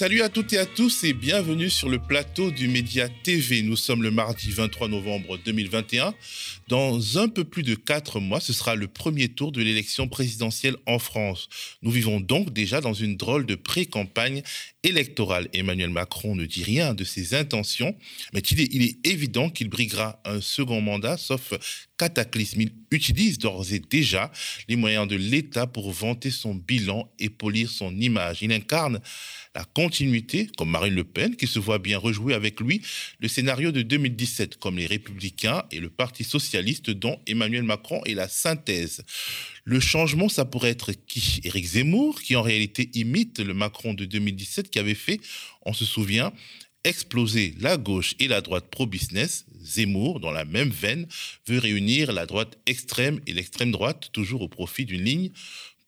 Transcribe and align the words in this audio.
Salut 0.00 0.22
à 0.22 0.30
toutes 0.30 0.54
et 0.54 0.58
à 0.58 0.64
tous 0.64 1.04
et 1.04 1.12
bienvenue 1.12 1.68
sur 1.68 1.90
le 1.90 1.98
plateau 1.98 2.50
du 2.50 2.68
Média 2.68 3.06
TV. 3.22 3.60
Nous 3.60 3.76
sommes 3.76 4.02
le 4.02 4.10
mardi 4.10 4.50
23 4.50 4.88
novembre 4.88 5.36
2021. 5.44 6.14
Dans 6.68 7.18
un 7.18 7.28
peu 7.28 7.44
plus 7.44 7.62
de 7.62 7.74
quatre 7.74 8.18
mois, 8.18 8.40
ce 8.40 8.54
sera 8.54 8.76
le 8.76 8.88
premier 8.88 9.28
tour 9.28 9.52
de 9.52 9.60
l'élection 9.60 10.08
présidentielle 10.08 10.76
en 10.86 10.98
France. 10.98 11.50
Nous 11.82 11.90
vivons 11.90 12.18
donc 12.18 12.50
déjà 12.54 12.80
dans 12.80 12.94
une 12.94 13.18
drôle 13.18 13.44
de 13.44 13.56
pré-campagne 13.56 14.42
électorale. 14.84 15.48
Emmanuel 15.52 15.90
Macron 15.90 16.34
ne 16.34 16.46
dit 16.46 16.64
rien 16.64 16.94
de 16.94 17.04
ses 17.04 17.34
intentions, 17.34 17.94
mais 18.32 18.40
il 18.40 18.82
est, 18.82 19.06
évident 19.06 19.50
qu'il 19.50 19.68
briguera 19.68 20.18
un 20.24 20.40
second 20.40 20.80
mandat, 20.80 21.18
sauf 21.18 21.52
cataclysme. 21.98 22.62
Il 22.62 22.72
utilise 22.90 23.38
d'ores 23.38 23.72
et 23.72 23.80
déjà 23.80 24.32
les 24.66 24.76
moyens 24.76 25.06
de 25.06 25.16
l'État 25.16 25.66
pour 25.66 25.90
vanter 25.92 26.30
son 26.30 26.54
bilan 26.54 27.12
et 27.18 27.28
polir 27.28 27.68
son 27.68 27.94
image. 27.96 28.38
Il 28.40 28.52
incarne 28.52 29.00
la 29.54 29.64
continuité, 29.64 30.48
comme 30.56 30.70
Marine 30.70 30.94
Le 30.94 31.04
Pen, 31.04 31.34
qui 31.34 31.46
se 31.46 31.58
voit 31.58 31.78
bien 31.78 31.98
rejouer 31.98 32.34
avec 32.34 32.60
lui 32.60 32.82
le 33.18 33.28
scénario 33.28 33.72
de 33.72 33.82
2017, 33.82 34.56
comme 34.56 34.78
les 34.78 34.86
Républicains 34.86 35.64
et 35.70 35.80
le 35.80 35.90
Parti 35.90 36.22
socialiste, 36.22 36.90
dont 36.90 37.20
Emmanuel 37.26 37.64
Macron 37.64 38.02
est 38.04 38.14
la 38.14 38.28
synthèse. 38.28 39.02
Le 39.64 39.80
changement, 39.80 40.28
ça 40.28 40.44
pourrait 40.44 40.70
être 40.70 40.92
qui? 40.92 41.40
Éric 41.44 41.66
Zemmour, 41.66 42.22
qui 42.22 42.36
en 42.36 42.42
réalité 42.42 42.90
imite 42.94 43.40
le 43.40 43.54
Macron 43.54 43.94
de 43.94 44.04
2017, 44.04 44.70
qui 44.70 44.78
avait 44.78 44.94
fait, 44.94 45.20
on 45.62 45.72
se 45.72 45.84
souvient, 45.84 46.32
exploser 46.84 47.54
la 47.60 47.76
gauche 47.76 48.14
et 48.20 48.28
la 48.28 48.40
droite 48.40 48.70
pro-business, 48.70 49.46
Zemmour, 49.60 50.20
dans 50.20 50.30
la 50.30 50.44
même 50.44 50.70
veine, 50.70 51.06
veut 51.46 51.58
réunir 51.58 52.12
la 52.12 52.24
droite 52.24 52.56
extrême 52.66 53.20
et 53.26 53.32
l'extrême 53.32 53.70
droite, 53.70 54.10
toujours 54.12 54.42
au 54.42 54.48
profit 54.48 54.84
d'une 54.84 55.04
ligne 55.04 55.30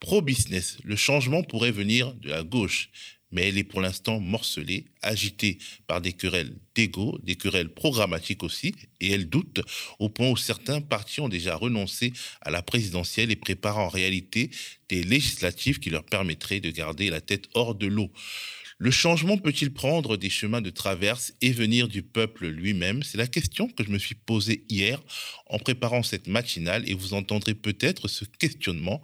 pro-business. 0.00 0.78
Le 0.84 0.96
changement 0.96 1.44
pourrait 1.44 1.70
venir 1.70 2.12
de 2.14 2.28
la 2.28 2.42
gauche 2.42 2.90
mais 3.32 3.48
elle 3.48 3.58
est 3.58 3.64
pour 3.64 3.80
l'instant 3.80 4.20
morcelée, 4.20 4.86
agitée 5.02 5.58
par 5.86 6.00
des 6.00 6.12
querelles 6.12 6.54
d'ego, 6.74 7.18
des 7.22 7.34
querelles 7.34 7.72
programmatiques 7.72 8.42
aussi, 8.42 8.74
et 9.00 9.10
elle 9.10 9.28
doute 9.28 9.60
au 9.98 10.08
point 10.08 10.30
où 10.30 10.36
certains 10.36 10.80
partis 10.80 11.20
ont 11.20 11.28
déjà 11.28 11.56
renoncé 11.56 12.12
à 12.42 12.50
la 12.50 12.62
présidentielle 12.62 13.30
et 13.30 13.36
préparent 13.36 13.78
en 13.78 13.88
réalité 13.88 14.50
des 14.88 15.02
législatives 15.02 15.80
qui 15.80 15.90
leur 15.90 16.04
permettraient 16.04 16.60
de 16.60 16.70
garder 16.70 17.10
la 17.10 17.20
tête 17.20 17.48
hors 17.54 17.74
de 17.74 17.86
l'eau. 17.86 18.10
Le 18.78 18.90
changement 18.90 19.38
peut-il 19.38 19.72
prendre 19.72 20.16
des 20.16 20.28
chemins 20.28 20.60
de 20.60 20.70
traverse 20.70 21.34
et 21.40 21.52
venir 21.52 21.86
du 21.86 22.02
peuple 22.02 22.48
lui-même? 22.48 23.04
C'est 23.04 23.16
la 23.16 23.28
question 23.28 23.68
que 23.68 23.84
je 23.84 23.90
me 23.90 23.98
suis 23.98 24.16
posée 24.16 24.64
hier 24.68 25.00
en 25.46 25.60
préparant 25.60 26.02
cette 26.02 26.26
matinale 26.26 26.82
et 26.90 26.94
vous 26.94 27.14
entendrez 27.14 27.54
peut-être 27.54 28.08
ce 28.08 28.24
questionnement 28.24 29.00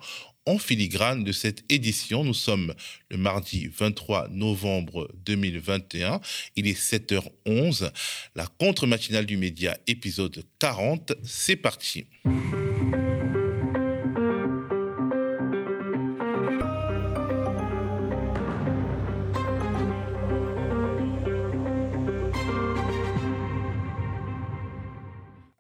en 0.49 0.59
filigrane 0.59 1.25
de 1.25 1.33
cette 1.33 1.63
édition. 1.69 2.25
Nous 2.25 2.35
sommes 2.35 2.75
le 3.11 3.19
mardi 3.19 3.69
23 3.69 4.29
novembre 4.31 5.11
2021. 5.27 6.21
Il 6.57 6.67
est 6.67 6.79
7h11. 6.79 7.91
La 8.35 8.47
contre-matinale 8.47 9.27
du 9.27 9.37
média, 9.37 9.77
épisode 9.87 10.43
40. 10.59 11.13
C'est 11.23 11.57
parti. 11.57 12.07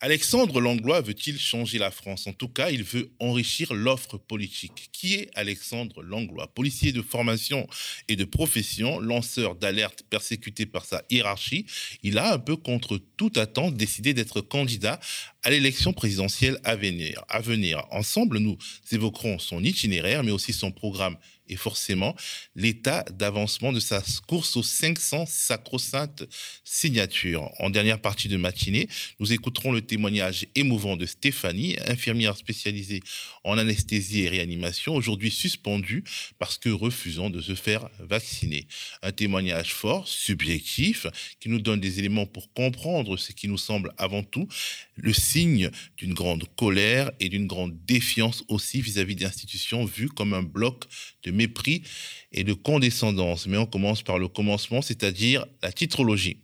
Alexandre 0.08 0.58
Langlois 0.62 1.02
veut-il 1.02 1.38
changer 1.38 1.76
la 1.76 1.90
France? 1.90 2.26
En 2.26 2.32
tout 2.32 2.48
cas, 2.48 2.70
il 2.70 2.82
veut 2.82 3.10
enrichir 3.18 3.74
l'offre 3.74 4.16
politique. 4.16 4.88
Qui 4.90 5.16
est 5.16 5.28
Alexandre 5.34 6.02
Langlois? 6.02 6.46
Policier 6.46 6.92
de 6.92 7.02
formation 7.02 7.68
et 8.08 8.16
de 8.16 8.24
profession, 8.24 9.00
lanceur 9.00 9.54
d'alerte 9.54 10.04
persécuté 10.08 10.64
par 10.64 10.86
sa 10.86 11.02
hiérarchie, 11.10 11.66
il 12.02 12.16
a 12.16 12.32
un 12.32 12.38
peu 12.38 12.56
contre 12.56 12.96
toute 13.18 13.36
attente 13.36 13.74
décidé 13.76 14.14
d'être 14.14 14.40
candidat 14.40 14.98
à 15.42 15.50
l'élection 15.50 15.92
présidentielle 15.92 16.58
à 16.64 16.74
venir. 16.74 17.22
À 17.28 17.42
venir. 17.42 17.84
Ensemble, 17.90 18.38
nous 18.38 18.56
évoquerons 18.90 19.38
son 19.38 19.62
itinéraire, 19.62 20.24
mais 20.24 20.30
aussi 20.30 20.54
son 20.54 20.72
programme 20.72 21.18
et 21.48 21.56
forcément 21.56 22.14
l'état 22.54 23.04
d'avancement 23.10 23.72
de 23.72 23.80
sa 23.80 24.02
course 24.26 24.56
aux 24.56 24.62
500 24.62 25.26
sacro-saintes 25.26 26.24
signatures. 26.64 27.50
En 27.58 27.70
dernière 27.70 28.00
partie 28.00 28.28
de 28.28 28.36
matinée, 28.36 28.88
nous 29.20 29.32
écouterons 29.32 29.72
le 29.72 29.82
témoignage 29.82 30.46
émouvant 30.54 30.96
de 30.96 31.06
Stéphanie, 31.06 31.76
infirmière 31.86 32.36
spécialisée 32.36 33.02
en 33.44 33.58
anesthésie 33.58 34.22
et 34.22 34.28
réanimation, 34.28 34.94
aujourd'hui 34.94 35.30
suspendue 35.30 36.04
parce 36.38 36.58
que 36.58 36.68
refusant 36.68 37.30
de 37.30 37.40
se 37.40 37.54
faire 37.54 37.88
vacciner. 37.98 38.66
Un 39.02 39.12
témoignage 39.12 39.72
fort, 39.72 40.06
subjectif, 40.06 41.06
qui 41.40 41.48
nous 41.48 41.60
donne 41.60 41.80
des 41.80 41.98
éléments 41.98 42.26
pour 42.26 42.52
comprendre 42.52 43.16
ce 43.16 43.32
qui 43.32 43.48
nous 43.48 43.58
semble 43.58 43.92
avant 43.98 44.22
tout 44.22 44.48
le 44.98 45.12
signe 45.12 45.70
d'une 45.96 46.14
grande 46.14 46.44
colère 46.56 47.10
et 47.20 47.28
d'une 47.28 47.46
grande 47.46 47.74
défiance 47.86 48.44
aussi 48.48 48.80
vis-à-vis 48.80 49.16
d'institutions 49.16 49.84
vues 49.84 50.08
comme 50.08 50.34
un 50.34 50.42
bloc 50.42 50.84
de 51.22 51.30
mépris 51.30 51.82
et 52.32 52.44
de 52.44 52.52
condescendance. 52.52 53.46
Mais 53.46 53.56
on 53.56 53.66
commence 53.66 54.02
par 54.02 54.18
le 54.18 54.28
commencement, 54.28 54.82
c'est-à-dire 54.82 55.46
la 55.62 55.72
titrologie. 55.72 56.38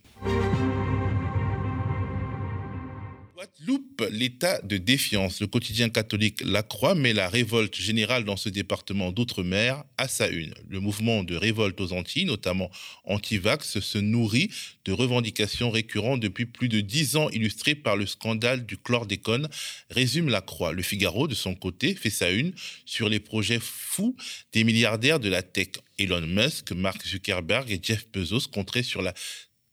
Loupe 3.66 4.06
l'état 4.10 4.60
de 4.62 4.76
défiance. 4.76 5.40
Le 5.40 5.46
quotidien 5.46 5.88
catholique 5.88 6.42
La 6.44 6.62
Croix 6.62 6.94
met 6.94 7.12
la 7.12 7.28
révolte 7.28 7.76
générale 7.76 8.24
dans 8.24 8.36
ce 8.36 8.48
département 8.48 9.12
d'outre-mer 9.12 9.84
à 9.98 10.08
sa 10.08 10.28
une. 10.28 10.54
Le 10.68 10.80
mouvement 10.80 11.24
de 11.24 11.36
révolte 11.36 11.80
aux 11.80 11.92
Antilles, 11.92 12.24
notamment 12.24 12.70
anti-vax, 13.04 13.80
se 13.80 13.98
nourrit 13.98 14.50
de 14.84 14.92
revendications 14.92 15.70
récurrentes 15.70 16.20
depuis 16.20 16.46
plus 16.46 16.68
de 16.68 16.80
dix 16.80 17.16
ans 17.16 17.30
illustrées 17.30 17.74
par 17.74 17.96
le 17.96 18.06
scandale 18.06 18.66
du 18.66 18.76
chlordécone, 18.76 19.48
résume 19.90 20.28
La 20.28 20.40
Croix. 20.40 20.72
Le 20.72 20.82
Figaro, 20.82 21.28
de 21.28 21.34
son 21.34 21.54
côté, 21.54 21.94
fait 21.94 22.10
sa 22.10 22.30
une 22.30 22.52
sur 22.84 23.08
les 23.08 23.20
projets 23.20 23.60
fous 23.60 24.16
des 24.52 24.64
milliardaires 24.64 25.20
de 25.20 25.28
la 25.28 25.42
tech. 25.42 25.68
Elon 25.98 26.26
Musk, 26.26 26.72
Mark 26.72 27.06
Zuckerberg 27.06 27.70
et 27.70 27.80
Jeff 27.82 28.06
Bezos 28.12 28.48
compteraient 28.52 28.82
sur 28.82 29.02
la 29.02 29.14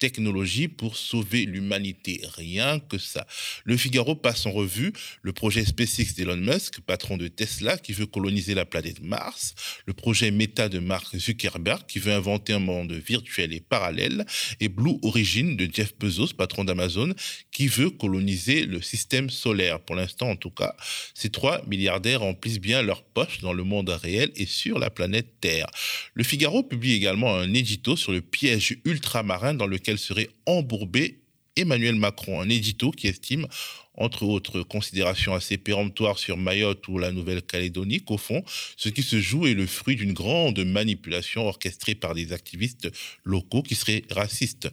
technologie 0.01 0.67
pour 0.67 0.97
sauver 0.97 1.45
l'humanité. 1.45 2.21
Rien 2.35 2.79
que 2.79 2.97
ça. 2.97 3.27
Le 3.65 3.77
Figaro 3.77 4.15
passe 4.15 4.47
en 4.47 4.51
revue 4.51 4.91
le 5.21 5.31
projet 5.31 5.63
SpaceX 5.63 6.15
d'Elon 6.17 6.37
Musk, 6.37 6.81
patron 6.81 7.17
de 7.17 7.27
Tesla, 7.27 7.77
qui 7.77 7.93
veut 7.93 8.07
coloniser 8.07 8.55
la 8.55 8.65
planète 8.65 8.99
Mars, 9.03 9.53
le 9.85 9.93
projet 9.93 10.31
Meta 10.31 10.69
de 10.69 10.79
Mark 10.79 11.15
Zuckerberg, 11.15 11.85
qui 11.87 11.99
veut 11.99 12.13
inventer 12.13 12.53
un 12.53 12.59
monde 12.59 12.91
virtuel 12.93 13.53
et 13.53 13.59
parallèle, 13.59 14.25
et 14.59 14.69
Blue 14.69 14.97
Origin 15.03 15.55
de 15.55 15.69
Jeff 15.71 15.93
Bezos, 15.99 16.33
patron 16.35 16.63
d'Amazon, 16.63 17.13
qui 17.51 17.67
veut 17.67 17.91
coloniser 17.91 18.65
le 18.65 18.81
système 18.81 19.29
solaire. 19.29 19.79
Pour 19.81 19.95
l'instant, 19.95 20.31
en 20.31 20.35
tout 20.35 20.49
cas, 20.49 20.75
ces 21.13 21.29
trois 21.29 21.63
milliardaires 21.67 22.21
remplissent 22.21 22.59
bien 22.59 22.81
leur 22.81 23.03
poche 23.03 23.39
dans 23.41 23.53
le 23.53 23.63
monde 23.63 23.89
réel 23.89 24.31
et 24.35 24.47
sur 24.47 24.79
la 24.79 24.89
planète 24.89 25.27
Terre. 25.41 25.67
Le 26.15 26.23
Figaro 26.23 26.63
publie 26.63 26.93
également 26.93 27.35
un 27.35 27.53
édito 27.53 27.95
sur 27.95 28.11
le 28.11 28.21
piège 28.21 28.77
ultramarin 28.83 29.53
dans 29.53 29.67
lequel 29.67 29.90
serait 29.99 30.29
embourbé 30.45 31.21
Emmanuel 31.55 31.95
Macron, 31.95 32.39
un 32.39 32.49
édito 32.49 32.91
qui 32.91 33.07
estime, 33.07 33.47
entre 33.95 34.23
autres 34.23 34.63
considérations 34.63 35.33
assez 35.33 35.57
péremptoires 35.57 36.17
sur 36.17 36.37
Mayotte 36.37 36.87
ou 36.87 36.97
la 36.97 37.11
Nouvelle-Calédonie, 37.11 38.01
qu'au 38.01 38.17
fond, 38.17 38.41
ce 38.77 38.89
qui 38.89 39.03
se 39.03 39.19
joue 39.19 39.47
est 39.47 39.53
le 39.53 39.67
fruit 39.67 39.97
d'une 39.97 40.13
grande 40.13 40.63
manipulation 40.63 41.47
orchestrée 41.47 41.93
par 41.93 42.15
des 42.15 42.31
activistes 42.31 42.89
locaux 43.25 43.63
qui 43.63 43.75
seraient 43.75 44.03
racistes. 44.09 44.69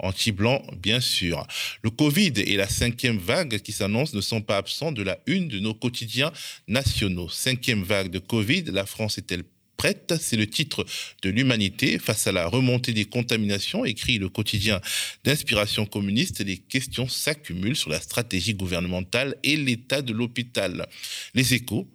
Anti-blanc, 0.00 0.62
bien 0.76 1.00
sûr. 1.00 1.46
Le 1.82 1.90
Covid 1.90 2.34
et 2.36 2.56
la 2.56 2.68
cinquième 2.68 3.18
vague 3.18 3.58
qui 3.60 3.72
s'annonce 3.72 4.14
ne 4.14 4.20
sont 4.20 4.42
pas 4.42 4.58
absents 4.58 4.92
de 4.92 5.02
la 5.02 5.18
une 5.26 5.48
de 5.48 5.58
nos 5.58 5.74
quotidiens 5.74 6.30
nationaux. 6.68 7.28
Cinquième 7.28 7.82
vague 7.82 8.10
de 8.10 8.18
Covid, 8.18 8.64
la 8.66 8.86
France 8.86 9.18
est-elle 9.18 9.44
prête. 9.78 10.14
C'est 10.20 10.36
le 10.36 10.46
titre 10.46 10.84
de 11.22 11.30
l'humanité 11.30 11.98
face 11.98 12.26
à 12.26 12.32
la 12.32 12.46
remontée 12.46 12.92
des 12.92 13.06
contaminations, 13.06 13.86
écrit 13.86 14.18
le 14.18 14.28
quotidien 14.28 14.82
d'inspiration 15.24 15.86
communiste. 15.86 16.44
Les 16.44 16.58
questions 16.58 17.08
s'accumulent 17.08 17.76
sur 17.76 17.88
la 17.88 18.00
stratégie 18.00 18.52
gouvernementale 18.52 19.36
et 19.42 19.56
l'état 19.56 20.02
de 20.02 20.12
l'hôpital. 20.12 20.86
Les 21.32 21.54
échos, 21.54 21.88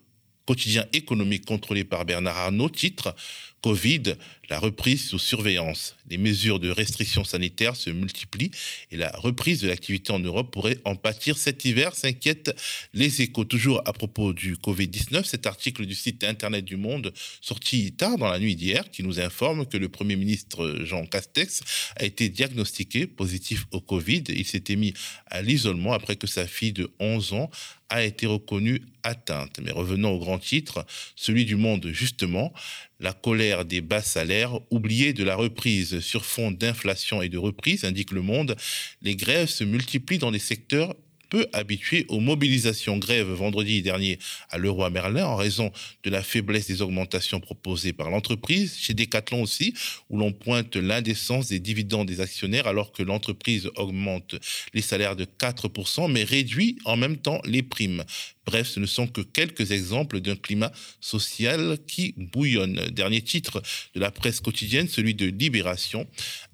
quotidien 0.45 0.85
économique 0.93 1.45
contrôlé 1.45 1.83
par 1.83 2.05
Bernard 2.05 2.37
Arnault, 2.37 2.69
titre 2.69 3.15
Covid, 3.61 4.15
la 4.53 4.59
reprise 4.59 5.09
sous 5.09 5.17
surveillance. 5.17 5.95
Les 6.11 6.19
mesures 6.19 6.59
de 6.59 6.69
restriction 6.69 7.23
sanitaire 7.23 7.75
se 7.75 7.89
multiplient 7.89 8.51
et 8.91 8.97
la 8.97 9.09
reprise 9.09 9.61
de 9.61 9.67
l'activité 9.67 10.13
en 10.13 10.19
Europe 10.19 10.51
pourrait 10.51 10.77
en 10.85 10.95
pâtir 10.95 11.39
cet 11.39 11.65
hiver, 11.65 11.95
s'inquiètent 11.95 12.55
les 12.93 13.23
échos. 13.23 13.45
Toujours 13.45 13.81
à 13.85 13.93
propos 13.93 14.31
du 14.31 14.55
Covid-19, 14.55 15.23
cet 15.23 15.47
article 15.47 15.87
du 15.87 15.95
site 15.95 16.23
Internet 16.23 16.65
du 16.65 16.75
Monde, 16.75 17.13
sorti 17.41 17.93
tard 17.93 18.19
dans 18.19 18.29
la 18.29 18.37
nuit 18.37 18.55
d'hier, 18.55 18.91
qui 18.91 19.01
nous 19.01 19.19
informe 19.19 19.65
que 19.65 19.77
le 19.77 19.89
Premier 19.89 20.17
ministre 20.17 20.81
Jean 20.83 21.07
Castex 21.07 21.61
a 21.95 22.05
été 22.05 22.29
diagnostiqué 22.29 23.07
positif 23.07 23.65
au 23.71 23.81
Covid. 23.81 24.25
Il 24.29 24.45
s'était 24.45 24.75
mis 24.75 24.93
à 25.31 25.41
l'isolement 25.41 25.93
après 25.93 26.15
que 26.15 26.27
sa 26.27 26.45
fille 26.45 26.73
de 26.73 26.91
11 26.99 27.33
ans 27.33 27.49
a 27.93 28.03
été 28.03 28.25
reconnue 28.25 28.81
atteinte. 29.03 29.59
Mais 29.61 29.71
revenons 29.71 30.11
au 30.11 30.19
grand 30.19 30.39
titre, 30.39 30.85
celui 31.15 31.45
du 31.45 31.55
monde 31.55 31.89
justement, 31.91 32.51
La 32.99 33.11
colère 33.11 33.65
des 33.65 33.81
bas 33.81 34.01
salaires, 34.01 34.42
oubliée 34.69 35.13
de 35.13 35.23
la 35.23 35.35
reprise 35.35 35.99
sur 35.99 36.25
fond 36.25 36.51
d'inflation 36.51 37.21
et 37.21 37.29
de 37.29 37.37
reprise, 37.37 37.83
indique 37.83 38.11
le 38.11 38.21
monde, 38.21 38.55
les 39.01 39.15
grèves 39.15 39.49
se 39.49 39.63
multiplient 39.63 40.17
dans 40.17 40.31
des 40.31 40.39
secteurs 40.39 40.95
peu 41.33 41.47
habitué 41.51 42.05
aux 42.09 42.19
mobilisations 42.19 42.99
grève 42.99 43.25
vendredi 43.25 43.81
dernier 43.81 44.19
à 44.51 44.59
Leroy 44.59 44.91
Merlin 44.91 45.25
en 45.25 45.35
raison 45.35 45.71
de 46.03 46.11
la 46.11 46.21
faiblesse 46.21 46.67
des 46.67 46.83
augmentations 46.83 47.39
proposées 47.39 47.91
par 47.91 48.11
l'entreprise. 48.11 48.77
Chez 48.77 48.93
Decathlon 48.93 49.41
aussi, 49.41 49.73
où 50.11 50.19
l'on 50.19 50.31
pointe 50.31 50.75
l'indécence 50.75 51.47
des 51.47 51.59
dividendes 51.59 52.07
des 52.07 52.21
actionnaires 52.21 52.67
alors 52.67 52.91
que 52.91 53.01
l'entreprise 53.01 53.71
augmente 53.77 54.35
les 54.75 54.83
salaires 54.83 55.15
de 55.15 55.25
4%, 55.25 56.11
mais 56.11 56.23
réduit 56.23 56.77
en 56.85 56.97
même 56.97 57.17
temps 57.17 57.41
les 57.45 57.63
primes. 57.63 58.03
Bref, 58.45 58.67
ce 58.67 58.79
ne 58.79 58.85
sont 58.85 59.07
que 59.07 59.21
quelques 59.21 59.71
exemples 59.71 60.19
d'un 60.19 60.35
climat 60.35 60.71
social 61.01 61.79
qui 61.87 62.13
bouillonne. 62.15 62.75
Dernier 62.91 63.23
titre 63.23 63.63
de 63.95 63.99
la 63.99 64.11
presse 64.11 64.39
quotidienne, 64.39 64.87
celui 64.87 65.15
de 65.15 65.25
Libération, 65.25 66.05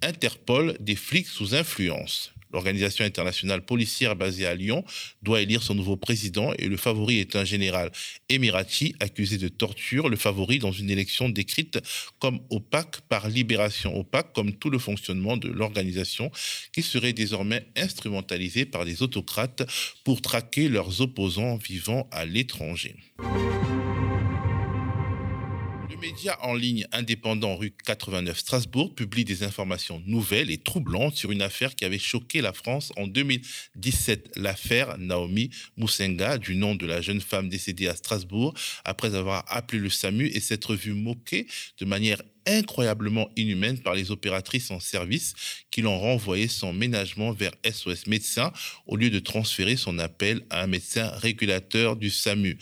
Interpol 0.02 0.78
des 0.80 0.96
flics 0.96 1.28
sous 1.28 1.54
influence. 1.54 2.31
L'organisation 2.51 3.06
internationale 3.06 3.62
policière 3.63 4.16
basée 4.16 4.46
à 4.46 4.56
Lyon 4.56 4.84
doit 5.22 5.42
élire 5.42 5.62
son 5.62 5.75
nouveau 5.75 5.98
président 5.98 6.54
et 6.57 6.68
le 6.68 6.78
favori 6.78 7.19
est 7.19 7.36
un 7.36 7.44
général 7.44 7.92
émirati 8.30 8.96
accusé 9.00 9.38
de 9.38 9.48
torture, 9.48 10.10
le 10.10 10.18
favori 10.18 10.60
dans 10.60 10.72
une 10.72 10.90
élection 10.90 11.30
décrite 11.30 11.80
comme 12.19 12.40
opaque 12.50 13.01
par 13.01 13.30
libération, 13.30 13.98
opaque 13.98 14.34
comme 14.34 14.54
tout 14.54 14.69
le 14.69 14.80
fonctionnement 14.80 15.38
de 15.38 15.50
l'organisation 15.50 16.31
qui 16.74 16.81
serait 16.81 17.13
désormais 17.13 17.68
instrumentalisée 17.78 18.66
par 18.66 18.86
des 18.86 19.04
autocrates 19.04 19.63
pour 20.04 20.22
traquer 20.22 20.69
leurs 20.69 21.02
opposants 21.02 21.57
vivant 21.57 22.07
à 22.12 22.25
l'étranger 22.25 22.95
média 26.00 26.38
en 26.42 26.54
ligne 26.54 26.88
indépendant 26.92 27.56
rue 27.56 27.72
89 27.86 28.38
Strasbourg 28.38 28.96
publie 28.96 29.25
des 29.25 29.44
informations 29.44 30.01
nouvelles 30.06 30.50
et 30.50 30.57
troublantes 30.57 31.16
sur 31.16 31.31
une 31.31 31.42
affaire 31.42 31.75
qui 31.75 31.86
avait 31.86 32.00
choqué 32.00 32.42
la 32.42 32.54
France 32.54 32.92
en 32.98 33.07
2017, 33.07 34.38
l'affaire 34.38 34.98
Naomi 34.98 35.50
Moussenga, 35.78 36.38
du 36.38 36.56
nom 36.56 36.75
de 36.75 36.86
la 36.86 37.01
jeune 37.01 37.22
femme 37.22 37.50
décédée 37.50 37.88
à 37.88 37.96
Strasbourg 37.96 38.54
après 38.86 39.16
avoir 39.16 39.44
appelé 39.48 39.80
le 39.80 39.90
SAMU 39.90 40.28
et 40.28 40.40
s'être 40.40 40.75
vue 40.75 40.94
moquée 40.94 41.48
de 41.80 41.86
manière 41.86 42.22
incroyablement 42.48 43.30
inhumaine 43.36 43.80
par 43.80 43.94
les 43.94 44.12
opératrices 44.12 44.72
en 44.72 44.80
service 44.80 45.66
qui 45.72 45.82
l'ont 45.82 45.98
renvoyé 45.98 46.48
son 46.48 46.74
ménagement 46.74 47.32
vers 47.32 47.52
SOS 47.66 48.08
Médecins 48.08 48.52
au 48.88 48.96
lieu 48.96 49.10
de 49.10 49.20
transférer 49.20 49.76
son 49.76 50.00
appel 50.00 50.42
à 50.50 50.64
un 50.64 50.68
médecin 50.68 51.10
régulateur 51.16 51.96
du 51.96 52.10
SAMU. 52.10 52.58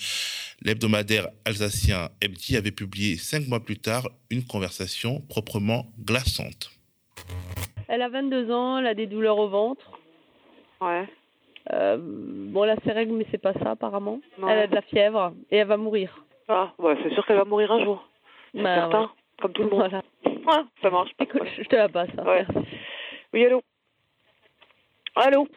L'hebdomadaire 0.61 1.27
alsacien 1.45 2.09
Hebdi 2.21 2.57
avait 2.57 2.71
publié 2.71 3.17
cinq 3.17 3.47
mois 3.47 3.63
plus 3.63 3.77
tard 3.77 4.09
une 4.29 4.45
conversation 4.45 5.21
proprement 5.21 5.91
glaçante. 6.03 6.71
Elle 7.87 8.01
a 8.01 8.09
22 8.09 8.51
ans, 8.51 8.79
elle 8.79 8.87
a 8.87 8.93
des 8.93 9.07
douleurs 9.07 9.37
au 9.37 9.49
ventre. 9.49 9.91
Ouais. 10.81 11.07
Euh, 11.73 11.97
bon, 11.99 12.63
elle 12.63 12.71
a 12.71 12.75
ses 12.83 12.91
règles, 12.91 13.13
mais 13.13 13.25
c'est 13.31 13.41
pas 13.41 13.53
ça 13.53 13.71
apparemment. 13.71 14.19
Elle 14.37 14.59
a 14.59 14.67
de 14.67 14.75
la 14.75 14.81
fièvre 14.81 15.33
et 15.51 15.57
elle 15.57 15.67
va 15.67 15.77
mourir. 15.77 16.23
Ah, 16.47 16.73
ouais, 16.79 16.95
c'est 17.03 17.13
sûr 17.13 17.25
qu'elle 17.25 17.37
va 17.37 17.45
mourir 17.45 17.71
un 17.71 17.83
jour. 17.83 18.07
Bah, 18.53 18.75
certain. 18.75 19.01
ouais. 19.01 19.07
Comme 19.41 19.53
tout 19.53 19.63
le 19.63 19.69
monde. 19.69 19.79
Voilà. 19.79 20.03
Ouais, 20.25 20.63
ça 20.81 20.89
marche. 20.89 21.13
pas 21.15 21.23
Écoute, 21.25 21.43
je 21.57 21.63
te 21.63 21.75
la 21.75 21.89
passe. 21.89 22.09
hein, 22.17 22.23
Ouais. 22.25 22.45
Oui, 23.33 23.45
allô? 23.45 23.61
Allô? 25.15 25.47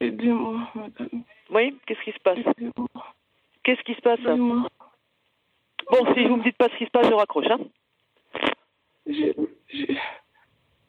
Aidez-moi, 0.00 0.68
madame. 0.74 1.24
Oui, 1.50 1.76
qu'est-ce 1.86 2.00
qui 2.02 2.12
se 2.12 2.18
passe? 2.20 2.38
Aidez-moi. 2.38 2.88
Qu'est-ce 3.62 3.82
qui 3.82 3.94
se 3.94 4.00
passe? 4.00 4.20
Aidez-moi. 4.20 4.68
Bon, 5.90 6.14
si 6.14 6.24
vous 6.24 6.36
me 6.36 6.42
dites 6.44 6.56
pas 6.56 6.68
ce 6.68 6.76
qui 6.76 6.86
se 6.86 6.90
passe, 6.90 7.06
je 7.08 7.12
raccroche, 7.12 7.50
hein 7.50 7.58
J'ai, 9.06 9.34
j'ai... 9.68 9.98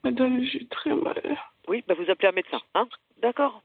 Madame, 0.04 0.42
j'ai 0.44 0.66
très 0.68 0.94
mal. 0.94 1.22
Oui, 1.68 1.84
bah 1.88 1.96
vous 1.96 2.10
appelez 2.10 2.28
un 2.30 2.34
médecin, 2.34 2.60
hein 2.76 2.88
D'accord. 3.18 3.62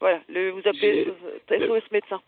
Voilà, 0.00 0.20
le, 0.28 0.50
vous 0.50 0.60
appelez 0.66 1.06
SOS 1.48 1.90
médecin. 1.92 2.20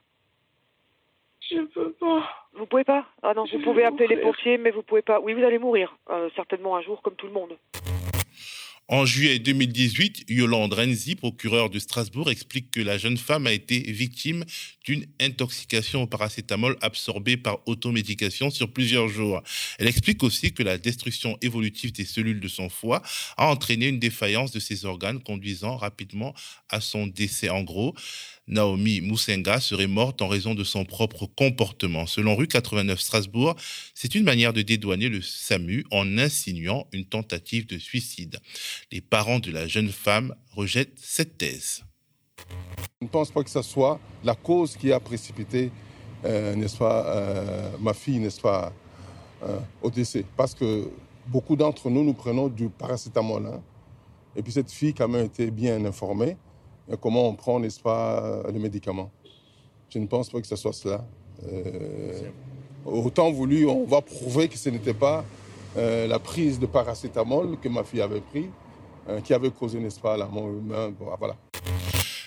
Je 1.50 1.60
peux 1.66 1.92
pas. 1.92 2.28
Vous 2.54 2.66
pouvez 2.66 2.84
pas 2.84 3.06
Ah 3.22 3.34
non, 3.34 3.44
Je 3.46 3.56
vous 3.56 3.62
pouvez 3.62 3.84
appeler 3.84 4.06
les 4.06 4.16
pompiers, 4.16 4.58
mais 4.58 4.70
vous 4.70 4.82
pouvez 4.82 5.02
pas. 5.02 5.20
Oui, 5.20 5.34
vous 5.34 5.42
allez 5.42 5.58
mourir, 5.58 5.96
euh, 6.10 6.28
certainement 6.36 6.76
un 6.76 6.82
jour, 6.82 7.02
comme 7.02 7.14
tout 7.16 7.26
le 7.26 7.32
monde. 7.32 7.56
En 8.88 9.06
juillet 9.06 9.38
2018, 9.38 10.26
Yolande 10.28 10.74
Renzi, 10.74 11.14
procureure 11.14 11.70
de 11.70 11.78
Strasbourg, 11.78 12.30
explique 12.30 12.70
que 12.70 12.82
la 12.82 12.98
jeune 12.98 13.16
femme 13.16 13.46
a 13.46 13.52
été 13.52 13.80
victime 13.80 14.44
d'une 14.84 15.06
intoxication 15.22 16.02
au 16.02 16.06
paracétamol 16.06 16.76
absorbée 16.82 17.38
par 17.38 17.66
automédication 17.66 18.50
sur 18.50 18.70
plusieurs 18.70 19.08
jours. 19.08 19.42
Elle 19.78 19.86
explique 19.86 20.22
aussi 20.22 20.52
que 20.52 20.62
la 20.62 20.76
destruction 20.76 21.38
évolutive 21.40 21.92
des 21.92 22.04
cellules 22.04 22.40
de 22.40 22.48
son 22.48 22.68
foie 22.68 23.00
a 23.38 23.46
entraîné 23.46 23.88
une 23.88 23.98
défaillance 23.98 24.52
de 24.52 24.60
ses 24.60 24.84
organes 24.84 25.22
conduisant 25.22 25.76
rapidement 25.78 26.34
à 26.68 26.82
son 26.82 27.06
décès. 27.06 27.48
En 27.48 27.62
gros, 27.62 27.94
Naomi 28.46 29.00
Moussenga 29.00 29.58
serait 29.60 29.86
morte 29.86 30.20
en 30.20 30.28
raison 30.28 30.54
de 30.54 30.64
son 30.64 30.84
propre 30.84 31.26
comportement. 31.26 32.06
Selon 32.06 32.36
rue 32.36 32.46
89 32.46 33.00
Strasbourg, 33.00 33.56
c'est 33.94 34.14
une 34.14 34.24
manière 34.24 34.52
de 34.52 34.62
dédouaner 34.62 35.08
le 35.08 35.22
SAMU 35.22 35.84
en 35.90 36.18
insinuant 36.18 36.86
une 36.92 37.06
tentative 37.06 37.66
de 37.66 37.78
suicide. 37.78 38.38
Les 38.92 39.00
parents 39.00 39.38
de 39.38 39.50
la 39.50 39.66
jeune 39.66 39.90
femme 39.90 40.34
rejettent 40.52 40.98
cette 40.98 41.38
thèse. 41.38 41.84
Je 43.00 43.06
ne 43.06 43.08
pense 43.08 43.30
pas 43.30 43.42
que 43.42 43.50
ce 43.50 43.62
soit 43.62 43.98
la 44.22 44.34
cause 44.34 44.76
qui 44.76 44.92
a 44.92 45.00
précipité, 45.00 45.70
euh, 46.24 46.54
n'est-ce 46.54 46.76
pas, 46.76 47.06
euh, 47.06 47.70
ma 47.80 47.94
fille, 47.94 48.18
n'est-ce 48.18 48.40
pas, 48.40 48.72
euh, 49.42 49.58
au 49.82 49.90
décès. 49.90 50.24
Parce 50.36 50.54
que 50.54 50.90
beaucoup 51.26 51.56
d'entre 51.56 51.88
nous, 51.90 52.04
nous 52.04 52.14
prenons 52.14 52.48
du 52.48 52.68
paracétamol. 52.68 53.46
hein. 53.46 53.62
Et 54.36 54.42
puis 54.42 54.52
cette 54.52 54.70
fille, 54.70 54.94
quand 54.94 55.08
même, 55.08 55.26
était 55.26 55.50
bien 55.50 55.82
informée 55.84 56.36
comment 57.00 57.28
on 57.28 57.34
prend, 57.34 57.60
n'est-ce 57.60 57.80
pas, 57.80 58.22
euh, 58.22 58.52
le 58.52 58.58
médicament? 58.58 59.10
Je 59.90 59.98
ne 59.98 60.06
pense 60.06 60.30
pas 60.30 60.40
que 60.40 60.46
ce 60.46 60.56
soit 60.56 60.72
cela. 60.72 61.04
Euh, 61.46 62.30
autant 62.84 63.30
voulu, 63.30 63.66
on 63.66 63.84
va 63.84 64.00
prouver 64.00 64.48
que 64.48 64.58
ce 64.58 64.68
n'était 64.68 64.94
pas 64.94 65.24
euh, 65.76 66.06
la 66.06 66.18
prise 66.18 66.58
de 66.58 66.66
paracétamol 66.66 67.58
que 67.58 67.68
ma 67.68 67.84
fille 67.84 68.00
avait 68.00 68.20
pris 68.20 68.48
euh, 69.08 69.20
qui 69.20 69.34
avait 69.34 69.50
causé, 69.50 69.78
n'est-ce 69.80 70.00
pas, 70.00 70.16
la 70.16 70.26
mort 70.26 70.48
humaine. 70.48 70.94
Voilà. 71.18 71.36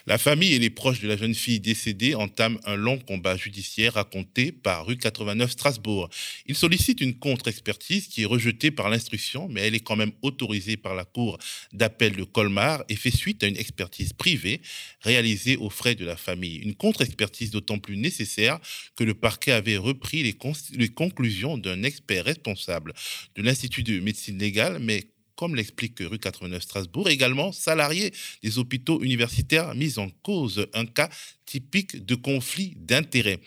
La 0.07 0.17
famille 0.17 0.53
et 0.53 0.59
les 0.59 0.69
proches 0.69 1.01
de 1.01 1.07
la 1.09 1.17
jeune 1.17 1.35
fille 1.35 1.59
décédée 1.59 2.15
entament 2.15 2.61
un 2.63 2.77
long 2.77 2.97
combat 2.97 3.35
judiciaire 3.35 3.95
raconté 3.95 4.53
par 4.53 4.85
rue 4.85 4.95
89 4.95 5.51
Strasbourg. 5.51 6.09
Ils 6.45 6.55
sollicitent 6.55 7.01
une 7.01 7.19
contre-expertise 7.19 8.07
qui 8.07 8.21
est 8.21 8.25
rejetée 8.25 8.71
par 8.71 8.89
l'instruction, 8.89 9.49
mais 9.49 9.67
elle 9.67 9.75
est 9.75 9.81
quand 9.81 9.97
même 9.97 10.13
autorisée 10.21 10.77
par 10.77 10.95
la 10.95 11.03
cour 11.03 11.37
d'appel 11.73 12.15
de 12.15 12.23
Colmar 12.23 12.85
et 12.87 12.95
fait 12.95 13.11
suite 13.11 13.43
à 13.43 13.47
une 13.47 13.57
expertise 13.57 14.13
privée 14.13 14.61
réalisée 15.01 15.57
aux 15.57 15.69
frais 15.69 15.95
de 15.95 16.05
la 16.05 16.15
famille. 16.15 16.55
Une 16.59 16.75
contre-expertise 16.75 17.51
d'autant 17.51 17.77
plus 17.77 17.97
nécessaire 17.97 18.59
que 18.95 19.03
le 19.03 19.13
parquet 19.13 19.51
avait 19.51 19.75
repris 19.75 20.23
les, 20.23 20.87
conclusions 20.87 21.57
d'un 21.57 21.83
expert 21.83 22.23
responsable 22.23 22.93
de 23.35 23.41
l'Institut 23.41 23.83
de 23.83 23.99
médecine 23.99 24.37
légale, 24.37 24.79
mais 24.79 25.03
comme 25.37 25.55
l'explique 25.55 25.99
rue 25.99 26.19
89 26.19 26.61
Strasbourg, 26.61 27.07
également 27.07 27.53
salarié 27.53 28.13
des 28.43 28.57
hôpitaux 28.57 29.01
universitaires 29.01 29.73
mis 29.75 29.99
en 29.99 30.09
cause, 30.09 30.67
un 30.73 30.85
cas 30.85 31.09
typique 31.47 32.05
de 32.05 32.13
conflit 32.13 32.73
d'intérêts. 32.75 33.39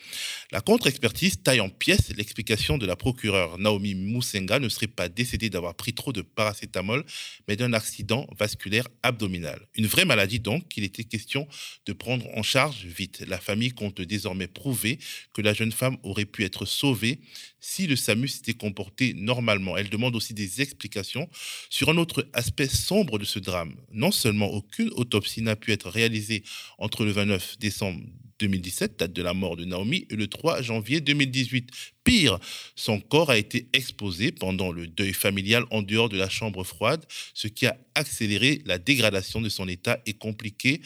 La 0.51 0.61
contre-expertise 0.61 1.43
taille 1.43 1.61
en 1.61 1.69
pièces 1.69 2.11
l'explication 2.17 2.79
de 2.79 2.87
la 2.87 2.97
procureure 2.97 3.59
Naomi 3.59 3.95
Moussenga 3.95 4.59
ne 4.59 4.69
serait 4.69 4.89
pas 4.89 5.09
décédée 5.09 5.51
d'avoir 5.51 5.75
pris 5.75 5.93
trop 5.93 6.13
de 6.13 6.23
paracétamol, 6.23 7.05
mais 7.47 7.57
d'un 7.57 7.73
accident 7.73 8.27
vasculaire 8.37 8.89
abdominal. 9.03 9.61
Une 9.77 9.87
vraie 9.87 10.07
maladie 10.07 10.41
donc 10.41 10.67
qu'il 10.69 10.83
était 10.83 11.05
question 11.05 11.47
de 11.87 11.93
prendre 11.93 12.27
en 12.37 12.43
charge 12.43 12.85
vite. 12.87 13.23
La 13.29 13.39
famille 13.39 13.71
compte 13.71 14.01
désormais 14.01 14.49
prouver 14.49 14.99
que 15.35 15.43
la 15.43 15.53
jeune 15.53 15.73
femme 15.73 15.99
aurait 16.03 16.25
pu 16.25 16.45
être 16.45 16.65
sauvée 16.65 17.21
si 17.61 17.87
le 17.87 17.97
SAMU 17.97 18.27
s'était 18.27 18.55
comporté 18.55 19.13
normalement. 19.13 19.77
Elle 19.77 19.91
demande 19.91 20.17
aussi 20.17 20.33
des 20.33 20.63
explications 20.63 21.29
sur 21.69 21.91
un 21.91 21.99
autre 21.99 22.27
aspect 22.33 22.69
sombre 22.69 23.19
de 23.19 23.27
ce 23.27 23.39
drame. 23.39 23.75
Non 23.93 24.11
seulement 24.11 24.51
aucune 24.51 24.91
autopsie 24.95 25.43
n'a 25.43 25.57
pu 25.57 25.73
être 25.73 25.91
réalisée 25.91 26.43
entre 26.79 27.05
le 27.05 27.13
29 27.13 27.59
décembre 27.59 27.90
2017, 28.39 28.99
date 28.99 29.13
de 29.13 29.23
la 29.23 29.35
mort 29.35 29.57
de 29.57 29.65
Naomi, 29.65 30.07
et 30.11 30.17
le 30.17 30.27
3 30.27 30.63
janvier 30.63 31.01
2018. 31.01 31.71
Pire, 32.05 32.39
son 32.75 33.01
corps 33.01 33.31
a 33.31 33.37
été 33.37 33.69
exposé 33.73 34.33
pendant 34.33 34.73
le 34.73 34.87
deuil 34.87 35.13
familial 35.13 35.65
en 35.71 35.83
dehors 35.83 36.09
de 36.09 36.17
la 36.17 36.29
chambre 36.29 36.65
froide, 36.65 37.05
ce 37.35 37.49
qui 37.49 37.67
a 37.67 37.77
accéléré 37.95 38.63
la 38.65 38.79
dégradation 38.79 39.41
de 39.41 39.49
son 39.49 39.69
état 39.69 40.01
et 40.07 40.15
compliqué 40.15 40.81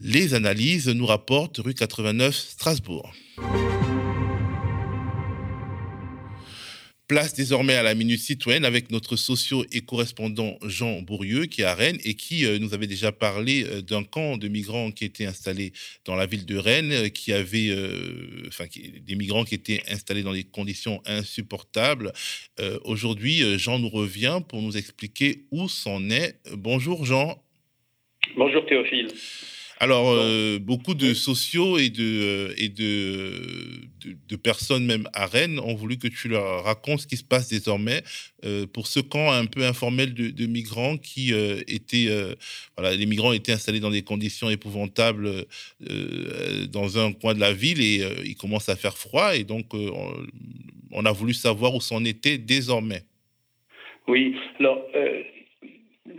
les 0.00 0.32
analyses, 0.32 0.88
nous 0.88 1.04
rapporte 1.04 1.58
rue 1.58 1.74
89 1.74 2.34
Strasbourg. 2.34 3.12
Place 7.10 7.34
désormais 7.34 7.74
à 7.74 7.82
la 7.82 7.96
minute 7.96 8.20
citoyenne 8.20 8.64
avec 8.64 8.92
notre 8.92 9.16
socio 9.16 9.64
et 9.72 9.80
correspondant 9.80 10.56
Jean 10.62 11.02
Bourrieux 11.02 11.46
qui 11.46 11.62
est 11.62 11.64
à 11.64 11.74
Rennes 11.74 11.98
et 12.04 12.14
qui 12.14 12.46
euh, 12.46 12.60
nous 12.60 12.72
avait 12.72 12.86
déjà 12.86 13.10
parlé 13.10 13.64
euh, 13.64 13.82
d'un 13.82 14.04
camp 14.04 14.36
de 14.36 14.46
migrants 14.46 14.92
qui 14.92 15.06
était 15.06 15.26
installé 15.26 15.72
dans 16.04 16.14
la 16.14 16.26
ville 16.26 16.46
de 16.46 16.56
Rennes, 16.56 16.92
euh, 16.92 17.08
qui 17.08 17.32
avait, 17.32 17.76
enfin, 18.46 18.66
des 18.76 19.16
migrants 19.16 19.42
qui 19.42 19.56
étaient 19.56 19.82
installés 19.88 20.22
dans 20.22 20.32
des 20.32 20.44
conditions 20.44 21.02
insupportables. 21.04 22.12
Aujourd'hui, 22.84 23.58
Jean 23.58 23.80
nous 23.80 23.88
revient 23.88 24.38
pour 24.48 24.62
nous 24.62 24.76
expliquer 24.76 25.46
où 25.50 25.68
c'en 25.68 26.10
est. 26.10 26.36
Bonjour 26.52 27.04
Jean. 27.04 27.42
Bonjour 28.36 28.64
Théophile. 28.66 29.08
Alors, 29.82 30.10
euh, 30.10 30.58
beaucoup 30.60 30.92
de 30.92 31.14
sociaux 31.14 31.78
et, 31.78 31.88
de, 31.88 32.52
et 32.58 32.68
de, 32.68 33.32
de, 34.28 34.36
personnes, 34.36 34.84
même 34.84 35.08
à 35.14 35.24
Rennes, 35.24 35.58
ont 35.58 35.74
voulu 35.74 35.96
que 35.96 36.06
tu 36.06 36.28
leur 36.28 36.64
racontes 36.64 37.00
ce 37.00 37.06
qui 37.06 37.16
se 37.16 37.24
passe 37.24 37.48
désormais 37.48 38.02
euh, 38.44 38.66
pour 38.66 38.86
ce 38.86 39.00
camp 39.00 39.32
un 39.32 39.46
peu 39.46 39.64
informel 39.64 40.12
de, 40.12 40.46
migrants 40.46 40.98
qui 40.98 41.32
euh, 41.32 41.62
étaient. 41.66 42.08
voilà, 42.76 42.94
les 42.94 43.06
migrants 43.06 43.32
étaient 43.32 43.52
installés 43.52 43.80
dans 43.80 43.90
des 43.90 44.02
conditions 44.02 44.50
épouvantables 44.50 45.46
dans 46.68 46.98
un 46.98 47.12
coin 47.14 47.32
de 47.32 47.40
la 47.40 47.54
ville 47.54 47.80
et 47.80 48.04
il 48.26 48.36
commence 48.36 48.68
à 48.68 48.76
faire 48.76 48.98
froid. 48.98 49.34
Et 49.34 49.44
donc, 49.44 49.72
on, 49.72 50.12
on, 50.92 51.06
a 51.06 51.12
voulu 51.12 51.32
savoir 51.32 51.74
où 51.74 51.80
c'en 51.80 52.04
était 52.04 52.36
désormais. 52.36 53.00
Oui, 54.06 54.36
alors 54.58 54.84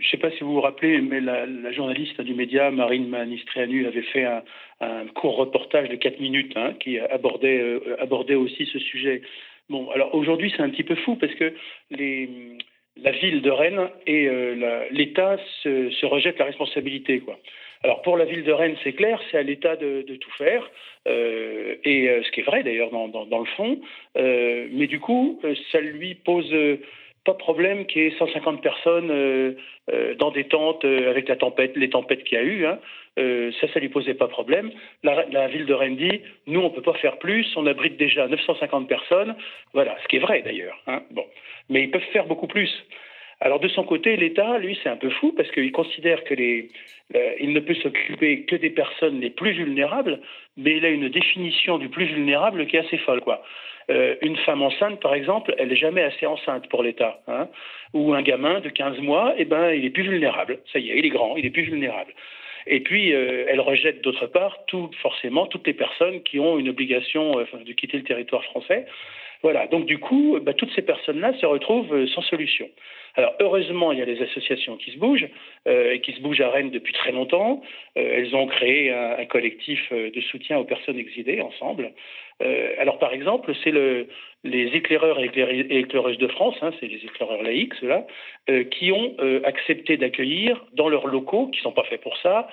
je 0.02 0.08
ne 0.08 0.12
sais 0.12 0.18
pas 0.18 0.32
si 0.32 0.44
vous 0.44 0.54
vous 0.54 0.62
rappelez, 0.62 1.00
mais 1.00 1.20
la, 1.22 1.46
journaliste 1.72 2.20
du 2.22 2.34
média, 2.34 2.72
Marine 2.72 3.08
Manistrianu, 3.08 3.86
avait 3.86 4.02
fait 4.02 4.26
un, 4.26 5.06
court 5.14 5.36
reportage 5.36 5.90
de 5.90 5.96
4 5.96 6.20
minutes 6.20 6.54
hein, 6.56 6.74
qui 6.80 6.98
abordait, 6.98 7.60
euh, 7.60 7.96
abordait 8.00 8.36
aussi 8.36 8.66
ce 8.66 8.80
sujet. 8.80 9.22
Bon, 9.70 9.90
alors 9.92 10.16
aujourd'hui, 10.16 10.52
c'est 10.56 10.64
un 10.64 10.70
petit 10.70 10.84
peu 10.84 10.96
fou 10.96 11.16
parce 11.16 11.34
que 11.36 11.54
la 11.92 13.12
ville 13.12 13.42
de 13.44 13.52
Rennes 13.52 13.90
et 14.08 14.28
euh, 14.28 14.86
l'État 14.90 15.38
se, 15.62 16.06
rejettent 16.08 16.40
la 16.40 16.46
responsabilité. 16.46 17.22
Alors 17.84 18.02
pour 18.02 18.18
la 18.18 18.26
ville 18.26 18.44
de 18.44 18.52
Rennes, 18.52 18.76
c'est 18.84 18.94
clair, 18.94 19.22
c'est 19.30 19.38
à 19.38 19.44
l'État 19.44 19.76
de, 19.76 20.02
tout 20.02 20.32
faire, 20.32 20.68
euh, 21.08 21.76
et 21.84 22.10
ce 22.24 22.32
qui 22.32 22.40
est 22.40 22.44
vrai 22.44 22.64
d'ailleurs 22.64 22.90
dans, 22.90 23.40
le 23.40 23.46
fond, 23.56 23.80
mais 24.16 24.88
du 24.88 25.00
coup, 25.00 25.40
ça 25.72 25.80
lui 25.80 26.16
pose 26.16 26.52
pas 27.24 27.34
de 27.34 27.38
problème 27.38 27.86
qu'il 27.86 28.04
y 28.04 28.06
ait 28.08 28.18
150 28.18 28.62
personnes 28.62 29.12
euh, 29.12 29.54
euh, 29.92 30.16
dans 30.16 30.32
des 30.32 30.46
tentes 30.46 30.86
euh, 30.86 31.10
avec 31.10 31.28
la 31.28 31.36
tempête, 31.36 31.74
les 31.76 31.90
tempêtes 31.90 32.24
qu'il 32.24 32.38
y 32.38 32.42
a 32.42 32.44
eu. 32.44 32.66
Hein. 32.66 32.80
ça, 33.60 33.68
ça 33.72 33.80
lui 33.80 33.90
posait 33.90 34.16
pas 34.16 34.26
de 34.26 34.32
problème. 34.32 34.72
La, 35.04 35.48
ville 35.48 35.66
de 35.66 35.74
Rennes 35.74 35.98
dit, 35.98 36.22
nous, 36.48 36.62
on 36.62 36.70
peut 36.72 36.82
pas 36.82 36.94
faire 36.96 37.20
plus, 37.20 37.46
on 37.56 37.68
abrite 37.68 37.98
déjà 37.98 38.28
950 38.28 38.88
personnes. 38.88 39.36
Voilà, 39.74 39.96
ce 40.02 40.08
qui 40.08 40.16
est 40.16 40.20
vrai 40.20 40.42
d'ailleurs. 40.42 40.80
Hein. 40.88 41.04
Bon, 41.12 41.26
mais 41.70 41.84
ils 41.84 41.92
peuvent 41.92 42.02
faire 42.12 42.26
beaucoup 42.26 42.48
plus. 42.48 42.72
Alors 43.40 43.60
de 43.60 43.68
son 43.68 43.84
côté, 43.84 44.18
l'État, 44.18 44.58
lui, 44.60 44.78
c'est 44.82 44.90
un 44.90 44.98
peu 44.98 45.10
fou 45.10 45.34
parce 45.36 45.50
qu'il 45.52 45.72
considère 45.72 46.24
que 46.24 46.36
ne 46.36 47.60
peut 47.60 47.74
s'occuper 47.76 48.44
que 48.44 48.56
des 48.56 48.70
personnes 48.70 49.20
les 49.20 49.32
plus 49.32 49.54
vulnérables, 49.54 50.22
mais 50.58 50.78
il 50.78 50.86
a 50.86 50.90
une 50.90 51.10
définition 51.10 51.78
du 51.78 51.90
plus 51.90 52.06
vulnérable 52.06 52.68
qui 52.68 52.78
est 52.78 52.86
assez 52.86 52.98
folle, 53.00 53.22
quoi. 53.22 53.44
Euh, 53.92 54.16
une 54.22 54.38
femme 54.38 54.62
enceinte, 54.62 55.02
par 55.02 55.14
exemple, 55.14 55.54
elle 55.58 55.68
n'est 55.68 55.76
jamais 55.76 56.02
assez 56.02 56.26
enceinte 56.26 56.70
pour 56.70 56.82
l'État. 56.82 57.20
Hein. 57.28 57.50
Ou 57.94 58.14
un 58.14 58.22
gamin 58.22 58.62
de 58.62 58.70
15 58.70 59.00
mois, 59.00 59.34
eh 59.38 59.46
ben, 59.46 59.72
il 59.72 59.86
est 59.86 59.90
plus 59.90 60.04
vulnérable. 60.04 60.60
Ça 60.72 60.80
y 60.80 60.92
est, 60.92 60.98
il 60.98 61.06
est 61.06 61.10
grand, 61.10 61.36
il 61.36 61.46
est 61.46 61.50
plus 61.50 61.64
vulnérable. 61.64 62.14
Et 62.68 62.80
puis, 62.80 63.14
euh, 63.14 63.46
elle 63.50 63.60
rejette 63.60 64.02
d'autre 64.02 64.28
part 64.28 64.60
forcément 65.02 65.46
toutes 65.48 65.68
les 65.68 65.74
personnes 65.74 66.22
qui 66.24 66.40
ont 66.40 66.58
une 66.58 66.70
obligation 66.70 67.40
euh, 67.40 67.46
de 67.66 67.74
quitter 67.74 67.98
le 67.98 68.04
territoire 68.04 68.44
français. 68.46 68.86
Voilà, 69.44 69.66
donc 69.68 69.86
du 69.88 69.98
coup, 69.98 70.38
bah, 70.40 70.54
toutes 70.54 70.72
ces 70.76 70.84
personnes-là 70.84 71.34
se 71.34 71.46
retrouvent 71.48 72.06
sans 72.10 72.22
solution. 72.22 72.70
Alors 73.16 73.34
heureusement, 73.42 73.92
il 73.92 73.98
y 74.00 74.02
a 74.02 74.06
des 74.06 74.22
associations 74.22 74.78
qui 74.78 74.92
se 74.92 74.98
bougent 74.98 75.28
et 75.66 76.00
qui 76.00 76.14
se 76.14 76.22
bougent 76.22 76.40
à 76.42 76.50
Rennes 76.50 76.70
depuis 76.70 76.94
très 76.94 77.12
longtemps. 77.12 77.62
elles 77.96 78.34
ont 78.36 78.46
créé 78.46 78.92
un, 78.94 79.26
collectif 79.26 79.92
de 79.92 80.22
soutien 80.22 80.60
aux 80.60 80.64
personnes 80.64 80.98
exilées 80.98 81.42
ensemble. 81.42 81.92
Euh, 82.42 82.74
alors 82.80 82.98
par 82.98 83.14
exemple, 83.14 83.54
c'est 83.64 83.72
le, 83.72 84.08
les 84.44 84.68
éclaireurs 84.76 85.20
et, 85.20 85.30
éclaireuses 85.70 86.18
de 86.18 86.28
France, 86.28 86.56
hein, 86.62 86.72
c'est 86.80 86.88
les 86.88 86.98
éclaireurs 86.98 87.44
laïcs, 87.44 87.74
ceux-là, 87.76 88.06
euh, 88.50 88.64
qui 88.64 88.92
ont 88.92 89.16
euh, 89.20 89.42
accepté 89.44 89.98
d'accueillir 89.98 90.66
dans 90.74 90.90
leurs 90.90 91.08
locaux, 91.08 91.48
qui 91.48 91.60
ne 91.60 91.64
sont 91.64 91.72
pas 91.72 91.84
faits 91.84 92.02
pour 92.02 92.18
ça, 92.18 92.48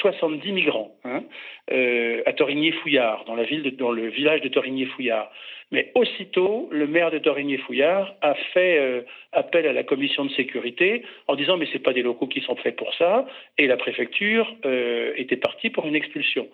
70 0.00 0.52
migrants 0.52 0.94
hein, 1.02 1.24
à 1.68 2.32
Torigny-Fouillard, 2.32 3.24
dans, 3.24 3.34
le 3.34 4.08
village 4.08 4.40
de 4.40 4.48
Torigny-Fouillard. 4.48 5.32
Mais 5.72 5.90
aussitôt, 5.96 6.68
le 6.70 6.86
maire 6.86 7.10
de 7.10 7.18
Torigny-Fouillard 7.18 8.14
a 8.20 8.34
fait 8.52 9.04
appel 9.32 9.66
à 9.66 9.72
la 9.72 9.82
commission 9.82 10.24
de 10.26 10.30
sécurité 10.30 11.02
en 11.26 11.34
disant 11.34 11.56
mais 11.56 11.66
ce 11.72 11.78
pas 11.78 11.92
des 11.92 12.02
locaux 12.02 12.28
qui 12.28 12.40
sont 12.42 12.54
faits 12.54 12.76
pour 12.76 12.94
ça, 12.94 13.26
et 13.58 13.66
la 13.66 13.76
préfecture 13.76 14.54
était 15.16 15.38
partie 15.38 15.70
pour 15.70 15.86
une 15.86 15.96
expulsion. 15.96 16.46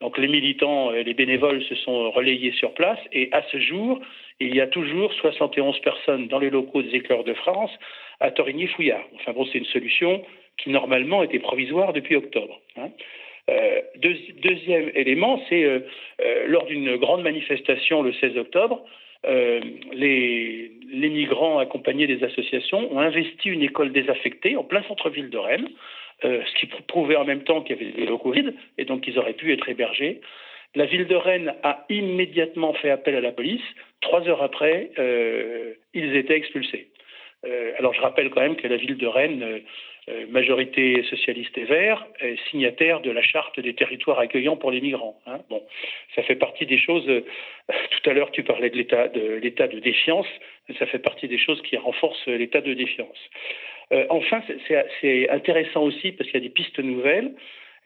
Donc 0.00 0.16
les 0.16 0.28
militants 0.28 0.92
et 0.92 1.04
les 1.04 1.14
bénévoles 1.14 1.62
se 1.64 1.74
sont 1.74 2.10
relayés 2.10 2.52
sur 2.52 2.72
place 2.72 2.98
et 3.12 3.28
à 3.32 3.42
ce 3.50 3.58
jour, 3.58 4.00
il 4.40 4.54
y 4.54 4.60
a 4.60 4.66
toujours 4.66 5.12
71 5.12 5.78
personnes 5.80 6.28
dans 6.28 6.38
les 6.38 6.48
locaux 6.48 6.82
des 6.82 6.94
éclairs 6.94 7.24
de 7.24 7.34
France 7.34 7.70
à 8.20 8.30
Torigny-Fouillard. 8.30 9.04
Enfin 9.16 9.32
bon, 9.32 9.44
c'est 9.46 9.58
une 9.58 9.66
solution 9.66 10.24
qui 10.56 10.70
normalement 10.70 11.22
était 11.22 11.38
provisoire 11.38 11.92
depuis 11.92 12.16
octobre. 12.16 12.60
Hein. 12.76 12.88
Euh, 13.50 13.80
deuxième 14.42 14.90
élément, 14.94 15.42
c'est 15.48 15.64
euh, 15.64 15.80
euh, 16.20 16.46
lors 16.46 16.66
d'une 16.66 16.96
grande 16.96 17.22
manifestation 17.22 18.02
le 18.02 18.12
16 18.12 18.36
octobre, 18.36 18.84
les, 19.22 20.70
les, 20.90 21.08
migrants 21.10 21.58
accompagnés 21.58 22.06
des 22.06 22.24
associations 22.24 22.90
ont 22.90 23.00
investi 23.00 23.50
une 23.50 23.60
école 23.62 23.92
désaffectée 23.92 24.56
en 24.56 24.64
plein 24.64 24.82
centre-ville 24.84 25.28
de 25.28 25.36
Rennes 25.36 25.68
euh, 26.24 26.42
ce 26.44 26.60
qui 26.60 26.66
prouvait 26.66 27.16
en 27.16 27.24
même 27.24 27.44
temps 27.44 27.62
qu'il 27.62 27.76
y 27.76 27.80
avait 27.80 27.92
des 27.92 28.06
locaux 28.06 28.30
vides 28.30 28.54
et 28.76 28.84
donc 28.84 29.02
qu'ils 29.02 29.18
auraient 29.18 29.32
pu 29.32 29.52
être 29.52 29.68
hébergés. 29.68 30.20
La 30.74 30.84
ville 30.84 31.06
de 31.06 31.16
Rennes 31.16 31.54
a 31.62 31.86
immédiatement 31.88 32.74
fait 32.74 32.90
appel 32.90 33.16
à 33.16 33.20
la 33.20 33.32
police. 33.32 33.62
Trois 34.02 34.28
heures 34.28 34.42
après, 34.42 34.90
euh, 34.98 35.74
ils 35.94 36.14
étaient 36.16 36.36
expulsés. 36.36 36.88
Euh, 37.46 37.72
alors 37.78 37.94
je 37.94 38.02
rappelle 38.02 38.28
quand 38.28 38.42
même 38.42 38.56
que 38.56 38.68
la 38.68 38.76
ville 38.76 38.96
de 38.96 39.06
Rennes, 39.06 39.62
majorité 40.28 41.04
socialiste 41.04 41.56
et 41.56 41.64
vert, 41.64 42.04
est 42.20 42.36
signataire 42.50 43.00
de 43.00 43.12
la 43.12 43.22
charte 43.22 43.60
des 43.60 43.74
territoires 43.74 44.18
accueillants 44.18 44.56
pour 44.56 44.72
les 44.72 44.80
migrants. 44.80 45.20
Hein. 45.26 45.38
Bon, 45.48 45.62
ça 46.16 46.22
fait 46.22 46.34
partie 46.34 46.66
des 46.66 46.78
choses. 46.78 47.06
tout 47.68 48.10
à 48.10 48.12
l'heure, 48.12 48.32
tu 48.32 48.42
parlais 48.42 48.70
de 48.70 48.76
l'état 48.76 49.08
de 49.08 49.34
l'état 49.34 49.68
de 49.68 49.78
défiance. 49.78 50.26
Ça 50.78 50.86
fait 50.86 50.98
partie 50.98 51.28
des 51.28 51.38
choses 51.38 51.62
qui 51.62 51.76
renforcent 51.76 52.26
l'état 52.26 52.60
de 52.60 52.74
défiance. 52.74 53.30
Euh, 53.92 54.06
enfin, 54.10 54.42
c'est 55.00 55.28
intéressant 55.30 55.82
aussi 55.82 56.12
parce 56.12 56.30
qu'il 56.30 56.40
y 56.40 56.44
a 56.44 56.48
des 56.48 56.54
pistes 56.54 56.78
nouvelles. 56.78 57.32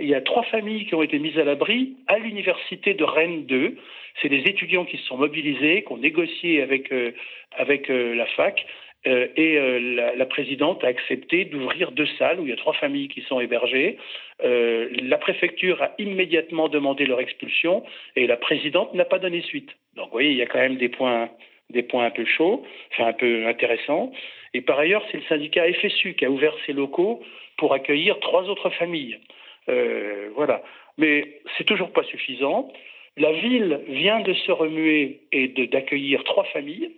Il 0.00 0.08
y 0.08 0.14
a 0.14 0.20
trois 0.20 0.42
familles 0.44 0.86
qui 0.86 0.94
ont 0.94 1.02
été 1.02 1.18
mises 1.18 1.38
à 1.38 1.44
l'abri 1.44 1.96
à 2.08 2.18
l'université 2.18 2.94
de 2.94 3.04
Rennes 3.04 3.46
2. 3.46 3.76
C'est 4.20 4.28
des 4.28 4.42
étudiants 4.42 4.84
qui 4.84 4.98
se 4.98 5.04
sont 5.04 5.16
mobilisés, 5.16 5.84
qui 5.84 5.92
ont 5.92 5.96
négocié 5.96 6.62
avec, 6.62 6.92
euh, 6.92 7.12
euh, 7.60 8.14
la 8.14 8.26
fac. 8.26 8.66
et 9.06 9.58
la, 10.16 10.26
présidente 10.26 10.82
a 10.82 10.88
accepté 10.88 11.44
d'ouvrir 11.44 11.92
deux 11.92 12.08
salles 12.18 12.40
où 12.40 12.44
il 12.44 12.48
y 12.48 12.52
a 12.52 12.56
trois 12.56 12.72
familles 12.72 13.08
qui 13.08 13.20
sont 13.22 13.38
hébergées. 13.38 13.98
la 14.42 15.18
préfecture 15.18 15.82
a 15.82 15.92
immédiatement 15.98 16.68
demandé 16.70 17.04
leur 17.04 17.20
expulsion 17.20 17.84
et 18.16 18.26
la 18.26 18.38
présidente 18.38 18.94
n'a 18.94 19.04
pas 19.04 19.18
donné 19.18 19.42
suite. 19.42 19.70
Donc, 19.94 20.06
vous 20.06 20.12
voyez, 20.12 20.30
il 20.30 20.38
y 20.38 20.42
a 20.42 20.46
quand 20.46 20.58
même 20.58 20.76
des 20.76 20.88
points, 20.88 21.28
des 21.70 21.82
points 21.82 22.06
un 22.06 22.10
peu 22.10 22.24
chauds, 22.24 22.64
enfin 22.92 23.08
un 23.08 23.12
peu 23.12 23.46
intéressants. 23.46 24.12
Et 24.52 24.60
par 24.60 24.78
ailleurs, 24.78 25.04
c'est 25.10 25.18
le 25.18 25.24
syndicat 25.24 25.64
FSU 25.72 26.14
qui 26.14 26.24
a 26.24 26.30
ouvert 26.30 26.54
ses 26.66 26.72
locaux 26.72 27.22
pour 27.56 27.74
accueillir 27.74 28.18
trois 28.20 28.44
autres 28.44 28.70
familles. 28.70 29.18
Euh, 29.68 30.30
voilà. 30.34 30.62
Mais 30.98 31.40
c'est 31.56 31.64
toujours 31.64 31.90
pas 31.92 32.04
suffisant. 32.04 32.72
La 33.16 33.32
ville 33.32 33.80
vient 33.88 34.20
de 34.20 34.32
se 34.34 34.52
remuer 34.52 35.20
et 35.32 35.48
d'accueillir 35.48 36.22
trois 36.24 36.44
familles 36.44 36.90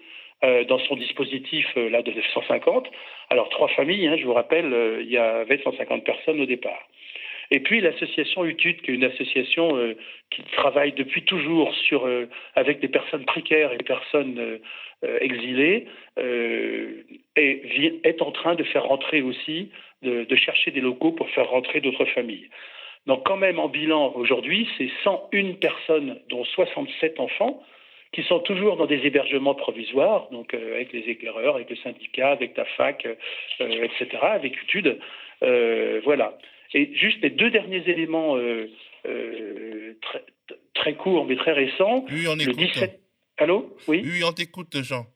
euh, 0.45 0.65
dans 0.65 0.79
son 0.81 0.97
dispositif 0.97 1.67
euh, 1.77 1.89
là 1.89 2.03
de 2.03 2.13
150. 2.35 2.91
Alors 3.31 3.49
trois 3.51 3.69
familles, 3.69 4.07
hein, 4.07 4.17
je 4.19 4.25
vous 4.25 4.35
rappelle, 4.35 5.01
il 5.01 5.11
y 5.11 5.19
avait 5.19 5.59
150 5.63 6.05
personnes 6.05 6.41
au 6.41 6.47
départ. 6.47 6.89
Et 7.51 7.61
puis 7.61 7.81
l'association 7.81 8.45
UTUD, 8.45 8.83
qui 8.83 8.91
est 8.91 8.95
une 8.95 9.05
association 9.05 9.95
qui 10.31 10.43
travaille 10.53 10.93
depuis 10.93 11.23
toujours 11.25 11.75
sur, 11.75 12.09
avec 12.55 12.81
des 12.81 12.89
personnes 12.89 13.25
précaires 13.25 13.73
et 13.73 13.79
des 13.79 13.85
personnes 13.85 14.59
euh, 15.05 15.19
exilés 15.21 15.89
euh, 16.19 17.03
et 17.37 18.01
est 18.03 18.23
en 18.23 18.31
train 18.31 18.55
de 18.55 18.65
faire 18.65 18.85
rentrer 18.85 19.21
aussi, 19.21 19.71
de, 20.01 20.25
chercher 20.37 20.71
des 20.71 20.81
locaux 20.81 21.13
pour 21.13 21.29
faire 21.29 21.51
rentrer 21.51 21.83
d'autres 21.83 22.07
familles. 22.07 22.49
Donc 23.07 23.27
quand 23.27 23.37
même 23.37 23.59
en 23.59 23.69
bilan 23.69 24.15
aujourd'hui, 24.15 24.67
c'est 24.79 24.89
101 25.05 25.57
personnes, 25.61 26.19
dont 26.31 26.45
67 26.45 27.21
enfants, 27.21 27.63
qui 28.13 28.23
sont 28.23 28.39
toujours 28.39 28.79
dans 28.79 28.87
des 28.87 29.07
hébergements 29.07 29.55
provisoires, 29.55 30.31
donc 30.31 30.55
euh, 30.55 30.77
avec 30.77 30.95
les 30.95 31.01
éclaireurs, 31.11 31.57
avec 31.57 31.69
le 31.69 31.77
syndicat, 31.77 32.31
avec 32.31 32.57
la 32.57 32.65
fac, 32.65 33.07
etc., 33.61 34.07
avec 34.23 34.63
UTUD. 34.63 34.99
voilà. 36.05 36.39
Et 36.75 36.95
juste 36.95 37.23
les 37.23 37.31
deux 37.31 37.51
derniers 37.51 37.83
éléments 37.89 38.37
très, 40.03 40.25
très, 40.75 40.95
courts 40.95 41.27
mais 41.27 41.37
très 41.37 41.53
récents. 41.53 42.05
Oui, 42.11 42.27
on 42.29 42.39
écoute. 42.39 42.57
Le 42.61 42.67
17, 42.67 43.01
Allô? 43.39 43.77
Oui? 43.89 44.03
Oui, 44.05 44.23
on 44.25 44.33
t'écoute, 44.33 44.77
Jean. 44.83 45.07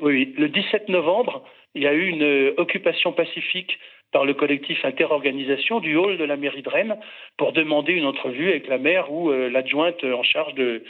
Oui, 0.00 0.34
le 0.36 0.48
17 0.48 0.88
novembre, 0.88 1.44
il 1.74 1.82
y 1.82 1.86
a 1.86 1.94
eu 1.94 2.06
une 2.06 2.54
occupation 2.56 3.12
pacifique 3.12 3.78
par 4.12 4.24
le 4.24 4.34
collectif 4.34 4.84
Interorganisation 4.84 5.80
du 5.80 5.96
hall 5.96 6.16
de 6.18 6.24
la 6.24 6.36
mairie 6.36 6.62
de 6.62 6.68
Rennes 6.68 6.96
pour 7.36 7.52
demander 7.52 7.92
une 7.92 8.06
entrevue 8.06 8.48
avec 8.50 8.68
la 8.68 8.78
maire 8.78 9.12
ou 9.12 9.30
l'adjointe 9.30 10.02
en 10.04 10.22
charge 10.22 10.54
de, 10.54 10.82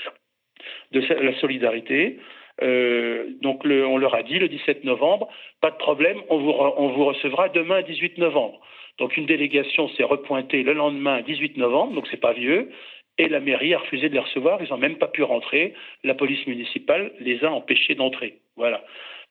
de 0.93 1.01
la 1.01 1.39
solidarité. 1.41 2.19
Euh, 2.63 3.27
donc 3.43 3.63
on 3.65 3.99
leur 3.99 4.15
a 4.15 4.23
dit 4.23 4.39
le 4.39 4.49
17 4.49 4.85
novembre, 4.85 5.29
pas 5.61 5.71
de 5.71 5.77
problème, 5.77 6.19
on 6.31 6.39
vous, 6.39 6.51
on 6.51 6.89
vous 6.89 7.05
recevra 7.05 7.49
demain 7.49 7.83
18 7.83 8.19
novembre. 8.19 8.61
Donc 8.99 9.17
une 9.17 9.27
délégation 9.27 9.89
s'est 9.91 10.05
repointée 10.05 10.63
le 10.63 10.73
lendemain 10.73 11.21
18 11.23 11.57
novembre, 11.57 11.95
donc 11.95 12.07
c'est 12.11 12.21
pas 12.21 12.33
vieux, 12.33 12.71
et 13.19 13.29
la 13.29 13.41
mairie 13.41 13.75
a 13.75 13.79
refusé 13.79 14.09
de 14.09 14.15
les 14.15 14.21
recevoir, 14.21 14.63
ils 14.63 14.71
n'ont 14.71 14.79
même 14.79 14.99
pas 14.99 15.09
pu 15.09 15.23
rentrer. 15.23 15.75
La 16.05 16.15
police 16.15 16.47
municipale 16.47 17.13
les 17.21 17.45
a 17.45 17.51
empêchés 17.51 17.95
d'entrer. 17.95 18.39
Voilà. 18.57 18.85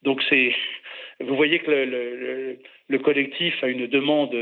Donc 0.03 0.21
c'est, 0.29 0.53
vous 1.19 1.35
voyez 1.35 1.59
que 1.59 1.71
le, 1.71 2.57
le, 2.87 2.99
collectif 2.99 3.63
a 3.63 3.67
une 3.67 3.87
demande 3.87 4.35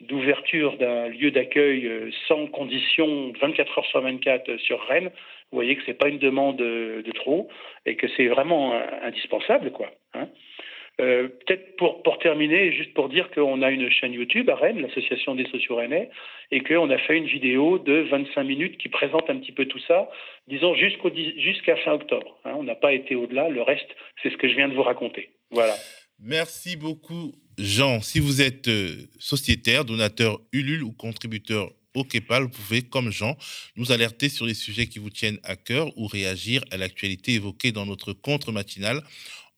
d'ouverture 0.00 0.76
d'un 0.76 1.08
lieu 1.08 1.30
d'accueil 1.30 1.86
euh, 1.86 2.10
sans 2.26 2.46
condition 2.46 3.32
24 3.40 3.78
heures 3.78 3.86
sur 3.86 4.00
24 4.00 4.56
sur 4.58 4.80
Rennes 4.86 5.10
vous 5.50 5.56
voyez 5.56 5.74
que 5.76 5.82
ce 5.82 5.88
n'est 5.88 5.96
pas 5.96 6.08
une 6.08 6.18
demande 6.18 6.56
de 6.58 7.12
trop 7.12 7.48
et 7.84 7.96
que 7.96 8.06
c'est 8.16 8.28
vraiment 8.28 8.72
indispensable. 9.02 9.72
quoi. 9.72 9.90
Hein. 10.14 10.28
Euh, 11.00 11.28
peut-être 11.28 11.76
pour, 11.76 12.18
terminer, 12.18 12.72
juste 12.72 12.92
pour 12.92 13.08
dire 13.08 13.30
qu'on 13.30 13.62
a 13.62 13.70
une 13.70 13.90
chaîne 13.90 14.12
YouTube 14.12 14.50
à 14.50 14.56
Rennes, 14.56 14.82
l'Association 14.82 15.34
des 15.34 15.46
sociaux 15.46 15.76
rennais, 15.76 16.10
et 16.50 16.62
qu'on 16.62 16.90
a 16.90 16.98
fait 16.98 17.16
une 17.16 17.26
vidéo 17.26 17.78
de 17.78 18.06
25 18.10 18.42
minutes 18.44 18.76
qui 18.78 18.88
présente 18.88 19.30
un 19.30 19.36
petit 19.36 19.52
peu 19.52 19.64
tout 19.66 19.80
ça, 19.88 20.10
disons 20.48 20.74
jusqu'à 20.74 21.76
fin 21.76 21.92
octobre. 21.92 22.38
Hein. 22.44 22.54
on 22.56 22.64
n'a 22.64 22.74
pas 22.74 22.92
été 22.92 23.14
au-delà, 23.14 23.48
le 23.48 23.62
reste, 23.62 23.88
c'est 24.22 24.30
ce 24.30 24.36
que 24.36 24.48
je 24.48 24.54
viens 24.54 24.68
de 24.68 24.74
vous 24.74 24.82
raconter. 24.82 25.30
Voilà. 25.50 25.74
Merci 26.22 26.76
beaucoup, 26.76 27.32
Jean. 27.56 28.02
Si 28.02 28.20
vous 28.20 28.42
êtes 28.42 28.68
euh, 28.68 29.08
sociétaire, 29.18 29.86
donateur 29.86 30.38
Ulule 30.52 30.82
ou 30.82 30.92
contributeur 30.92 31.70
au 31.94 32.04
KEPAL, 32.04 32.42
vous 32.42 32.48
pouvez, 32.50 32.82
comme 32.82 33.10
Jean, 33.10 33.36
nous 33.76 33.90
alerter 33.90 34.28
sur 34.28 34.44
les 34.44 34.54
sujets 34.54 34.86
qui 34.86 34.98
vous 34.98 35.10
tiennent 35.10 35.40
à 35.44 35.56
cœur 35.56 35.96
ou 35.96 36.06
réagir 36.06 36.62
à 36.70 36.76
l'actualité 36.76 37.32
évoquée 37.32 37.72
dans 37.72 37.86
notre 37.86 38.12
contre 38.12 38.52
matinal 38.52 39.02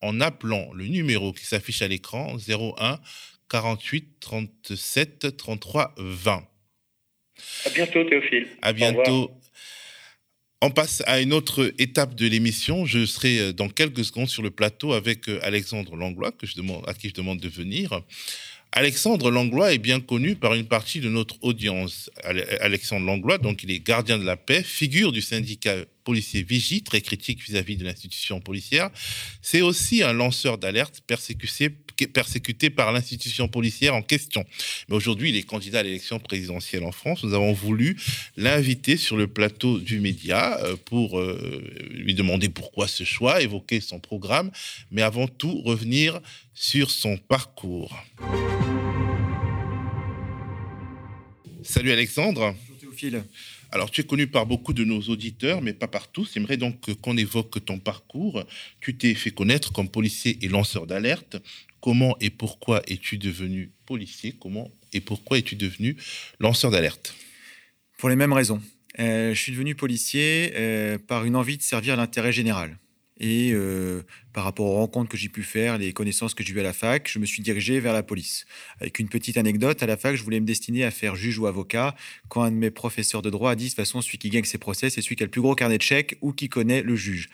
en 0.03 0.21
appelant 0.21 0.71
le 0.75 0.87
numéro 0.87 1.33
qui 1.33 1.47
s'affiche 1.47 1.83
à 1.83 1.89
l'écran 1.89 2.37
01 2.37 3.01
48 3.49 4.21
37 4.21 5.37
33 5.37 5.95
20. 5.97 6.47
À 7.67 7.71
bientôt, 7.71 8.05
Théophile. 8.05 8.49
À 8.61 8.73
bientôt. 8.73 9.31
On 10.65 10.71
passe 10.71 11.03
à 11.07 11.21
une 11.21 11.33
autre 11.33 11.75
étape 11.79 12.15
de 12.15 12.29
l'émission. 12.29 12.87
Je 12.87 13.05
serai 13.05 13.39
euh, 13.41 13.53
dans 13.53 13.69
quelques 13.69 14.05
secondes 14.05 14.29
sur 14.29 14.45
le 14.45 14.51
plateau 14.53 14.93
avec 14.93 15.29
euh, 15.29 15.41
Alexandre 15.43 15.97
Langlois, 15.97 16.31
que 16.31 16.47
je 16.47 16.55
demande, 16.55 16.85
à 16.87 16.95
qui 16.95 17.09
je 17.09 17.15
demande 17.15 17.41
de 17.41 17.49
venir. 17.49 18.01
Alexandre 18.71 19.31
Langlois 19.31 19.75
est 19.75 19.79
bien 19.79 20.01
connu 20.01 20.37
par 20.37 20.55
une 20.55 20.67
partie 20.67 21.01
de 21.01 21.09
notre 21.09 21.37
audience. 21.43 22.11
Alexandre 22.61 23.05
Langlois, 23.05 23.39
donc 23.39 23.65
il 23.65 23.71
est 23.71 23.81
gardien 23.81 24.19
de 24.19 24.25
la 24.25 24.37
paix, 24.37 24.63
figure 24.63 25.13
du 25.13 25.21
syndicat 25.21 25.85
policier 26.05 26.43
Vigie, 26.43 26.83
très 26.83 27.01
critique 27.01 27.43
vis-à-vis 27.43 27.77
de 27.77 27.85
l'institution 27.85 28.41
policière. 28.41 28.91
C'est 29.41 29.63
aussi 29.63 30.03
un 30.03 30.13
lanceur 30.13 30.59
d'alerte 30.59 31.03
persécuté, 31.07 31.71
par 32.71 32.93
l'institution 32.93 33.49
policière 33.49 33.95
en 33.95 34.03
question. 34.03 34.45
Mais 34.89 34.97
aujourd'hui, 34.97 35.31
il 35.31 35.37
est 35.37 35.43
candidat 35.43 35.81
à 35.81 35.83
l'élection 35.83 36.19
présidentielle 36.19 36.85
en 36.85 36.93
France. 36.93 37.23
Nous 37.23 37.35
avons 37.35 37.53
voulu 37.53 37.97
l'inviter 38.37 38.97
sur 38.97 39.17
le 39.17 39.27
plateau 39.27 39.79
du 39.79 40.01
média 40.01 40.59
euh, 40.63 40.77
pour 40.85 41.19
euh, 41.19 41.63
lui 41.91 42.15
demander 42.15 42.49
pourquoi 42.49 42.89
ce 42.89 43.05
choix, 43.05 43.43
évoquer 43.43 43.81
son 43.81 44.01
programme, 44.01 44.51
mais 44.91 45.03
avant 45.03 45.29
tout 45.29 45.63
revenir 45.63 46.21
sur 46.55 46.91
son 46.91 47.17
parcours. 47.17 47.97
Salut 51.63 51.93
Alexandre. 51.93 52.55
Bonjour 52.69 52.79
Théophile. 52.79 53.25
Alors, 53.73 53.91
tu 53.91 54.03
es 54.03 54.05
connu 54.05 54.27
par 54.27 54.45
beaucoup 54.45 54.75
de 54.75 54.85
nos 54.85 55.01
auditeurs, 55.01 55.63
mais 55.63 55.73
pas 55.73 55.89
par 55.89 56.09
tous. 56.09 56.33
J'aimerais 56.35 56.59
donc 56.59 56.93
qu'on 57.01 57.17
évoque 57.17 57.65
ton 57.65 57.79
parcours. 57.79 58.45
Tu 58.81 58.99
t'es 58.99 59.15
fait 59.15 59.31
connaître 59.31 59.73
comme 59.73 59.89
policier 59.89 60.39
et 60.43 60.49
lanceur 60.49 60.87
d'alerte. 60.87 61.39
Comment 61.81 62.15
et 62.21 62.29
pourquoi 62.29 62.83
es-tu 62.87 63.17
devenu 63.17 63.73
policier? 63.87 64.35
Comment 64.39 64.71
et 64.93 65.01
pourquoi 65.01 65.39
es-tu 65.39 65.57
devenu 65.57 65.97
lanceur 66.39 66.71
d'alerte? 66.71 67.15
Pour 67.97 68.11
les 68.11 68.17
mêmes 68.17 68.35
raisons. 68.35 68.61
Euh, 68.99 69.33
je 69.33 69.41
suis 69.41 69.53
devenu 69.53 69.75
policier 69.75 70.53
euh, 70.55 70.99
par 70.99 71.25
une 71.25 71.35
envie 71.35 71.57
de 71.57 71.63
servir 71.63 71.97
l'intérêt 71.97 72.31
général. 72.31 72.79
Et 73.19 73.53
euh, 73.53 74.03
par 74.33 74.45
rapport 74.45 74.67
aux 74.67 74.75
rencontres 74.75 75.11
que 75.11 75.17
j'ai 75.17 75.29
pu 75.29 75.43
faire, 75.43 75.79
les 75.79 75.93
connaissances 75.93 76.35
que 76.35 76.43
j'ai 76.43 76.53
eues 76.55 76.61
à 76.61 76.63
la 76.63 76.73
fac, 76.73 77.09
je 77.09 77.19
me 77.19 77.27
suis 77.27 77.43
dirigé 77.43 77.79
vers 77.79 77.93
la 77.93 78.03
police. 78.03 78.47
Avec 78.81 78.99
une 78.99 79.09
petite 79.09 79.37
anecdote, 79.37 79.83
à 79.83 79.87
la 79.87 79.97
fac, 79.97 80.17
je 80.17 80.23
voulais 80.23 80.41
me 80.41 80.47
destiner 80.47 80.85
à 80.85 80.91
faire 80.91 81.15
juge 81.15 81.39
ou 81.39 81.47
avocat 81.47 81.95
quand 82.29 82.43
un 82.43 82.51
de 82.51 82.57
mes 82.57 82.71
professeurs 82.71 83.23
de 83.23 83.31
droit 83.31 83.53
a 83.53 83.55
dit 83.55 83.65
de 83.65 83.69
toute 83.71 83.77
façon, 83.77 84.01
celui 84.01 84.19
qui 84.19 84.31
gagne 84.31 84.45
ses 84.45 84.59
procès, 84.59 84.91
c'est 84.91 85.03
celui 85.03 85.17
qui 85.17 85.23
a 85.23 85.27
le 85.27 85.31
plus 85.31 85.43
gros 85.43 85.55
carnet 85.55 85.79
de 85.79 85.83
chèques 85.83 86.17
ou 86.21 86.33
qui 86.33 86.49
connaît 86.49 86.83
le 86.83 86.97
juge. 86.97 87.29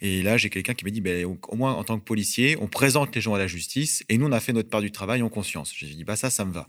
Et 0.00 0.22
là, 0.22 0.36
j'ai 0.36 0.50
quelqu'un 0.50 0.74
qui 0.74 0.84
m'a 0.84 0.90
dit 0.90 1.00
ben, 1.00 1.24
au 1.24 1.56
moins 1.56 1.74
en 1.74 1.84
tant 1.84 1.98
que 1.98 2.04
policier, 2.04 2.56
on 2.60 2.68
présente 2.68 3.14
les 3.14 3.20
gens 3.20 3.34
à 3.34 3.38
la 3.38 3.46
justice 3.46 4.04
et 4.08 4.18
nous, 4.18 4.26
on 4.26 4.32
a 4.32 4.40
fait 4.40 4.52
notre 4.52 4.70
part 4.70 4.80
du 4.80 4.92
travail 4.92 5.22
en 5.22 5.28
conscience. 5.28 5.74
J'ai 5.76 5.86
dit 5.86 6.04
bah, 6.04 6.16
ça, 6.16 6.30
ça 6.30 6.44
me 6.44 6.52
va. 6.52 6.68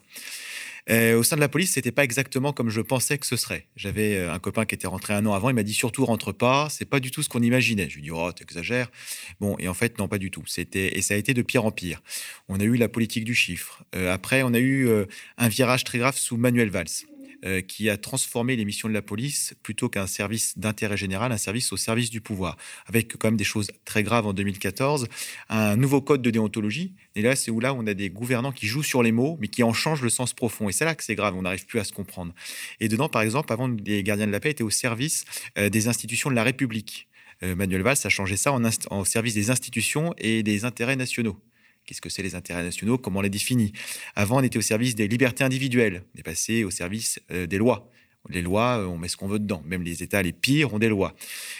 Euh, 0.89 1.17
au 1.17 1.24
sein 1.24 1.36
de 1.36 1.41
la 1.41 1.50
police, 1.50 1.71
c'était 1.71 1.91
pas 1.91 2.04
exactement 2.04 2.54
comme 2.54 2.69
je 2.69 2.82
pensais 2.82 3.17
que 3.17 3.26
ce 3.26 3.36
serait. 3.36 3.67
J'avais 3.76 4.15
euh, 4.15 4.34
un 4.34 4.39
copain 4.39 4.65
qui 4.65 4.76
était 4.76 4.88
rentré 4.88 5.13
un 5.13 5.26
an 5.26 5.34
avant, 5.34 5.50
il 5.50 5.56
m'a 5.56 5.63
dit 5.63 5.74
surtout 5.74 6.06
rentre 6.06 6.32
pas, 6.32 6.67
c'est 6.69 6.86
pas 6.86 7.00
du 7.00 7.12
tout 7.12 7.24
ce 7.24 7.30
qu'on 7.30 7.41
imaginait. 7.41 7.89
Je 7.89 7.95
lui 7.95 8.02
ai 8.02 8.04
dit 8.04 8.12
oh 8.12 8.32
t'exagères. 8.32 8.91
Bon 9.39 9.56
et 9.58 9.67
en 9.67 9.74
fait 9.74 9.98
non 9.98 10.08
pas 10.08 10.19
du 10.19 10.30
tout. 10.30 10.43
C'était 10.45 10.98
et 10.98 11.02
ça 11.02 11.15
a 11.15 11.17
été 11.17 11.34
de 11.34 11.41
pire 11.41 11.65
en 11.65 11.71
pire. 11.71 12.02
On 12.50 12.60
a 12.60 12.63
eu 12.63 12.76
la 12.76 12.88
politique 12.88 13.26
du 13.26 13.34
chiffre. 13.34 13.84
Euh, 13.95 14.13
après 14.13 14.43
on 14.43 14.54
a 14.54 14.60
eu 14.60 14.89
un 15.38 15.48
virage 15.48 15.84
très 15.84 15.98
grave 15.98 16.17
sous 16.17 16.38
Manuel 16.38 16.69
Valls. 16.69 17.06
Euh, 17.45 17.62
qui 17.62 17.91
a 17.91 17.97
transformé 17.97 18.55
les 18.55 18.65
missions 18.65 18.89
de 18.89 18.93
la 18.93 19.03
police 19.03 19.53
plutôt 19.62 19.88
qu'un 19.88 20.08
service 20.08 20.58
d'intérêt 20.58 20.97
général, 20.97 21.31
un 21.31 21.38
service 21.38 21.71
au 21.73 21.77
service 21.77 22.10
du 22.10 22.19
pouvoir, 22.19 22.58
avec 22.88 23.17
quand 23.17 23.27
même 23.27 23.38
des 23.38 23.43
choses 23.43 23.69
très 23.84 24.01
graves 24.01 24.25
en 24.25 24.34
2014, 24.34 25.08
un 25.49 25.75
nouveau 25.75 26.01
code 26.01 26.23
de 26.23 26.31
déontologie. 26.31 26.95
Et 27.13 27.21
là, 27.21 27.36
c'est 27.36 27.51
où 27.51 27.60
là 27.60 27.75
on 27.75 27.86
a 27.86 27.93
des 27.93 28.10
gouvernants 28.10 28.51
qui 28.51 28.65
jouent 28.65 28.81
sur 28.81 29.03
les 29.03 29.12
mots, 29.12 29.38
mais 29.39 29.47
qui 29.47 29.62
en 29.62 29.73
changent 29.73 30.01
le 30.01 30.10
sens 30.10 30.34
profond. 30.34 30.69
Et 30.69 30.71
c'est 30.71 30.86
là 30.86 30.95
que 30.95 31.03
c'est 31.03 31.13
grave, 31.13 31.36
on 31.36 31.43
n'arrive 31.43 31.67
plus 31.67 31.79
à 31.79 31.84
se 31.84 31.93
comprendre. 31.93 32.34
Et 32.79 32.88
dedans, 32.88 33.10
par 33.10 33.21
exemple, 33.21 33.53
avant, 33.53 33.67
les 33.67 34.01
gardiens 34.01 34.25
de 34.25 34.31
la 34.31 34.39
paix 34.39 34.49
étaient 34.49 34.63
au 34.63 34.71
service 34.71 35.25
euh, 35.60 35.69
des 35.69 35.88
institutions 35.88 36.31
de 36.31 36.36
la 36.36 36.43
République. 36.43 37.08
Euh, 37.43 37.55
Manuel 37.55 37.84
Valls 37.84 37.97
a 38.03 38.10
changé 38.10 38.38
ça 38.38 38.53
en, 38.53 38.63
en 38.89 39.03
service 39.03 39.36
des 39.36 39.51
institutions 39.51 40.15
et 40.17 40.41
des 40.41 40.65
intérêts 40.65 40.95
nationaux. 40.95 41.39
Qu'est-ce 41.86 42.02
que 42.02 42.10
c'est 42.10 42.24
les 42.24 42.36
intérêts 42.36 42.63
nationaux? 42.63 42.98
Comment 42.98 43.19
on 43.19 43.24
les 43.24 43.30
définit? 43.30 43.71
Avant, 44.15 44.38
on 44.39 44.43
était 44.43 44.58
au 44.58 44.62
service 44.62 44.95
des 44.95 45.08
libertés 45.08 45.43
individuelles. 45.43 46.04
On 46.15 46.19
est 46.19 46.24
passé 46.24 46.63
au 46.63 46.71
service 46.71 47.19
euh, 47.32 47.45
des 47.45 47.58
lois. 47.58 47.91
Les 48.30 48.41
lois, 48.41 48.80
euh, 48.80 48.86
on 48.86 48.98
met 48.98 49.08
ce 49.08 49.17
qu'on 49.17 49.28
veut 49.28 49.38
dedans. 49.38 49.62
Même 49.65 49.84
les 49.84 50.02
États 50.02 50.24
les 50.24 50.34
pires 50.34 50.74
ont 50.74 50.80
des 50.80 50.89
lois. 50.89 51.15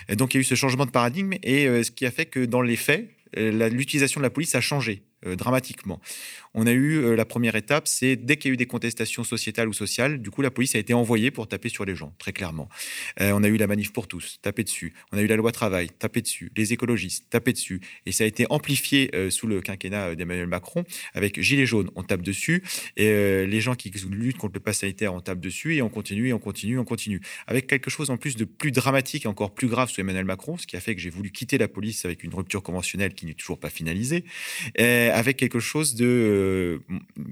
donc 0.10 0.34
il 0.34 0.38
y 0.38 0.40
a 0.40 0.42
eu 0.42 0.46
ce 0.46 0.56
changement 0.56 0.86
de 0.86 0.92
paradigme 0.92 1.34
et 1.44 1.68
euh, 1.68 1.84
ce 1.84 1.92
qui 1.92 2.06
a 2.08 2.12
fait 2.12 2.26
que 2.26 2.44
dans 2.44 2.62
les 2.62 2.76
faits, 2.76 3.10
l'utilisation 3.38 4.22
de 4.22 4.24
la 4.24 4.30
police 4.30 4.56
a 4.56 4.62
changé. 4.62 5.04
Euh, 5.26 5.36
dramatiquement. 5.36 6.00
On 6.54 6.68
a 6.68 6.72
eu 6.72 6.98
euh, 6.98 7.16
la 7.16 7.26
première 7.26 7.56
étape, 7.56 7.88
c'est 7.88 8.16
dès 8.16 8.38
qu'il 8.38 8.50
y 8.50 8.52
a 8.52 8.54
eu 8.54 8.58
des 8.58 8.66
contestations 8.66 9.24
sociétales 9.24 9.68
ou 9.68 9.74
sociales, 9.74 10.22
du 10.22 10.30
coup 10.30 10.42
la 10.42 10.52
police 10.52 10.76
a 10.76 10.80
été 10.80 10.94
envoyée 10.94 11.32
pour 11.32 11.48
taper 11.48 11.70
sur 11.70 11.84
les 11.84 11.96
gens, 11.96 12.14
très 12.20 12.32
clairement. 12.32 12.70
Euh, 13.22 13.32
on 13.34 13.44
a 13.44 13.48
eu 13.48 13.58
la 13.58 13.68
manif 13.68 13.92
pour 13.92 14.08
tous, 14.08 14.40
taper 14.42 14.64
dessus. 14.64 14.94
On 15.12 15.18
a 15.18 15.22
eu 15.22 15.28
la 15.28 15.36
loi 15.36 15.52
travail, 15.52 15.90
taper 15.90 16.22
dessus. 16.22 16.52
Les 16.56 16.74
écologistes, 16.74 17.30
taper 17.30 17.54
dessus. 17.54 17.82
Et 18.06 18.12
ça 18.12 18.24
a 18.24 18.28
été 18.28 18.46
amplifié 18.50 19.12
sous 19.30 19.48
le 19.48 19.62
quinquennat 19.62 20.16
d'Emmanuel 20.16 20.48
Macron 20.48 20.84
avec 21.14 21.42
Gilets 21.42 21.66
jaunes, 21.66 21.90
on 21.96 22.04
tape 22.04 22.22
dessus. 22.22 22.64
Et 22.98 23.46
les 23.46 23.62
gens 23.62 23.76
qui 23.76 23.92
luttent 24.10 24.38
contre 24.38 24.54
le 24.54 24.60
pass 24.60 24.80
sanitaire, 24.80 25.14
on 25.14 25.22
tape 25.22 25.40
dessus 25.40 25.76
et 25.76 25.82
on 25.82 25.90
continue 25.90 26.30
et 26.30 26.34
on 26.34 26.40
continue, 26.40 26.78
on 26.78 26.86
continue. 26.86 27.22
Avec 27.48 27.68
quelque 27.68 27.90
chose 27.90 28.10
en 28.10 28.18
plus 28.18 28.36
de 28.36 28.46
plus 28.46 28.72
dramatique 28.72 29.26
encore 29.26 29.54
plus 29.54 29.68
grave 29.68 29.90
sous 29.90 30.02
Emmanuel 30.02 30.26
Macron, 30.26 30.58
ce 30.58 30.68
qui 30.68 30.78
a 30.78 30.80
fait 30.80 30.96
que 30.96 31.02
j'ai 31.02 31.10
voulu 31.10 31.32
quitter 31.32 31.58
la 31.58 31.68
police 31.68 32.06
avec 32.06 32.24
une 32.24 32.34
rupture 32.34 32.64
conventionnelle 32.64 33.14
qui 33.14 33.26
n'est 33.26 33.34
toujours 33.34 33.60
pas 33.60 33.70
finalisée 33.70 34.26
avec 35.16 35.38
quelque 35.38 35.62
chose 35.62 35.96
de 35.96 36.06
euh, 36.06 36.80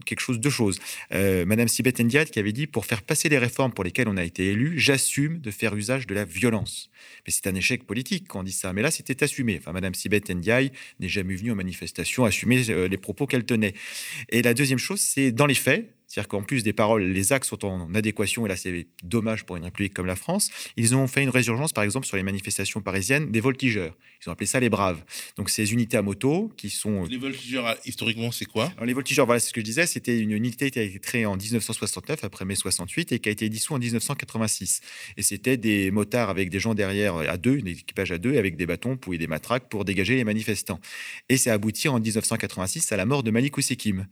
quelque 0.05 0.21
chose 0.21 0.39
de 0.39 0.49
choses. 0.49 0.79
Euh, 1.13 1.45
Madame 1.45 1.67
Sibeth 1.67 1.99
Ndiaye 1.99 2.25
qui 2.25 2.39
avait 2.39 2.53
dit 2.53 2.65
pour 2.65 2.85
faire 2.85 3.01
passer 3.01 3.27
les 3.27 3.37
réformes 3.37 3.73
pour 3.73 3.83
lesquelles 3.83 4.07
on 4.07 4.15
a 4.15 4.23
été 4.23 4.47
élu, 4.47 4.79
j'assume 4.79 5.39
de 5.39 5.51
faire 5.51 5.75
usage 5.75 6.07
de 6.07 6.15
la 6.15 6.23
violence. 6.23 6.89
Mais 7.27 7.33
c'est 7.33 7.45
un 7.47 7.55
échec 7.55 7.85
politique 7.85 8.25
quand 8.29 8.39
on 8.39 8.43
dit 8.43 8.53
ça. 8.53 8.71
Mais 8.71 8.81
là, 8.81 8.89
c'était 8.89 9.21
assumé. 9.21 9.57
Enfin, 9.59 9.73
Madame 9.73 9.93
Sibeth 9.93 10.29
Ndiaye 10.29 10.71
n'est 11.01 11.09
jamais 11.09 11.35
venue 11.35 11.51
aux 11.51 11.55
manifestations 11.55 12.23
assumer 12.23 12.69
euh, 12.69 12.87
les 12.87 12.97
propos 12.97 13.27
qu'elle 13.27 13.45
tenait. 13.45 13.73
Et 14.29 14.41
la 14.41 14.53
deuxième 14.53 14.79
chose, 14.79 15.01
c'est 15.01 15.33
dans 15.33 15.45
les 15.45 15.53
faits, 15.53 15.93
C'est-à-dire 16.13 16.27
qu'en 16.27 16.43
plus 16.43 16.61
des 16.61 16.73
paroles, 16.73 17.05
les 17.05 17.33
actes 17.33 17.47
sont 17.47 17.65
en 17.65 17.95
adéquation, 17.95 18.45
et 18.45 18.49
là 18.49 18.55
c'est 18.55 18.85
dommage 19.01 19.45
pour 19.45 19.55
une 19.55 19.63
république 19.63 19.95
comme 19.95 20.05
la 20.05 20.15
France. 20.15 20.51
Ils 20.77 20.95
ont 20.95 21.07
fait 21.07 21.23
une 21.23 21.31
résurgence, 21.31 21.73
par 21.73 21.83
exemple, 21.83 22.05
sur 22.05 22.17
les 22.17 22.21
manifestations 22.21 22.81
parisiennes 22.81 23.31
des 23.31 23.39
voltigeurs. 23.39 23.97
Ils 24.23 24.29
ont 24.29 24.31
appelé 24.31 24.45
ça 24.45 24.59
les 24.59 24.69
braves. 24.69 25.03
Donc 25.37 25.49
ces 25.49 25.73
unités 25.73 25.97
à 25.97 26.03
moto 26.03 26.51
qui 26.55 26.69
sont... 26.69 27.05
Les 27.05 27.17
voltigeurs, 27.17 27.75
historiquement, 27.85 28.31
c'est 28.31 28.45
quoi? 28.45 28.71
Alors, 28.75 28.85
Les 28.85 28.93
voltigeurs, 28.93 29.25
voilà, 29.25 29.39
c'est 29.39 29.47
ce 29.47 29.53
que 29.53 29.61
je 29.61 29.65
disais, 29.65 29.87
c'était 29.87 30.19
une 30.19 30.29
unité 30.29 30.69
qui 30.69 30.77
a 30.77 30.83
été 30.83 30.99
créée 30.99 31.25
en 31.25 31.35
1969, 31.35 32.23
après 32.23 32.45
mai 32.45 32.53
68, 32.53 33.11
et 33.11 33.17
qui 33.17 33.29
a 33.29 33.31
été 33.31 33.49
dissoute 33.49 33.77
en 33.77 33.79
1986. 33.79 34.81
Et 35.17 35.23
c'était 35.23 35.57
des 35.57 35.89
motards 35.89 36.29
avec 36.29 36.51
des 36.51 36.59
gens 36.59 36.75
derrière 36.75 37.17
à 37.17 37.37
deux, 37.37 37.57
un 37.59 37.65
équipage 37.65 38.11
à 38.11 38.19
deux, 38.19 38.37
avec 38.37 38.55
des 38.55 38.67
bâtons 38.67 38.99
et 39.11 39.17
des 39.17 39.25
matraques 39.25 39.67
pour 39.67 39.83
dégager 39.83 40.15
les 40.15 40.25
manifestants. 40.25 40.79
Et 41.29 41.37
ça 41.37 41.53
aboutit 41.53 41.87
en 41.87 41.99
1986 41.99 42.91
à 42.91 42.97
la 42.97 43.07
mort 43.07 43.23
de 43.23 43.31
Malik 43.31 43.57
Oussekim. 43.57 44.05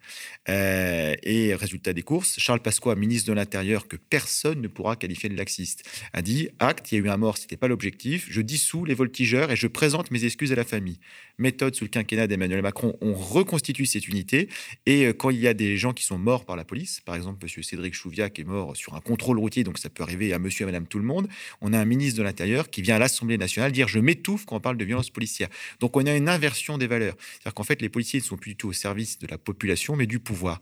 Euh, 0.50 1.14
et 1.22 1.54
résultat 1.54 1.91
des 1.94 2.04
courses, 2.04 2.40
Charles 2.40 2.62
Pasqua, 2.62 2.96
ministre 2.96 3.30
de 3.30 3.34
l'Intérieur, 3.34 3.88
que 3.88 3.96
personne 3.96 4.62
ne 4.62 4.68
pourra 4.68 4.96
qualifier 4.96 5.30
de 5.30 5.36
laxiste, 5.36 5.84
a 6.14 6.22
dit 6.22 6.50
acte, 6.60 6.92
il 6.92 6.96
y 6.96 7.02
a 7.02 7.06
eu 7.06 7.10
un 7.10 7.18
mort, 7.18 7.38
c'était 7.38 7.58
pas 7.58 7.68
l'objectif. 7.68 8.28
Je 8.30 8.42
dissous 8.42 8.86
les 8.86 8.94
voltigeurs 8.94 9.52
et 9.52 9.56
je 9.56 9.68
présente 9.68 10.12
mes 10.12 10.26
excuses 10.26 10.52
à 10.52 10.56
la 10.56 10.64
famille. 10.64 11.00
Méthode 11.38 11.76
sous 11.76 11.84
le 11.84 11.90
quinquennat 11.90 12.28
d'Emmanuel 12.28 12.62
Macron, 12.62 12.98
on 13.02 13.14
reconstitue 13.14 13.86
cette 13.86 14.08
unité. 14.08 14.48
Et 14.86 15.08
euh, 15.08 15.14
quand 15.14 15.30
il 15.30 15.40
y 15.40 15.48
a 15.48 15.54
des 15.54 15.78
gens 15.78 15.94
qui 15.94 16.04
sont 16.04 16.18
morts 16.18 16.46
par 16.46 16.56
la 16.56 16.64
police, 16.64 17.02
par 17.02 17.16
exemple, 17.16 17.46
M. 17.46 17.64
Cédric 17.64 17.94
Chouviac 17.94 18.40
est 18.40 18.44
mort 18.44 18.76
sur 18.76 18.94
un 18.96 19.02
contrôle 19.02 19.40
routier, 19.40 19.64
donc 19.64 19.80
ça 19.80 19.90
peut 19.90 20.04
arriver 20.04 20.34
à 20.34 20.40
monsieur 20.40 20.64
et 20.64 20.66
madame 20.66 20.88
tout 20.88 21.00
le 21.00 21.06
monde, 21.06 21.28
on 21.62 21.74
a 21.74 21.80
un 21.80 21.86
ministre 21.86 22.20
de 22.20 22.24
l'Intérieur 22.24 22.70
qui 22.70 22.82
vient 22.82 22.96
à 22.96 23.00
l'Assemblée 23.00 23.38
nationale 23.38 23.72
dire 23.72 23.88
je 23.88 24.00
m'étouffe 24.00 24.46
quand 24.46 24.56
on 24.56 24.60
parle 24.60 24.78
de 24.78 24.86
violence 24.86 25.10
policière. 25.10 25.50
Donc 25.80 25.98
on 25.98 26.06
a 26.06 26.16
une 26.16 26.30
inversion 26.30 26.78
des 26.78 26.88
valeurs. 26.88 27.16
C'est-à-dire 27.20 27.54
qu'en 27.54 27.64
fait, 27.64 27.82
les 27.82 27.90
policiers 27.90 28.20
ne 28.20 28.26
sont 28.26 28.38
plus 28.38 28.52
du 28.52 28.56
tout 28.56 28.70
au 28.70 28.74
service 28.74 29.20
de 29.20 29.28
la 29.28 29.38
population, 29.38 29.96
mais 29.96 30.06
du 30.06 30.20
pouvoir. 30.20 30.60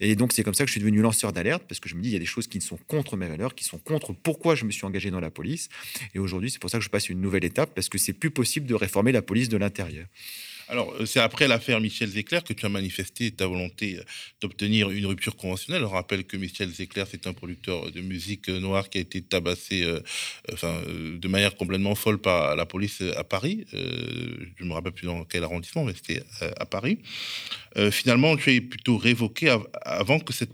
Et 0.00 0.16
donc 0.16 0.32
c'est 0.32 0.42
comme 0.42 0.54
ça 0.54 0.64
que 0.64 0.70
je 0.72 0.78
suis 0.78 0.80
devenu 0.80 1.02
lanceur 1.02 1.34
d'alerte, 1.34 1.64
parce 1.68 1.80
que 1.80 1.88
je 1.90 1.94
me 1.94 2.00
dis, 2.00 2.08
il 2.08 2.12
y 2.12 2.16
a 2.16 2.18
des 2.18 2.24
choses 2.24 2.46
qui 2.46 2.58
sont 2.62 2.78
contre 2.88 3.18
mes 3.18 3.28
valeurs, 3.28 3.54
qui 3.54 3.62
sont 3.62 3.76
contre 3.76 4.14
pourquoi 4.14 4.54
je 4.54 4.64
me 4.64 4.70
suis 4.70 4.86
engagé 4.86 5.10
dans 5.10 5.20
la 5.20 5.30
police. 5.30 5.68
Et 6.14 6.18
aujourd'hui, 6.18 6.50
c'est 6.50 6.58
pour 6.58 6.70
ça 6.70 6.78
que 6.78 6.84
je 6.84 6.88
passe 6.88 7.10
une 7.10 7.20
nouvelle 7.20 7.44
étape, 7.44 7.74
parce 7.74 7.90
que 7.90 7.98
c'est 7.98 8.14
plus 8.14 8.30
possible 8.30 8.66
de 8.66 8.74
réformer 8.74 9.12
la 9.12 9.20
police 9.20 9.50
de 9.50 9.58
l'intérieur. 9.58 10.06
Alors, 10.68 10.94
euh, 10.94 11.06
c'est 11.06 11.20
après 11.20 11.48
l'affaire 11.48 11.80
Michel 11.80 12.08
Zecler 12.08 12.40
que 12.46 12.52
tu 12.52 12.64
as 12.66 12.68
manifesté 12.68 13.30
ta 13.30 13.46
volonté 13.46 13.98
euh, 13.98 14.02
d'obtenir 14.40 14.90
une 14.90 15.06
rupture 15.06 15.36
conventionnelle. 15.36 15.84
On 15.84 15.88
rappelle 15.88 16.24
que 16.24 16.36
Michel 16.36 16.70
Zecler, 16.70 17.04
c'est 17.10 17.26
un 17.26 17.32
producteur 17.32 17.90
de 17.90 18.00
musique 18.00 18.48
euh, 18.48 18.60
noire 18.60 18.88
qui 18.88 18.98
a 18.98 19.00
été 19.00 19.22
tabassé 19.22 19.82
de 19.82 21.28
manière 21.28 21.56
complètement 21.56 21.94
folle 21.94 22.18
par 22.18 22.56
la 22.56 22.66
police 22.66 23.02
à 23.16 23.24
Paris. 23.24 23.66
je 23.72 24.62
ne 24.62 24.68
me 24.68 24.72
rappelle 24.72 24.92
plus 24.92 25.06
dans 25.06 25.24
quel 25.24 25.44
arrondissement, 25.44 25.84
mais 25.84 25.92
c'était 25.94 26.22
à 26.56 26.66
Paris. 26.66 26.98
finalement, 27.90 28.36
tu 28.36 28.54
es 28.54 28.60
plutôt 28.60 28.96
révoqué 28.96 29.56
avant 29.82 30.18
que 30.20 30.32
cette 30.32 30.50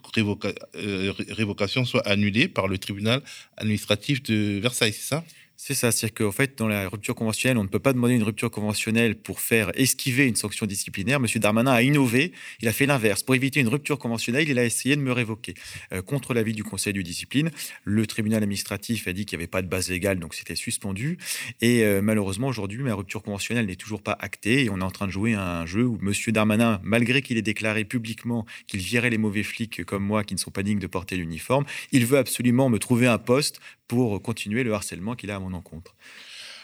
révocation 1.30 1.84
soit 1.84 2.06
annulée 2.06 2.48
par 2.48 2.68
le 2.68 2.78
tribunal 2.78 3.22
administratif 3.56 4.22
de 4.22 4.58
Versailles, 4.60 4.92
c'est 4.92 5.08
ça? 5.08 5.24
C'est 5.60 5.74
ça, 5.74 5.90
c'est-à-dire 5.90 6.14
qu'en 6.14 6.30
fait, 6.30 6.56
dans 6.56 6.68
la 6.68 6.88
rupture 6.88 7.16
conventionnelle, 7.16 7.58
on 7.58 7.64
ne 7.64 7.68
peut 7.68 7.80
pas 7.80 7.92
demander 7.92 8.14
une 8.14 8.22
rupture 8.22 8.48
conventionnelle 8.48 9.16
pour 9.16 9.40
faire 9.40 9.72
esquiver 9.74 10.24
une 10.24 10.36
sanction 10.36 10.66
disciplinaire. 10.66 11.18
Monsieur 11.18 11.40
Darmanin 11.40 11.72
a 11.72 11.82
innové, 11.82 12.30
il 12.62 12.68
a 12.68 12.72
fait 12.72 12.86
l'inverse. 12.86 13.24
Pour 13.24 13.34
éviter 13.34 13.58
une 13.58 13.66
rupture 13.66 13.98
conventionnelle, 13.98 14.48
il 14.48 14.56
a 14.60 14.64
essayé 14.64 14.94
de 14.94 15.00
me 15.00 15.10
révoquer. 15.10 15.54
Euh, 15.92 16.00
contre 16.00 16.32
l'avis 16.32 16.52
du 16.52 16.62
Conseil 16.62 16.92
de 16.92 17.02
discipline, 17.02 17.50
le 17.82 18.06
tribunal 18.06 18.44
administratif 18.44 19.08
a 19.08 19.12
dit 19.12 19.26
qu'il 19.26 19.36
n'y 19.36 19.42
avait 19.42 19.50
pas 19.50 19.60
de 19.62 19.66
base 19.66 19.90
légale, 19.90 20.20
donc 20.20 20.36
c'était 20.36 20.54
suspendu. 20.54 21.18
Et 21.60 21.82
euh, 21.82 22.02
malheureusement, 22.02 22.46
aujourd'hui, 22.46 22.80
ma 22.84 22.94
rupture 22.94 23.24
conventionnelle 23.24 23.66
n'est 23.66 23.74
toujours 23.74 24.00
pas 24.00 24.16
actée 24.20 24.62
et 24.62 24.70
on 24.70 24.78
est 24.78 24.84
en 24.84 24.92
train 24.92 25.08
de 25.08 25.12
jouer 25.12 25.34
un 25.34 25.66
jeu 25.66 25.84
où 25.84 25.98
Monsieur 26.00 26.30
Darmanin, 26.30 26.80
malgré 26.84 27.20
qu'il 27.20 27.36
ait 27.36 27.42
déclaré 27.42 27.84
publiquement 27.84 28.46
qu'il 28.68 28.78
virait 28.78 29.10
les 29.10 29.18
mauvais 29.18 29.42
flics 29.42 29.84
comme 29.84 30.04
moi 30.04 30.22
qui 30.22 30.34
ne 30.34 30.38
sont 30.38 30.52
pas 30.52 30.62
dignes 30.62 30.78
de 30.78 30.86
porter 30.86 31.16
l'uniforme, 31.16 31.64
il 31.90 32.06
veut 32.06 32.18
absolument 32.18 32.70
me 32.70 32.78
trouver 32.78 33.08
un 33.08 33.18
poste 33.18 33.60
pour 33.88 34.22
continuer 34.22 34.62
le 34.62 34.72
harcèlement 34.74 35.16
qu'il 35.16 35.30
a 35.30 35.36
à 35.36 35.38
mon 35.40 35.54
encontre. 35.54 35.96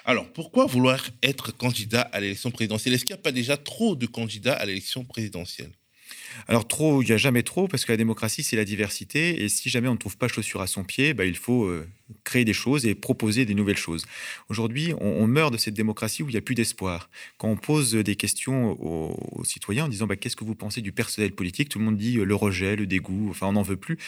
Alors, 0.04 0.30
pourquoi 0.32 0.66
vouloir 0.66 1.08
être 1.22 1.50
candidat 1.50 2.02
à 2.02 2.20
l'élection 2.20 2.50
présidentielle? 2.50 2.92
Est-ce 2.92 3.06
qu'il 3.06 3.16
n'y 3.16 3.20
a 3.20 3.22
pas 3.22 3.32
déjà 3.32 3.56
trop 3.56 3.96
de 3.96 4.06
candidats 4.06 4.52
à 4.52 4.66
l'élection 4.66 5.02
présidentielle? 5.04 5.72
Alors 6.46 6.68
trop, 6.68 7.00
il 7.00 7.06
n'y 7.06 7.12
a 7.12 7.16
jamais 7.16 7.42
trop, 7.42 7.68
parce 7.68 7.84
que 7.84 7.92
la 7.92 7.96
démocratie, 7.96 8.42
c'est 8.42 8.56
la 8.56 8.66
diversité. 8.66 9.42
Et 9.42 9.48
si 9.48 9.70
jamais 9.70 9.88
on 9.88 9.94
ne 9.94 9.98
trouve 9.98 10.18
pas 10.18 10.28
chaussure 10.28 10.60
à 10.60 10.66
son 10.66 10.84
pied, 10.84 11.14
bah, 11.14 11.24
il 11.24 11.36
faut 11.36 11.64
euh, 11.64 11.88
créer 12.22 12.44
des 12.44 12.52
choses 12.52 12.86
et 12.86 12.94
proposer 12.94 13.46
des 13.46 13.54
nouvelles 13.54 13.78
choses. 13.78 14.04
Aujourd'hui, 14.48 14.92
on, 15.00 15.26
meurt 15.26 15.52
de 15.52 15.58
cette 15.58 15.74
démocratie 15.74 16.22
où 16.22 16.28
il 16.28 16.32
n'y 16.32 16.38
a 16.38 16.42
plus 16.42 16.54
d'espoir. 16.54 17.08
Quand 17.38 17.48
on 17.48 17.56
pose 17.56 17.94
des 17.94 18.14
questions 18.14 18.72
aux, 18.80 19.44
citoyens 19.44 19.86
en 19.86 19.88
disant 19.88 20.06
bah, 20.06 20.16
qu'est-ce 20.16 20.36
que 20.36 20.44
vous 20.44 20.54
pensez 20.54 20.82
du 20.82 20.92
personnel 20.92 21.32
politique, 21.32 21.70
tout 21.70 21.78
le 21.78 21.84
monde 21.84 21.96
dit 21.96 22.18
euh, 22.18 22.24
le 22.24 22.34
rejet, 22.34 22.76
le 22.76 22.86
dégoût, 22.86 23.28
enfin 23.30 23.46
on 23.46 23.52
n'en 23.52 23.62
veut 23.62 23.76
plus. 23.76 23.98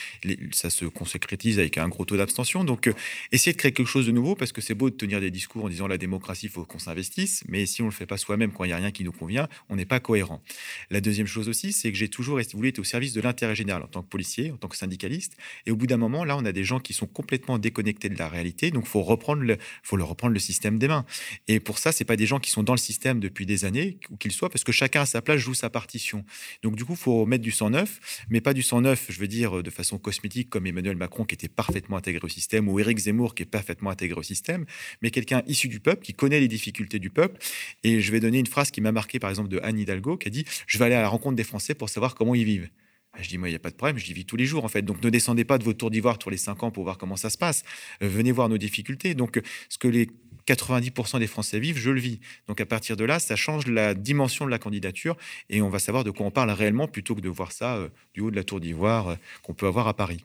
ça 0.53 0.69
se 0.71 0.85
concrétise 0.85 1.59
avec 1.59 1.79
un 1.79 1.89
gros 1.89 2.05
taux 2.05 2.17
d'abstention. 2.17 2.65
Donc, 2.65 2.87
euh, 2.87 2.93
essayez 3.33 3.53
de 3.53 3.59
créer 3.59 3.73
quelque 3.73 3.89
chose 3.89 4.07
de 4.07 4.13
nouveau 4.13 4.35
parce 4.35 4.53
que 4.53 4.61
c'est 4.61 4.75
beau 4.75 4.91
de 4.91 4.95
tenir 4.95 5.21
des 5.21 5.31
discours 5.31 5.65
en 5.65 5.69
disant 5.69 5.87
la 5.87 5.99
démocratie, 5.99 6.47
il 6.47 6.53
faut 6.53 6.65
qu'on 6.65 6.79
s'investisse, 6.79 7.45
mais 7.49 7.65
si 7.65 7.81
on 7.81 7.87
ne 7.87 7.91
le 7.91 7.97
fait 7.97 8.07
pas 8.07 8.19
soi-même 8.19 8.53
quand 8.53 8.65
il 8.65 8.69
n'y 8.69 8.75
a 8.75 8.77
rien 8.77 8.91
qui 8.91 9.05
nous 9.05 9.13
convient, 9.13 9.49
on 9.71 9.77
n'est 9.77 9.87
pas 9.87 10.01
cohérent. 10.01 10.43
La 10.91 11.01
deuxième 11.01 11.27
chose 11.27 11.49
aussi, 11.49 11.73
c'est 11.73 11.91
que 11.91 11.99
j'ai 11.99 12.09
toujours 12.09 12.39
voulu 12.53 12.69
être 12.69 12.79
au 12.79 12.85
service 12.85 13.15
de 13.15 13.21
l'intérêt 13.23 13.55
général 13.55 13.83
en 13.83 13.89
tant 13.89 14.03
que 14.03 14.09
policier, 14.09 14.51
en 14.51 14.57
tant 14.57 14.69
que 14.69 14.77
syndicaliste. 14.77 15.37
Et 15.65 15.71
au 15.71 15.77
bout 15.77 15.87
d'un 15.87 15.97
moment, 15.97 16.25
là, 16.25 16.37
on 16.37 16.45
a 16.45 16.53
des 16.53 16.65
gens 16.65 16.81
qui 16.81 16.93
sont 16.93 17.07
complètement 17.07 17.59
déconnectés 17.59 17.86
de 17.93 18.19
la 18.19 18.29
réalité. 18.29 18.71
Donc, 18.71 18.87
faut 18.87 19.03
reprendre 19.03 19.43
le, 19.43 19.57
faut 19.83 19.97
leur 19.97 20.09
reprendre 20.09 20.35
le 20.35 20.41
système 20.41 20.79
des 20.79 20.89
mains. 20.89 21.05
Et 21.49 21.61
pour 21.61 21.79
ça, 21.79 21.93
c'est 21.93 22.05
pas 22.05 22.17
des 22.17 22.27
gens 22.27 22.39
qui 22.39 22.51
sont 22.51 22.63
dans 22.63 22.75
le 22.75 22.79
système 22.79 23.21
depuis 23.21 23.47
des 23.47 23.65
années, 23.65 23.99
ou 24.11 24.17
qu'ils 24.17 24.33
soient, 24.33 24.51
parce 24.51 24.65
que 24.65 24.73
chacun 24.73 25.03
à 25.03 25.07
sa 25.07 25.23
place 25.23 25.39
joue 25.39 25.55
sa 25.55 25.71
partition. 25.71 26.25
Donc, 26.63 26.77
du 26.77 26.85
coup, 26.85 26.97
faut 26.97 27.27
mettre 27.27 27.43
du 27.43 27.51
sang 27.51 27.71
neuf, 27.71 28.25
mais 28.31 28.41
pas 28.41 28.55
du 28.55 28.63
sang 28.63 28.81
neuf, 28.81 29.07
je 29.09 29.19
veux 29.19 29.29
dire, 29.29 29.63
de 29.63 29.71
façon 29.71 29.99
cosmétique, 29.99 30.51
comme 30.51 30.67
Emmanuel 30.67 30.97
Macron 30.97 31.25
qui 31.25 31.35
était 31.35 31.49
parfaitement 31.49 31.97
intégré 31.97 32.25
au 32.25 32.29
système, 32.29 32.69
ou 32.69 32.79
Éric 32.81 32.99
Zemmour 32.99 33.35
qui 33.35 33.43
est 33.43 33.47
parfaitement 33.47 33.91
intégré 33.91 34.19
au 34.19 34.23
système, 34.23 34.67
mais 35.03 35.11
quelqu'un 35.11 35.43
issu 35.47 35.69
du 35.69 35.81
peuple, 35.81 36.03
qui 36.03 36.15
connaît 36.15 36.41
les 36.41 36.49
difficultés 36.49 36.99
du 36.99 37.11
peuple. 37.11 37.41
Et 37.85 38.01
je 38.01 38.13
vais 38.13 38.21
donner 38.21 38.39
une 38.39 38.47
phrase 38.47 38.71
qui 38.71 38.81
m'a 38.81 38.93
marqué, 38.93 39.19
par 39.19 39.31
exemple, 39.31 39.49
de 39.49 39.61
Anne 39.63 39.79
Hidalgo, 39.79 40.17
qui 40.17 40.29
a 40.29 40.31
dit 40.31 40.45
Je 40.67 40.79
vais 40.79 40.87
aller 40.87 40.95
à 40.95 41.03
la 41.03 41.09
rencontre 41.09 41.37
des 41.37 41.45
Français 41.45 41.75
pour 41.75 41.89
savoir 41.89 42.15
comment 42.15 42.35
ils 42.35 42.45
vivent. 42.45 42.69
Ah, 43.17 43.23
je 43.23 43.29
dis, 43.29 43.39
moi, 43.39 43.49
il 43.49 43.53
n'y 43.53 43.57
a 43.57 43.61
pas 43.61 43.71
de 43.71 43.77
problème, 43.77 43.97
je 43.97 44.13
vis 44.13 44.27
tous 44.27 44.37
les 44.37 44.45
jours, 44.45 44.65
en 44.65 44.69
fait. 44.69 44.83
Donc, 44.83 45.03
ne 45.03 45.09
descendez 45.09 45.45
pas 45.45 45.57
de 45.57 45.65
votre 45.65 45.79
tour 45.79 45.91
d'ivoire 45.91 46.19
tous 46.19 46.29
les 46.29 46.37
cinq 46.37 46.63
ans 46.63 46.71
pour 46.71 46.85
voir 46.85 46.99
comment 46.99 47.17
ça 47.17 47.31
se 47.31 47.39
passe. 47.39 47.65
Euh, 48.03 48.09
venez 48.09 48.31
voir 48.31 48.51
nos 48.51 48.59
difficultés. 48.59 49.15
Donc, 49.15 49.41
ce 49.71 49.79
que 49.79 49.89
les 49.89 50.09
90% 50.47 51.19
des 51.19 51.27
Français 51.27 51.59
vivent, 51.59 51.79
je 51.79 51.91
le 51.91 52.01
vis. 52.01 52.21
Donc, 52.47 52.61
à 52.61 52.67
partir 52.67 52.97
de 52.97 53.05
là, 53.05 53.19
ça 53.19 53.35
change 53.35 53.67
la 53.67 53.95
dimension 53.95 54.45
de 54.45 54.51
la 54.51 54.59
candidature 54.59 55.17
et 55.49 55.63
on 55.63 55.71
va 55.71 55.79
savoir 55.79 56.05
de 56.05 56.11
quoi 56.11 56.27
on 56.27 56.31
parle 56.31 56.51
réellement 56.51 56.89
plutôt 56.89 57.15
que 57.15 57.21
de 57.21 57.29
voir 57.29 57.53
ça 57.53 57.77
euh, 57.77 57.89
du 58.15 58.21
haut 58.21 58.31
de 58.31 58.37
la 58.37 58.45
tour 58.45 58.61
d'ivoire 58.61 59.09
euh, 59.09 59.15
qu'on 59.43 59.55
peut 59.55 59.67
avoir 59.67 59.89
à 59.89 59.95
Paris. 59.95 60.23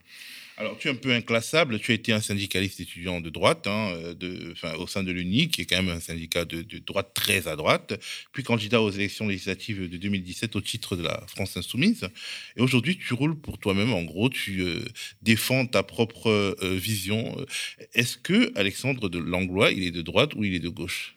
Alors, 0.57 0.77
tu 0.77 0.87
es 0.87 0.91
un 0.91 0.95
peu 0.95 1.11
inclassable. 1.13 1.79
Tu 1.79 1.91
as 1.91 1.95
été 1.95 2.13
un 2.13 2.21
syndicaliste 2.21 2.79
étudiant 2.79 3.21
de 3.21 3.29
droite, 3.29 3.67
hein, 3.67 3.93
euh, 4.21 4.53
au 4.77 4.87
sein 4.87 5.03
de 5.03 5.11
l'UNI, 5.11 5.49
qui 5.49 5.61
est 5.61 5.65
quand 5.65 5.81
même 5.81 5.95
un 5.95 5.99
syndicat 5.99 6.45
de, 6.45 6.61
droite 6.79 7.11
très 7.13 7.47
à 7.47 7.55
droite, 7.55 7.99
puis 8.31 8.43
candidat 8.43 8.81
aux 8.81 8.91
élections 8.91 9.27
législatives 9.27 9.89
de 9.89 9.97
2017 9.97 10.55
au 10.55 10.61
titre 10.61 10.95
de 10.95 11.03
la 11.03 11.23
France 11.27 11.57
Insoumise. 11.57 12.09
Et 12.57 12.61
aujourd'hui, 12.61 12.97
tu 12.97 13.13
roules 13.13 13.39
pour 13.39 13.57
toi-même. 13.57 13.93
En 13.93 14.03
gros, 14.03 14.29
tu 14.29 14.61
euh, 14.61 14.83
défends 15.21 15.65
ta 15.65 15.83
propre 15.83 16.29
euh, 16.29 16.75
vision. 16.75 17.35
Est-ce 17.93 18.17
que 18.17 18.51
Alexandre 18.57 19.09
de 19.09 19.19
Langlois, 19.19 19.71
il 19.71 19.83
est 19.83 19.91
de 19.91 20.01
droite 20.01 20.35
ou 20.35 20.43
il 20.43 20.53
est 20.53 20.59
de 20.59 20.69
gauche? 20.69 21.15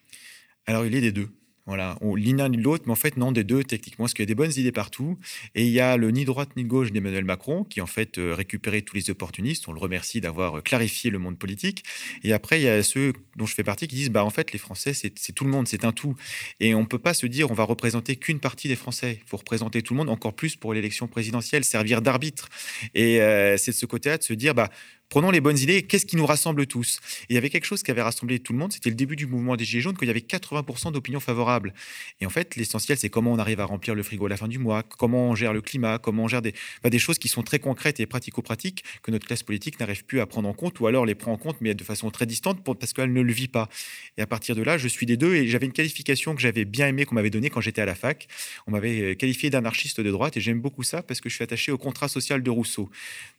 Alors, 0.66 0.86
il 0.86 0.94
est 0.94 1.00
des 1.00 1.12
deux. 1.12 1.28
Voilà, 1.66 1.96
l'un 2.02 2.48
ni 2.50 2.58
l'autre, 2.58 2.84
mais 2.86 2.92
en 2.92 2.96
fait, 2.96 3.16
non, 3.16 3.32
des 3.32 3.42
deux, 3.42 3.64
techniquement, 3.64 4.04
parce 4.04 4.12
qu'il 4.12 4.22
y 4.22 4.26
a 4.26 4.26
des 4.26 4.34
bonnes 4.34 4.52
idées 4.54 4.70
partout. 4.70 5.18
Et 5.54 5.64
il 5.64 5.72
y 5.72 5.80
a 5.80 5.96
le 5.96 6.10
ni 6.10 6.26
droite 6.26 6.50
ni 6.56 6.64
gauche 6.64 6.92
d'Emmanuel 6.92 7.24
Macron, 7.24 7.64
qui 7.64 7.80
en 7.80 7.86
fait 7.86 8.18
euh, 8.18 8.34
récupérait 8.34 8.82
tous 8.82 8.94
les 8.96 9.08
opportunistes. 9.08 9.66
On 9.66 9.72
le 9.72 9.80
remercie 9.80 10.20
d'avoir 10.20 10.58
euh, 10.58 10.60
clarifié 10.60 11.10
le 11.10 11.18
monde 11.18 11.38
politique. 11.38 11.82
Et 12.22 12.34
après, 12.34 12.60
il 12.60 12.64
y 12.64 12.68
a 12.68 12.82
ceux 12.82 13.14
dont 13.36 13.46
je 13.46 13.54
fais 13.54 13.64
partie 13.64 13.88
qui 13.88 13.96
disent, 13.96 14.10
bah, 14.10 14.24
en 14.24 14.30
fait, 14.30 14.52
les 14.52 14.58
Français, 14.58 14.92
c'est 14.92 15.32
tout 15.32 15.44
le 15.44 15.50
monde, 15.50 15.66
c'est 15.66 15.86
un 15.86 15.92
tout. 15.92 16.14
Et 16.60 16.74
on 16.74 16.82
ne 16.82 16.86
peut 16.86 16.98
pas 16.98 17.14
se 17.14 17.26
dire, 17.26 17.50
on 17.50 17.54
va 17.54 17.64
représenter 17.64 18.16
qu'une 18.16 18.40
partie 18.40 18.68
des 18.68 18.76
Français. 18.76 19.20
Il 19.24 19.28
faut 19.28 19.38
représenter 19.38 19.80
tout 19.80 19.94
le 19.94 19.98
monde, 19.98 20.10
encore 20.10 20.34
plus 20.34 20.56
pour 20.56 20.74
l'élection 20.74 21.08
présidentielle, 21.08 21.64
servir 21.64 22.02
d'arbitre. 22.02 22.50
Et 22.94 23.22
euh, 23.22 23.56
c'est 23.56 23.70
de 23.70 23.76
ce 23.76 23.86
côté-là 23.86 24.18
de 24.18 24.22
se 24.22 24.34
dire, 24.34 24.54
bah, 24.54 24.68
Prenons 25.08 25.30
les 25.30 25.40
bonnes 25.40 25.58
idées. 25.58 25.82
Qu'est-ce 25.82 26.06
qui 26.06 26.16
nous 26.16 26.26
rassemble 26.26 26.66
tous? 26.66 27.00
Il 27.28 27.34
y 27.34 27.38
avait 27.38 27.50
quelque 27.50 27.66
chose 27.66 27.82
qui 27.82 27.90
avait 27.90 28.02
rassemblé 28.02 28.40
tout 28.40 28.52
le 28.52 28.58
monde. 28.58 28.72
C'était 28.72 28.90
le 28.90 28.96
début 28.96 29.16
du 29.16 29.26
mouvement 29.26 29.56
des 29.56 29.64
Gilets 29.64 29.82
jaunes, 29.82 29.96
qu'il 29.96 30.08
y 30.08 30.10
avait 30.10 30.20
80% 30.20 30.92
d'opinions 30.92 31.20
favorables. 31.20 31.72
Et 32.20 32.26
en 32.26 32.30
fait, 32.30 32.56
l'essentiel, 32.56 32.98
c'est 32.98 33.10
comment 33.10 33.32
on 33.32 33.38
arrive 33.38 33.60
à 33.60 33.64
remplir 33.64 33.94
le 33.94 34.02
frigo 34.02 34.26
à 34.26 34.28
la 34.28 34.36
fin 34.36 34.48
du 34.48 34.58
mois, 34.58 34.82
comment 34.82 35.30
on 35.30 35.34
gère 35.34 35.52
le 35.52 35.60
climat, 35.60 35.98
comment 35.98 36.24
on 36.24 36.28
gère 36.28 36.42
des, 36.42 36.54
des 36.84 36.98
choses 36.98 37.18
qui 37.18 37.28
sont 37.28 37.42
très 37.42 37.58
concrètes 37.58 38.00
et 38.00 38.06
pratico-pratiques 38.06 38.84
que 39.02 39.10
notre 39.10 39.26
classe 39.26 39.42
politique 39.42 39.78
n'arrive 39.78 40.04
plus 40.04 40.20
à 40.20 40.26
prendre 40.26 40.48
en 40.48 40.54
compte, 40.54 40.80
ou 40.80 40.86
alors 40.86 41.06
les 41.06 41.14
prend 41.14 41.32
en 41.32 41.38
compte, 41.38 41.56
mais 41.60 41.74
de 41.74 41.84
façon 41.84 42.10
très 42.10 42.26
distante 42.26 42.64
parce 42.74 42.92
qu'elle 42.92 43.12
ne 43.12 43.20
le 43.20 43.32
vit 43.32 43.48
pas. 43.48 43.68
Et 44.16 44.22
à 44.22 44.26
partir 44.26 44.54
de 44.54 44.62
là, 44.62 44.78
je 44.78 44.88
suis 44.88 45.06
des 45.06 45.16
deux. 45.16 45.34
Et 45.34 45.48
j'avais 45.48 45.66
une 45.66 45.72
qualification 45.72 46.34
que 46.34 46.40
j'avais 46.40 46.64
bien 46.64 46.88
aimée, 46.88 47.04
qu'on 47.04 47.14
m'avait 47.14 47.30
donnée 47.30 47.50
quand 47.50 47.60
j'étais 47.60 47.82
à 47.82 47.86
la 47.86 47.94
fac. 47.94 48.26
On 48.66 48.72
m'avait 48.72 49.00
euh, 49.00 49.14
qualifié 49.14 49.50
d'anarchiste 49.50 50.00
de 50.00 50.10
droite, 50.10 50.36
et 50.36 50.40
j'aime 50.40 50.60
beaucoup 50.60 50.82
ça 50.82 51.02
parce 51.02 51.20
que 51.20 51.28
je 51.28 51.34
suis 51.34 51.44
attaché 51.44 51.72
au 51.72 51.78
contrat 51.78 52.08
social 52.08 52.42
de 52.42 52.50
Rousseau. 52.50 52.90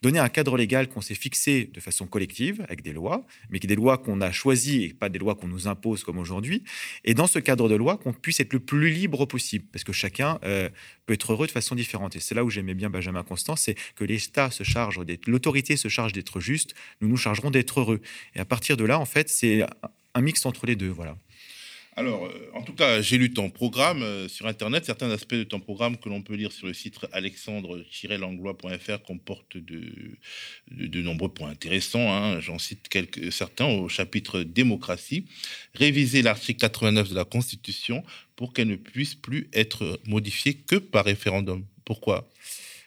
Donner 0.01 0.19
un 0.19 0.30
cadre 0.30 0.58
légal 0.58 0.88
qu'on 0.88 1.01
s'est 1.01 1.15
fixé 1.15 1.55
de 1.63 1.80
façon 1.80 2.06
collective 2.06 2.65
avec 2.68 2.82
des 2.82 2.94
lois, 2.94 3.26
mais 3.50 3.60
qui 3.60 3.68
des 3.68 3.76
lois 3.76 3.98
qu'on 3.98 4.20
a 4.22 4.32
choisies 4.32 4.84
et 4.84 4.94
pas 4.94 5.10
des 5.10 5.20
lois 5.20 5.36
qu'on 5.36 5.48
nous 5.48 5.68
impose 5.68 6.04
comme 6.04 6.18
aujourd'hui. 6.18 6.63
Et 7.04 7.13
dans 7.13 7.28
ce 7.28 7.39
cadre 7.39 7.70
de 7.70 7.76
loi, 7.76 7.98
qu'on 7.98 8.13
puisse 8.13 8.39
être 8.39 8.54
le 8.54 8.60
plus 8.60 8.89
libre 8.89 9.26
possible, 9.26 9.65
parce 9.72 9.84
que 9.84 9.94
chacun 9.94 10.39
euh, 10.44 10.70
peut 11.06 11.13
être 11.13 11.32
heureux 11.34 11.48
de 11.48 11.52
façon 11.52 11.76
différente. 11.76 12.15
Et 12.15 12.20
c'est 12.20 12.36
là 12.36 12.44
où 12.44 12.50
j'aimais 12.50 12.74
bien 12.74 12.89
Benjamin 12.89 13.24
Constant, 13.24 13.56
c'est 13.56 13.76
que 13.96 14.04
l'État 14.04 14.52
se 14.52 14.63
charge 14.63 15.04
d'être, 15.06 15.28
l'autorité 15.28 15.78
se 15.78 15.88
charge 15.88 16.13
d'être 16.13 16.39
juste, 16.39 16.76
nous 17.02 17.08
nous 17.08 17.18
chargerons 17.18 17.52
d'être 17.52 17.80
heureux. 17.80 18.02
Et 18.36 18.39
à 18.39 18.46
partir 18.46 18.78
de 18.78 18.84
là, 18.84 19.00
en 19.00 19.06
fait, 19.06 19.30
c'est 19.30 19.65
un 20.13 20.22
mix 20.22 20.46
entre 20.46 20.65
les 20.65 20.76
deux, 20.76 20.89
voilà. 20.89 21.18
Alors, 21.97 22.25
euh, 22.25 22.51
en 22.53 22.62
tout 22.62 22.73
cas, 22.73 23.01
j'ai 23.01 23.17
lu 23.17 23.31
ton 23.31 23.49
programme 23.49 24.03
euh, 24.03 24.27
sur 24.27 24.47
Internet. 24.47 24.84
Certains 24.84 25.10
aspects 25.12 25.36
de 25.36 25.45
ton 25.45 25.62
programme 25.62 25.95
que 25.97 26.10
l'on 26.10 26.21
peut 26.21 26.36
lire 26.36 26.51
sur 26.51 26.67
le 26.67 26.73
site 26.73 26.97
alexandre-langlois.fr 27.13 29.01
comportent 29.03 29.55
de, 29.55 31.01
nombreux 31.01 31.29
points 31.29 31.49
intéressants. 31.49 32.12
Hein. 32.13 32.41
J'en 32.41 32.60
cite 32.60 32.89
certains 33.31 33.67
au 33.67 33.88
chapitre 33.88 34.41
démocratie. 34.41 35.25
Réviser 35.73 36.21
l'article 36.21 36.60
89 36.60 37.12
de 37.12 37.15
la 37.15 37.23
Constitution 37.23 38.03
pour 38.36 38.51
qu'elle 38.51 38.67
ne 38.67 38.75
puisse 38.75 39.15
plus 39.15 39.47
être 39.53 40.01
modifiée 40.05 40.55
que 40.55 40.75
par 40.75 41.05
référendum. 41.05 41.63
Pourquoi? 41.86 42.27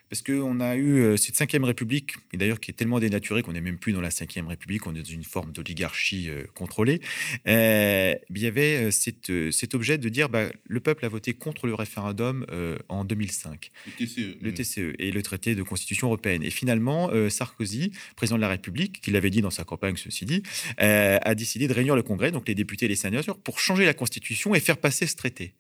Parce 0.09 0.23
qu'on 0.23 0.61
a 0.61 0.77
eu 0.77 1.01
euh, 1.01 1.17
cette 1.17 1.37
cinquième 1.37 1.65
République, 1.65 2.15
et 2.33 2.37
d'ailleurs 2.37 2.61
qui 2.61 2.71
est 2.71 2.75
tellement 2.75 2.99
dénaturée 2.99 3.43
qu'on 3.43 3.53
n'est 3.53 3.61
même 3.61 3.79
plus 3.79 3.93
dans 3.93 4.01
la 4.01 4.11
cinquième 4.11 4.47
République, 4.49 4.87
on 4.87 4.95
est 4.95 5.03
dans 5.03 5.05
une 5.05 5.25
forme 5.25 5.53
d'oligarchie 5.53 6.31
euh, 6.31 6.45
contrôlée. 6.55 7.01
Euh, 7.47 8.15
il 8.31 8.43
y 8.43 8.47
avait 8.47 8.91
cette, 8.91 9.33
cet 9.51 9.75
objet 9.75 9.99
de 9.99 10.09
dire 10.09 10.29
bah, 10.29 10.49
le 10.67 10.81
peuple 10.81 11.05
a 11.05 11.09
voté 11.09 11.35
contre 11.35 11.67
le 11.67 11.75
référendum 11.75 12.47
en 12.89 13.05
2005. 13.05 13.71
Le 13.87 14.07
TCE. 14.07 14.39
Le 14.41 14.55
TCE 14.55 14.95
et 14.99 15.11
le 15.11 15.23
traité 15.23 15.55
de 15.55 15.63
constitution 15.63 16.07
européenne. 16.07 16.43
Et 16.45 16.51
finalement, 16.51 17.11
Sarkozy, 17.29 17.91
président 18.17 18.37
de 18.37 18.43
la 18.43 18.49
République, 18.49 19.01
qui 19.01 19.11
l'avait 19.11 19.31
dit 19.31 19.41
dans 19.41 19.51
sa 19.51 19.65
campagne, 19.65 19.97
ceci 19.97 20.25
dit, 20.25 20.43
a 20.79 21.35
décidé 21.35 21.67
de 21.67 21.73
réunir 21.73 21.97
le 21.97 22.03
Congrès, 22.03 22.31
donc 22.31 22.47
les 22.47 22.55
députés 22.55 22.87
et 22.87 22.89
les 22.89 22.97
sénateurs, 22.97 23.39
pour 23.39 23.59
changer 23.59 23.85
la 23.85 23.95
constitution 23.95 24.55
et 24.55 24.61
faire 24.61 24.79
passer 24.79 25.07
ce 25.07 25.17
traité. 25.17 25.55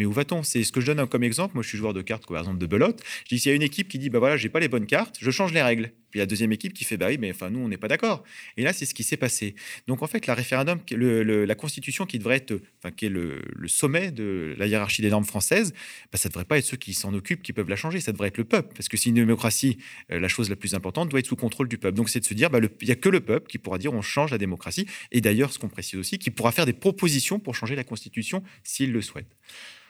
Mais 0.00 0.06
où 0.06 0.12
va-t-on? 0.12 0.42
C'est 0.42 0.64
ce 0.64 0.72
que 0.72 0.80
je 0.80 0.90
donne 0.90 1.06
comme 1.06 1.22
exemple. 1.24 1.52
Moi, 1.52 1.62
je 1.62 1.68
suis 1.68 1.76
joueur 1.76 1.92
de 1.92 2.00
cartes, 2.00 2.26
par 2.26 2.38
exemple 2.38 2.56
de 2.56 2.64
belote. 2.64 3.02
Je 3.24 3.34
dis 3.34 3.38
s'il 3.38 3.50
y 3.50 3.52
a 3.52 3.54
une 3.54 3.60
équipe 3.60 3.86
qui 3.86 3.98
dit 3.98 4.08
bah 4.08 4.18
voilà, 4.18 4.38
j'ai 4.38 4.48
pas 4.48 4.58
les 4.58 4.68
bonnes 4.68 4.86
cartes, 4.86 5.18
je 5.20 5.30
change 5.30 5.52
les 5.52 5.60
règles. 5.60 5.92
Puis 6.10 6.20
la 6.20 6.26
deuxième 6.26 6.52
équipe 6.52 6.72
qui 6.72 6.84
fait 6.84 6.96
bah 6.96 7.08
oui, 7.08 7.18
mais 7.18 7.30
enfin 7.30 7.50
nous 7.50 7.60
on 7.60 7.68
n'est 7.68 7.76
pas 7.76 7.86
d'accord. 7.86 8.24
Et 8.56 8.62
là, 8.62 8.72
c'est 8.72 8.86
ce 8.86 8.94
qui 8.94 9.02
s'est 9.02 9.18
passé. 9.18 9.54
Donc 9.88 10.02
en 10.02 10.06
fait, 10.06 10.26
la 10.26 10.32
référendum, 10.32 10.80
la 10.90 11.54
Constitution 11.54 12.06
qui 12.06 12.18
devrait 12.18 12.36
être, 12.36 12.62
enfin 12.78 12.90
qui 12.90 13.04
est 13.04 13.10
le, 13.10 13.42
sommet 13.66 14.10
de 14.10 14.54
la 14.56 14.66
hiérarchie 14.66 15.02
des 15.02 15.10
normes 15.10 15.26
françaises, 15.26 15.74
bah, 16.10 16.18
ça 16.18 16.30
devrait 16.30 16.46
pas 16.46 16.56
être 16.56 16.64
ceux 16.64 16.78
qui 16.78 16.94
s'en 16.94 17.12
occupent 17.12 17.42
qui 17.42 17.52
peuvent 17.52 17.68
la 17.68 17.76
changer. 17.76 18.00
Ça 18.00 18.12
devrait 18.12 18.28
être 18.28 18.38
le 18.38 18.44
peuple, 18.44 18.72
parce 18.74 18.88
que 18.88 18.96
si 18.96 19.10
une 19.10 19.16
démocratie, 19.16 19.76
euh, 20.10 20.18
la 20.18 20.28
chose 20.28 20.48
la 20.48 20.56
plus 20.56 20.72
importante 20.72 21.10
doit 21.10 21.20
être 21.20 21.26
sous 21.26 21.36
contrôle 21.36 21.68
du 21.68 21.76
peuple. 21.76 21.98
Donc 21.98 22.08
c'est 22.08 22.20
de 22.20 22.24
se 22.24 22.32
dire 22.32 22.48
bah 22.48 22.58
il 22.80 22.88
y 22.88 22.92
a 22.92 22.96
que 22.96 23.10
le 23.10 23.20
peuple 23.20 23.48
qui 23.48 23.58
pourra 23.58 23.76
dire 23.76 23.92
on 23.92 24.00
change 24.00 24.30
la 24.30 24.38
démocratie. 24.38 24.86
Et 25.12 25.20
d'ailleurs, 25.20 25.52
ce 25.52 25.58
qu'on 25.58 25.68
précise 25.68 26.00
aussi, 26.00 26.18
qui 26.18 26.30
pourra 26.30 26.52
faire 26.52 26.64
des 26.64 26.72
propositions 26.72 27.38
pour 27.38 27.54
changer 27.54 27.76
la 27.76 27.84
Constitution 27.84 28.42
s'il 28.64 28.92
le 28.92 29.02
souhaite. 29.02 29.36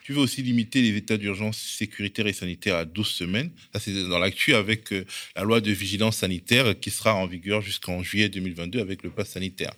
Tu 0.02 0.12
veux 0.12 0.20
aussi 0.20 0.42
limiter 0.42 0.82
les 0.82 0.96
états 0.96 1.16
d'urgence 1.16 1.58
sécuritaire 1.58 2.26
et 2.26 2.32
sanitaire 2.32 2.76
à 2.76 2.84
12 2.84 3.06
semaines. 3.06 3.50
Ça, 3.72 3.80
c'est 3.80 4.08
dans 4.08 4.18
l'actu 4.18 4.54
avec 4.54 4.92
euh, 4.92 5.04
la 5.36 5.42
loi 5.42 5.60
de 5.60 5.70
vigilance 5.70 6.18
sanitaire 6.18 6.78
qui 6.78 6.90
sera 6.90 7.14
en 7.14 7.26
vigueur 7.26 7.60
jusqu'en 7.60 8.02
juillet 8.02 8.28
2022 8.28 8.80
avec 8.80 9.02
le 9.02 9.10
pass 9.10 9.30
sanitaire. 9.30 9.72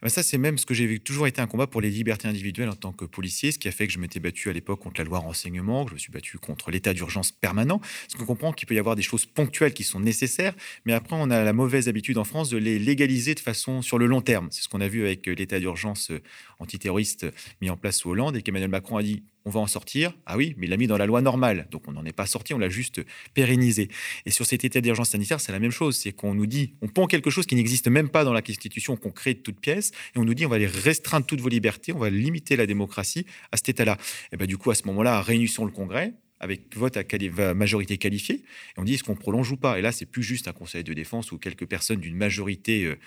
Ben 0.00 0.08
ça, 0.08 0.22
c'est 0.22 0.38
même 0.38 0.58
ce 0.58 0.66
que 0.66 0.74
j'ai 0.74 1.00
toujours 1.00 1.26
été 1.26 1.40
un 1.40 1.48
combat 1.48 1.66
pour 1.66 1.80
les 1.80 1.90
libertés 1.90 2.28
individuelles 2.28 2.68
en 2.68 2.76
tant 2.76 2.92
que 2.92 3.04
policier, 3.04 3.50
ce 3.50 3.58
qui 3.58 3.66
a 3.66 3.72
fait 3.72 3.88
que 3.88 3.92
je 3.92 3.98
m'étais 3.98 4.20
battu 4.20 4.48
à 4.48 4.52
l'époque 4.52 4.78
contre 4.78 5.00
la 5.00 5.04
loi 5.04 5.18
renseignement, 5.18 5.84
que 5.84 5.90
je 5.90 5.94
me 5.94 5.98
suis 5.98 6.12
battu 6.12 6.38
contre 6.38 6.70
l'état 6.70 6.94
d'urgence 6.94 7.32
permanent. 7.32 7.80
Parce 7.80 8.14
qu'on 8.16 8.24
comprend 8.24 8.52
qu'il 8.52 8.68
peut 8.68 8.76
y 8.76 8.78
avoir 8.78 8.94
des 8.94 9.02
choses 9.02 9.26
ponctuelles 9.26 9.74
qui 9.74 9.82
sont 9.82 9.98
nécessaires, 9.98 10.54
mais 10.84 10.92
après, 10.92 11.16
on 11.18 11.30
a 11.30 11.42
la 11.42 11.52
mauvaise 11.52 11.88
habitude 11.88 12.16
en 12.16 12.22
France 12.22 12.48
de 12.48 12.58
les 12.58 12.78
légaliser 12.78 13.34
de 13.34 13.40
façon 13.40 13.82
sur 13.82 13.98
le 13.98 14.06
long 14.06 14.20
terme. 14.20 14.46
C'est 14.52 14.62
ce 14.62 14.68
qu'on 14.68 14.80
a 14.80 14.88
vu 14.88 15.04
avec 15.04 15.26
l'état 15.26 15.58
d'urgence 15.58 16.12
euh, 16.12 16.22
antiterroriste 16.60 17.26
mis 17.60 17.68
en 17.68 17.76
place 17.76 17.98
sous 17.98 18.10
Hollande 18.10 18.36
et 18.36 18.42
qu'Emmanuel 18.42 18.70
Macron 18.70 18.98
a 18.98 19.02
dit 19.02 19.24
on 19.48 19.50
va 19.50 19.60
en 19.60 19.66
sortir. 19.66 20.12
Ah 20.26 20.36
oui, 20.36 20.54
mais 20.58 20.66
il 20.66 20.70
l'a 20.70 20.76
mis 20.76 20.86
dans 20.86 20.98
la 20.98 21.06
loi 21.06 21.22
normale. 21.22 21.66
Donc 21.70 21.88
on 21.88 21.92
n'en 21.92 22.04
est 22.04 22.12
pas 22.12 22.26
sorti, 22.26 22.52
on 22.52 22.58
l'a 22.58 22.68
juste 22.68 23.00
pérennisé. 23.32 23.88
Et 24.26 24.30
sur 24.30 24.44
cet 24.44 24.62
état 24.62 24.82
d'urgence 24.82 25.08
sanitaire, 25.08 25.40
c'est 25.40 25.52
la 25.52 25.58
même 25.58 25.70
chose. 25.70 25.96
C'est 25.96 26.12
qu'on 26.12 26.34
nous 26.34 26.46
dit, 26.46 26.74
on 26.82 26.88
pond 26.88 27.06
quelque 27.06 27.30
chose 27.30 27.46
qui 27.46 27.54
n'existe 27.54 27.88
même 27.88 28.10
pas 28.10 28.24
dans 28.24 28.34
la 28.34 28.42
Constitution, 28.42 28.96
qu'on 28.96 29.10
crée 29.10 29.32
de 29.32 29.40
toutes 29.40 29.58
pièces, 29.58 29.92
et 30.14 30.18
on 30.18 30.24
nous 30.26 30.34
dit, 30.34 30.44
on 30.44 30.50
va 30.50 30.58
les 30.58 30.66
restreindre 30.66 31.24
toutes 31.24 31.40
vos 31.40 31.48
libertés, 31.48 31.94
on 31.94 31.98
va 31.98 32.10
limiter 32.10 32.56
la 32.56 32.66
démocratie 32.66 33.24
à 33.52 33.56
cet 33.56 33.70
état-là. 33.70 33.96
Et 34.32 34.36
bien 34.36 34.46
du 34.46 34.58
coup, 34.58 34.70
à 34.70 34.74
ce 34.74 34.84
moment-là, 34.86 35.22
réunissons 35.22 35.64
le 35.64 35.72
Congrès, 35.72 36.12
avec 36.40 36.76
vote 36.76 36.98
à 36.98 37.54
majorité 37.54 37.96
qualifiée, 37.96 38.36
et 38.36 38.42
on 38.76 38.84
dit 38.84 38.94
est-ce 38.94 39.04
qu'on 39.04 39.16
prolonge 39.16 39.50
ou 39.50 39.56
pas? 39.56 39.78
Et 39.78 39.82
là, 39.82 39.92
c'est 39.92 40.06
plus 40.06 40.22
juste 40.22 40.46
un 40.46 40.52
conseil 40.52 40.84
de 40.84 40.92
défense 40.92 41.32
ou 41.32 41.38
quelques 41.38 41.66
personnes 41.66 42.00
d'une 42.00 42.16
majorité 42.16 42.84
euh, 42.84 42.98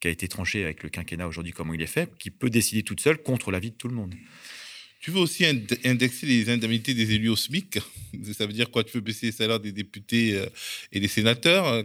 qui 0.00 0.08
a 0.08 0.10
été 0.10 0.28
tranchée 0.28 0.64
avec 0.64 0.82
le 0.82 0.88
quinquennat 0.88 1.28
aujourd'hui, 1.28 1.52
comment 1.52 1.74
il 1.74 1.82
est 1.82 1.86
fait, 1.86 2.10
qui 2.18 2.30
peut 2.30 2.50
décider 2.50 2.82
toute 2.82 3.00
seule 3.00 3.18
contre 3.18 3.50
l'avis 3.50 3.70
de 3.70 3.76
tout 3.76 3.88
le 3.88 3.94
monde. 3.94 4.14
Tu 5.00 5.10
veux 5.10 5.20
aussi 5.20 5.46
indexer 5.46 6.26
les 6.26 6.50
indemnités 6.50 6.92
des 6.92 7.14
élus 7.14 7.30
au 7.30 7.36
SMIC? 7.36 7.78
Ça 8.34 8.46
veut 8.46 8.52
dire 8.52 8.70
quoi? 8.70 8.84
Tu 8.84 8.92
veux 8.92 9.00
baisser 9.00 9.26
les 9.26 9.32
salaires 9.32 9.58
des 9.58 9.72
députés 9.72 10.36
euh, 10.36 10.46
et 10.92 11.00
des 11.00 11.08
sénateurs? 11.08 11.66
Euh, 11.66 11.82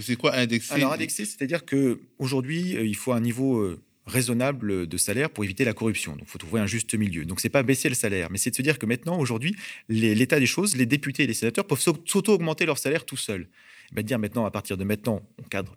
C'est 0.00 0.16
quoi 0.16 0.34
indexer 0.34 0.74
Alors 0.74 0.92
indexer, 0.92 1.24
c'est-à-dire 1.24 1.64
qu'aujourd'hui, 1.64 2.76
euh, 2.76 2.84
il 2.84 2.94
faut 2.94 3.12
un 3.12 3.20
niveau 3.20 3.74
raisonnable 4.06 4.86
de 4.86 4.96
salaire 4.98 5.30
pour 5.30 5.44
éviter 5.44 5.64
la 5.64 5.72
corruption. 5.72 6.12
Donc, 6.12 6.24
il 6.26 6.30
faut 6.30 6.38
trouver 6.38 6.60
un 6.60 6.66
juste 6.66 6.94
milieu. 6.94 7.24
Donc, 7.24 7.40
c'est 7.40 7.48
pas 7.48 7.62
baisser 7.62 7.88
le 7.88 7.94
salaire, 7.94 8.28
mais 8.30 8.36
c'est 8.38 8.50
de 8.50 8.56
se 8.56 8.62
dire 8.62 8.78
que 8.78 8.86
maintenant, 8.86 9.18
aujourd'hui, 9.18 9.56
l'état 9.88 10.38
des 10.38 10.46
choses, 10.46 10.76
les 10.76 10.86
députés 10.86 11.24
et 11.24 11.26
les 11.26 11.34
sénateurs 11.34 11.66
peuvent 11.66 11.80
s'auto-augmenter 11.80 12.66
leur 12.66 12.76
salaire 12.76 13.06
tout 13.06 13.16
seuls. 13.16 13.48
Ben, 13.92 14.02
dire 14.02 14.18
maintenant, 14.18 14.44
à 14.44 14.50
partir 14.50 14.76
de 14.76 14.84
maintenant, 14.84 15.26
on 15.38 15.42
cadre 15.44 15.74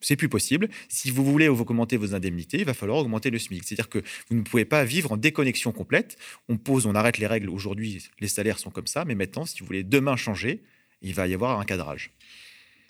c'est 0.00 0.16
plus 0.16 0.28
possible. 0.28 0.68
Si 0.88 1.10
vous 1.10 1.24
voulez 1.24 1.48
augmenter 1.48 1.96
vos 1.96 2.14
indemnités, 2.14 2.58
il 2.58 2.64
va 2.64 2.74
falloir 2.74 2.98
augmenter 2.98 3.30
le 3.30 3.38
SMIC. 3.38 3.64
C'est-à-dire 3.64 3.88
que 3.88 3.98
vous 4.28 4.36
ne 4.36 4.42
pouvez 4.42 4.64
pas 4.64 4.84
vivre 4.84 5.12
en 5.12 5.16
déconnexion 5.16 5.72
complète. 5.72 6.16
On 6.48 6.56
pose, 6.56 6.86
on 6.86 6.94
arrête 6.94 7.18
les 7.18 7.26
règles. 7.26 7.50
Aujourd'hui, 7.50 8.08
les 8.20 8.28
salaires 8.28 8.58
sont 8.58 8.70
comme 8.70 8.86
ça, 8.86 9.04
mais 9.04 9.14
maintenant, 9.14 9.44
si 9.44 9.60
vous 9.60 9.66
voulez 9.66 9.84
demain 9.84 10.16
changer, 10.16 10.62
il 11.02 11.14
va 11.14 11.26
y 11.26 11.34
avoir 11.34 11.60
un 11.60 11.64
cadrage 11.64 12.12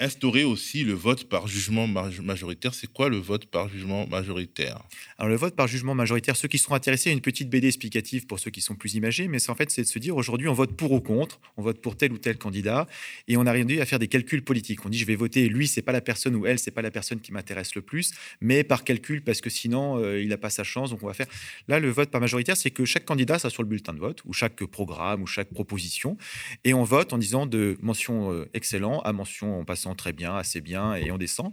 instaurer 0.01 0.45
aussi 0.45 0.83
le 0.83 0.95
vote 0.95 1.25
par 1.25 1.47
jugement 1.47 1.87
majoritaire. 1.87 2.73
C'est 2.75 2.91
quoi 2.91 3.11
le 3.11 3.19
vote 3.19 3.47
par 3.47 3.69
jugement 3.69 4.07
majoritaire? 4.07 4.83
Alors 5.19 5.29
le 5.29 5.37
vote 5.37 5.55
par 5.55 5.69
jugement 5.69 5.95
majoritaire, 5.95 6.37
ceux 6.37 6.49
qui 6.49 6.59
sont 6.59 6.73
intéressés, 6.73 7.11
une 7.11 7.21
petite 7.21 7.51
BD 7.51 7.69
explicative 7.69 8.27
pour 8.27 8.41
ceux 8.41 8.51
qui 8.51 8.63
sont 8.63 8.75
plus 8.75 8.95
imagés, 8.95 9.29
mais 9.29 9.39
c'est 9.39 9.51
en 9.51 9.55
fait 9.55 9.71
c'est 9.71 9.83
de 9.83 9.87
se 9.87 9.99
dire 9.99 10.17
aujourd'hui 10.17 10.49
on 10.49 10.55
vote 10.55 10.73
pour 10.73 10.93
ou 10.93 11.01
contre, 11.01 11.39
on 11.59 11.63
vote 11.63 11.83
pour 11.83 11.97
tel 11.97 12.13
ou 12.13 12.19
tel 12.19 12.39
candidat, 12.39 12.87
et 13.29 13.37
on 13.37 13.45
a 13.45 13.53
rien 13.53 13.69
à 13.79 13.85
faire 13.85 13.99
des 13.99 14.09
calculs 14.09 14.43
politiques. 14.43 14.85
On 14.87 14.89
dit 14.89 14.99
je 14.99 15.05
vais 15.05 15.17
voter 15.17 15.49
lui, 15.49 15.69
c'est 15.69 15.83
pas 15.83 15.93
la 15.93 16.01
personne 16.01 16.35
ou 16.35 16.47
elle, 16.47 16.59
c'est 16.59 16.71
pas 16.71 16.83
la 16.83 16.91
personne 16.91 17.21
qui 17.21 17.31
m'intéresse 17.31 17.75
le 17.75 17.83
plus, 17.83 18.13
mais 18.41 18.65
par 18.65 18.85
calcul 18.85 19.23
parce 19.23 19.43
que 19.43 19.51
sinon 19.51 19.99
euh, 19.99 20.23
il 20.23 20.29
n'a 20.29 20.39
pas 20.39 20.51
sa 20.51 20.65
chance, 20.65 20.91
donc 20.91 21.03
on 21.03 21.09
va 21.09 21.15
faire. 21.15 21.29
Là 21.69 21.79
le 21.79 21.91
vote 21.91 22.11
par 22.11 22.23
majoritaire, 22.23 22.57
c'est 22.57 22.71
que 22.71 22.87
chaque 22.87 23.05
candidat 23.05 23.39
ça 23.39 23.51
sur 23.51 23.63
le 23.63 23.69
bulletin 23.69 23.93
de 23.93 23.99
vote 23.99 24.23
ou 24.25 24.33
chaque 24.33 24.65
programme 24.65 25.23
ou 25.23 25.27
chaque 25.27 25.51
proposition, 25.51 26.17
et 26.65 26.73
on 26.73 26.85
vote 26.85 27.13
en 27.13 27.19
disant 27.19 27.45
de 27.45 27.77
mention 27.83 28.33
euh, 28.33 28.49
excellent 28.55 29.01
à 29.01 29.13
mention 29.13 29.61
en 29.61 29.65
passant 29.65 29.90
très 29.95 30.13
bien, 30.13 30.37
assez 30.37 30.61
bien, 30.61 30.95
et 30.95 31.11
on 31.11 31.19
descend. 31.19 31.53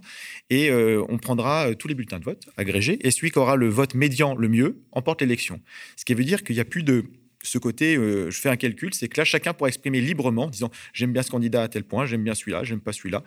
Et 0.50 0.70
euh, 0.70 1.04
on 1.08 1.18
prendra 1.18 1.68
euh, 1.68 1.74
tous 1.74 1.88
les 1.88 1.94
bulletins 1.94 2.18
de 2.18 2.24
vote 2.24 2.48
agrégés, 2.56 2.98
et 3.06 3.10
celui 3.10 3.30
qui 3.30 3.38
aura 3.38 3.56
le 3.56 3.68
vote 3.68 3.94
médian 3.94 4.34
le 4.34 4.48
mieux 4.48 4.80
emporte 4.92 5.20
l'élection. 5.20 5.60
Ce 5.96 6.04
qui 6.04 6.14
veut 6.14 6.24
dire 6.24 6.44
qu'il 6.44 6.56
n'y 6.56 6.60
a 6.60 6.64
plus 6.64 6.82
de 6.82 7.04
ce 7.42 7.58
côté, 7.58 7.96
euh, 7.96 8.30
je 8.30 8.40
fais 8.40 8.48
un 8.48 8.56
calcul, 8.56 8.92
c'est 8.94 9.08
que 9.08 9.20
là, 9.20 9.24
chacun 9.24 9.54
pourra 9.54 9.68
exprimer 9.68 10.00
librement, 10.00 10.44
en 10.44 10.50
disant 10.50 10.70
j'aime 10.92 11.12
bien 11.12 11.22
ce 11.22 11.30
candidat 11.30 11.62
à 11.62 11.68
tel 11.68 11.84
point, 11.84 12.06
j'aime 12.06 12.24
bien 12.24 12.34
celui-là, 12.34 12.64
j'aime 12.64 12.80
pas 12.80 12.92
celui-là. 12.92 13.22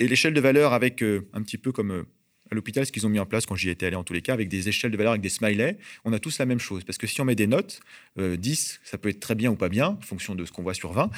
Et 0.00 0.06
l'échelle 0.06 0.34
de 0.34 0.40
valeur 0.40 0.72
avec 0.74 1.02
un 1.02 1.42
petit 1.42 1.58
peu 1.58 1.72
comme 1.72 2.04
à 2.50 2.54
l'hôpital, 2.54 2.86
ce 2.86 2.92
qu'ils 2.92 3.06
ont 3.06 3.10
mis 3.10 3.18
en 3.18 3.26
place 3.26 3.46
quand 3.46 3.56
j'y 3.56 3.70
étais 3.70 3.86
allé 3.86 3.96
en 3.96 4.04
tous 4.04 4.12
les 4.12 4.22
cas, 4.22 4.32
avec 4.32 4.48
des 4.48 4.68
échelles 4.68 4.90
de 4.90 4.96
valeur, 4.96 5.12
avec 5.12 5.22
des 5.22 5.28
smileys, 5.28 5.76
on 6.04 6.12
a 6.12 6.18
tous 6.18 6.38
la 6.38 6.46
même 6.46 6.58
chose. 6.58 6.84
Parce 6.84 6.98
que 6.98 7.06
si 7.06 7.20
on 7.20 7.24
met 7.24 7.34
des 7.34 7.46
notes, 7.46 7.80
10, 8.16 8.80
euh, 8.80 8.86
ça 8.88 8.98
peut 8.98 9.08
être 9.08 9.20
très 9.20 9.34
bien 9.34 9.50
ou 9.50 9.56
pas 9.56 9.68
bien, 9.68 9.88
en 9.88 10.00
fonction 10.00 10.34
de 10.34 10.44
ce 10.44 10.52
qu'on 10.52 10.62
voit 10.62 10.74
sur 10.74 10.92
20. 10.92 11.10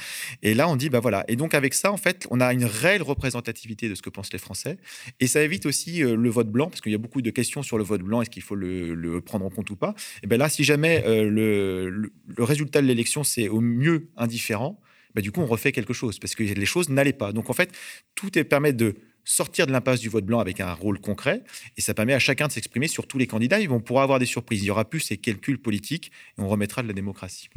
Et 0.43 0.53
là, 0.53 0.67
on 0.67 0.75
dit, 0.75 0.89
bah 0.89 0.99
voilà. 0.99 1.23
Et 1.27 1.35
donc, 1.35 1.53
avec 1.53 1.73
ça, 1.73 1.91
en 1.91 1.97
fait, 1.97 2.27
on 2.29 2.39
a 2.39 2.53
une 2.53 2.65
réelle 2.65 3.01
représentativité 3.01 3.89
de 3.89 3.95
ce 3.95 4.01
que 4.01 4.09
pensent 4.09 4.33
les 4.33 4.39
Français. 4.39 4.77
Et 5.19 5.27
ça 5.27 5.41
évite 5.41 5.65
aussi 5.65 6.03
euh, 6.03 6.15
le 6.15 6.29
vote 6.29 6.49
blanc, 6.49 6.69
parce 6.69 6.81
qu'il 6.81 6.91
y 6.91 6.95
a 6.95 6.99
beaucoup 6.99 7.21
de 7.21 7.29
questions 7.29 7.63
sur 7.63 7.77
le 7.77 7.83
vote 7.83 8.01
blanc, 8.01 8.21
est-ce 8.21 8.29
qu'il 8.29 8.43
faut 8.43 8.55
le, 8.55 9.21
prendre 9.21 9.45
en 9.45 9.49
compte 9.49 9.69
ou 9.69 9.75
pas 9.75 9.93
Et 10.23 10.27
bien 10.27 10.37
là, 10.37 10.49
si 10.49 10.63
jamais 10.63 11.03
euh, 11.05 11.29
le, 11.29 12.11
résultat 12.37 12.81
de 12.81 12.87
l'élection, 12.87 13.23
c'est 13.23 13.47
au 13.47 13.61
mieux 13.61 14.09
indifférent, 14.17 14.79
bah, 15.13 15.21
du 15.21 15.31
coup, 15.31 15.41
on 15.41 15.45
refait 15.45 15.71
quelque 15.71 15.93
chose, 15.93 16.19
parce 16.19 16.35
que 16.35 16.43
les 16.43 16.65
choses 16.65 16.89
n'allaient 16.89 17.13
pas. 17.13 17.33
Donc, 17.33 17.49
en 17.49 17.53
fait, 17.53 17.71
tout 18.15 18.37
est 18.37 18.43
permet 18.43 18.73
de 18.73 18.95
sortir 19.23 19.67
de 19.67 19.71
l'impasse 19.71 19.99
du 19.99 20.09
vote 20.09 20.25
blanc 20.25 20.39
avec 20.39 20.59
un 20.59 20.73
rôle 20.73 20.99
concret. 20.99 21.43
Et 21.77 21.81
ça 21.81 21.93
permet 21.93 22.13
à 22.13 22.19
chacun 22.19 22.47
de 22.47 22.51
s'exprimer 22.51 22.87
sur 22.87 23.07
tous 23.07 23.17
les 23.17 23.27
candidats. 23.27 23.59
Ils 23.59 23.69
vont 23.69 23.79
pouvoir 23.79 24.03
avoir 24.03 24.19
des 24.19 24.25
surprises. 24.25 24.61
Il 24.63 24.65
y 24.65 24.71
aura 24.71 24.89
plus 24.89 24.99
ces 24.99 25.17
calculs 25.17 25.61
politiques 25.61 26.11
et 26.37 26.41
on 26.41 26.47
remettra 26.47 26.81
de 26.81 26.87
la 26.87 26.93
démocratie. 26.93 27.49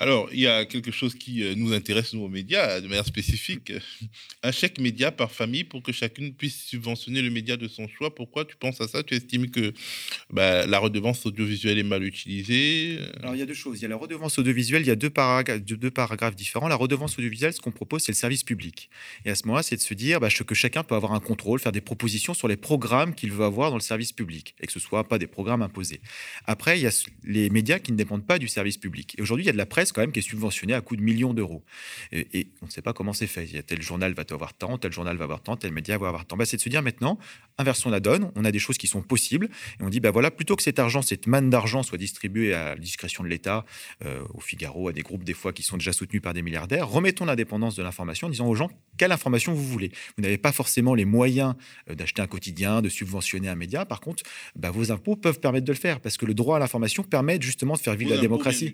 Alors, 0.00 0.28
il 0.32 0.38
y 0.38 0.46
a 0.46 0.64
quelque 0.64 0.92
chose 0.92 1.16
qui 1.16 1.42
euh, 1.42 1.54
nous 1.56 1.72
intéresse, 1.72 2.14
nous, 2.14 2.22
aux 2.22 2.28
médias, 2.28 2.80
de 2.80 2.86
manière 2.86 3.04
spécifique. 3.04 3.72
Un 4.44 4.52
chèque 4.52 4.78
média 4.78 5.10
par 5.10 5.32
famille 5.32 5.64
pour 5.64 5.82
que 5.82 5.90
chacune 5.90 6.32
puisse 6.32 6.66
subventionner 6.66 7.20
le 7.20 7.30
média 7.30 7.56
de 7.56 7.66
son 7.66 7.88
choix. 7.88 8.14
Pourquoi 8.14 8.44
tu 8.44 8.54
penses 8.54 8.80
à 8.80 8.86
ça? 8.86 9.02
Tu 9.02 9.14
estimes 9.14 9.50
que 9.50 9.72
bah, 10.30 10.66
la 10.66 10.78
redevance 10.78 11.26
audiovisuelle 11.26 11.78
est 11.78 11.82
mal 11.82 12.04
utilisée 12.04 13.00
Alors, 13.20 13.34
il 13.34 13.40
y 13.40 13.42
a 13.42 13.46
deux 13.46 13.54
choses. 13.54 13.80
Il 13.80 13.82
y 13.82 13.86
a 13.86 13.88
la 13.88 13.96
redevance 13.96 14.38
audiovisuelle, 14.38 14.82
il 14.82 14.88
y 14.88 14.92
a 14.92 14.96
deux 14.96 15.10
paragraphes, 15.10 15.62
deux 15.62 15.90
paragraphes 15.90 16.36
différents. 16.36 16.68
La 16.68 16.76
redevance 16.76 17.18
audiovisuelle, 17.18 17.52
ce 17.52 17.60
qu'on 17.60 17.72
propose, 17.72 18.02
c'est 18.02 18.12
le 18.12 18.16
service 18.16 18.44
public. 18.44 18.90
Et 19.24 19.30
à 19.30 19.34
ce 19.34 19.46
moment-là, 19.46 19.64
c'est 19.64 19.76
de 19.76 19.80
se 19.80 19.94
dire 19.94 20.20
bah, 20.20 20.28
que 20.28 20.54
chacun 20.54 20.84
peut 20.84 20.94
avoir 20.94 21.12
un 21.12 21.20
contrôle, 21.20 21.58
faire 21.58 21.72
des 21.72 21.80
propositions 21.80 22.34
sur 22.34 22.46
les 22.46 22.56
programmes 22.56 23.16
qu'il 23.16 23.32
veut 23.32 23.44
avoir 23.44 23.70
dans 23.70 23.76
le 23.76 23.82
service 23.82 24.12
public 24.12 24.54
et 24.60 24.66
que 24.66 24.72
ce 24.72 24.78
ne 24.78 24.82
soit 24.84 25.08
pas 25.08 25.18
des 25.18 25.26
programmes 25.26 25.62
imposés. 25.62 26.00
Après, 26.46 26.78
il 26.78 26.82
y 26.82 26.86
a 26.86 27.04
les 27.24 27.50
médias 27.50 27.80
qui 27.80 27.90
ne 27.90 27.96
dépendent 27.96 28.24
pas 28.24 28.38
du 28.38 28.46
service 28.46 28.76
public. 28.76 29.16
Et 29.18 29.22
aujourd'hui, 29.22 29.44
il 29.44 29.48
y 29.48 29.50
a 29.50 29.52
de 29.52 29.58
la 29.58 29.66
presse 29.66 29.87
quand 29.92 30.00
même 30.00 30.12
qui 30.12 30.20
est 30.20 30.22
subventionné 30.22 30.74
à 30.74 30.80
coût 30.80 30.96
de 30.96 31.02
millions 31.02 31.34
d'euros. 31.34 31.64
Et, 32.12 32.48
on 32.62 32.66
ne 32.66 32.70
sait 32.70 32.82
pas 32.82 32.92
comment 32.92 33.12
c'est 33.12 33.26
fait. 33.26 33.44
Il 33.44 33.54
y 33.54 33.58
a 33.58 33.62
tel 33.62 33.82
journal 33.82 34.14
va 34.14 34.24
avoir 34.30 34.54
tant, 34.54 34.78
tel 34.78 34.92
journal 34.92 35.16
va 35.16 35.24
avoir 35.24 35.42
tant, 35.42 35.56
tel 35.56 35.72
média 35.72 35.96
va 35.98 36.08
avoir 36.08 36.26
tant. 36.26 36.36
Bah, 36.36 36.44
c'est 36.44 36.56
de 36.56 36.62
se 36.62 36.68
dire 36.68 36.82
maintenant, 36.82 37.18
inversons 37.58 37.90
la 37.90 38.00
donne, 38.00 38.30
on 38.36 38.44
a 38.44 38.52
des 38.52 38.58
choses 38.58 38.78
qui 38.78 38.86
sont 38.86 39.02
possibles, 39.02 39.48
et 39.80 39.82
on 39.82 39.88
dit, 39.88 40.00
bah 40.00 40.10
voilà, 40.10 40.30
plutôt 40.30 40.56
que 40.56 40.62
cet 40.62 40.78
argent, 40.78 41.02
cette 41.02 41.26
manne 41.26 41.50
d'argent 41.50 41.82
soit 41.82 41.98
distribuée 41.98 42.54
à 42.54 42.74
la 42.74 42.76
discrétion 42.76 43.22
de 43.22 43.28
l'État, 43.28 43.64
euh, 44.04 44.22
au 44.34 44.40
Figaro, 44.40 44.88
à 44.88 44.92
des 44.92 45.02
groupes 45.02 45.24
des 45.24 45.34
fois 45.34 45.52
qui 45.52 45.62
sont 45.62 45.76
déjà 45.76 45.92
soutenus 45.92 46.22
par 46.22 46.34
des 46.34 46.42
milliardaires, 46.42 46.88
remettons 46.88 47.24
l'indépendance 47.24 47.76
de 47.76 47.82
l'information 47.82 48.26
en 48.26 48.30
disant 48.30 48.48
aux 48.48 48.54
gens 48.54 48.70
quelle 48.98 49.12
information 49.12 49.54
vous 49.54 49.64
voulez? 49.64 49.90
Vous 50.16 50.22
n'avez 50.22 50.38
pas 50.38 50.52
forcément 50.52 50.94
les 50.94 51.04
moyens 51.04 51.54
euh, 51.88 51.94
d'acheter 51.94 52.20
un 52.20 52.26
quotidien, 52.26 52.82
de 52.82 52.88
subventionner 52.88 53.48
un 53.48 53.54
média. 53.54 53.86
Par 53.86 54.00
contre, 54.00 54.24
bah, 54.56 54.70
vos 54.70 54.90
impôts 54.92 55.16
peuvent 55.16 55.40
permettre 55.40 55.64
de 55.64 55.72
le 55.72 55.78
faire 55.78 56.00
parce 56.00 56.16
que 56.16 56.26
le 56.26 56.34
droit 56.34 56.56
à 56.56 56.58
l'information 56.58 57.02
permet 57.02 57.38
justement 57.40 57.74
de 57.74 57.80
faire 57.80 57.94
vivre 57.94 58.10
la 58.10 58.18
démocratie. 58.18 58.72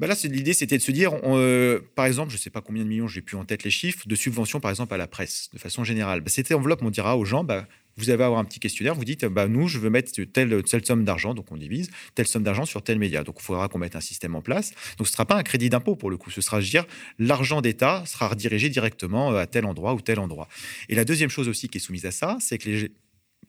Bah 0.00 0.06
là, 0.06 0.14
l'idée, 0.24 0.54
c'était 0.54 0.78
de 0.78 0.82
se 0.82 0.92
dire, 0.92 1.12
euh, 1.24 1.80
par 1.96 2.06
exemple, 2.06 2.30
je 2.30 2.36
ne 2.36 2.40
sais 2.40 2.50
pas 2.50 2.60
combien 2.60 2.84
de 2.84 2.88
millions, 2.88 3.08
j'ai 3.08 3.20
plus 3.20 3.36
en 3.36 3.44
tête 3.44 3.64
les 3.64 3.70
chiffres, 3.70 4.06
de 4.06 4.14
subventions, 4.14 4.60
par 4.60 4.70
exemple, 4.70 4.94
à 4.94 4.96
la 4.96 5.08
presse, 5.08 5.50
de 5.52 5.58
façon 5.58 5.82
générale. 5.82 6.20
Bah, 6.20 6.30
cette 6.30 6.52
enveloppe, 6.52 6.82
on 6.82 6.90
dira 6.90 7.16
aux 7.16 7.24
gens, 7.24 7.42
bah, 7.42 7.66
vous 7.98 8.10
allez 8.10 8.22
avoir 8.22 8.38
un 8.38 8.44
petit 8.44 8.60
questionnaire, 8.60 8.94
vous 8.94 9.04
dites, 9.04 9.24
nous, 9.24 9.66
je 9.66 9.78
veux 9.78 9.90
mettre 9.90 10.12
telle, 10.22 10.62
somme 10.84 11.04
d'argent, 11.04 11.34
donc 11.34 11.50
on 11.50 11.56
divise, 11.56 11.90
telle 12.14 12.28
somme 12.28 12.44
d'argent 12.44 12.64
sur 12.64 12.82
tel 12.82 12.98
média. 12.98 13.24
Donc 13.24 13.36
il 13.40 13.42
faudra 13.42 13.68
qu'on 13.68 13.78
mette 13.78 13.96
un 13.96 14.00
système 14.00 14.36
en 14.36 14.40
place. 14.40 14.70
Donc 14.98 15.08
ce 15.08 15.12
ne 15.12 15.14
sera 15.14 15.26
pas 15.26 15.34
un 15.34 15.42
crédit 15.42 15.68
d'impôt 15.68 15.96
pour 15.96 16.08
le 16.08 16.16
coup, 16.16 16.30
ce 16.30 16.40
sera, 16.40 16.60
je 16.60 16.70
dire, 16.70 16.86
l'argent 17.18 17.60
d'État 17.60 18.04
sera 18.06 18.28
redirigé 18.28 18.68
directement 18.68 19.32
euh, 19.32 19.40
à 19.40 19.46
tel 19.46 19.64
endroit 19.64 19.94
ou 19.94 20.00
tel 20.00 20.20
endroit. 20.20 20.48
Et 20.88 20.94
la 20.94 21.04
deuxième 21.04 21.28
chose 21.28 21.48
aussi 21.48 21.68
qui 21.68 21.78
est 21.78 21.80
soumise 21.80 22.06
à 22.06 22.12
ça, 22.12 22.38
c'est 22.40 22.58
que 22.58 22.70
les, 22.70 22.92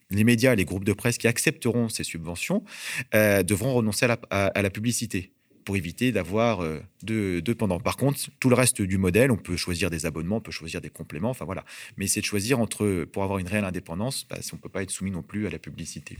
les 0.09 0.23
médias, 0.23 0.55
les 0.55 0.65
groupes 0.65 0.83
de 0.83 0.93
presse 0.93 1.19
qui 1.19 1.27
accepteront 1.27 1.87
ces 1.87 2.03
subventions 2.03 2.63
euh, 3.13 3.43
devront 3.43 3.75
renoncer 3.75 4.07
à 4.31 4.61
la 4.61 4.69
publicité 4.71 5.31
pour 5.69 5.77
éviter 5.77 6.11
d'avoir 6.11 6.65
deux, 7.03 7.43
pendant. 7.55 7.79
Par 7.79 7.95
contre, 7.95 8.19
tout 8.39 8.49
le 8.49 8.55
reste 8.55 8.81
du 8.81 8.97
modèle, 8.97 9.29
on 9.29 9.37
peut 9.37 9.55
choisir 9.55 9.91
des 9.91 10.07
abonnements, 10.07 10.37
on 10.37 10.41
peut 10.41 10.49
choisir 10.49 10.81
des 10.81 10.89
compléments, 10.89 11.29
enfin 11.29 11.45
voilà. 11.45 11.63
Mais 11.95 12.07
c'est 12.07 12.21
de 12.21 12.25
choisir 12.25 12.59
entre, 12.59 13.03
pour 13.03 13.21
avoir 13.21 13.37
une 13.37 13.47
réelle 13.47 13.65
indépendance, 13.65 14.25
bah, 14.27 14.37
on 14.51 14.55
ne 14.55 14.61
peut 14.61 14.69
pas 14.69 14.81
être 14.81 14.89
soumis 14.89 15.11
non 15.11 15.21
plus 15.21 15.45
à 15.45 15.51
la 15.51 15.59
publicité. 15.59 16.17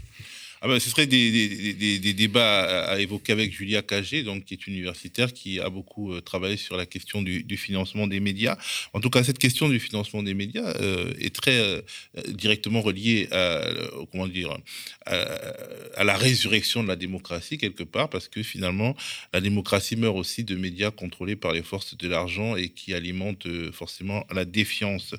Ah 0.62 0.68
ben, 0.68 0.78
ce 0.80 0.90
serait 0.90 1.08
des, 1.08 2.14
débats 2.14 2.90
à, 2.90 3.00
évoquer 3.00 3.32
avec 3.32 3.54
Julia 3.54 3.82
Cagé, 3.82 4.24
donc, 4.24 4.44
qui 4.44 4.56
est 4.56 4.68
universitaire, 4.68 5.32
qui 5.32 5.60
a 5.60 5.70
beaucoup 5.70 6.14
euh, 6.14 6.20
travaillé 6.20 6.58
sur 6.58 6.76
la 6.76 6.86
question 6.86 7.22
du, 7.22 7.58
financement 7.58 8.08
des 8.08 8.20
médias. 8.20 8.58
En 8.94 9.00
tout 9.00 9.10
cas, 9.10 9.24
cette 9.24 9.40
question 9.40 9.70
du 9.70 9.80
financement 9.80 10.22
des 10.22 10.34
médias 10.34 10.74
euh, 10.82 11.14
est 11.20 11.34
très 11.34 11.58
euh, 11.60 11.82
directement 12.28 12.82
reliée 12.82 13.30
comment 14.12 14.28
dire, 14.28 14.58
à, 15.06 16.04
la 16.04 16.18
résurrection 16.18 16.84
de 16.84 16.88
la 16.88 16.96
démocratie, 16.96 17.58
quelque 17.58 17.84
part, 17.84 18.10
parce 18.10 18.28
que 18.28 18.44
finalement, 18.44 18.96
la 19.34 19.42
démocratie 19.42 19.96
meurt 19.96 20.18
aussi 20.18 20.44
de 20.44 20.56
médias 20.56 20.92
contrôlés 20.92 21.36
par 21.36 21.54
les 21.54 21.64
forces 21.64 21.98
de 21.98 22.08
l'argent 22.08 22.56
et 22.56 22.70
qui 22.70 22.94
alimentent 22.94 23.48
forcément 23.72 24.26
la 24.34 24.46
défiance. 24.46 25.16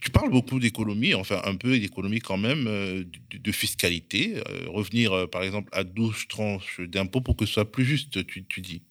Tu 0.00 0.10
parles 0.10 0.30
beaucoup 0.30 0.60
d'économie, 0.60 1.14
enfin 1.14 1.40
un 1.44 1.56
peu 1.56 1.78
d'économie 1.78 2.20
quand 2.20 2.36
même, 2.36 2.64
de, 2.64 3.38
de 3.38 3.52
fiscalité 3.52 4.42
revenir, 4.68 5.12
euh, 5.12 5.26
par 5.26 5.42
exemple, 5.42 5.68
à 5.72 5.84
12 5.84 6.28
tranches 6.28 6.80
d'impôts 6.80 7.20
pour 7.20 7.36
que 7.36 7.46
ce 7.46 7.54
soit 7.54 7.70
plus 7.70 7.84
juste, 7.84 8.26
tu, 8.26 8.60
dis 8.60 8.82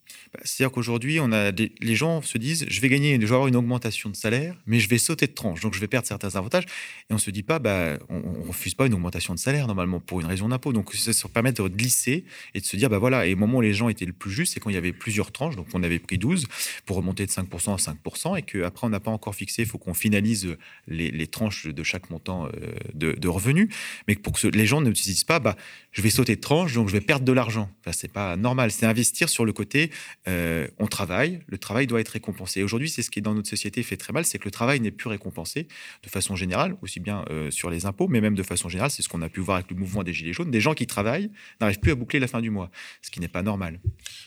c'est-à-dire 0.44 0.72
qu'aujourd'hui, 0.72 1.20
on 1.20 1.30
les 1.30 1.96
gens 1.96 2.22
se 2.22 2.38
disent 2.38 2.66
je 2.68 2.82
vais 2.82 2.90
gagner, 2.90 3.16
je 3.16 3.26
vais 3.26 3.34
avoir 3.34 3.48
une 3.48 3.56
augmentation 3.56 4.10
de 4.10 4.16
salaire, 4.16 4.56
mais 4.66 4.80
je 4.80 4.90
vais 4.90 4.98
sauter 4.98 5.28
de 5.28 5.32
tranche, 5.32 5.62
donc 5.62 5.74
je 5.74 5.80
vais 5.80 5.88
perdre 5.88 6.08
certains 6.08 6.36
avantages. 6.36 6.66
Et 7.10 7.14
on 7.14 7.18
se 7.18 7.32
dit 7.32 7.44
pas, 7.44 7.60
bah, 7.60 7.98
on, 8.10 8.20
ne 8.20 8.48
refuse 8.48 8.76
pas 8.76 8.86
une 8.86 8.94
augmentation 8.94 9.34
de 9.34 9.40
salaire 9.40 9.68
normalement 9.68 10.00
pour 10.00 10.20
une 10.22 10.28
raison 10.28 10.50
d'impôt. 10.50 10.74
Donc 10.74 10.94
ça, 10.94 11.14
ça 11.14 11.28
permet 11.30 11.52
de 11.52 11.68
glisser 11.68 12.26
et 12.54 12.60
de 12.60 12.66
se 12.66 12.76
dire 12.78 12.90
bah 12.90 12.98
voilà. 12.98 13.26
Et 13.26 13.34
au 13.34 13.38
moment 13.38 13.60
où 13.60 13.62
les 13.62 13.74
gens 13.74 13.90
étaient 13.90 14.06
le 14.06 14.14
plus 14.14 14.32
juste, 14.32 14.54
c'est 14.54 14.60
quand 14.60 14.70
il 14.70 14.76
y 14.76 14.78
avait 14.78 14.94
plusieurs 14.94 15.32
tranches. 15.32 15.56
Donc 15.56 15.68
on 15.74 15.84
avait 15.84 16.00
pris 16.00 16.18
12 16.18 16.46
pour 16.86 16.98
remonter 16.98 17.26
de 17.26 17.32
5% 17.32 17.74
à 17.74 17.94
5%, 17.94 18.38
et 18.38 18.42
qu'après 18.42 18.88
on 18.88 18.90
n'a 18.90 19.00
pas 19.00 19.12
encore 19.12 19.36
fixé. 19.36 19.64
Il 19.64 19.68
faut 19.68 19.78
qu'on 19.78 19.94
finalise 19.94 20.56
les, 20.88 21.28
tranches 21.28 21.68
de 21.68 21.84
chaque 21.84 22.10
montant 22.10 22.48
euh, 22.48 22.72
de, 22.94 23.28
revenus, 23.28 23.70
mais 24.08 24.16
pour 24.16 24.34
que 24.34 24.48
les 24.48 24.66
gens 24.66 24.82
ne 24.82 24.94
se 24.94 25.04
disent 25.04 25.24
pas 25.26 25.40
bah 25.40 25.56
je 25.92 26.02
vais 26.02 26.10
sauter 26.10 26.36
de 26.36 26.42
tranche, 26.42 26.74
donc 26.74 26.88
je 26.88 26.94
vais 26.94 27.02
perdre 27.02 27.26
de 27.26 27.32
l'argent. 27.32 27.70
Enfin, 27.82 27.92
c'est 27.92 28.12
pas 28.12 28.38
normal. 28.38 28.72
C'est 28.72 28.86
investir 28.86 29.30
sur 29.30 29.46
le 29.46 29.54
côté 29.54 29.92
euh, 30.28 30.68
on 30.80 30.88
travaille, 30.88 31.40
le 31.48 31.58
travail 31.58 31.88
doit 31.88 32.00
être 32.00 32.10
récompensé. 32.10 32.64
Aujourd'hui, 32.64 32.90
c'est 32.90 33.02
ce 33.02 33.10
qui 33.10 33.22
dans 33.22 33.34
notre 33.34 33.50
société 33.50 33.84
fait 33.84 33.98
très 33.98 34.14
mal, 34.14 34.26
c'est 34.26 34.40
que 34.40 34.46
le 34.46 34.52
travail 34.52 34.80
n'est 34.80 34.92
plus 34.92 35.10
récompensé 35.10 35.68
de 36.04 36.10
façon 36.10 36.36
générale, 36.36 36.76
aussi 36.82 37.00
bien 37.00 37.26
euh, 37.30 37.52
sur 37.52 37.70
les 37.70 37.86
impôts, 37.86 38.08
mais 38.08 38.22
même 38.22 38.36
de 38.36 38.44
façon 38.44 38.70
générale, 38.70 38.92
c'est 38.92 39.02
ce 39.02 39.10
qu'on 39.10 39.22
a 39.22 39.30
pu 39.30 39.40
voir 39.40 39.58
avec 39.58 39.72
le 39.72 39.78
mouvement 39.78 40.04
des 40.04 40.14
Gilets 40.14 40.34
jaunes. 40.34 40.52
Des 40.52 40.62
gens 40.62 40.74
qui 40.74 40.88
travaillent 40.88 41.30
n'arrivent 41.62 41.80
plus 41.80 41.92
à 41.92 41.96
boucler 41.96 42.20
la 42.20 42.28
fin 42.28 42.42
du 42.42 42.50
mois, 42.50 42.70
ce 43.02 43.12
qui 43.12 43.20
n'est 43.20 43.28
pas 43.28 43.44
normal. 43.44 43.80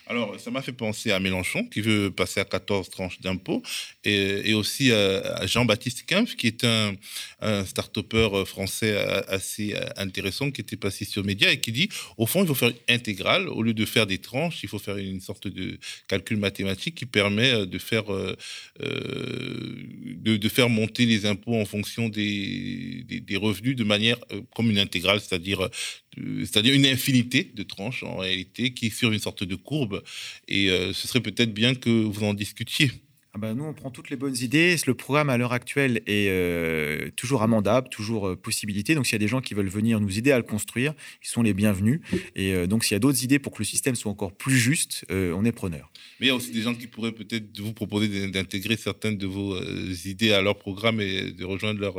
Alors, 0.06 0.38
ça 0.40 0.50
m'a 0.50 0.62
fait 0.62 0.72
penser 0.72 1.12
à 1.12 1.20
Mélenchon, 1.20 1.66
qui 1.66 1.80
veut 1.80 2.11
passer 2.11 2.40
à 2.40 2.44
14 2.44 2.90
tranches 2.90 3.20
d'impôts, 3.20 3.62
et, 4.04 4.54
aussi 4.54 4.92
à, 4.92 5.46
Jean-Baptiste 5.46 6.04
Kempf, 6.06 6.35
qui 6.37 6.46
est 6.46 6.64
un, 6.64 6.94
un 7.40 7.64
start-upper 7.64 8.44
français 8.46 8.96
assez 9.28 9.74
intéressant, 9.96 10.50
qui 10.50 10.61
était 10.61 10.76
passé 10.76 11.04
sur 11.04 11.24
Média 11.24 11.50
et 11.50 11.61
qui 11.61 11.72
dit, 11.72 11.88
au 12.16 12.26
fond, 12.26 12.42
il 12.42 12.46
faut 12.46 12.54
faire 12.54 12.70
une 12.70 12.94
intégrale, 12.94 13.48
au 13.48 13.62
lieu 13.62 13.74
de 13.74 13.85
faire 13.85 14.06
des 14.06 14.18
tranches, 14.18 14.62
il 14.62 14.68
faut 14.68 14.78
faire 14.78 14.96
une 14.96 15.20
sorte 15.20 15.48
de 15.48 15.60
calcul 16.09 16.37
mathématique 16.37 16.94
qui 16.96 17.07
permet 17.07 17.53
euh, 17.53 17.66
de 17.66 17.79
faire, 17.79 18.12
euh, 18.12 18.37
euh, 18.83 19.75
de, 20.16 20.49
faire 20.49 20.68
monter 20.68 21.07
les 21.07 21.27
impôts 21.27 21.57
en 21.57 21.64
fonction 21.64 22.09
des, 22.09 23.05
des, 23.07 23.37
revenus 23.37 23.77
de 23.77 23.85
manière 23.85 24.18
comme 24.55 24.70
une 24.70 24.79
intégrale, 24.79 25.20
c'est-à-dire 25.20 25.68
c'est-à-dire 26.16 26.75
une 26.75 26.87
infinité 26.87 27.51
de 27.55 27.62
tranches 27.62 28.03
en 28.03 28.16
réalité 28.16 28.75
qui 28.75 28.87
est 28.87 28.90
sur 28.90 29.12
une 29.12 29.20
sorte 29.20 29.44
de 29.44 29.55
courbe. 29.55 30.03
Et 30.49 30.68
ce 30.68 31.09
serait 31.09 31.20
peut-être 31.20 31.55
bien 31.55 31.75
que 31.75 31.88
vous 31.88 32.25
en 32.25 32.35
discutiez. 32.35 32.90
Ah 33.33 33.38
bah, 33.38 33.55
nous, 33.55 33.62
on 33.62 33.73
prend 33.73 33.93
toutes 33.93 34.11
les 34.11 34.16
bonnes 34.16 34.37
idées. 34.40 34.75
Le 34.87 34.95
programme 34.95 35.31
à 35.31 35.37
l'heure 35.37 35.53
actuelle 35.53 36.03
est 36.07 36.29
euh, 36.31 37.11
toujours 37.14 37.43
amendable, 37.43 37.88
toujours 37.88 38.31
euh, 38.31 38.37
possibilité. 38.37 38.97
Donc, 38.97 39.07
s'il 39.07 39.12
y 39.12 39.16
a 39.16 39.21
des 39.21 39.29
gens 39.29 39.40
qui 39.40 39.55
veulent 39.55 39.69
venir 39.69 40.01
nous 40.01 40.19
aider 40.19 40.33
à 40.33 40.37
le 40.37 40.43
construire, 40.43 40.95
ils 41.23 41.29
sont 41.29 41.43
les 41.43 41.55
bienvenus. 41.55 42.01
Et 42.35 42.55
euh, 42.55 42.66
donc, 42.66 42.83
s'il 42.83 42.97
y 42.97 42.97
a 42.97 42.99
d'autres 42.99 43.23
idées 43.23 43.38
pour 43.38 43.53
que 43.53 43.59
le 43.59 43.66
système 43.66 43.95
soit 43.95 44.11
encore 44.11 44.33
plus 44.33 44.57
juste, 44.57 45.05
on 45.11 45.45
est 45.45 45.53
preneur. 45.53 45.93
Mais 46.19 46.27
il 46.27 46.29
y 46.29 46.33
a 46.33 46.35
aussi 46.35 46.51
des 46.51 46.62
gens 46.62 46.75
qui 46.75 46.88
pourraient 46.88 47.12
peut-être 47.12 47.61
vous 47.61 47.73
proposer 47.73 48.29
d'intégrer 48.31 48.77
certaines 48.77 49.16
de 49.16 49.27
vos 49.27 49.57
idées 50.05 50.33
à 50.33 50.43
leur 50.43 50.59
programme 50.59 51.01
et 51.01 51.31
de 51.31 51.45
rejoindre 51.45 51.81
leur 51.81 51.97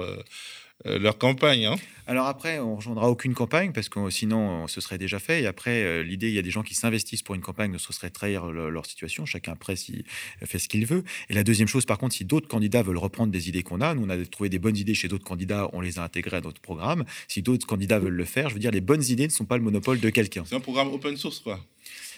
leur 0.86 1.17
campagne. 1.17 1.65
Hein. 1.65 1.76
Alors 2.08 2.28
après, 2.28 2.60
on 2.60 2.72
ne 2.72 2.76
rejoindra 2.76 3.10
aucune 3.10 3.34
campagne 3.34 3.72
parce 3.72 3.88
que 3.88 4.10
sinon, 4.10 4.67
ce 4.67 4.82
serait 4.82 4.98
déjà 4.98 5.20
fait. 5.20 5.44
Et 5.44 5.48
après, 5.48 5.84
euh, 5.84 6.04
l'idée, 6.04 6.28
il 6.28 6.34
y 6.34 6.39
a 6.39 6.41
des 6.41 6.52
gens 6.52 6.63
qui 6.63 6.76
s'investissent 6.76 7.22
pour 7.22 7.36
une 7.36 7.41
campagne, 7.41 7.78
ce 7.78 7.94
serait 7.94 8.10
trahir 8.10 8.48
leur 8.48 8.86
situation. 8.86 9.26
Chacun 9.26 9.54
après 9.54 9.76
fait 10.44 10.60
ce 10.60 10.67
qu'il 10.67 10.86
veut. 10.86 11.04
Et 11.30 11.34
la 11.34 11.44
deuxième 11.44 11.67
chose, 11.67 11.86
par 11.86 11.98
contre, 11.98 12.15
si 12.15 12.26
d'autres 12.26 12.48
candidats 12.48 12.82
veulent 12.82 12.98
reprendre 12.98 13.32
des 13.32 13.48
idées 13.50 13.63
qu'on 13.63 13.82
a, 13.82 13.94
nous 13.94 14.04
on 14.06 14.10
a 14.10 14.26
trouvé 14.26 14.50
des 14.50 14.60
bonnes 14.60 14.78
idées 14.78 14.94
chez 14.94 15.08
d'autres 15.08 15.24
candidats, 15.24 15.70
on 15.74 15.82
les 15.82 16.00
a 16.00 16.04
intégrées 16.04 16.38
à 16.38 16.41
notre 16.41 16.60
programme. 16.60 17.06
Si 17.28 17.41
d'autres 17.41 17.65
candidats 17.65 18.00
veulent 18.00 18.13
le 18.13 18.26
faire, 18.26 18.50
je 18.50 18.56
veux 18.56 18.60
dire, 18.60 18.72
les 18.72 18.82
bonnes 18.82 19.04
idées 19.04 19.28
ne 19.28 19.32
sont 19.32 19.46
pas 19.46 19.58
le 19.58 19.63
monopole 19.63 20.00
de 20.00 20.10
quelqu'un. 20.10 20.44
C'est 20.46 20.56
un 20.56 20.60
programme 20.60 20.89
open 20.89 21.15
source, 21.15 21.39
quoi. 21.39 21.60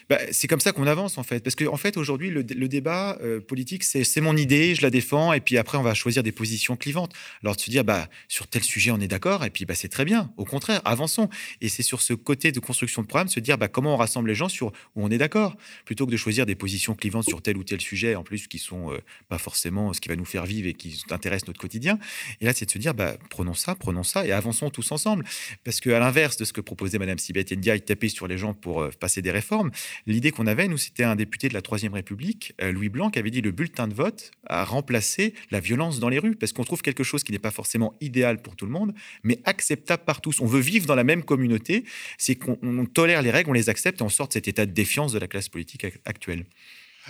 Bah, 0.09 0.19
c'est 0.31 0.47
comme 0.47 0.59
ça 0.59 0.71
qu'on 0.71 0.87
avance 0.87 1.17
en 1.17 1.23
fait. 1.23 1.41
Parce 1.43 1.55
qu'en 1.55 1.73
en 1.73 1.77
fait, 1.77 1.97
aujourd'hui, 1.97 2.29
le, 2.29 2.43
débat 2.43 3.17
euh, 3.21 3.39
politique, 3.39 3.83
c'est 3.83 4.21
mon 4.21 4.35
idée, 4.35 4.75
je 4.75 4.81
la 4.81 4.89
défends, 4.89 5.33
et 5.33 5.39
puis 5.39 5.57
après, 5.57 5.77
on 5.77 5.83
va 5.83 5.93
choisir 5.93 6.23
des 6.23 6.31
positions 6.31 6.75
clivantes. 6.75 7.13
Alors 7.41 7.55
de 7.55 7.61
se 7.61 7.69
dire, 7.69 7.83
bah, 7.83 8.07
sur 8.27 8.47
tel 8.47 8.63
sujet, 8.63 8.91
on 8.91 8.99
est 8.99 9.07
d'accord, 9.07 9.43
et 9.43 9.49
puis 9.49 9.65
bah, 9.65 9.75
c'est 9.75 9.89
très 9.89 10.05
bien. 10.05 10.31
Au 10.37 10.45
contraire, 10.45 10.81
avançons. 10.85 11.29
Et 11.61 11.69
c'est 11.69 11.83
sur 11.83 12.01
ce 12.01 12.13
côté 12.13 12.51
de 12.51 12.59
construction 12.59 13.01
de 13.01 13.07
programme, 13.07 13.27
se 13.27 13.39
dire 13.39 13.57
bah, 13.57 13.67
comment 13.67 13.93
on 13.93 13.97
rassemble 13.97 14.29
les 14.29 14.35
gens 14.35 14.49
sur 14.49 14.67
où 14.95 15.05
on 15.05 15.09
est 15.09 15.17
d'accord, 15.17 15.55
plutôt 15.85 16.05
que 16.05 16.11
de 16.11 16.17
choisir 16.17 16.45
des 16.45 16.55
positions 16.55 16.95
clivantes 16.95 17.25
sur 17.27 17.41
tel 17.41 17.57
ou 17.57 17.63
tel 17.63 17.81
sujet, 17.81 18.15
en 18.15 18.23
plus, 18.23 18.47
qui 18.47 18.59
sont 18.59 18.91
euh, 18.91 18.99
pas 19.29 19.37
forcément 19.37 19.93
ce 19.93 20.01
qui 20.01 20.09
va 20.09 20.15
nous 20.15 20.25
faire 20.25 20.45
vivre 20.45 20.67
et 20.67 20.73
qui 20.73 21.01
intéressent 21.09 21.47
notre 21.47 21.59
quotidien. 21.59 21.99
Et 22.41 22.45
là, 22.45 22.53
c'est 22.53 22.65
de 22.65 22.71
se 22.71 22.77
dire, 22.77 22.93
bah, 22.93 23.15
prenons 23.29 23.53
ça, 23.53 23.75
prenons 23.75 24.03
ça, 24.03 24.25
et 24.25 24.31
avançons 24.31 24.69
tous 24.69 24.91
ensemble. 24.91 25.25
Parce 25.63 25.79
qu'à 25.79 25.99
l'inverse 25.99 26.37
de 26.37 26.45
ce 26.45 26.53
que 26.53 26.61
proposait 26.61 26.97
Mme 26.97 27.17
Sibeth 27.17 27.51
Ndiaye, 27.51 27.81
taper 27.81 28.09
sur 28.09 28.27
les 28.27 28.37
gens 28.37 28.53
pour 28.53 28.81
euh, 28.81 28.91
passer 28.99 29.21
des 29.21 29.31
réformes, 29.31 29.71
L'idée 30.05 30.31
qu'on 30.31 30.47
avait, 30.47 30.67
nous, 30.67 30.77
c'était 30.77 31.03
un 31.03 31.15
député 31.15 31.49
de 31.49 31.53
la 31.53 31.61
Troisième 31.61 31.93
République, 31.93 32.53
euh, 32.61 32.71
Louis 32.71 32.89
Blanc, 32.89 33.09
qui 33.09 33.19
avait 33.19 33.31
dit 33.31 33.41
le 33.41 33.51
bulletin 33.51 33.87
de 33.87 33.93
vote 33.93 34.31
a 34.47 34.63
remplacé 34.63 35.33
la 35.51 35.59
violence 35.59 35.99
dans 35.99 36.09
les 36.09 36.19
rues, 36.19 36.35
parce 36.35 36.53
qu'on 36.53 36.63
trouve 36.63 36.81
quelque 36.81 37.03
chose 37.03 37.23
qui 37.23 37.31
n'est 37.31 37.39
pas 37.39 37.51
forcément 37.51 37.93
idéal 38.01 38.41
pour 38.41 38.55
tout 38.55 38.65
le 38.65 38.71
monde, 38.71 38.93
mais 39.23 39.39
acceptable 39.45 40.03
par 40.03 40.21
tous. 40.21 40.39
On 40.41 40.45
veut 40.45 40.59
vivre 40.59 40.85
dans 40.85 40.95
la 40.95 41.03
même 41.03 41.23
communauté, 41.23 41.85
c'est 42.17 42.35
qu'on 42.35 42.85
tolère 42.85 43.21
les 43.21 43.31
règles, 43.31 43.49
on 43.49 43.53
les 43.53 43.69
accepte 43.69 44.01
et 44.01 44.03
on 44.03 44.09
sort 44.09 44.27
de 44.27 44.33
cet 44.33 44.47
état 44.47 44.65
de 44.65 44.71
défiance 44.71 45.13
de 45.13 45.19
la 45.19 45.27
classe 45.27 45.49
politique 45.49 45.85
actuelle. 46.05 46.45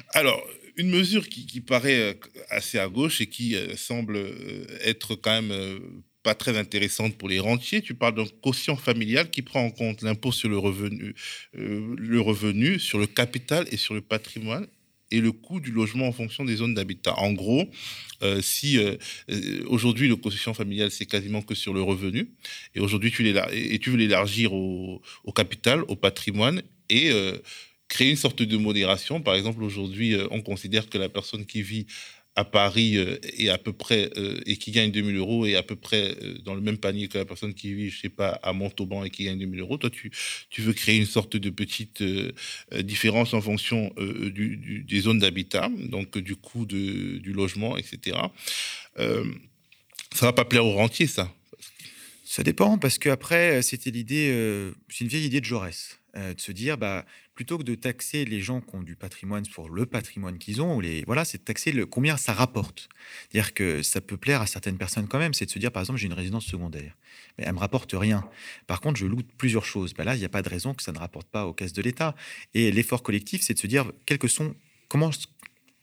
Alors, 0.10 0.44
une 0.76 0.90
mesure 0.90 1.30
qui, 1.30 1.62
paraît 1.62 2.00
euh, 2.00 2.14
assez 2.50 2.80
à 2.80 2.88
gauche 2.88 3.22
et 3.22 3.28
qui 3.28 3.56
euh, 3.56 3.76
semble 3.76 4.18
être 4.82 5.16
quand 5.16 5.42
même 5.42 6.04
pas 6.24 6.36
très 6.36 6.58
intéressante 6.58 7.18
pour 7.18 7.30
les 7.30 7.40
rentiers. 7.40 7.82
Tu 7.82 7.94
parles 7.94 8.16
d'un 8.16 8.26
quotient 8.42 8.76
familial 8.76 9.30
qui 9.30 9.42
prend 9.42 9.64
en 9.64 9.72
compte 9.72 10.02
l'impôt 10.02 10.32
sur 10.32 10.50
le 10.50 10.58
revenu, 10.58 11.14
le 11.54 12.20
revenu, 12.20 12.80
sur 12.80 12.98
le 12.98 13.08
capital 13.08 13.68
et 13.72 13.78
sur 13.78 13.94
le 13.94 14.02
patrimoine 14.02 14.68
et 15.12 15.22
le 15.22 15.32
coût 15.32 15.60
du 15.60 15.72
logement 15.72 16.08
en 16.08 16.12
fonction 16.12 16.44
des 16.44 16.56
zones 16.56 16.74
d'habitat. 16.74 17.14
En 17.20 17.34
gros, 17.34 17.70
si 18.42 18.80
aujourd'hui 19.68 20.08
le 20.08 20.16
quotient 20.16 20.56
familial 20.56 20.90
c'est 20.90 21.06
quasiment 21.06 21.44
que 21.44 21.54
sur 21.54 21.74
le 21.74 21.84
revenu, 21.84 22.32
et 22.74 22.80
aujourd'hui 22.80 23.12
tu, 23.12 23.28
et 23.28 23.80
tu 23.80 23.92
veux 23.92 23.98
l'élargir 23.98 24.54
au, 24.54 25.02
au, 25.24 25.32
capital, 25.32 25.84
au 25.88 25.96
patrimoine 25.96 26.64
et 26.90 27.12
créer 27.94 28.10
une 28.10 28.18
sorte 28.18 28.42
de 28.42 28.58
modération. 28.58 29.22
Par 29.22 29.36
exemple, 29.36 29.64
aujourd'hui, 29.64 30.16
euh, 30.16 30.28
on 30.32 30.42
considère 30.42 30.90
que 30.90 30.98
la 30.98 31.10
personne 31.10 31.46
qui 31.46 31.62
vit 31.62 31.86
à 32.36 32.46
Paris 32.46 32.98
euh, 32.98 33.18
est 33.38 33.50
à 33.50 33.58
peu 33.58 33.74
près 33.74 34.10
euh, 34.18 34.40
et 34.46 34.58
qui 34.58 34.72
gagne 34.72 34.92
2000 34.92 35.16
euros 35.18 35.46
est 35.46 35.56
à 35.56 35.64
peu 35.64 35.76
près 35.76 36.16
dans 36.44 36.56
le 36.56 36.62
même 36.62 36.78
panier 36.78 37.08
que 37.08 37.18
la 37.18 37.26
personne 37.26 37.54
qui 37.54 37.74
vit, 37.74 37.90
je 37.90 38.02
sais 38.02 38.10
pas, 38.10 38.40
à 38.42 38.54
Montauban 38.54 39.04
et 39.04 39.10
qui 39.10 39.26
gagne 39.26 39.38
2000 39.38 39.60
euros. 39.60 39.78
Toi, 39.78 39.90
tu, 39.90 40.12
tu 40.50 40.62
veux 40.62 40.74
créer 40.74 40.98
une 40.98 41.06
sorte 41.06 41.38
de 41.38 41.50
petite 41.50 42.04
différence 42.80 43.34
en 43.34 43.42
fonction 43.42 43.94
des 43.98 45.00
zones 45.02 45.20
d'habitat, 45.20 45.70
donc 45.78 46.18
du 46.18 46.36
coût 46.36 46.66
de, 46.66 47.18
du 47.18 47.34
logement, 47.34 47.78
etc. 47.78 48.18
ça 48.98 50.26
va 50.26 50.34
pas 50.34 50.46
plaire 50.46 50.66
aux 50.66 50.74
rentiers, 50.74 51.08
ça 51.08 51.34
Ça 52.26 52.44
dépend, 52.44 52.78
parce 52.78 52.98
qu'après, 52.98 53.62
c'était 53.62 53.92
l'idée, 53.92 54.28
c'est 54.90 55.04
une 55.04 55.10
vieille 55.10 55.26
idée 55.26 55.40
de 55.40 55.46
Jaurès. 55.46 56.00
de 56.16 56.40
se 56.40 56.52
dire, 56.52 56.78
bah, 56.78 57.06
plutôt 57.36 57.58
que 57.58 57.64
de 57.64 57.76
taxer 57.76 58.26
les 58.26 58.42
gens 58.42 58.62
qui 58.62 58.76
ont 58.76 58.84
du 58.84 58.96
patrimoine 58.96 59.46
pour 59.48 59.70
le 59.70 59.86
patrimoine 59.86 60.38
qu'ils 60.38 60.62
ont, 60.62 60.80
les, 60.80 61.04
voilà, 61.06 61.26
c'est 61.26 61.40
de 61.40 61.44
taxer 61.44 61.72
le, 61.72 61.86
combien 61.86 62.18
ça 62.18 62.34
rapporte. 62.34 62.90
C'est-à-dire 63.30 63.54
que 63.54 63.82
ça 63.82 64.02
peut 64.02 64.18
plaire 64.18 64.42
à 64.42 64.48
certaines 64.48 64.78
personnes 64.78 65.08
quand 65.08 65.20
même, 65.20 65.34
c'est 65.34 65.46
de 65.46 65.52
se 65.52 65.60
dire, 65.60 65.72
par 65.72 65.82
exemple, 65.82 66.00
j'ai 66.00 66.08
une 66.08 66.14
résidence 66.14 66.46
secondaire, 66.46 66.96
mais 67.38 67.46
elle 67.48 67.54
me 67.54 67.60
rapporte 67.60 67.94
rien. 67.94 68.28
Par 68.68 68.82
contre, 68.82 69.00
je 69.00 69.06
loue 69.06 69.22
plusieurs 69.38 69.66
choses. 69.66 69.94
Ben 69.94 70.04
là, 70.04 70.16
il 70.16 70.20
n'y 70.20 70.26
a 70.26 70.30
pas 70.30 70.42
de 70.42 70.50
raison 70.50 70.74
que 70.74 70.84
ça 70.84 70.92
ne 70.92 71.00
rapporte 71.00 71.28
pas 71.28 71.46
aux 71.46 71.54
caisses 71.54 71.74
de 71.74 71.82
l'État. 71.82 72.16
Et 72.54 72.72
l'effort 72.72 73.04
collectif, 73.04 73.42
c'est 73.42 73.54
de 73.54 73.60
se 73.60 73.68
dire, 73.68 73.92
sont, 74.28 74.56
comment 74.88 75.10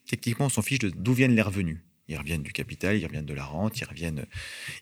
techniquement 0.07 0.47
on 0.47 0.51
s'en 0.51 0.63
fiche 0.63 0.79
d'où 0.79 1.15
viennent 1.15 1.35
les 1.35 1.43
revenus. 1.43 1.79
Ils 2.11 2.19
reviennent 2.19 2.43
du 2.43 2.53
capital, 2.53 2.99
ils 2.99 3.07
reviennent 3.07 3.25
de 3.25 3.35
la 3.35 3.45
rente, 3.45 3.81
ils 3.81 3.85
reviennent, 3.85 4.27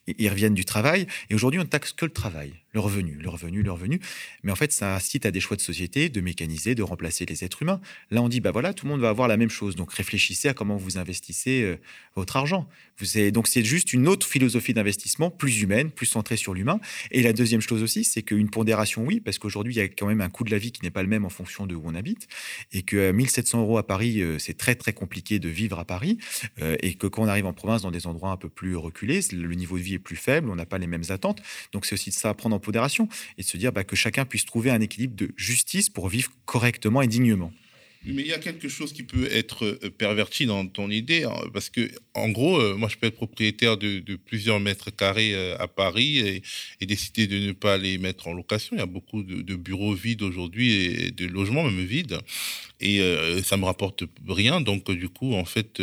ils 0.07 0.29
reviennent 0.29 0.55
du 0.55 0.65
travail. 0.65 1.07
Et 1.29 1.35
aujourd'hui, 1.35 1.61
on 1.61 1.65
ne 1.65 1.69
taxe 1.69 1.93
que 1.93 2.07
le 2.07 2.11
travail 2.11 2.55
le 2.75 2.81
revenu, 2.81 3.17
le 3.21 3.29
revenu, 3.29 3.63
le 3.63 3.73
revenu. 3.73 4.01
Mais 4.43 4.53
en 4.53 4.57
fait, 4.57 4.73
ça 4.73 4.95
incite 4.95 5.25
à 5.25 5.31
des 5.31 5.41
choix 5.41 5.57
de 5.57 5.63
société, 5.63 6.09
de 6.09 6.21
mécaniser, 6.21 6.75
de 6.75 6.83
remplacer 6.83 7.25
les 7.27 7.45
êtres 7.45 7.63
humains. 7.63 7.81
Là, 8.11 8.23
on 8.23 8.29
dit, 8.29 8.41
bah 8.41 8.51
voilà, 8.51 8.75
tout 8.75 8.85
le 8.85 8.93
monde 8.93 9.01
va 9.01 9.09
avoir 9.09 9.27
la 9.27 9.37
même 9.37 9.51
chose. 9.51 9.75
Donc, 9.75 9.93
réfléchissez 9.93 10.49
à 10.49 10.55
comment 10.55 10.77
vous 10.77 10.99
investissez 10.99 11.63
euh, 11.63 11.77
votre 12.15 12.37
argent. 12.37 12.69
Donc, 13.33 13.49
c'est 13.49 13.65
juste 13.65 13.93
une 13.93 14.07
autre 14.07 14.27
philosophie 14.27 14.75
d'investissement, 14.75 15.31
plus 15.31 15.63
humaine, 15.63 15.91
plus 15.91 16.07
centrée 16.07 16.37
sur 16.37 16.53
l'humain. 16.53 16.81
Et 17.11 17.23
la 17.23 17.33
deuxième 17.33 17.61
chose 17.61 17.83
aussi, 17.83 18.05
c'est 18.05 18.23
qu'une 18.23 18.51
pondération, 18.51 19.05
oui, 19.05 19.21
parce 19.21 19.39
qu'aujourd'hui, 19.39 19.75
il 19.75 19.79
y 19.79 19.81
a 19.81 19.89
quand 19.89 20.07
même 20.07 20.21
un 20.21 20.29
coût 20.29 20.45
de 20.45 20.51
la 20.51 20.59
vie 20.59 20.73
qui 20.73 20.83
n'est 20.83 20.91
pas 20.91 21.03
le 21.03 21.09
même 21.09 21.25
en 21.25 21.31
fonction 21.31 21.67
de 21.67 21.75
où 21.75 21.83
on 21.85 21.95
habite. 21.95 22.29
Et 22.73 22.83
que 22.83 23.13
1700 23.13 23.61
euros 23.61 23.79
à 23.79 23.87
Paris, 23.87 24.21
euh, 24.21 24.39
c'est 24.39 24.57
très, 24.57 24.75
très 24.75 24.93
compliqué 24.93 25.39
de 25.39 25.49
vivre 25.49 25.79
à 25.79 25.85
Paris. 25.85 26.19
Euh, 26.61 26.77
et 26.81 26.95
que 26.95 27.07
on 27.21 27.29
arrive 27.29 27.47
en 27.47 27.53
province, 27.53 27.83
dans 27.83 27.91
des 27.91 28.07
endroits 28.07 28.31
un 28.31 28.37
peu 28.37 28.49
plus 28.49 28.77
reculés, 28.77 29.21
le 29.33 29.55
niveau 29.55 29.79
de 29.79 29.83
vie 29.83 29.95
est 29.95 29.99
plus 29.99 30.17
faible, 30.17 30.51
on 30.51 30.57
n'a 30.57 30.67
pas 30.67 30.79
les 30.79 30.87
mêmes 30.87 31.05
attentes. 31.11 31.43
Donc, 31.73 31.87
c'est 31.87 31.95
aussi 31.95 32.11
de 32.11 32.15
ça 32.15 32.31
à 32.31 32.35
prendre 32.35 32.57
en 32.57 32.61
et 33.39 33.43
de 33.43 33.47
se 33.47 33.57
dire 33.57 33.73
bah, 33.73 33.85
que 33.85 33.97
chacun 33.97 34.25
puisse 34.25 34.45
trouver 34.45 34.71
un 34.71 34.81
équilibre 34.81 35.17
de 35.17 35.31
justice 35.37 35.89
pour 35.89 36.09
vivre 36.09 36.31
correctement 36.47 37.03
et 37.03 37.07
dignement. 37.07 37.53
Mais 38.05 38.23
il 38.23 38.29
y 38.29 38.33
a 38.33 38.39
quelque 38.39 38.69
chose 38.69 38.93
qui 38.93 39.03
peut 39.03 39.29
être 39.31 39.65
euh, 39.65 39.91
perverti 39.91 40.47
dans 40.47 40.67
ton 40.67 40.89
idée, 40.89 41.25
hein, 41.25 41.35
parce 41.53 41.69
que, 41.69 41.91
en 42.15 42.29
gros, 42.29 42.59
euh, 42.59 42.77
moi, 42.77 42.89
je 42.89 42.97
peux 42.97 43.09
être 43.09 43.17
propriétaire 43.17 43.77
de, 43.77 44.01
plusieurs 44.25 44.61
mètres 44.61 44.91
carrés 44.91 45.35
euh, 45.35 45.59
à 45.59 45.67
Paris 45.67 46.19
et, 46.19 46.87
décider 46.87 47.27
de 47.27 47.39
ne 47.39 47.53
pas 47.53 47.77
les 47.77 47.99
mettre 47.99 48.29
en 48.29 48.33
location. 48.33 48.77
Il 48.77 48.79
y 48.79 48.83
a 48.83 48.87
beaucoup 48.87 49.23
de, 49.23 49.57
bureaux 49.57 49.95
vides 49.95 50.23
aujourd'hui 50.23 50.73
et 50.73 51.11
de 51.11 51.27
logements 51.27 51.65
même 51.65 51.85
vides, 51.85 52.19
et 52.81 53.01
ça 53.43 53.57
me 53.57 53.65
rapporte 53.65 54.05
rien. 54.27 54.61
Donc, 54.61 54.91
du 54.91 55.09
coup, 55.09 55.35
en 55.35 55.45
fait, 55.45 55.83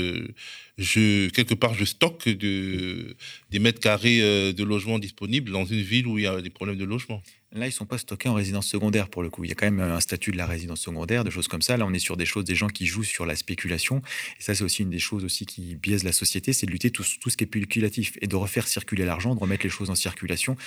je 0.78 1.30
quelque 1.30 1.53
part, 1.53 1.73
je 1.73 1.86
stocke 1.86 2.28
de, 2.28 3.15
des 3.49 3.59
mètres 3.59 3.80
carrés 3.80 4.19
de 4.53 4.63
logements 4.63 4.99
disponibles 4.99 5.51
dans 5.51 5.65
une 5.65 5.82
ville 5.82 6.07
où 6.07 6.17
il 6.17 6.23
y 6.23 6.28
a 6.28 6.41
des 6.41 6.49
problèmes 6.49 6.78
de 6.78 6.86
logement. 6.86 7.21
Là, 7.55 7.67
ils 7.67 7.71
sont 7.71 7.85
pas 7.85 7.97
stockés 7.97 8.27
en 8.27 8.33
résidence 8.33 8.67
secondaire 8.67 9.07
pour 9.07 9.23
le 9.23 9.29
coup. 9.29 9.45
Il 9.45 9.47
y 9.47 9.53
a 9.53 9.55
quand 9.55 9.65
même 9.65 9.79
un 9.79 10.01
statut 10.01 10.33
de 10.33 10.37
la 10.37 10.45
résidence 10.45 10.81
secondaire, 10.81 11.23
des 11.23 11.31
choses 11.31 11.47
comme 11.47 11.61
ça. 11.61 11.77
Là, 11.77 11.85
on 11.87 11.93
est 11.93 11.99
sur 11.99 12.17
des 12.17 12.25
choses, 12.25 12.43
des 12.43 12.53
gens 12.53 12.67
qui 12.67 12.85
jouent 12.85 13.05
sur 13.05 13.25
la 13.25 13.37
spéculation. 13.37 14.01
Et 14.37 14.43
ça, 14.43 14.53
c'est 14.53 14.63
aussi 14.65 14.81
une 14.81 14.89
des 14.89 14.99
choses 14.99 15.23
aussi 15.23 15.45
qui 15.45 15.75
biaise 15.75 16.03
la 16.03 16.11
société, 16.11 16.51
c'est 16.51 16.65
de 16.65 16.71
lutter 16.71 16.91
tout, 16.91 17.05
tout 17.21 17.29
ce 17.29 17.37
qui 17.37 17.45
est 17.45 17.47
spéculatif 17.47 18.17
et 18.19 18.27
de 18.27 18.35
refaire 18.35 18.67
circuler 18.67 19.05
l'argent, 19.05 19.35
de 19.35 19.39
remettre 19.39 19.63
les 19.63 19.69
choses 19.69 19.89
en 19.89 19.95
circulation. 19.95 20.57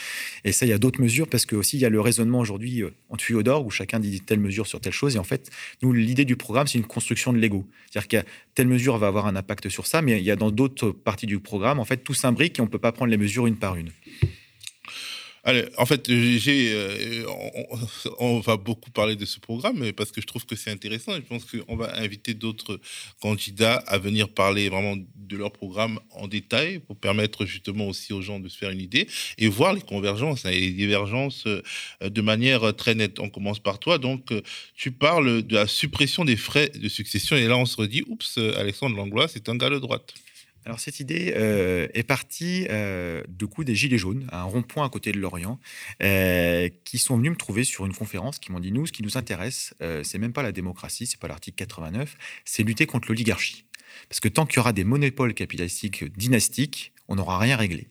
Et 0.45 0.53
ça, 0.53 0.65
il 0.65 0.71
y 0.71 0.73
a 0.73 0.79
d'autres 0.79 1.03
mesures 1.03 1.29
parce 1.29 1.45
que 1.45 1.57
aussi 1.57 1.77
il 1.77 1.81
y 1.81 1.85
a 1.85 1.91
le 1.91 2.01
raisonnement 2.01 2.39
aujourd'hui 2.39 2.83
euh, 2.83 2.91
en 3.11 3.19
tuyau 3.19 3.43
d'or 3.43 3.67
où 3.67 3.71
chacun 3.71 4.01
dit 4.01 4.23
telle 4.23 4.41
mesure 4.41 4.67
sur 4.67 4.81
telle 4.81 4.95
chose. 4.95 5.15
Et 5.15 5.19
en 5.19 5.25
fait, 5.25 5.51
nous, 5.83 5.93
l'idée 5.93 6.25
du 6.25 6.37
programme, 6.37 6.69
c'est 6.69 6.79
une 6.79 6.87
construction 6.87 7.35
de 7.35 7.39
l'ego. 7.39 7.67
C'est-à-dire 7.91 8.25
que 8.25 8.29
telle 8.55 8.69
mesure 8.69 8.97
va 8.97 9.09
avoir 9.09 9.27
un 9.27 9.37
impact 9.37 9.69
sur 9.69 9.87
ça, 9.87 10.01
mais 10.01 10.19
il 10.19 10.25
y 10.25 10.31
a 10.31 10.37
dans 10.37 10.51
d'autres 10.51 10.91
parties 10.93 11.27
du 11.27 11.39
programme, 11.39 11.81
en 11.81 11.85
fait, 11.85 11.99
tout 11.99 12.15
s'imbrique 12.15 12.59
et 12.59 12.63
on 12.63 12.65
ne 12.65 12.71
peut 12.71 12.79
pas 12.79 12.93
prendre 12.93 13.11
les 13.11 13.19
mesures 13.19 13.47
une 13.47 13.57
par 13.57 13.77
une 13.77 13.91
en 15.45 15.87
fait, 15.87 16.11
j'ai, 16.13 16.73
euh, 16.73 17.25
on, 18.19 18.41
va 18.41 18.57
beaucoup 18.57 18.91
parler 18.91 19.17
de 19.17 19.25
ce 19.25 19.39
programme 19.39 19.93
parce 19.93 20.13
que 20.13 20.21
je 20.21 20.27
trouve 20.27 20.45
que 20.45 20.57
c'est 20.57 20.71
intéressant 20.71 21.15
je 21.15 21.21
pense 21.21 21.45
qu'on 21.45 21.77
va 21.77 21.97
inviter 21.99 22.35
d'autres 22.35 22.81
candidats 23.21 23.77
à 23.87 23.99
venir 23.99 24.29
parler 24.29 24.69
vraiment 24.69 24.97
de 24.97 25.37
leur 25.37 25.53
programme 25.53 26.01
en 26.11 26.29
détail 26.29 26.81
pour 26.81 26.97
permettre 26.97 27.47
justement 27.47 27.89
aussi 27.89 28.13
aux 28.13 28.23
gens 28.23 28.41
de 28.41 28.49
se 28.49 28.57
faire 28.57 28.71
une 28.71 28.81
idée 28.81 29.09
et 29.39 29.49
voir 29.49 29.73
les 29.73 29.81
convergences 29.81 30.45
et 30.45 30.61
les 30.61 30.71
divergences 30.71 31.45
euh, 31.47 31.63
de 32.03 32.21
manière 32.21 32.75
très 32.75 32.95
nette. 32.95 33.21
On 33.21 33.31
commence 33.31 33.59
par 33.59 33.79
toi. 33.79 33.99
Donc, 33.99 34.33
euh, 34.33 34.43
tu 34.75 34.93
parles 34.93 35.43
de 35.43 35.55
la 35.55 35.67
suppression 35.67 36.25
des 36.25 36.37
frais 36.37 36.71
de 36.71 36.89
succession 36.89 37.37
et 37.37 37.47
là, 37.47 37.57
on 37.57 37.67
se 37.67 37.77
redit, 37.77 38.05
oups, 38.07 38.39
Alexandre 38.57 38.97
Langlois, 38.97 39.29
c'est 39.29 39.49
un 39.49 39.57
gars 39.57 39.71
de 39.71 39.79
droite. 39.79 40.15
Alors 40.69 40.81
cette 40.81 41.01
idée 41.01 41.33
euh, 41.35 41.89
est 41.95 42.03
partie 42.03 42.67
euh, 42.69 43.23
du 43.27 43.47
coup 43.47 43.65
des 43.65 43.75
Gilets 43.75 43.97
jaunes, 43.97 44.27
un 44.31 44.43
rond-point 44.43 44.85
à 44.85 44.91
côté 44.91 45.13
de 45.13 45.19
Lorient, 45.19 45.59
euh, 46.03 46.69
qui 46.85 46.99
sont 46.99 47.17
venus 47.17 47.31
me 47.31 47.37
trouver 47.37 47.65
sur 47.65 47.87
une 47.87 47.95
conférence, 47.95 48.39
qui 48.39 48.53
m'ont 48.53 48.61
dit 48.61 48.71
nous, 48.71 48.85
ce 48.85 48.93
qui 48.93 49.03
nous 49.03 49.17
intéresse, 49.17 49.73
c'est 50.03 50.19
même 50.19 50.35
pas 50.35 50.43
la 50.43 50.53
démocratie, 50.53 51.07
c'est 51.07 51.19
pas 51.19 51.27
l'article 51.27 51.57
89, 51.57 52.19
c'est 52.45 52.65
lutter 52.65 52.85
contre 52.85 53.09
l'oligarchie. 53.09 53.65
Parce 54.11 54.21
que 54.21 54.29
tant 54.29 54.45
qu'il 54.45 54.57
y 54.57 54.59
aura 54.59 54.75
des 54.75 54.85
monopoles 54.85 55.33
capitalistiques 55.33 56.05
dynastiques, 56.05 56.93
on 57.09 57.15
n'aura 57.15 57.39
rien 57.39 57.57
réglé. 57.57 57.89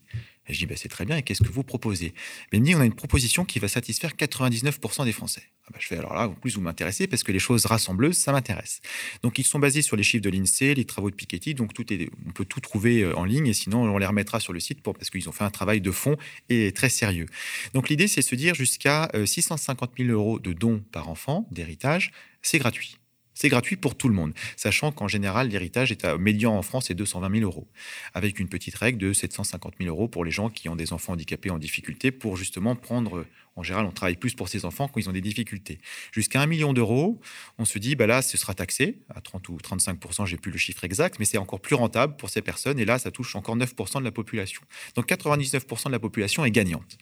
Et 0.48 0.54
je 0.54 0.60
dis, 0.60 0.68
bah, 0.68 0.76
c'est 0.78 0.88
très 0.88 1.06
bien, 1.06 1.18
et 1.18 1.24
qu'est-ce 1.24 1.42
que 1.42 1.52
vous 1.52 1.64
proposez? 1.64 2.14
Mais 2.52 2.60
il 2.60 2.62
me 2.62 2.66
dit, 2.68 2.76
on 2.76 2.80
a 2.80 2.86
une 2.86 2.94
proposition 2.94 3.44
qui 3.44 3.58
va 3.58 3.70
satisfaire 3.70 4.12
99% 4.12 5.04
des 5.04 5.14
Français. 5.14 5.42
Ah 5.68 5.72
bah, 5.74 5.80
je 5.82 5.88
fais, 5.88 5.98
alors 5.98 6.14
là, 6.14 6.30
en 6.30 6.34
plus, 6.34 6.56
vous 6.56 6.62
m'intéressez 6.62 7.08
parce 7.08 7.24
que 7.24 7.34
les 7.34 7.40
choses 7.40 7.66
rassembleuses, 7.66 8.16
ça 8.16 8.32
m'intéresse. 8.32 8.80
Donc, 9.22 9.38
ils 9.38 9.44
sont 9.44 9.60
basés 9.60 9.82
sur 9.82 9.98
les 9.98 10.04
chiffres 10.04 10.24
de 10.24 10.30
l'INSEE, 10.30 10.76
les 10.76 10.86
travaux 10.86 11.10
de 11.10 11.16
Piketty, 11.16 11.56
donc 11.56 11.74
tout 11.74 11.92
est, 11.92 12.10
on 12.26 12.32
peut 12.32 12.46
tout 12.46 12.62
trouver 12.62 13.02
euh, 13.02 13.18
en 13.18 13.26
ligne, 13.26 13.48
et 13.48 13.54
sinon, 13.54 13.84
on 13.84 13.98
les 13.98 14.06
remettra 14.06 14.40
sur 14.40 14.54
le 14.54 14.62
site 14.62 14.82
pour, 14.82 14.94
parce 14.94 15.10
qu'ils 15.10 15.28
ont 15.28 15.34
fait 15.34 15.44
un 15.44 15.50
travail 15.50 15.82
de 15.82 15.92
fond 15.92 16.16
et 16.48 16.72
très 16.72 16.88
sérieux. 16.88 17.26
Donc, 17.74 17.90
l'idée, 17.90 18.08
c'est 18.08 18.22
de 18.22 18.26
se 18.26 18.36
dire 18.36 18.56
jusqu'à 18.56 19.12
650 19.26 19.90
euh, 20.00 20.06
000 20.06 20.18
euros 20.18 20.40
de 20.40 20.54
dons 20.54 20.82
par 20.94 21.10
enfant, 21.10 21.48
d'héritage, 21.52 22.14
c'est 22.42 22.60
gratuit. 22.60 22.97
C'est 23.40 23.50
gratuit 23.50 23.76
pour 23.76 23.94
tout 23.94 24.10
le 24.10 24.16
monde, 24.16 24.34
sachant 24.56 24.92
qu'en 24.92 25.08
général, 25.08 25.50
l'héritage 25.50 25.92
est 25.92 26.06
à 26.06 26.18
médian 26.18 26.58
en 26.58 26.64
France, 26.64 26.86
c'est 26.88 26.96
220 26.96 27.38
000 27.38 27.44
euros, 27.44 27.68
avec 28.16 28.40
une 28.40 28.50
petite 28.50 28.74
règle 28.74 28.98
de 28.98 29.14
750 29.14 29.76
000 29.80 29.96
euros 29.96 30.08
pour 30.08 30.26
les 30.26 30.32
gens 30.32 30.50
qui 30.50 30.70
ont 30.70 30.76
des 30.76 30.92
enfants 30.92 31.14
handicapés 31.14 31.52
en 31.52 31.60
difficulté, 31.60 32.10
pour 32.10 32.36
justement 32.36 32.76
prendre, 32.76 33.28
en 33.56 33.62
général, 33.62 33.86
on 33.86 33.92
travaille 33.92 34.16
plus 34.16 34.34
pour 34.34 34.50
ces 34.50 34.66
enfants 34.66 34.88
quand 34.88 35.00
ils 35.00 35.08
ont 35.08 35.14
des 35.14 35.22
difficultés. 35.22 35.78
Jusqu'à 36.12 36.42
un 36.42 36.48
million 36.48 36.74
d'euros, 36.74 37.22
on 37.60 37.66
se 37.66 37.78
dit, 37.78 37.96
bah 37.96 38.08
là, 38.08 38.24
ce 38.24 38.38
sera 38.38 38.56
taxé 38.56 39.04
à 39.14 39.22
30 39.22 39.50
ou 39.50 39.58
35% 39.58 40.26
j'ai 40.26 40.38
plus 40.38 40.52
le 40.52 40.58
chiffre 40.58 40.84
exact, 40.84 41.20
mais 41.20 41.26
c'est 41.26 41.38
encore 41.38 41.60
plus 41.60 41.76
rentable 41.76 42.18
pour 42.18 42.32
ces 42.32 42.42
personnes, 42.42 42.80
et 42.80 42.86
là, 42.86 42.98
ça 42.98 43.12
touche 43.12 43.36
encore 43.36 43.56
9% 43.56 44.00
de 44.00 44.04
la 44.04 44.12
population. 44.12 44.64
Donc 44.96 45.08
99% 45.08 45.86
de 45.86 45.92
la 45.92 46.00
population 46.00 46.44
est 46.44 46.50
gagnante. 46.50 46.98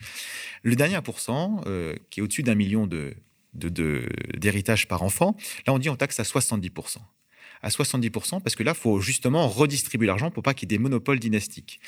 Le 0.63 0.75
dernier 0.75 0.99
pourcent, 1.01 1.61
euh, 1.65 1.95
qui 2.09 2.19
est 2.19 2.23
au-dessus 2.23 2.43
d'un 2.43 2.55
million 2.55 2.87
de 2.87 3.15
d'héritage 3.55 4.87
par 4.87 5.03
enfant. 5.03 5.35
Là, 5.65 5.73
on 5.73 5.79
dit 5.79 5.89
on 5.89 5.95
taxe 5.95 6.19
à 6.19 6.23
70%. 6.23 6.97
à 7.61 7.69
70%, 7.69 8.41
parce 8.41 8.55
que 8.55 8.63
là, 8.63 8.73
il 8.75 8.79
faut 8.79 8.99
justement 8.99 9.47
redistribuer 9.47 10.05
l'argent 10.05 10.29
pour 10.29 10.43
pas 10.43 10.53
qu'il 10.53 10.71
y 10.71 10.73
ait 10.73 10.77
des 10.77 10.81
monopoles 10.81 11.19
dynastiques. 11.19 11.79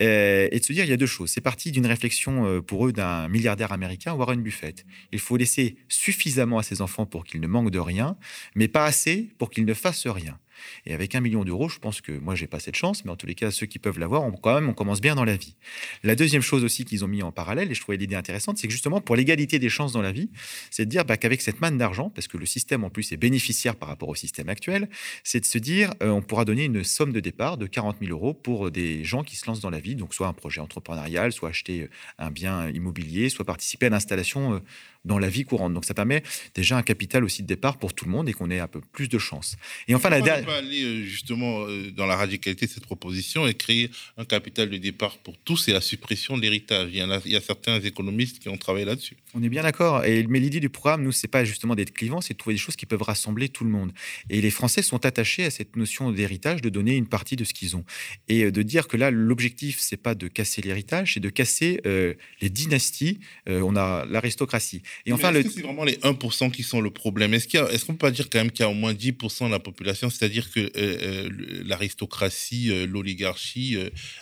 Euh, 0.00 0.48
et 0.50 0.58
de 0.58 0.64
se 0.64 0.72
dire, 0.72 0.84
il 0.84 0.90
y 0.90 0.92
a 0.92 0.96
deux 0.96 1.06
choses. 1.06 1.30
C'est 1.30 1.40
parti 1.40 1.70
d'une 1.70 1.86
réflexion 1.86 2.46
euh, 2.46 2.60
pour 2.60 2.86
eux 2.86 2.92
d'un 2.92 3.28
milliardaire 3.28 3.72
américain, 3.72 4.14
Warren 4.14 4.42
Buffett. 4.42 4.84
Il 5.12 5.20
faut 5.20 5.36
laisser 5.36 5.76
suffisamment 5.88 6.58
à 6.58 6.62
ses 6.62 6.80
enfants 6.80 7.06
pour 7.06 7.24
qu'ils 7.24 7.40
ne 7.40 7.46
manquent 7.46 7.70
de 7.70 7.78
rien, 7.78 8.16
mais 8.56 8.68
pas 8.68 8.84
assez 8.84 9.30
pour 9.38 9.50
qu'ils 9.50 9.64
ne 9.64 9.74
fassent 9.74 10.08
rien. 10.08 10.38
Et 10.86 10.94
avec 10.94 11.14
un 11.14 11.20
million 11.20 11.44
d'euros, 11.44 11.68
je 11.68 11.78
pense 11.78 12.00
que 12.00 12.12
moi, 12.12 12.34
j'ai 12.34 12.46
pas 12.46 12.60
cette 12.60 12.76
chance, 12.76 13.04
mais 13.04 13.10
en 13.10 13.16
tous 13.16 13.26
les 13.26 13.34
cas, 13.34 13.50
ceux 13.50 13.66
qui 13.66 13.78
peuvent 13.78 13.98
l'avoir, 13.98 14.22
on, 14.22 14.32
quand 14.32 14.54
même, 14.54 14.68
on 14.68 14.74
commence 14.74 15.00
bien 15.00 15.14
dans 15.14 15.24
la 15.24 15.36
vie. 15.36 15.56
La 16.02 16.14
deuxième 16.14 16.42
chose 16.42 16.64
aussi 16.64 16.84
qu'ils 16.84 17.04
ont 17.04 17.08
mis 17.08 17.22
en 17.22 17.32
parallèle, 17.32 17.70
et 17.70 17.74
je 17.74 17.80
trouvais 17.80 17.96
l'idée 17.96 18.16
intéressante, 18.16 18.58
c'est 18.58 18.66
que 18.66 18.72
justement, 18.72 19.00
pour 19.00 19.16
l'égalité 19.16 19.58
des 19.58 19.68
chances 19.68 19.92
dans 19.92 20.02
la 20.02 20.12
vie, 20.12 20.30
c'est 20.70 20.84
de 20.84 20.90
dire 20.90 21.04
bah, 21.04 21.16
qu'avec 21.16 21.40
cette 21.40 21.60
manne 21.60 21.78
d'argent, 21.78 22.10
parce 22.10 22.28
que 22.28 22.36
le 22.36 22.46
système 22.46 22.84
en 22.84 22.90
plus 22.90 23.12
est 23.12 23.16
bénéficiaire 23.16 23.76
par 23.76 23.88
rapport 23.88 24.08
au 24.08 24.14
système 24.14 24.48
actuel, 24.48 24.88
c'est 25.24 25.40
de 25.40 25.44
se 25.44 25.58
dire 25.58 25.92
euh, 26.02 26.10
on 26.10 26.22
pourra 26.22 26.44
donner 26.44 26.64
une 26.64 26.84
somme 26.84 27.12
de 27.12 27.20
départ 27.20 27.56
de 27.56 27.66
40 27.66 27.98
000 28.00 28.12
euros 28.12 28.34
pour 28.34 28.70
des 28.70 29.04
gens 29.04 29.22
qui 29.22 29.36
se 29.36 29.46
lancent 29.46 29.60
dans 29.60 29.70
la 29.70 29.80
vie, 29.80 29.96
donc 29.96 30.14
soit 30.14 30.26
un 30.26 30.32
projet 30.32 30.60
entrepreneurial, 30.60 31.32
soit 31.32 31.50
acheter 31.50 31.88
un 32.18 32.30
bien 32.30 32.68
immobilier, 32.70 33.28
soit 33.28 33.44
participer 33.44 33.86
à 33.86 33.90
l'installation 33.90 34.54
euh, 34.54 34.58
dans 35.04 35.18
la 35.18 35.28
vie 35.28 35.44
courante. 35.44 35.74
Donc 35.74 35.84
ça 35.84 35.94
permet 35.94 36.22
déjà 36.54 36.76
un 36.76 36.82
capital 36.82 37.24
aussi 37.24 37.42
de 37.42 37.46
départ 37.48 37.78
pour 37.78 37.94
tout 37.94 38.04
le 38.04 38.10
monde 38.10 38.28
et 38.28 38.32
qu'on 38.32 38.50
ait 38.50 38.60
un 38.60 38.68
peu 38.68 38.80
plus 38.80 39.08
de 39.08 39.18
chance. 39.18 39.56
Et 39.88 39.94
enfin, 39.94 40.10
la 40.10 40.20
dernière. 40.20 40.46
pas 40.46 40.56
aller 40.58 40.82
euh, 40.82 41.04
justement 41.04 41.66
euh, 41.66 41.90
dans 41.90 42.06
la 42.06 42.16
radicalité 42.16 42.66
de 42.66 42.70
cette 42.70 42.86
proposition 42.86 43.46
et 43.46 43.54
créer 43.54 43.90
un 44.16 44.24
capital 44.24 44.70
de 44.70 44.76
départ 44.76 45.18
pour 45.18 45.36
tous 45.38 45.68
et 45.68 45.72
la 45.72 45.80
suppression 45.80 46.36
de 46.36 46.42
l'héritage? 46.42 46.90
Il, 46.92 46.98
y 46.98 47.00
a, 47.00 47.20
il 47.24 47.32
y 47.32 47.36
a 47.36 47.40
certains 47.40 47.80
économistes 47.80 48.38
qui 48.38 48.48
ont 48.48 48.56
travaillé 48.56 48.84
là-dessus. 48.84 49.16
On 49.34 49.42
est 49.42 49.48
bien 49.48 49.62
d'accord. 49.62 50.04
Et 50.04 50.26
mais 50.28 50.40
l'idée 50.40 50.60
du 50.60 50.68
programme, 50.68 51.02
nous, 51.02 51.12
c'est 51.12 51.28
pas 51.28 51.44
justement 51.44 51.74
d'être 51.74 51.92
clivant, 51.92 52.20
c'est 52.20 52.34
de 52.34 52.38
trouver 52.38 52.54
des 52.54 52.60
choses 52.60 52.76
qui 52.76 52.86
peuvent 52.86 53.02
rassembler 53.02 53.48
tout 53.48 53.64
le 53.64 53.70
monde. 53.70 53.92
Et 54.30 54.40
les 54.40 54.50
Français 54.50 54.82
sont 54.82 55.04
attachés 55.04 55.44
à 55.44 55.50
cette 55.50 55.76
notion 55.76 56.12
d'héritage, 56.12 56.62
de 56.62 56.68
donner 56.68 56.96
une 56.96 57.08
partie 57.08 57.36
de 57.36 57.44
ce 57.44 57.52
qu'ils 57.52 57.76
ont 57.76 57.84
et 58.28 58.44
euh, 58.44 58.52
de 58.52 58.62
dire 58.62 58.86
que 58.86 58.96
là, 58.96 59.10
l'objectif, 59.10 59.78
c'est 59.80 59.96
pas 59.96 60.14
de 60.14 60.28
casser 60.28 60.62
l'héritage, 60.62 61.14
c'est 61.14 61.20
de 61.20 61.28
casser 61.28 61.80
les 61.84 62.50
dynasties. 62.50 63.18
on 63.46 63.76
a 63.76 64.04
l'aristocratie. 64.06 64.82
Et 65.06 65.12
enfin, 65.12 65.32
est-ce 65.34 65.48
que 65.48 65.54
c'est 65.54 65.62
vraiment 65.62 65.84
les 65.84 65.96
1% 65.96 66.50
qui 66.50 66.62
sont 66.62 66.80
le 66.80 66.90
problème? 66.90 67.34
Est-ce 67.34 67.48
qu'on 67.48 67.66
est 67.66 67.86
peut 67.86 67.96
pas 67.96 68.10
dire 68.10 68.28
quand 68.30 68.38
même 68.38 68.50
qu'il 68.50 68.64
y 68.64 68.66
a 68.66 68.70
au 68.70 68.74
moins 68.74 68.92
10% 68.92 69.46
de 69.46 69.50
la 69.50 69.58
population, 69.58 70.10
c'est-à-dire 70.10 70.50
que 70.50 70.60
euh, 70.60 70.70
euh, 70.76 71.62
l'aristocratie, 71.64 72.70
euh, 72.70 72.86
l'oligarchie 72.86 73.76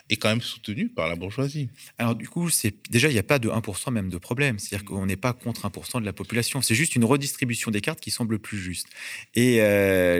est 0.09 0.17
quand 0.17 0.29
même 0.29 0.41
soutenue 0.41 0.89
par 0.89 1.07
la 1.07 1.15
bourgeoisie? 1.15 1.69
Alors 1.97 2.15
du 2.15 2.27
coup, 2.27 2.49
c'est 2.49 2.75
déjà 2.89 3.09
il 3.09 3.13
n'y 3.13 3.19
a 3.19 3.23
pas 3.23 3.39
de 3.39 3.49
1% 3.49 3.91
même 3.91 4.09
de 4.09 4.17
problème, 4.17 4.59
c'est-à-dire 4.59 4.85
qu'on 4.85 5.05
n'est 5.05 5.15
pas 5.15 5.33
contre 5.33 5.67
1% 5.67 6.01
de 6.01 6.05
la 6.05 6.13
population, 6.13 6.61
c'est 6.61 6.75
juste 6.75 6.95
une 6.95 7.05
redistribution 7.05 7.71
des 7.71 7.81
cartes 7.81 7.99
qui 7.99 8.11
semble 8.11 8.39
plus 8.39 8.57
juste. 8.57 8.87
Et 9.35 9.57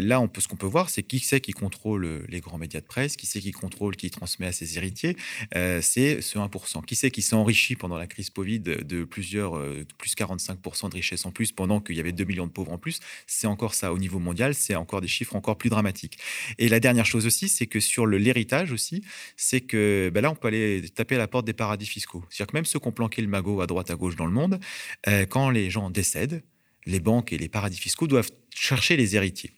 là, 0.02 0.20
on 0.20 0.28
peut, 0.28 0.42
ce 0.42 0.48
qu'on 0.48 0.56
peut 0.56 0.68
voir, 0.68 0.90
c'est 0.90 1.04
qui 1.04 1.20
c'est 1.20 1.42
qui 1.42 1.52
contrôle 1.52 2.26
les 2.30 2.40
grands 2.40 2.58
médias 2.58 2.82
de 2.82 2.86
presse, 2.86 3.16
qui 3.16 3.26
c'est 3.26 3.40
qui 3.40 3.52
contrôle, 3.52 3.96
qui 3.96 4.10
transmet 4.10 4.48
à 4.48 4.52
ses 4.52 4.78
héritiers, 4.78 5.16
c'est 5.54 6.22
ce 6.22 6.38
1%. 6.38 6.86
Qui 6.86 6.96
c'est 6.96 7.12
qui 7.12 7.22
s'est 7.22 7.36
enrichi 7.36 7.76
pendant 7.76 7.98
la 7.98 8.08
crise 8.08 8.30
Covid 8.30 8.60
de 8.60 9.04
plusieurs, 9.04 9.62
plus 9.98 10.16
40 10.16 10.41
5% 10.42 10.90
de 10.90 10.96
richesse 10.96 11.26
en 11.26 11.32
plus 11.32 11.52
pendant 11.52 11.80
qu'il 11.80 11.96
y 11.96 12.00
avait 12.00 12.12
2 12.12 12.24
millions 12.24 12.48
de 12.48 12.52
pauvres 12.52 12.72
en 12.72 12.78
plus, 12.78 13.00
c'est 13.28 13.48
encore 13.48 13.74
ça. 13.74 13.94
Au 13.94 13.98
niveau 13.98 14.20
mondial, 14.20 14.56
c'est 14.56 14.76
encore 14.76 15.02
des 15.02 15.08
chiffres 15.08 15.36
encore 15.36 15.58
plus 15.58 15.70
dramatiques. 15.70 16.18
Et 16.58 16.70
la 16.70 16.80
dernière 16.80 17.06
chose 17.06 17.26
aussi, 17.26 17.50
c'est 17.50 17.68
que 17.68 17.80
sur 17.80 18.08
l'héritage 18.08 18.72
aussi, 18.72 19.04
c'est 19.38 19.62
que 19.62 20.12
ben 20.14 20.22
là, 20.22 20.32
on 20.32 20.36
peut 20.36 20.48
aller 20.48 20.90
taper 20.94 21.16
à 21.16 21.20
la 21.20 21.28
porte 21.28 21.46
des 21.46 21.54
paradis 21.54 21.86
fiscaux. 21.86 22.24
C'est-à-dire 22.30 22.52
que 22.52 22.58
même 22.58 22.66
ceux 22.66 22.80
qui 22.80 22.88
ont 22.88 22.92
planqué 22.92 23.22
le 23.22 23.28
magot 23.28 23.62
à 23.62 23.68
droite, 23.68 23.92
à 23.92 23.96
gauche 23.96 24.16
dans 24.16 24.26
le 24.26 24.34
monde, 24.34 24.60
euh, 25.08 25.26
quand 25.26 25.50
les 25.50 25.70
gens 25.70 25.90
décèdent, 25.90 26.44
les 26.86 27.00
banques 27.00 27.32
et 27.34 27.38
les 27.38 27.50
paradis 27.50 27.78
fiscaux 27.78 28.08
doivent 28.08 28.32
chercher 28.54 28.98
les 28.98 29.16
héritiers. 29.16 29.52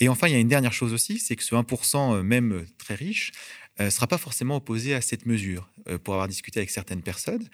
Et 0.00 0.08
enfin, 0.08 0.28
il 0.28 0.32
y 0.32 0.36
a 0.36 0.38
une 0.38 0.48
dernière 0.48 0.72
chose 0.72 0.92
aussi, 0.92 1.18
c'est 1.18 1.36
que 1.36 1.42
ce 1.42 1.54
1% 1.54 2.14
euh, 2.14 2.22
même 2.22 2.64
très 2.78 2.94
riche, 2.94 3.32
ne 3.78 3.84
euh, 3.84 3.90
sera 3.90 4.06
pas 4.06 4.18
forcément 4.18 4.56
opposé 4.56 4.94
à 4.94 5.00
cette 5.00 5.26
mesure. 5.26 5.68
Euh, 5.88 5.98
pour 5.98 6.14
avoir 6.14 6.28
discuté 6.28 6.60
avec 6.60 6.70
certaines 6.70 7.02
personnes, 7.02 7.48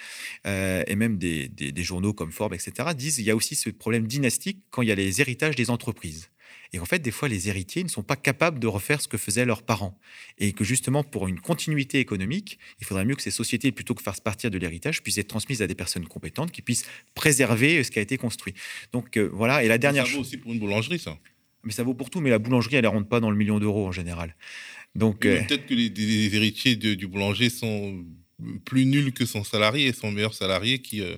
euh, 0.47 0.83
et 0.87 0.97
même 0.97 1.17
des, 1.17 1.73
journaux 1.77 2.13
comme 2.13 2.31
Forbes, 2.31 2.55
etc., 2.55 2.91
disent 2.95 3.17
qu'il 3.17 3.25
y 3.25 3.31
a 3.31 3.37
aussi 3.37 3.55
ce 3.55 3.71
problème 3.71 4.07
dynastique 4.07 4.59
quand 4.71 4.83
il 4.83 4.89
y 4.89 4.93
a 4.93 4.95
les 4.95 5.21
héritages 5.21 5.55
des 5.55 5.71
entreprises. 5.71 6.29
Et 6.75 6.79
en 6.79 6.85
fait, 6.85 6.99
des 6.99 7.11
fois, 7.11 7.29
les 7.29 7.49
héritiers 7.49 7.83
ne 7.83 7.89
sont 7.89 8.03
pas 8.03 8.17
capables 8.17 8.59
de 8.59 8.67
refaire 8.67 9.01
ce 9.01 9.09
que 9.09 9.17
faisaient 9.17 9.47
leurs 9.47 9.63
parents. 9.63 9.99
Et 10.37 10.53
que 10.53 10.65
justement, 10.65 11.03
pour 11.03 11.27
une 11.27 11.41
continuité 11.41 11.99
économique, 12.01 12.59
il 12.81 12.87
faudrait 12.87 13.07
mieux 13.07 13.17
que 13.17 13.23
ces 13.23 13.31
sociétés, 13.31 13.73
plutôt 13.73 13.95
que 13.95 14.03
faire 14.03 14.21
partir 14.21 14.51
de 14.51 14.59
l'héritage, 14.59 15.03
puissent 15.03 15.17
être 15.17 15.29
transmises 15.29 15.63
à 15.63 15.67
des 15.67 15.75
personnes 15.75 16.07
compétentes 16.07 16.53
qui 16.53 16.61
puissent 16.61 16.85
préserver 17.15 17.83
ce 17.83 17.91
qui 17.91 17.99
a 17.99 18.03
été 18.03 18.19
construit. 18.19 18.53
Donc 18.93 19.17
voilà. 19.17 19.65
Et 19.65 19.69
la 19.69 19.79
dernière 19.79 20.05
chose. 20.05 20.13
Ça 20.13 20.17
vaut 20.17 20.23
aussi 20.23 20.37
pour 20.37 20.53
une 20.53 20.59
boulangerie, 20.59 20.99
ça. 20.99 21.17
Mais 21.65 21.73
ça 21.73 21.83
vaut 21.83 21.95
pour 21.95 22.11
tout. 22.11 22.21
Mais 22.21 22.31
la 22.31 22.39
boulangerie, 22.39 22.77
elle 22.77 22.85
ne 22.85 22.89
rentre 22.89 23.09
pas 23.09 23.21
dans 23.21 23.31
le 23.31 23.37
million 23.37 23.59
d'euros 23.59 23.87
en 23.87 23.93
général. 23.93 24.35
Donc, 24.95 25.25
euh, 25.25 25.43
peut-être 25.45 25.67
que 25.67 25.75
les, 25.75 26.35
héritiers 26.35 26.77
du 26.77 27.07
boulanger 27.07 27.51
sont 27.51 28.05
plus 28.65 28.87
nuls 28.87 29.13
que 29.13 29.27
son 29.27 29.45
salarié 29.45 29.89
et 29.89 29.93
son 29.93 30.11
meilleur 30.11 30.35
salarié 30.35 30.81
qui. 30.81 31.03
Euh, 31.03 31.17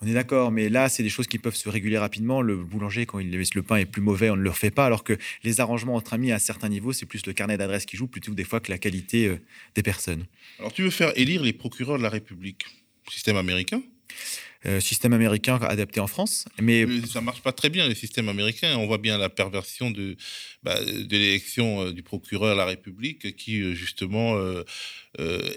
on 0.00 0.06
est 0.06 0.12
d'accord, 0.12 0.50
mais 0.50 0.68
là, 0.68 0.88
c'est 0.88 1.02
des 1.02 1.08
choses 1.08 1.26
qui 1.26 1.38
peuvent 1.38 1.54
se 1.54 1.68
réguler 1.68 1.98
rapidement. 1.98 2.42
Le 2.42 2.56
boulanger, 2.56 3.06
quand 3.06 3.20
il 3.20 3.30
laisse 3.30 3.54
le 3.54 3.62
pain 3.62 3.76
est 3.76 3.86
plus 3.86 4.02
mauvais, 4.02 4.28
on 4.28 4.36
ne 4.36 4.42
le 4.42 4.50
refait 4.50 4.70
pas. 4.70 4.86
Alors 4.86 5.04
que 5.04 5.16
les 5.44 5.60
arrangements 5.60 5.94
entre 5.94 6.14
amis 6.14 6.32
à 6.32 6.36
un 6.36 6.38
certain 6.38 6.68
niveau, 6.68 6.92
c'est 6.92 7.06
plus 7.06 7.24
le 7.26 7.32
carnet 7.32 7.56
d'adresse 7.56 7.86
qui 7.86 7.96
joue 7.96 8.08
plutôt 8.08 8.34
des 8.34 8.44
fois 8.44 8.60
que 8.60 8.70
la 8.70 8.78
qualité 8.78 9.28
euh, 9.28 9.36
des 9.74 9.82
personnes. 9.82 10.24
Alors, 10.58 10.72
tu 10.72 10.82
veux 10.82 10.90
faire 10.90 11.12
élire 11.16 11.42
les 11.42 11.52
procureurs 11.52 11.98
de 11.98 12.02
la 12.02 12.10
République? 12.10 12.64
Système 13.10 13.36
américain? 13.36 13.82
Euh, 14.66 14.80
système 14.80 15.12
américain 15.12 15.56
adapté 15.56 16.00
en 16.00 16.06
France. 16.06 16.46
Mais 16.58 16.86
ça 17.06 17.20
marche 17.20 17.42
pas 17.42 17.52
très 17.52 17.68
bien 17.68 17.86
le 17.86 17.94
système 17.94 18.30
américain. 18.30 18.76
On 18.78 18.86
voit 18.86 18.96
bien 18.96 19.18
la 19.18 19.28
perversion 19.28 19.90
de, 19.90 20.16
bah, 20.64 20.80
de 20.82 21.16
l'élection 21.16 21.82
euh, 21.82 21.92
du 21.92 22.02
procureur 22.02 22.54
de 22.54 22.58
la 22.58 22.64
République 22.64 23.36
qui 23.36 23.60
euh, 23.60 23.74
justement 23.74 24.34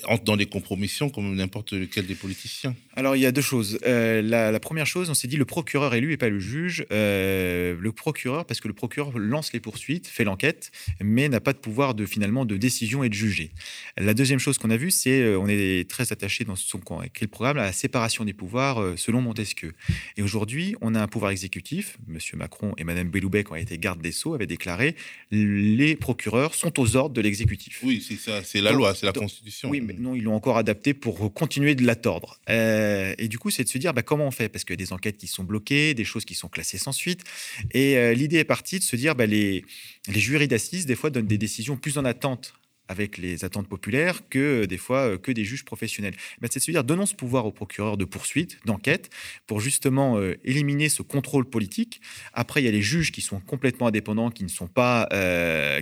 entre 0.04 0.24
dans 0.24 0.38
des 0.38 0.46
compromissions 0.46 1.10
comme 1.10 1.34
n'importe 1.34 1.74
lequel 1.74 2.06
des 2.06 2.14
politiciens. 2.14 2.76
Alors 2.96 3.16
il 3.16 3.22
y 3.22 3.26
a 3.26 3.32
deux 3.32 3.42
choses. 3.42 3.80
La, 3.84 4.60
première 4.60 4.86
chose, 4.86 5.10
on 5.10 5.16
s'est 5.16 5.28
dit 5.28 5.36
le 5.36 5.46
procureur 5.46 5.96
élu 5.96 6.14
et 6.14 6.18
pas 6.18 6.30
le 6.30 6.40
juge. 6.40 6.86
le 6.92 7.90
procureur, 7.90 8.46
parce 8.46 8.60
que 8.60 8.68
le 8.68 8.76
procureur 8.76 9.18
lance 9.18 9.54
les 9.54 9.60
poursuites, 9.60 10.06
fait 10.06 10.24
l'enquête, 10.24 10.72
mais 11.02 11.28
n'a 11.28 11.40
pas 11.40 11.54
de 11.54 11.58
pouvoir 11.58 11.96
de 11.96 12.06
finalement 12.06 12.46
de 12.46 12.56
décision 12.56 13.04
et 13.04 13.10
de 13.10 13.16
juger. 13.16 13.50
La 13.98 14.14
deuxième 14.14 14.38
chose 14.38 14.60
qu'on 14.60 14.70
a 14.70 14.78
vue, 14.78 14.92
c'est 14.92 15.36
on 15.36 15.48
est 15.48 15.90
très 15.90 16.12
attaché 16.12 16.44
dans 16.44 16.56
son 16.56 16.80
écrit 17.04 17.26
le 17.26 17.32
programme 17.32 17.58
à 17.58 17.64
la 17.64 17.74
séparation 17.74 18.26
des 18.26 18.34
pouvoirs 18.34 18.94
selon 18.96 19.22
Montesquieu. 19.22 19.74
Et 20.18 20.22
aujourd'hui, 20.22 20.76
on 20.82 20.94
a 20.94 21.02
un 21.02 21.08
pouvoir 21.08 21.32
exécutif. 21.32 21.98
Monsieur 22.08 22.38
Macron 22.38 22.74
et 22.78 22.84
Madame 22.84 23.10
Belloubet, 23.10 23.44
qui 23.44 23.52
ont 23.52 23.56
été 23.56 23.78
garde 23.80 24.02
des 24.02 24.12
Sceaux, 24.12 24.36
avaient 24.36 24.46
déclaré 24.46 24.96
les 25.32 25.96
procureurs 25.96 26.56
sont 26.56 26.80
aux 26.80 26.96
ordres 26.96 27.14
de 27.14 27.22
l'exécutif. 27.22 27.80
Oui, 27.84 28.04
c'est 28.08 28.16
ça, 28.16 28.44
c'est 28.44 28.62
la 28.62 28.72
loi, 28.72 28.96
c'est 28.96 29.06
la 29.06 29.12
Constitution. 29.12 29.70
Oui, 29.70 29.82
mais 29.82 29.94
non, 29.94 30.16
ils 30.16 30.24
l'ont 30.24 30.36
encore 30.36 30.58
adapté 30.58 30.94
pour 30.94 31.34
continuer 31.34 31.76
de 31.76 31.86
la 31.86 31.96
tordre. 31.96 32.40
Euh, 32.50 33.14
et 33.18 33.28
du 33.28 33.38
coup, 33.38 33.50
c'est 33.50 33.64
de 33.64 33.70
se 33.70 33.78
dire 33.78 33.94
bah, 33.94 34.04
comment 34.04 34.28
on 34.28 34.32
fait? 34.32 34.50
Parce 34.50 34.64
qu'il 34.64 34.74
y 34.74 34.82
a 34.82 34.86
des 34.86 34.94
enquêtes 34.94 35.18
qui 35.18 35.28
sont 35.28 35.44
bloquées, 35.44 35.94
des 35.94 36.06
choses 36.06 36.26
qui 36.26 36.36
sont 36.36 36.48
classées 36.48 36.78
sans 36.78 36.92
suite. 36.92 37.24
Et 37.72 37.98
euh, 37.98 38.14
l'idée 38.14 38.38
est 38.38 38.44
partie 38.44 38.80
de 38.80 38.84
se 38.84 38.96
dire 38.96 39.16
bah, 39.16 39.26
les, 39.26 39.66
les 40.08 40.20
jurys 40.20 40.48
d'assises, 40.48 40.86
des 40.86 40.96
fois, 40.96 41.10
donnent 41.10 41.28
des 41.28 41.38
décisions 41.38 41.78
plus 41.78 41.98
en 41.98 42.06
attente 42.06 42.54
avec 42.88 43.18
les 43.18 43.46
attentes 43.46 43.68
populaires 43.68 44.22
que 44.30 44.64
euh, 44.64 44.68
des 44.68 44.78
fois 44.78 45.00
euh, 45.00 45.18
que 45.18 45.32
des 45.32 45.44
juges 45.44 45.66
professionnels. 45.66 46.16
Ben, 46.42 46.48
c'est 46.52 46.60
de 46.60 46.64
se 46.64 46.72
dire 46.72 46.84
donnons 46.84 47.06
ce 47.06 47.16
pouvoir 47.16 47.46
aux 47.46 47.52
procureurs 47.52 47.98
de 47.98 48.06
poursuite, 48.06 48.60
d'enquête, 48.66 49.10
pour 49.46 49.60
justement 49.60 50.18
euh, 50.18 50.36
éliminer 50.44 50.90
ce 50.90 51.02
contrôle 51.02 51.46
politique. 51.46 52.02
Après, 52.34 52.62
il 52.62 52.66
y 52.66 52.68
a 52.68 52.72
les 52.72 52.82
juges 52.82 53.12
qui 53.12 53.22
sont 53.22 53.40
complètement 53.40 53.88
indépendants, 53.88 54.30
qui 54.30 54.44
ne 54.44 54.50
sont 54.50 54.68
pas, 54.68 55.08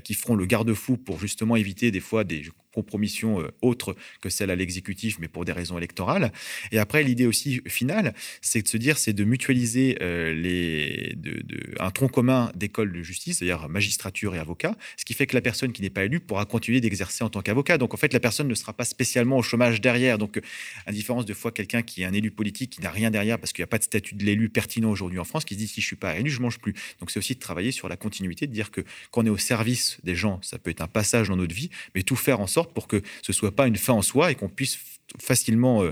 qui 0.04 0.14
feront 0.14 0.36
le 0.36 0.46
garde-fou 0.46 0.98
pour 0.98 1.20
justement 1.20 1.56
éviter 1.56 1.92
des 1.92 2.00
fois 2.00 2.24
des 2.24 2.44
compromission 2.76 3.42
euh, 3.42 3.52
autre 3.62 3.96
que 4.22 4.30
celle 4.30 4.52
à 4.52 4.56
l'exécutif, 4.56 5.18
mais 5.20 5.28
pour 5.28 5.46
des 5.46 5.54
raisons 5.54 5.78
électorales. 5.78 6.32
Et 6.72 6.78
après, 6.78 7.02
l'idée 7.04 7.26
aussi 7.26 7.62
finale, 7.68 8.14
c'est 8.42 8.62
de 8.62 8.68
se 8.68 8.78
dire, 8.78 8.98
c'est 8.98 9.14
de 9.14 9.24
mutualiser 9.24 9.98
euh, 10.02 10.34
les, 10.34 11.14
de, 11.16 11.44
un 11.80 11.90
tronc 11.90 12.10
commun 12.10 12.52
d'école 12.56 12.92
de 12.92 13.02
justice, 13.02 13.38
c'est-à-dire 13.38 13.70
magistrature 13.70 14.36
et 14.36 14.40
avocat, 14.40 14.76
ce 14.98 15.06
qui 15.06 15.14
fait 15.14 15.26
que 15.26 15.36
la 15.36 15.42
personne 15.42 15.72
qui 15.72 15.82
n'est 15.82 15.90
pas 15.90 16.04
élue 16.04 16.20
pourra 16.20 16.46
continuer 16.46 16.82
d'exercer 16.82 17.24
en 17.24 17.30
tant 17.30 17.42
qu'avocat. 17.42 17.78
Donc 17.78 17.94
en 17.94 17.98
fait, 17.98 18.12
la 18.14 18.20
personne 18.20 18.48
ne 18.48 18.56
sera 18.56 18.74
pas 18.74 18.86
spécialement 18.86 19.38
au 19.38 19.42
chômage 19.42 19.82
derrière. 19.82 20.18
Donc 20.18 20.42
à 20.86 20.92
différence 20.92 21.26
de 21.26 21.34
fois 21.34 21.52
quelqu'un 21.52 21.82
qui 21.82 22.04
est 22.04 22.06
un 22.06 22.14
élu 22.14 22.30
politique 22.30 22.72
qui 22.72 22.82
n'a 22.82 22.92
rien 22.92 23.10
derrière 23.10 23.40
parce 23.40 23.54
qu'il 23.54 23.62
n'y 23.62 23.70
a 23.70 23.74
pas 23.76 23.80
de 23.80 23.84
statut 23.84 24.16
de 24.16 24.24
l'élu 24.26 24.50
pertinent 24.50 24.92
aujourd'hui 24.92 25.20
en 25.20 25.24
France, 25.24 25.46
qui 25.46 25.54
se 25.54 25.60
dit 25.60 25.68
si 25.68 25.82
je 25.82 25.88
suis 25.88 25.96
pas 25.96 26.18
élu, 26.18 26.30
je 26.30 26.42
mange 26.42 26.60
plus. 26.60 26.74
Donc 27.00 27.12
c'est 27.12 27.20
aussi 27.20 27.36
de 27.36 27.40
travailler 27.40 27.72
sur 27.72 27.88
la 27.88 27.96
continuité, 27.96 28.48
de 28.48 28.54
dire 28.54 28.72
que 28.72 28.82
quand 29.12 29.24
on 29.24 29.26
est 29.26 29.30
au 29.30 29.38
service 29.38 29.98
des 30.04 30.16
gens, 30.16 30.40
ça 30.42 30.58
peut 30.60 30.72
être 30.72 30.82
un 30.82 30.88
passage 30.88 31.30
dans 31.30 31.38
notre 31.38 31.56
vie, 31.56 31.70
mais 31.94 32.04
tout 32.04 32.16
faire 32.16 32.40
en 32.40 32.48
sorte 32.48 32.65
pour 32.74 32.88
que 32.88 33.02
ce 33.22 33.34
soit 33.34 33.56
pas 33.56 33.68
une 33.68 33.78
fin 33.78 33.94
en 33.94 34.02
soi 34.02 34.32
et 34.32 34.36
qu'on 34.36 34.50
puisse 34.50 34.80
facilement 35.20 35.84
euh, 35.84 35.92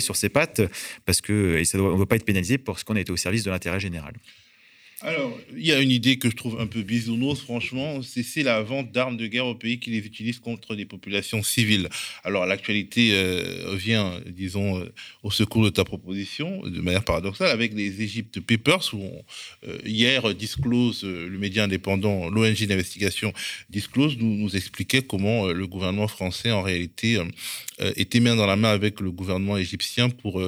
sur 0.00 0.16
ses 0.16 0.28
pattes 0.28 0.62
parce 1.04 1.20
que 1.20 1.62
on 1.74 1.92
ne 1.92 1.96
doit 1.96 2.06
pas 2.06 2.16
être 2.16 2.24
pénalisé 2.24 2.58
parce 2.58 2.84
qu'on 2.84 2.96
a 2.96 3.00
été 3.00 3.12
au 3.12 3.16
service 3.16 3.44
de 3.44 3.50
l'intérêt 3.50 3.80
général. 3.80 4.14
Alors, 5.02 5.38
il 5.56 5.64
y 5.64 5.72
a 5.72 5.80
une 5.80 5.90
idée 5.90 6.18
que 6.18 6.28
je 6.28 6.36
trouve 6.36 6.60
un 6.60 6.66
peu 6.66 6.82
bisounours, 6.82 7.40
franchement, 7.40 8.00
c'est 8.02 8.42
la 8.42 8.60
vente 8.60 8.92
d'armes 8.92 9.16
de 9.16 9.26
guerre 9.26 9.46
aux 9.46 9.54
pays 9.54 9.80
qui 9.80 9.88
les 9.90 10.00
utilisent 10.00 10.40
contre 10.40 10.76
des 10.76 10.84
populations 10.84 11.42
civiles. 11.42 11.88
Alors, 12.22 12.44
l'actualité 12.44 13.12
euh, 13.14 13.74
vient, 13.76 14.20
disons, 14.26 14.78
euh, 14.78 14.92
au 15.22 15.30
secours 15.30 15.64
de 15.64 15.70
ta 15.70 15.84
proposition, 15.84 16.60
de 16.66 16.82
manière 16.82 17.02
paradoxale, 17.02 17.48
avec 17.48 17.72
les 17.72 18.02
Egypte 18.02 18.40
Papers, 18.40 18.92
où 18.92 19.10
euh, 19.66 19.78
hier, 19.86 20.34
disclose, 20.34 21.04
le 21.04 21.38
média 21.38 21.64
indépendant, 21.64 22.28
l'ONG 22.28 22.66
d'investigation 22.66 23.32
Disclose, 23.70 24.18
nous, 24.18 24.34
nous 24.34 24.54
expliquait 24.54 25.00
comment 25.00 25.46
le 25.46 25.66
gouvernement 25.66 26.08
français, 26.08 26.50
en 26.50 26.60
réalité, 26.60 27.18
était 27.96 28.20
main 28.20 28.36
dans 28.36 28.46
la 28.46 28.56
main 28.56 28.70
avec 28.70 29.00
le 29.00 29.10
gouvernement 29.10 29.56
égyptien 29.56 30.10
pour 30.10 30.42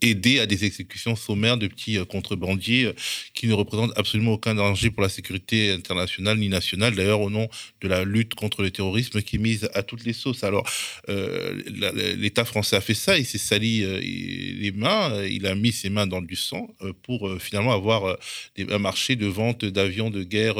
aider 0.00 0.40
à 0.40 0.46
des 0.46 0.64
exécutions 0.64 1.14
sommaires 1.16 1.56
de 1.56 1.68
petits 1.68 1.98
euh, 1.98 2.04
contrebandiers 2.04 2.86
euh, 2.86 2.92
qui 3.34 3.46
ne 3.46 3.52
représentent 3.52 3.92
absolument 3.96 4.32
aucun 4.32 4.54
danger 4.54 4.90
pour 4.90 5.02
la 5.02 5.08
sécurité 5.08 5.70
internationale 5.70 6.38
ni 6.38 6.48
nationale, 6.48 6.94
d'ailleurs 6.94 7.20
au 7.20 7.30
nom 7.30 7.48
de 7.80 7.88
la 7.88 8.04
lutte 8.04 8.34
contre 8.34 8.62
le 8.62 8.70
terrorisme 8.70 9.22
qui 9.22 9.36
est 9.36 9.38
mise 9.38 9.68
à 9.74 9.82
toutes 9.82 10.04
les 10.04 10.12
sauces. 10.12 10.44
Alors, 10.44 10.68
l'État 11.08 12.44
français 12.44 12.76
a 12.76 12.80
fait 12.80 12.94
ça, 12.94 13.18
il 13.18 13.24
s'est 13.24 13.38
sali 13.38 13.80
les 13.80 14.72
mains, 14.72 15.24
il 15.24 15.46
a 15.46 15.54
mis 15.54 15.72
ses 15.72 15.90
mains 15.90 16.06
dans 16.06 16.22
du 16.22 16.36
sang 16.36 16.68
pour 17.02 17.40
finalement 17.40 17.72
avoir 17.72 18.16
un 18.58 18.78
marché 18.78 19.16
de 19.16 19.26
vente 19.26 19.64
d'avions 19.64 20.10
de 20.10 20.22
guerre, 20.22 20.56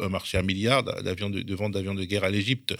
un 0.00 0.08
marché 0.08 0.38
à 0.38 0.42
milliards 0.42 0.82
d'avions 0.82 1.30
de, 1.30 1.54
vente 1.54 1.72
d'avions 1.72 1.94
de 1.94 2.04
guerre 2.04 2.24
à 2.24 2.30
l'Égypte. 2.30 2.74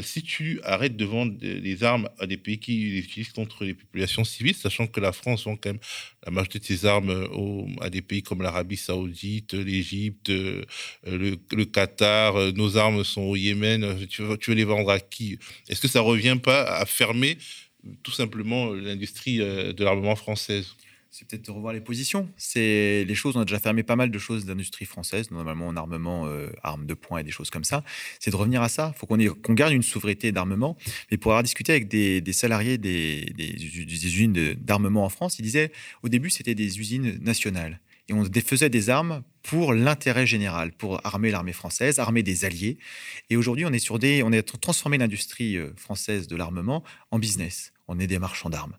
si 0.00 0.22
tu 0.22 0.60
arrêtes 0.62 0.96
de 0.96 1.04
vendre 1.04 1.32
des 1.38 1.84
armes 1.84 2.08
à 2.18 2.26
des 2.26 2.36
pays 2.36 2.58
qui 2.58 2.90
les 2.90 2.98
utilisent 2.98 3.32
contre 3.32 3.59
les 3.64 3.74
populations 3.74 4.24
civiles, 4.24 4.54
sachant 4.54 4.86
que 4.86 5.00
la 5.00 5.12
France 5.12 5.44
vend 5.44 5.56
quand 5.56 5.70
même 5.70 5.80
la 6.24 6.32
majorité 6.32 6.58
de 6.58 6.64
ses 6.64 6.86
armes 6.86 7.10
euh, 7.10 7.82
à 7.82 7.90
des 7.90 8.02
pays 8.02 8.22
comme 8.22 8.42
l'Arabie 8.42 8.76
Saoudite, 8.76 9.54
l'Égypte, 9.54 10.30
euh, 10.30 10.64
le, 11.06 11.64
Qatar. 11.64 12.36
Euh, 12.36 12.52
nos 12.52 12.76
armes 12.76 13.04
sont 13.04 13.22
au 13.22 13.36
Yémen. 13.36 14.06
Tu 14.08 14.22
veux, 14.22 14.36
tu 14.36 14.50
veux 14.50 14.56
les 14.56 14.64
vendre 14.64 14.90
à 14.90 15.00
qui? 15.00 15.38
Est-ce 15.68 15.80
que 15.80 15.88
ça 15.88 16.00
revient 16.00 16.38
pas 16.42 16.62
à 16.62 16.86
fermer 16.86 17.38
tout 18.02 18.12
simplement 18.12 18.72
l'industrie 18.72 19.38
de 19.38 19.84
l'armement 19.84 20.16
française? 20.16 20.74
C'est 21.10 21.26
peut-être 21.26 21.50
revoir 21.50 21.72
les 21.72 21.80
positions. 21.80 22.28
C'est 22.36 23.04
les 23.04 23.14
choses. 23.14 23.36
On 23.36 23.40
a 23.40 23.44
déjà 23.44 23.58
fermé 23.58 23.82
pas 23.82 23.96
mal 23.96 24.10
de 24.10 24.18
choses 24.18 24.44
d'industrie 24.44 24.84
française, 24.84 25.30
normalement 25.30 25.66
en 25.66 25.76
armement, 25.76 26.26
euh, 26.26 26.50
armes 26.62 26.86
de 26.86 26.94
poing 26.94 27.18
et 27.18 27.24
des 27.24 27.32
choses 27.32 27.50
comme 27.50 27.64
ça. 27.64 27.82
C'est 28.20 28.30
de 28.30 28.36
revenir 28.36 28.62
à 28.62 28.68
ça. 28.68 28.92
Il 28.94 28.98
faut 28.98 29.06
qu'on 29.06 29.54
garde 29.54 29.72
une 29.72 29.82
souveraineté 29.82 30.30
d'armement. 30.30 30.76
Mais 31.10 31.16
pour 31.16 31.32
avoir 31.32 31.42
discuté 31.42 31.72
avec 31.72 31.88
des, 31.88 32.32
salariés 32.32 32.78
des, 32.78 33.32
des, 33.36 34.06
usines 34.06 34.54
d'armement 34.54 35.04
en 35.04 35.08
France, 35.08 35.38
ils 35.38 35.42
disaient 35.42 35.72
au 36.02 36.08
début 36.08 36.30
c'était 36.30 36.54
des 36.54 36.78
usines 36.78 37.18
nationales 37.20 37.80
et 38.08 38.12
on 38.12 38.24
faisait 38.24 38.70
des 38.70 38.90
armes 38.90 39.22
pour 39.42 39.72
l'intérêt 39.72 40.26
général, 40.26 40.72
pour 40.72 41.04
armer 41.06 41.30
l'armée 41.30 41.52
française, 41.52 41.98
armer 41.98 42.22
des 42.22 42.44
alliés. 42.44 42.76
Et 43.30 43.36
aujourd'hui, 43.36 43.64
on 43.64 43.72
est 43.72 43.78
sur 43.78 43.98
des, 43.98 44.22
on 44.22 44.32
a 44.32 44.42
transformé 44.42 44.98
l'industrie 44.98 45.56
euh, 45.56 45.72
française 45.76 46.26
de 46.26 46.36
l'armement 46.36 46.82
en 47.10 47.18
business 47.18 47.72
on 47.90 47.98
est 47.98 48.06
des 48.06 48.20
marchands 48.20 48.50
d'armes. 48.50 48.76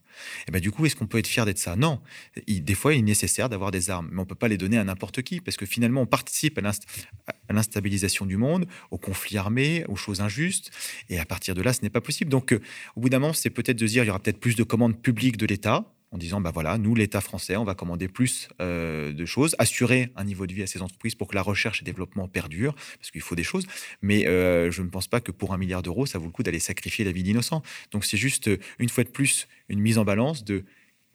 Et 0.47 0.51
ben 0.51 0.61
du 0.61 0.71
coup, 0.71 0.85
est-ce 0.85 0.95
qu'on 0.95 1.05
peut 1.05 1.17
être 1.17 1.27
fier 1.27 1.45
d'être 1.45 1.57
ça? 1.57 1.75
Non. 1.75 1.99
des 2.47 2.75
fois, 2.75 2.93
il 2.93 2.99
est 2.99 3.03
nécessaire 3.03 3.49
d'avoir 3.49 3.69
des 3.69 3.89
armes, 3.89 4.09
mais 4.11 4.21
on 4.21 4.25
peut 4.25 4.35
pas 4.35 4.47
les 4.47 4.57
donner 4.57 4.77
à 4.77 4.83
n'importe 4.85 5.21
qui, 5.21 5.41
parce 5.41 5.57
que 5.57 5.65
finalement, 5.65 6.01
on 6.01 6.05
participe 6.05 6.57
à 6.57 7.53
l'instabilisation 7.53 8.25
du 8.25 8.37
monde, 8.37 8.67
aux 8.89 8.97
conflits 8.97 9.37
armés, 9.37 9.83
aux 9.89 9.97
choses 9.97 10.21
injustes, 10.21 10.71
et 11.09 11.19
à 11.19 11.25
partir 11.25 11.55
de 11.55 11.61
là, 11.61 11.73
ce 11.73 11.81
n'est 11.81 11.89
pas 11.89 11.99
possible. 11.99 12.31
Donc, 12.31 12.53
euh, 12.53 12.61
au 12.95 13.01
bout 13.01 13.09
d'un 13.09 13.19
moment, 13.19 13.33
c'est 13.33 13.49
peut-être 13.49 13.77
de 13.77 13.85
dire, 13.85 14.03
il 14.03 14.07
y 14.07 14.09
aura 14.09 14.19
peut-être 14.19 14.39
plus 14.39 14.55
de 14.55 14.63
commandes 14.63 15.01
publiques 15.01 15.35
de 15.35 15.45
l'État, 15.45 15.85
en 16.11 16.17
disant, 16.17 16.41
bah 16.41 16.51
voilà, 16.53 16.77
nous, 16.77 16.93
l'État 16.93 17.21
français, 17.21 17.55
on 17.55 17.63
va 17.63 17.73
commander 17.73 18.07
plus 18.07 18.49
euh, 18.61 19.13
de 19.13 19.25
choses, 19.25 19.55
assurer 19.59 20.11
un 20.15 20.25
niveau 20.25 20.45
de 20.45 20.53
vie 20.53 20.63
à 20.63 20.67
ces 20.67 20.81
entreprises 20.81 21.15
pour 21.15 21.27
que 21.27 21.35
la 21.35 21.41
recherche 21.41 21.81
et 21.81 21.85
développement 21.85 22.27
perdurent, 22.27 22.75
parce 22.97 23.11
qu'il 23.11 23.21
faut 23.21 23.35
des 23.35 23.43
choses. 23.43 23.65
Mais 24.01 24.27
euh, 24.27 24.71
je 24.71 24.81
ne 24.81 24.89
pense 24.89 25.07
pas 25.07 25.21
que 25.21 25.31
pour 25.31 25.53
un 25.53 25.57
milliard 25.57 25.81
d'euros, 25.81 26.05
ça 26.05 26.19
vaut 26.19 26.25
le 26.25 26.31
coup 26.31 26.43
d'aller 26.43 26.59
sacrifier 26.59 27.05
la 27.05 27.11
vie 27.11 27.23
d'innocents. 27.23 27.63
Donc 27.91 28.03
c'est 28.05 28.17
juste, 28.17 28.49
une 28.79 28.89
fois 28.89 29.03
de 29.05 29.09
plus, 29.09 29.47
une 29.69 29.79
mise 29.79 29.97
en 29.97 30.03
balance 30.03 30.43
de 30.43 30.65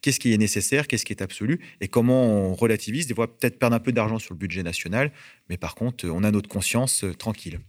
qu'est-ce 0.00 0.20
qui 0.20 0.32
est 0.32 0.38
nécessaire, 0.38 0.86
qu'est-ce 0.86 1.04
qui 1.04 1.12
est 1.12 1.22
absolu, 1.22 1.60
et 1.80 1.88
comment 1.88 2.26
on 2.26 2.54
relativise. 2.54 3.06
Des 3.06 3.14
fois, 3.14 3.26
peut-être 3.26 3.58
perdre 3.58 3.76
un 3.76 3.80
peu 3.80 3.92
d'argent 3.92 4.18
sur 4.18 4.34
le 4.34 4.38
budget 4.38 4.62
national, 4.62 5.12
mais 5.48 5.56
par 5.56 5.74
contre, 5.74 6.08
on 6.08 6.24
a 6.24 6.30
notre 6.30 6.48
conscience 6.48 7.04
euh, 7.04 7.14
tranquille. 7.14 7.60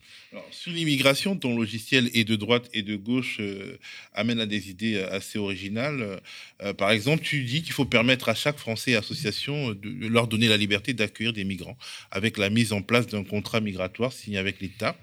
sur 0.51 0.71
l'immigration, 0.71 1.37
ton 1.37 1.55
logiciel 1.55 2.09
est 2.13 2.23
de 2.23 2.35
droite 2.35 2.69
et 2.73 2.81
de 2.81 2.95
gauche 2.95 3.37
euh, 3.39 3.77
amène 4.13 4.39
à 4.39 4.45
des 4.47 4.69
idées 4.69 4.95
euh, 4.95 5.11
assez 5.11 5.37
originales. 5.37 6.19
par 6.77 6.91
exemple, 6.91 7.23
tu 7.23 7.43
dis 7.43 7.61
qu'il 7.61 7.73
faut 7.73 7.85
permettre 7.85 8.29
à 8.29 8.35
chaque 8.35 8.57
Français 8.57 8.91
et 8.91 8.95
association 8.95 9.73
de 9.73 10.07
leur 10.07 10.27
donner 10.27 10.47
la 10.47 10.57
liberté 10.57 10.93
d'accueillir 10.93 11.33
des 11.33 11.43
migrants 11.43 11.77
avec 12.11 12.37
la 12.37 12.49
mise 12.49 12.73
en 12.73 12.81
place 12.81 13.07
d'un 13.07 13.23
contrat 13.23 13.59
migratoire 13.59 14.11
signé 14.11 14.37
avec 14.37 14.59
l'État 14.59 14.97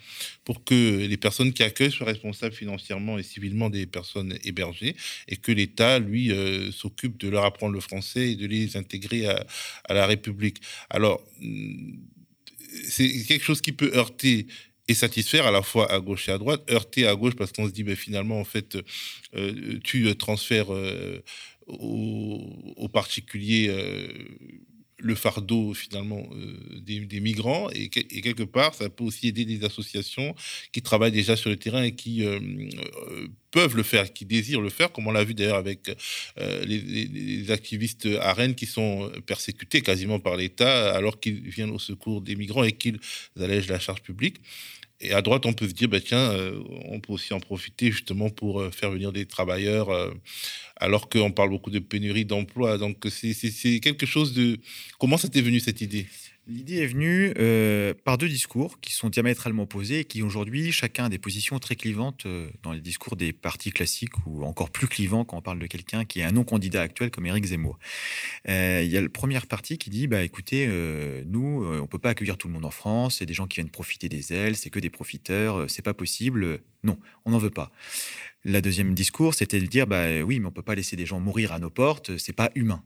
pour 0.45 0.65
que 0.65 1.07
les 1.07 1.17
personnes 1.17 1.53
qui 1.53 1.63
accueillent 1.63 1.93
soient 1.93 2.07
responsables 2.07 2.55
financièrement 2.55 3.19
et 3.19 3.23
civilement 3.23 3.71
des 3.71 3.87
personnes 3.87 4.37
hébergées 4.45 4.97
et 5.29 5.37
que 5.37 5.53
l'État, 5.53 5.99
lui, 5.99 6.33
s'occupe 6.73 7.19
de 7.19 7.29
leur 7.29 7.45
apprendre 7.45 7.73
le 7.73 7.81
français 7.81 8.33
et 8.33 8.37
de 8.37 8.47
les 8.47 8.77
intégrer 8.77 9.27
à, 9.27 9.47
à 9.85 9.95
la 9.95 10.07
République. 10.07 10.61
Alors, 10.91 11.23
hmm, 11.41 11.95
c'est 12.89 13.09
quelque 13.25 13.45
chose 13.45 13.61
qui 13.61 13.73
peut 13.73 13.93
heurter 13.95 14.47
et 14.89 14.95
satisfaire 14.95 15.47
à 15.47 15.51
la 15.51 15.63
fois 15.63 15.91
à 15.91 15.99
gauche 16.01 16.29
et 16.29 16.33
à 16.33 16.39
droite. 16.39 16.63
Heurter 16.71 17.07
à 17.07 17.15
gauche 17.15 17.35
parce 17.37 17.53
qu'on 17.53 17.67
se 17.67 17.73
dit, 17.73 17.85
ben, 17.85 17.97
finalement, 17.97 18.39
en 18.39 18.45
fait, 18.45 18.77
euh, 19.35 19.79
tu 19.83 20.15
transfères 20.17 20.73
euh, 20.73 21.23
aux, 21.67 22.89
particuliers 22.93 23.69
euh, 23.71 24.09
le 24.99 25.15
fardeau 25.15 25.75
finalement 25.75 26.27
euh, 26.33 26.81
des, 26.81 27.21
migrants 27.21 27.69
et, 27.71 27.89
quelque 27.89 28.43
part 28.43 28.75
ça 28.75 28.89
peut 28.89 29.05
aussi 29.05 29.29
aider 29.29 29.45
des 29.45 29.65
associations 29.65 30.35
qui 30.73 30.83
travaillent 30.83 31.13
déjà 31.13 31.37
sur 31.37 31.51
le 31.51 31.57
terrain 31.57 31.83
et 31.83 31.93
qui 31.93 32.25
euh, 32.25 32.39
euh, 32.39 33.27
peuvent 33.51 33.77
le 33.77 33.83
faire, 33.83 34.13
qui 34.13 34.25
désirent 34.25 34.61
le 34.61 34.69
faire, 34.69 34.91
comme 34.91 35.07
on 35.07 35.13
l'a 35.13 35.23
vu 35.23 35.35
d'ailleurs 35.35 35.59
avec 35.59 35.91
les, 36.67 37.51
activistes 37.53 38.09
à 38.21 38.33
Rennes 38.33 38.57
qui 38.57 38.67
sont 38.67 39.13
persécutés 39.27 39.81
quasiment 39.81 40.19
par 40.19 40.37
l'État 40.37 40.93
alors 40.93 41.21
qu'ils 41.21 41.49
viennent 41.49 41.71
au 41.71 41.79
secours 41.79 42.21
des 42.21 42.35
migrants 42.35 42.65
et 42.65 42.73
qu'ils 42.73 42.99
allègent 43.39 43.69
la 43.69 43.79
charge 43.79 44.03
publique. 44.03 44.39
Et 45.01 45.13
à 45.13 45.23
droite, 45.23 45.45
on 45.47 45.53
peut 45.53 45.69
se 45.69 45.75
dire, 45.75 45.89
bah, 45.89 46.01
tiens, 46.01 46.31
euh, 46.33 46.63
on 46.87 47.01
peut 47.01 47.13
aussi 47.13 47.35
en 47.35 47.41
profiter 47.41 47.91
justement 47.91 48.31
pour 48.31 48.61
euh, 48.61 48.71
faire 48.71 48.91
venir 48.91 49.13
des 49.13 49.27
travailleurs, 49.27 49.91
euh, 49.91 50.11
alors 50.77 51.09
qu'on 51.09 51.33
parle 51.33 51.51
beaucoup 51.51 51.71
de 51.71 51.81
pénurie 51.81 52.25
d'emploi. 52.25 52.79
Donc, 52.79 53.05
c'est 53.11 53.81
quelque 53.81 54.07
chose 54.07 54.35
de... 54.35 54.59
Comment 54.99 55.17
ça 55.17 55.29
t'est 55.29 55.43
venu 55.43 55.61
cette 55.61 55.81
idée? 55.81 56.07
L'idée 56.47 56.83
est 56.83 56.87
venue 56.87 57.33
euh, 57.39 57.95
par 58.05 58.19
deux 58.19 58.29
discours 58.29 58.79
qui 58.81 58.93
sont 58.93 59.09
diamétralement 59.09 59.63
opposés 59.63 60.01
et 60.01 60.05
qui 60.05 60.21
aujourd'hui 60.21 60.73
chacun 60.73 61.07
a 61.07 61.09
des 61.09 61.17
positions 61.17 61.59
très 61.59 61.75
clivantes 61.75 62.27
euh, 62.27 62.51
dans 62.63 62.73
les 62.73 62.83
discours 62.83 63.17
des 63.17 63.33
partis 63.33 63.71
classiques 63.71 64.27
ou 64.27 64.45
encore 64.45 64.69
plus 64.69 64.87
clivants 64.87 65.25
quand 65.25 65.39
on 65.39 65.41
parle 65.41 65.59
de 65.59 65.67
quelqu'un 65.67 66.05
qui 66.05 66.21
est 66.21 66.25
un 66.25 66.33
non-candidat 66.33 66.83
actuel 66.83 67.11
comme 67.11 67.25
Éric 67.25 67.47
Zemmour. 67.47 67.79
Euh, 68.51 68.83
il 68.85 68.91
y 68.91 68.99
a 68.99 69.01
le 69.01 69.09
premier 69.09 69.41
parti 69.41 69.79
qui 69.79 69.89
dit 69.89 70.07
bah 70.07 70.23
écoutez 70.23 70.67
nous 71.27 71.65
on 71.65 71.87
peut 71.87 71.99
pas 71.99 72.11
accueillir 72.11 72.37
tout 72.37 72.49
le 72.49 72.53
monde 72.53 72.67
en 72.67 72.71
France, 72.71 73.17
c'est 73.19 73.27
des 73.27 73.35
gens 73.35 73.47
qui 73.47 73.57
viennent 73.57 73.71
profiter 73.71 74.11
des 74.11 74.35
ailes, 74.35 74.57
c'est 74.57 74.69
que 74.69 74.81
des 74.81 74.91
profiteurs, 74.91 75.65
c'est 75.71 75.83
pas 75.83 75.95
possible. 75.95 76.61
Non, 76.83 76.99
on 77.25 77.31
n'en 77.31 77.39
veut 77.39 77.51
pas. 77.51 77.73
La 78.45 78.61
deuxième 78.61 78.95
discours, 78.95 79.33
c'était 79.33 79.59
de 79.59 79.67
dire 79.67 79.87
bah 79.87 80.21
oui, 80.23 80.39
mais 80.39 80.47
on 80.47 80.51
peut 80.51 80.63
pas 80.63 80.75
laisser 80.75 80.97
des 80.97 81.07
gens 81.07 81.19
mourir 81.19 81.53
à 81.53 81.59
nos 81.59 81.71
portes, 81.71 82.19
c'est 82.19 82.35
pas 82.35 82.51
humain. 82.55 82.85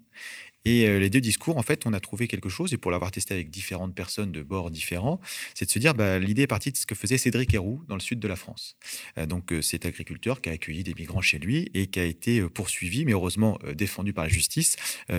Et 0.64 0.86
euh, 0.86 0.98
les 0.98 1.10
deux 1.10 1.20
discours, 1.20 1.56
en 1.56 1.62
fait, 1.62 1.86
on 1.86 1.92
a 1.92 2.00
trouvé 2.00 2.28
quelque 2.28 2.48
chose, 2.48 2.72
et 2.72 2.76
pour 2.76 2.90
l'avoir 2.90 3.10
testé 3.10 3.34
avec 3.34 3.50
différentes 3.50 3.94
personnes 3.94 4.32
de 4.32 4.42
bords 4.42 4.70
différents, 4.70 5.20
c'est 5.54 5.64
de 5.64 5.70
se 5.70 5.78
dire, 5.78 5.94
bah, 5.94 6.18
l'idée 6.18 6.42
est 6.42 6.46
partie 6.48 6.72
de 6.72 6.76
ce 6.76 6.86
que 6.86 6.94
faisait 6.94 7.18
Cédric 7.18 7.54
Héroux 7.54 7.82
dans 7.88 7.94
le 7.94 8.00
sud 8.00 8.18
de 8.18 8.28
la 8.28 8.36
France. 8.36 8.76
Euh, 9.16 9.26
donc, 9.26 9.52
euh, 9.52 9.62
cet 9.62 9.86
agriculteur 9.86 10.40
qui 10.40 10.50
a 10.50 10.52
accueilli 10.52 10.82
des 10.82 10.94
migrants 10.94 11.20
chez 11.20 11.38
lui 11.38 11.70
et 11.74 11.86
qui 11.86 12.00
a 12.00 12.04
été 12.04 12.42
poursuivi, 12.48 13.04
mais 13.04 13.12
heureusement 13.12 13.58
défendu 13.74 14.12
par 14.12 14.24
la 14.24 14.30
justice, 14.30 14.76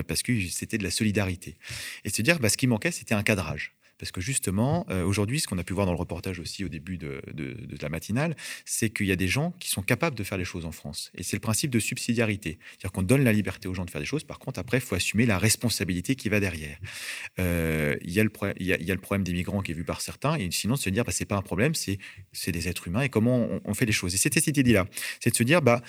parce 0.07 0.23
que 0.23 0.47
c'était 0.49 0.77
de 0.77 0.83
la 0.83 0.91
solidarité. 0.91 1.57
Et 2.03 2.09
se 2.09 2.21
dire, 2.21 2.39
bah, 2.39 2.49
ce 2.49 2.57
qui 2.57 2.67
manquait, 2.67 2.91
c'était 2.91 3.15
un 3.15 3.23
cadrage. 3.23 3.78
Parce 3.99 4.11
que 4.11 4.21
justement, 4.21 4.85
euh, 4.89 5.03
aujourd'hui, 5.03 5.39
ce 5.39 5.47
qu'on 5.47 5.57
a 5.57 5.63
pu 5.63 5.73
voir 5.73 5.85
dans 5.85 5.91
le 5.91 5.99
reportage 5.99 6.39
aussi 6.39 6.63
au 6.63 6.69
début 6.69 6.97
de, 6.97 7.21
la 7.81 7.89
matinale, 7.89 8.35
c'est 8.65 8.89
qu'il 8.89 9.05
y 9.05 9.11
a 9.11 9.15
des 9.15 9.27
gens 9.27 9.53
qui 9.59 9.69
sont 9.69 9.83
capables 9.83 10.15
de 10.15 10.23
faire 10.23 10.37
les 10.37 10.45
choses 10.45 10.65
en 10.65 10.71
France. 10.71 11.11
Et 11.15 11.23
c'est 11.23 11.35
le 11.35 11.41
principe 11.41 11.69
de 11.69 11.79
subsidiarité. 11.79 12.57
C'est-à-dire 12.71 12.93
qu'on 12.93 13.03
donne 13.03 13.23
la 13.23 13.33
liberté 13.33 13.67
aux 13.67 13.73
gens 13.73 13.85
de 13.85 13.91
faire 13.91 14.01
des 14.01 14.07
choses. 14.07 14.23
Par 14.23 14.39
contre, 14.39 14.59
après, 14.59 14.77
il 14.77 14.81
faut 14.81 14.95
assumer 14.95 15.25
la 15.25 15.37
responsabilité 15.37 16.15
qui 16.15 16.29
va 16.29 16.39
derrière. 16.39 16.77
Euh, 17.39 17.97
il, 18.01 18.11
y 18.11 18.19
a 18.19 18.23
le 18.23 18.99
problème 18.99 19.23
des 19.23 19.33
migrants 19.33 19.61
qui 19.61 19.71
est 19.73 19.75
vu 19.75 19.83
par 19.83 20.01
certains. 20.01 20.35
Et 20.35 20.49
sinon, 20.51 20.75
de 20.75 20.79
se 20.79 20.89
dire, 20.89 21.03
bah, 21.03 21.11
c'est 21.11 21.25
pas 21.25 21.37
un 21.37 21.41
problème, 21.41 21.73
c'est 21.75 21.99
des 22.51 22.67
êtres 22.69 22.87
humains 22.87 23.01
et 23.01 23.09
comment 23.09 23.47
on, 23.65 23.73
fait 23.73 23.85
les 23.85 23.91
choses. 23.91 24.15
Et 24.15 24.17
c'était 24.17 24.39
cette 24.39 24.57
idée-là. 24.57 24.85
C'est 25.19 25.31
de 25.31 25.35
se 25.35 25.43
dire, 25.43 25.61
bah, 25.61 25.81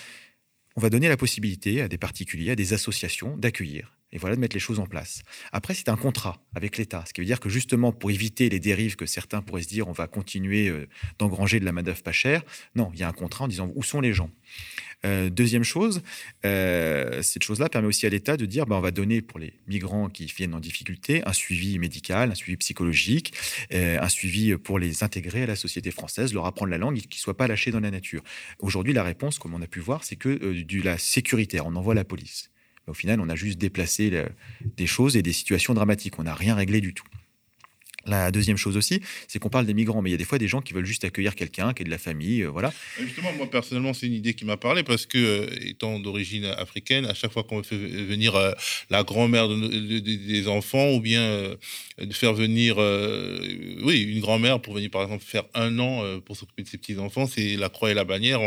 on 0.77 0.81
va 0.81 0.91
donner 0.91 1.09
la 1.09 1.17
possibilité 1.17 1.81
à 1.81 1.89
des 1.89 1.99
particuliers, 1.99 2.51
à 2.51 2.57
des 2.57 2.73
associations 2.73 3.37
d'accueillir 3.37 4.00
et 4.13 4.19
voilà 4.19 4.37
de 4.37 4.41
mettre 4.41 4.57
les 4.57 4.61
choses 4.61 4.81
en 4.81 4.87
place. 4.87 5.23
Après, 5.53 5.75
c'est 5.75 5.89
un 5.89 5.97
contrat 5.97 6.43
avec 6.55 6.77
l'État, 6.77 7.05
ce 7.07 7.13
qui 7.13 7.21
veut 7.21 7.27
dire 7.27 7.41
que 7.41 7.49
justement, 7.49 7.93
pour 7.93 8.11
éviter 8.11 8.49
les 8.49 8.61
dérives 8.61 8.97
que 8.97 9.07
certains 9.07 9.43
pourraient 9.43 9.63
se 9.63 9.69
dire, 9.69 9.89
on 9.89 9.93
va 9.93 10.07
continuer 10.07 10.69
euh, 10.69 10.89
d'engranger 11.19 11.61
de 11.61 11.65
la 11.65 11.73
main-d'œuvre 11.73 12.03
pas 12.03 12.13
chère, 12.13 12.43
non, 12.75 12.91
il 12.95 13.01
y 13.01 13.03
a 13.03 13.09
un 13.09 13.13
contrat 13.13 13.45
en 13.45 13.49
disant 13.49 13.71
où 13.75 13.83
sont 13.83 14.01
les 14.01 14.13
gens? 14.13 14.31
Euh, 15.07 15.31
deuxième 15.31 15.65
chose, 15.65 16.03
euh, 16.45 17.23
cette 17.23 17.43
chose-là 17.43 17.71
permet 17.71 17.89
aussi 17.89 18.05
à 18.05 18.11
l'État 18.11 18.37
de 18.37 18.45
dire 18.45 18.67
ben, 18.67 18.77
on 18.77 18.81
va 18.81 18.91
donner 18.91 19.23
pour 19.23 19.39
les 19.39 19.55
migrants 19.67 20.11
qui 20.11 20.27
viennent 20.27 20.53
en 20.53 20.61
difficulté 20.61 21.23
un 21.27 21.33
suivi 21.33 21.79
médical, 21.79 22.31
un 22.31 22.35
suivi 22.35 22.59
psychologique, 22.59 23.33
un 23.71 24.09
suivi 24.11 24.57
pour 24.59 24.79
les 24.79 25.03
intégrer 25.03 25.45
à 25.45 25.47
la 25.47 25.57
société 25.57 25.91
française, 25.91 26.35
leur 26.35 26.45
apprendre 26.45 26.71
la 26.71 26.79
langue 26.79 26.99
qu'ils 26.99 27.19
ne 27.19 27.23
soient 27.23 27.37
pas 27.37 27.47
lâchés 27.47 27.71
dans 27.71 27.81
la 27.81 27.91
nature. 27.91 28.23
Aujourd'hui, 28.59 28.93
la 28.93 29.03
réponse, 29.03 29.39
comme 29.39 29.55
on 29.55 29.63
a 29.63 29.67
pu 29.67 29.81
voir, 29.81 30.05
c'est 30.05 30.17
que 30.17 30.53
du 30.53 30.83
la 30.83 30.99
sécuritaire, 30.99 31.67
on 31.67 31.77
envoie 31.77 31.95
la 31.95 32.05
police. 32.05 32.51
Au 32.91 32.95
final, 32.95 33.21
on 33.21 33.29
a 33.29 33.37
juste 33.37 33.59
déplacé 33.59 34.11
des 34.77 34.87
choses 34.87 35.17
et 35.17 35.23
des 35.23 35.33
situations 35.33 35.75
dramatiques. 35.75 36.19
On 36.19 36.25
n'a 36.25 36.35
rien 36.35 36.55
réglé 36.55 36.81
du 36.81 36.93
tout. 36.93 37.07
La 38.07 38.31
deuxième 38.31 38.57
chose 38.57 38.77
aussi, 38.77 39.01
c'est 39.29 39.39
qu'on 39.39 39.51
parle 39.51 39.67
des 39.67 39.75
migrants, 39.75 40.01
mais 40.01 40.09
il 40.11 40.13
y 40.13 40.15
a 40.15 40.19
des 40.19 40.25
fois 40.25 40.39
des 40.39 40.49
gens 40.49 40.63
qui 40.63 40.73
veulent 40.73 40.87
juste 40.87 41.05
accueillir 41.05 41.35
quelqu'un, 41.35 41.75
qui 41.75 41.83
est 41.83 41.85
de 41.85 41.91
la 41.91 41.99
famille, 41.99 42.43
euh, 42.43 42.49
voilà. 42.49 42.73
Justement, 42.99 43.33
moi 43.35 43.51
personnellement, 43.51 43.93
c'est 43.93 44.07
une 44.07 44.15
idée 44.15 44.33
qui 44.33 44.45
m'a 44.47 44.57
parlé 44.57 44.83
parce 44.83 45.05
que, 45.05 45.19
euh, 45.19 45.47
étant 45.61 45.99
d'origine 45.99 46.47
africaine, 46.47 47.05
à 47.05 47.15
chaque 47.15 47.33
fois 47.33 47.43
qu'on 47.43 47.63
fait 47.63 47.77
venir 47.77 48.35
euh, 48.37 48.53
la 48.89 49.03
grand-mère 49.03 49.49
des 49.49 50.49
enfants, 50.49 50.93
ou 50.93 51.01
bien 51.01 51.21
de 52.01 52.13
faire 52.13 52.33
venir, 52.33 52.77
oui, 53.83 54.03
une 54.03 54.21
grand-mère 54.21 54.61
pour 54.61 54.75
venir 54.75 54.91
par 54.91 55.03
exemple 55.03 55.25
faire 55.25 55.45
un 55.55 55.79
an 55.79 56.03
pour 56.25 56.37
s'occuper 56.37 56.63
de 56.63 56.69
ses 56.69 56.79
petits 56.79 56.99
enfants, 56.99 57.27
c'est 57.27 57.57
la 57.57 57.69
croix 57.69 57.91
et 57.91 57.95
la 57.95 58.05
bannière. 58.05 58.41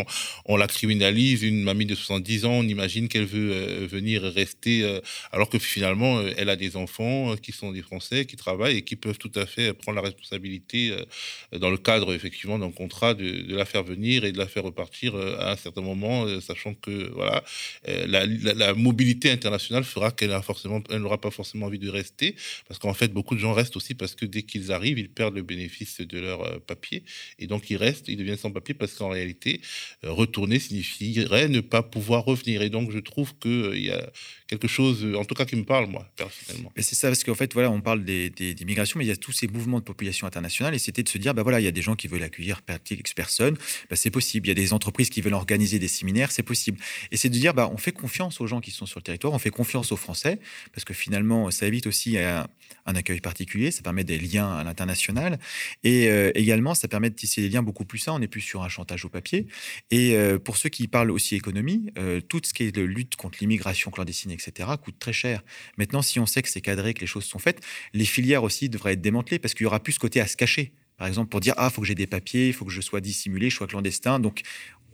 On, 0.45 0.57
la 0.57 0.67
criminalise. 0.67 1.43
Une 1.43 1.63
mamie 1.63 1.85
de 1.85 1.95
70 1.95 2.45
ans, 2.45 2.51
on 2.51 2.63
imagine 2.63 3.07
qu'elle 3.07 3.25
veut 3.25 3.85
venir 3.85 4.23
rester, 4.23 4.99
alors 5.31 5.49
que 5.49 5.59
finalement, 5.59 6.21
elle 6.37 6.49
a 6.49 6.55
des 6.55 6.75
enfants 6.75 7.35
qui 7.37 7.51
sont 7.51 7.71
des 7.71 7.81
Français, 7.81 8.25
qui 8.25 8.35
travaillent 8.35 8.77
et 8.77 8.81
qui 8.81 8.95
peuvent 8.95 9.17
tout 9.17 9.31
à 9.35 9.42
fait 9.45 9.73
prendre 9.73 9.95
la 9.95 10.01
responsabilité 10.01 10.91
euh, 10.91 11.59
dans 11.59 11.69
le 11.69 11.77
cadre 11.77 12.13
effectivement 12.13 12.59
d'un 12.59 12.71
contrat 12.71 13.13
de, 13.13 13.55
la 13.55 13.65
faire 13.65 13.83
venir 13.83 14.25
et 14.25 14.31
de 14.31 14.37
la 14.37 14.47
faire 14.47 14.63
repartir 14.63 15.15
euh, 15.15 15.37
à 15.39 15.51
un 15.51 15.55
certain 15.55 15.81
moment, 15.81 16.25
euh, 16.25 16.41
sachant 16.41 16.73
que 16.73 17.11
voilà 17.13 17.43
la, 17.85 18.73
mobilité 18.73 19.29
internationale 19.29 19.83
fera 19.83 20.11
qu'elle 20.11 20.33
forcément, 20.41 20.81
elle 20.89 20.99
n'aura 20.99 21.19
pas 21.19 21.31
forcément 21.31 21.67
envie 21.67 21.79
de 21.79 21.89
rester, 21.89 22.35
parce 22.67 22.79
qu'en 22.79 22.93
fait 22.93 23.09
beaucoup 23.09 23.35
de 23.35 23.39
gens 23.39 23.53
restent 23.53 23.75
aussi 23.75 23.93
parce 23.93 24.15
que 24.15 24.25
dès 24.25 24.43
qu'ils 24.43 24.71
arrivent, 24.71 24.99
ils 24.99 25.09
perdent 25.09 25.35
le 25.35 25.43
bénéfice 25.43 26.01
de 26.01 26.19
leur 26.19 26.61
papier 26.61 27.03
et 27.39 27.47
donc 27.47 27.69
ils 27.69 27.77
restent, 27.77 28.07
ils 28.07 28.17
deviennent 28.17 28.37
sans 28.37 28.51
papier 28.51 28.73
parce 28.73 28.93
qu'en 28.93 29.09
réalité 29.09 29.61
retourner 30.03 30.59
signifierait 30.59 31.49
ne 31.49 31.61
pas 31.61 31.83
pouvoir 31.83 32.25
revenir 32.25 32.61
et 32.61 32.69
donc 32.69 32.91
je 32.91 32.99
trouve 32.99 33.35
que 33.37 33.75
il 33.75 33.85
y 33.85 33.91
a 33.91 34.11
quelque 34.47 34.67
chose, 34.67 35.05
en 35.15 35.25
tout 35.25 35.35
cas 35.35 35.45
qui 35.45 35.55
me 35.55 35.65
parle 35.65 35.87
moi 35.87 36.07
personnellement. 36.15 36.71
C'est 36.77 36.95
ça 36.95 37.07
parce 37.09 37.23
qu'en 37.23 37.35
fait 37.35 37.53
voilà 37.53 37.69
on 37.69 37.81
parle 37.81 38.03
des, 38.03 38.29
des, 38.29 38.53
des 38.53 38.65
migrations, 38.65 38.97
mais 38.97 39.05
il 39.05 39.09
y 39.09 39.11
a 39.11 39.17
ces 39.33 39.47
mouvements 39.47 39.79
de 39.79 39.83
population 39.83 40.27
internationale 40.27 40.73
et 40.73 40.79
c'était 40.79 41.03
de 41.03 41.09
se 41.09 41.17
dire, 41.17 41.33
bah 41.33 41.43
voilà, 41.43 41.59
il 41.59 41.63
y 41.63 41.67
a 41.67 41.71
des 41.71 41.81
gens 41.81 41.95
qui 41.95 42.07
veulent 42.07 42.23
accueillir 42.23 42.61
X 42.89 43.13
personnes, 43.13 43.57
bah 43.89 43.95
c'est 43.95 44.11
possible. 44.11 44.47
Il 44.47 44.49
y 44.49 44.51
a 44.51 44.55
des 44.55 44.73
entreprises 44.73 45.09
qui 45.09 45.21
veulent 45.21 45.33
organiser 45.33 45.79
des 45.79 45.87
séminaires, 45.87 46.31
c'est 46.31 46.43
possible. 46.43 46.79
Et 47.11 47.17
c'est 47.17 47.29
de 47.29 47.33
dire, 47.33 47.53
bah 47.53 47.69
on 47.71 47.77
fait 47.77 47.91
confiance 47.91 48.41
aux 48.41 48.47
gens 48.47 48.61
qui 48.61 48.71
sont 48.71 48.85
sur 48.85 48.99
le 48.99 49.03
territoire, 49.03 49.33
on 49.33 49.39
fait 49.39 49.49
confiance 49.49 49.91
aux 49.91 49.97
Français, 49.97 50.39
parce 50.73 50.85
que 50.85 50.93
finalement, 50.93 51.51
ça 51.51 51.67
évite 51.67 51.87
aussi 51.87 52.17
un, 52.85 52.95
accueil 52.95 53.21
particulier, 53.21 53.71
ça 53.71 53.81
permet 53.81 54.03
des 54.03 54.17
liens 54.17 54.51
à 54.53 54.63
l'international 54.63 55.39
et 55.83 56.09
euh, 56.09 56.31
également, 56.35 56.75
ça 56.75 56.87
permet 56.87 57.09
de 57.09 57.15
tisser 57.15 57.41
des 57.41 57.49
liens 57.49 57.63
beaucoup 57.63 57.85
plus 57.85 57.99
sains. 57.99 58.13
On 58.13 58.19
n'est 58.19 58.27
plus 58.27 58.41
sur 58.41 58.63
un 58.63 58.69
chantage 58.69 59.05
au 59.05 59.09
papier. 59.09 59.47
Et 59.91 60.15
euh, 60.15 60.39
pour 60.39 60.57
ceux 60.57 60.69
qui 60.69 60.87
parlent 60.87 61.11
aussi 61.11 61.35
économie, 61.35 61.91
euh, 61.97 62.21
tout 62.21 62.41
ce 62.43 62.53
qui 62.53 62.63
est 62.63 62.71
de 62.71 62.81
lutte 62.81 63.15
contre 63.15 63.37
l'immigration 63.41 63.91
clandestine, 63.91 64.31
etc., 64.31 64.69
coûte 64.81 64.95
très 64.99 65.13
cher. 65.13 65.43
Maintenant, 65.77 66.01
si 66.01 66.19
on 66.19 66.25
sait 66.25 66.41
que 66.41 66.49
c'est 66.49 66.61
cadré, 66.61 66.93
que 66.93 67.01
les 67.01 67.07
choses 67.07 67.25
sont 67.25 67.39
faites, 67.39 67.61
les 67.93 68.05
filières 68.05 68.43
aussi 68.43 68.69
devraient 68.69 68.93
être 68.93 69.01
démantelées 69.01 69.39
parce 69.39 69.53
qu'il 69.53 69.63
y 69.63 69.67
aura 69.67 69.81
plus 69.81 69.93
ce 69.93 69.99
côté 69.99 70.19
à 70.19 70.27
se 70.27 70.37
cacher. 70.37 70.73
Par 70.97 71.07
exemple, 71.07 71.29
pour 71.29 71.39
dire 71.39 71.53
ah, 71.57 71.69
faut 71.69 71.81
que 71.81 71.87
j'ai 71.87 71.95
des 71.95 72.07
papiers, 72.07 72.47
il 72.47 72.53
faut 72.53 72.65
que 72.65 72.71
je 72.71 72.81
sois 72.81 73.01
dissimulé, 73.01 73.49
je 73.49 73.55
sois 73.55 73.67
clandestin. 73.67 74.19
Donc, 74.19 74.41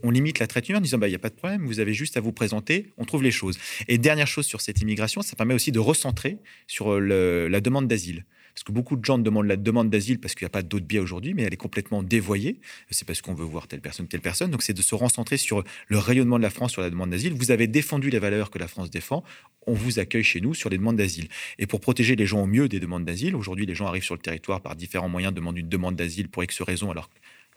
on 0.03 0.11
limite 0.11 0.39
la 0.39 0.47
traite 0.47 0.69
humaine 0.69 0.79
en 0.79 0.83
disant 0.83 0.97
bah 0.97 1.07
il 1.07 1.11
y 1.11 1.15
a 1.15 1.19
pas 1.19 1.29
de 1.29 1.35
problème, 1.35 1.65
vous 1.65 1.79
avez 1.79 1.93
juste 1.93 2.17
à 2.17 2.21
vous 2.21 2.31
présenter, 2.31 2.87
on 2.97 3.05
trouve 3.05 3.23
les 3.23 3.31
choses. 3.31 3.57
Et 3.87 3.97
dernière 3.97 4.27
chose 4.27 4.45
sur 4.45 4.61
cette 4.61 4.81
immigration, 4.81 5.21
ça 5.21 5.35
permet 5.35 5.53
aussi 5.53 5.71
de 5.71 5.79
recentrer 5.79 6.37
sur 6.67 6.99
la 6.99 7.61
demande 7.61 7.87
d'asile. 7.87 8.25
Parce 8.53 8.63
que 8.63 8.71
beaucoup 8.73 8.97
de 8.97 9.05
gens 9.05 9.17
demandent 9.17 9.45
la 9.45 9.55
demande 9.55 9.89
d'asile 9.89 10.19
parce 10.19 10.35
qu'il 10.35 10.43
n'y 10.43 10.47
a 10.47 10.51
pas 10.51 10.63
d'autre 10.63 10.85
biais 10.85 10.99
aujourd'hui, 10.99 11.33
mais 11.33 11.43
elle 11.43 11.53
est 11.53 11.57
complètement 11.57 12.03
dévoyée. 12.03 12.59
C'est 12.89 13.07
parce 13.07 13.21
qu'on 13.21 13.33
veut 13.33 13.45
voir 13.45 13.69
telle 13.69 13.79
personne, 13.79 14.07
telle 14.07 14.19
personne. 14.19 14.51
Donc 14.51 14.63
c'est 14.63 14.73
de 14.73 14.81
se 14.81 14.95
recentrer 14.95 15.37
sur 15.37 15.63
le 15.87 15.97
rayonnement 15.97 16.37
de 16.37 16.43
la 16.43 16.49
France 16.49 16.73
sur 16.73 16.81
la 16.81 16.89
demande 16.89 17.11
d'asile. 17.11 17.31
Vous 17.33 17.51
avez 17.51 17.67
défendu 17.67 18.09
les 18.09 18.19
valeurs 18.19 18.49
que 18.49 18.59
la 18.59 18.67
France 18.67 18.89
défend. 18.89 19.23
On 19.65 19.73
vous 19.73 19.99
accueille 19.99 20.23
chez 20.23 20.41
nous 20.41 20.53
sur 20.53 20.69
les 20.69 20.77
demandes 20.77 20.97
d'asile. 20.97 21.29
Et 21.57 21.67
pour 21.67 21.79
protéger 21.79 22.17
les 22.17 22.25
gens 22.25 22.41
au 22.41 22.47
mieux 22.47 22.67
des 22.67 22.81
demandes 22.81 23.05
d'asile, 23.05 23.35
aujourd'hui 23.35 23.65
les 23.65 23.75
gens 23.75 23.85
arrivent 23.87 24.03
sur 24.03 24.15
le 24.15 24.21
territoire 24.21 24.61
par 24.61 24.75
différents 24.75 25.09
moyens, 25.09 25.33
demandent 25.33 25.57
une 25.57 25.69
demande 25.69 25.95
d'asile 25.95 26.27
pour 26.27 26.43
X 26.43 26.61
raisons, 26.61 26.91
alors 26.91 27.09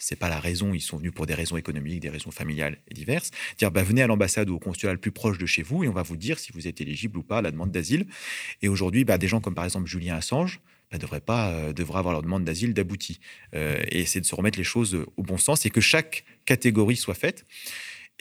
c'est 0.03 0.17
pas 0.17 0.29
la 0.29 0.41
raison, 0.41 0.75
ils 0.75 0.81
sont 0.81 0.97
venus 0.97 1.13
pour 1.13 1.27
des 1.27 1.35
raisons 1.35 1.57
économiques, 1.57 2.01
des 2.01 2.11
raisons 2.11 2.33
familiales 2.33 2.79
et 2.89 2.95
diverses. 2.95 3.31
Dire, 3.57 3.71
bah, 3.71 3.85
venez 3.85 4.03
à 4.03 4.09
l'ambassade 4.09 4.51
ou 4.51 4.57
au 4.57 4.59
consulat 4.59 4.93
le 4.93 4.99
plus 4.99 5.13
proche 5.13 5.39
de 5.39 5.47
chez 5.47 5.63
vous 5.63 5.85
et 5.85 5.89
on 5.89 5.93
va 5.93 6.03
vous 6.03 6.17
dire 6.17 6.41
si 6.41 6.51
vous 6.53 6.67
êtes 6.67 6.81
éligible 6.81 7.19
ou 7.19 7.23
pas 7.23 7.39
à 7.39 7.43
la 7.43 7.53
demande 7.53 7.71
d'asile. 7.71 8.07
Et 8.63 8.69
aujourd'hui, 8.69 9.05
bah, 9.05 9.17
des 9.17 9.29
gens 9.29 9.41
comme 9.41 9.55
par 9.55 9.65
exemple 9.65 9.87
Julien 9.87 10.17
Assange, 10.17 10.61
bah, 10.91 10.99
devraient 10.99 11.21
pas 11.21 11.51
euh, 11.51 11.73
avoir 11.79 12.13
leur 12.13 12.23
demande 12.23 12.45
d'asile 12.45 12.75
d'abouti. 12.75 13.21
Euh, 13.55 13.81
et 13.89 14.05
c'est 14.05 14.21
de 14.21 14.27
se 14.27 14.35
remettre 14.35 14.59
les 14.59 14.65
choses 14.65 15.07
au 15.17 15.23
bon 15.23 15.39
sens 15.39 15.67
et 15.67 15.71
que 15.71 15.81
chaque 15.81 16.25
catégorie 16.47 16.97
soit 16.97 17.15
faite 17.15 17.47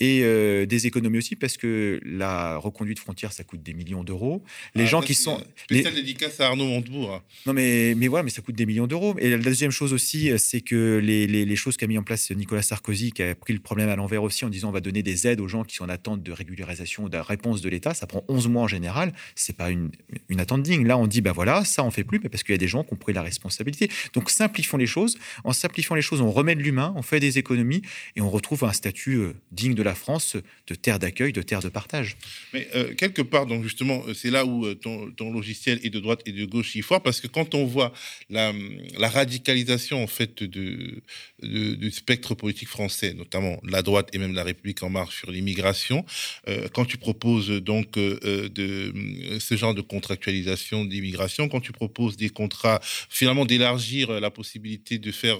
et 0.02 0.22
euh, 0.24 0.66
des 0.66 0.88
économies 0.88 1.20
aussi 1.20 1.36
parce 1.36 1.58
que 1.58 2.02
la 2.04 2.58
reconduite 2.58 2.98
frontière 2.98 3.32
ça 3.32 3.44
coûte 3.44 3.62
des 3.62 3.76
millions 3.76 4.04
d'euros. 4.04 4.44
Les 4.74 4.86
ah, 4.86 4.88
gens 4.88 5.02
qui 5.02 5.14
sont 5.14 5.40
les 5.70 5.84
dédicace 5.84 6.40
à 6.40 6.48
Arnaud 6.48 6.66
Montebourg. 6.66 7.22
Non 7.46 7.54
mais 7.54 7.94
mais 7.96 8.08
voilà 8.08 8.24
mais 8.24 8.32
ça 8.32 8.42
coûte 8.42 8.56
des 8.56 8.66
millions 8.66 8.88
d'euros. 8.88 9.16
Et 9.20 9.30
la 9.30 9.38
deuxième 9.38 9.70
chose 9.70 9.94
aussi 9.94 10.32
c'est 10.40 10.62
que 10.62 10.98
les, 10.98 11.28
les, 11.28 11.46
les 11.46 11.56
choses 11.56 11.78
qu'a 11.78 11.86
mis 11.86 12.00
en 12.00 12.04
place 12.04 12.32
Nicolas 12.32 12.64
Sarkozy 12.64 13.12
qui 13.12 13.22
a 13.22 13.36
pris 13.36 13.54
le 13.54 13.60
problème 13.60 13.90
à 13.90 13.96
l'envers 13.96 14.24
aussi 14.24 14.44
en 14.44 14.50
disant 14.50 14.70
on 14.70 14.72
va 14.72 14.82
donner 14.82 15.04
des 15.04 15.28
aides 15.28 15.40
aux 15.40 15.48
gens 15.48 15.64
qui 15.64 15.76
sont 15.76 15.86
en 15.86 15.90
attente 15.90 16.24
de 16.24 16.32
régularisation 16.32 17.08
de 17.08 17.18
réponse 17.18 17.62
de 17.62 17.70
l'État, 17.70 17.94
ça 17.94 18.08
prend 18.08 18.24
11 18.28 18.48
mois 18.48 18.64
en 18.64 18.68
général, 18.68 19.14
c'est 19.36 19.56
pas 19.56 19.70
une, 19.70 19.92
une 20.30 20.40
attente 20.40 20.64
digne. 20.64 20.88
Là 20.88 20.98
on 20.98 21.06
dit 21.06 21.22
ben 21.22 21.32
voilà, 21.32 21.64
ça 21.64 21.84
on 21.84 21.92
fait 21.92 22.04
plus 22.04 22.20
mais 22.24 22.30
parce 22.30 22.42
qu'il 22.42 22.54
y 22.54 22.56
a 22.56 22.58
des 22.58 22.68
gens 22.68 22.84
qui 22.84 22.94
ont 22.94 22.98
pris 22.98 23.14
la 23.14 23.22
responsabilité. 23.22 23.92
Donc 24.14 24.32
simplifions 24.32 24.80
les 24.80 24.88
choses, 24.88 25.20
en 25.44 25.54
simplifiant 25.54 25.96
les 25.96 26.02
choses, 26.02 26.22
on 26.22 26.32
remet 26.32 26.56
de 26.56 26.62
l'humain, 26.62 26.92
on 26.96 27.04
fait 27.04 27.20
des 27.20 27.38
économies 27.38 27.84
et 28.16 28.22
on 28.22 28.30
retrouve 28.32 28.64
un 28.64 28.74
statut 28.74 29.18
euh, 29.18 29.34
digne 29.52 29.76
de 29.76 29.84
la 29.84 29.91
France 29.96 30.38
de 30.68 30.76
terre 30.76 31.00
d'accueil, 31.00 31.34
de 31.34 31.42
terre 31.42 31.62
de 31.62 31.70
partage. 31.70 32.18
Mais 32.54 32.68
euh, 32.76 32.94
quelque 32.94 33.22
part, 33.22 33.46
donc 33.46 33.64
justement, 33.64 34.04
euh, 34.08 34.14
c'est 34.14 34.30
là 34.30 34.46
où 34.46 34.66
euh, 34.66 34.76
ton, 34.76 35.32
logiciel 35.32 35.80
est 35.84 35.90
de 35.90 36.00
droite 36.00 36.22
et 36.26 36.32
de 36.32 36.46
gauche 36.46 36.76
il 36.76 36.84
fort, 36.84 37.02
parce 37.02 37.22
que 37.22 37.28
quand 37.28 37.56
on 37.56 37.66
voit 37.66 37.94
la, 38.30 38.54
radicalisation 39.00 40.02
en 40.02 40.08
fait 40.08 40.44
du 40.44 41.02
spectre 41.92 42.34
politique 42.36 42.68
français, 42.68 43.14
notamment 43.14 43.60
la 43.64 43.82
droite 43.82 44.10
et 44.14 44.18
même 44.18 44.34
la 44.34 44.44
République 44.44 44.84
en 44.84 44.90
marche 44.90 45.20
sur 45.20 45.32
l'immigration, 45.32 46.06
quand 46.74 46.86
tu 46.86 46.98
proposes 46.98 47.50
donc 47.50 47.94
de 47.96 48.94
ce 49.40 49.58
genre 49.58 49.74
de 49.74 49.82
contractualisation 49.82 50.86
d'immigration, 50.86 51.50
quand 51.50 51.60
tu 51.60 51.72
proposes 51.74 52.16
des 52.16 52.30
contrats, 52.30 52.80
finalement 53.10 53.46
d'élargir 53.46 54.20
la 54.20 54.32
possibilité 54.32 54.98
de 54.98 55.12
faire 55.12 55.40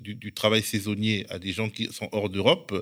du, 0.00 0.32
travail 0.32 0.62
saisonnier 0.62 1.26
à 1.30 1.38
des 1.38 1.52
gens 1.52 1.70
qui 1.70 1.88
sont 1.92 2.08
hors 2.12 2.28
d'Europe, 2.28 2.72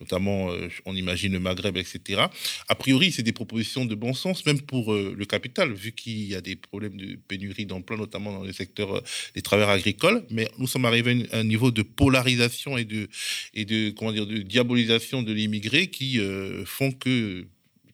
notamment 0.00 0.51
on 0.84 0.94
imagine 0.96 1.32
le 1.32 1.40
Maghreb, 1.40 1.76
etc. 1.76 2.22
A 2.68 2.74
priori, 2.74 3.12
c'est 3.12 3.22
des 3.22 3.32
propositions 3.32 3.84
de 3.84 3.94
bon 3.94 4.14
sens, 4.14 4.44
même 4.46 4.60
pour 4.60 4.92
euh, 4.92 5.14
le 5.16 5.24
capital, 5.24 5.72
vu 5.72 5.92
qu'il 5.92 6.24
y 6.24 6.34
a 6.34 6.40
des 6.40 6.56
problèmes 6.56 6.96
de 6.96 7.18
pénurie 7.28 7.66
d'emploi, 7.66 7.96
notamment 7.96 8.32
dans 8.32 8.44
le 8.44 8.52
secteur 8.52 8.96
euh, 8.96 9.00
des 9.34 9.42
travailleurs 9.42 9.70
agricoles. 9.70 10.24
Mais 10.30 10.48
nous 10.58 10.66
sommes 10.66 10.84
arrivés 10.84 11.26
à 11.32 11.38
un 11.38 11.44
niveau 11.44 11.70
de 11.70 11.82
polarisation 11.82 12.76
et 12.78 12.84
de, 12.84 13.08
et 13.54 13.64
de, 13.64 13.90
comment 13.90 14.12
dire, 14.12 14.26
de 14.26 14.38
diabolisation 14.38 15.22
de 15.22 15.32
l'immigré 15.32 15.88
qui 15.88 16.20
euh, 16.20 16.64
font 16.64 16.92
que 16.92 17.46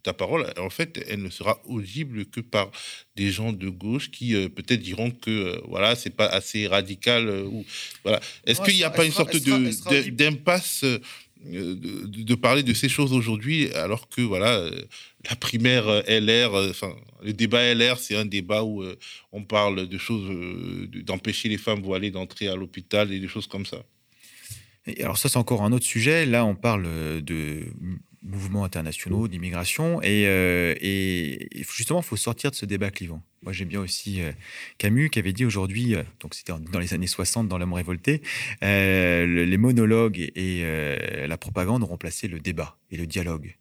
ta 0.04 0.12
parole, 0.12 0.46
en 0.58 0.70
fait, 0.70 1.04
elle 1.08 1.22
ne 1.22 1.28
sera 1.28 1.60
audible 1.66 2.24
que 2.26 2.40
par 2.40 2.70
des 3.16 3.30
gens 3.32 3.52
de 3.52 3.68
gauche 3.68 4.10
qui 4.12 4.32
peut-être 4.48 4.80
diront 4.80 5.10
que 5.10 5.60
voilà, 5.66 5.96
c'est 5.96 6.14
pas 6.14 6.26
assez 6.26 6.68
radical 6.68 7.28
ou 7.28 7.66
voilà. 8.04 8.20
Est-ce 8.46 8.62
qu'il 8.62 8.76
n'y 8.76 8.84
a 8.84 8.90
pas 8.90 9.04
une 9.04 9.12
sorte 9.12 9.36
de 9.36 10.10
d'impasse 10.10 10.84
euh, 11.46 11.76
de, 11.76 12.34
parler 12.34 12.62
de 12.62 12.74
ces 12.74 12.88
choses 12.88 13.12
aujourd'hui, 13.12 13.70
alors 13.72 14.08
que 14.08 14.20
voilà, 14.22 14.56
euh, 14.56 14.82
la 15.30 15.36
primaire 15.36 15.86
euh, 15.86 16.02
LR, 16.08 16.52
enfin, 16.70 16.94
le 17.22 17.32
débat 17.32 17.74
LR, 17.74 17.98
c'est 17.98 18.16
un 18.16 18.24
débat 18.24 18.64
où 18.64 18.84
on 19.32 19.44
parle 19.44 19.86
de 19.86 19.98
choses, 19.98 20.30
d'empêcher 21.04 21.48
les 21.48 21.58
femmes 21.58 21.80
voilées 21.80 22.10
d'entrer 22.10 22.48
à 22.48 22.56
l'hôpital 22.56 23.12
et 23.12 23.20
des 23.20 23.28
choses 23.28 23.46
comme 23.46 23.66
ça. 23.66 23.84
Et 24.86 25.02
alors 25.02 25.18
ça, 25.18 25.28
c'est 25.28 25.38
encore 25.38 25.62
un 25.62 25.72
autre 25.72 25.84
sujet. 25.84 26.26
Là, 26.26 26.44
on 26.44 26.54
parle 26.54 27.22
de 27.22 27.64
mouvements 28.22 28.64
internationaux, 28.64 29.28
d'immigration, 29.28 30.00
et, 30.02 30.24
et 30.80 31.64
justement, 31.76 32.00
il 32.00 32.04
faut 32.04 32.16
sortir 32.16 32.50
de 32.50 32.56
ce 32.56 32.66
débat 32.66 32.90
clivant. 32.90 33.22
Moi, 33.42 33.52
j'aime 33.52 33.68
bien 33.68 33.80
aussi 33.80 34.20
Camus 34.78 35.10
qui 35.10 35.20
avait 35.20 35.32
dit 35.32 35.44
aujourd'hui, 35.44 35.94
donc 36.20 36.34
c'était 36.34 36.52
dans 36.52 36.80
les 36.80 36.92
années 36.92 37.06
60 37.06 37.46
dans 37.46 37.56
L'homme 37.56 37.72
révolté, 37.72 38.20
les 38.60 39.56
monologues 39.56 40.30
et 40.34 40.64
la 41.26 41.36
propagande 41.38 41.84
ont 41.84 41.86
remplacé 41.86 42.26
le 42.26 42.40
débat 42.40 42.76
et 42.90 42.96
le 42.96 43.06
dialogue. 43.06 43.54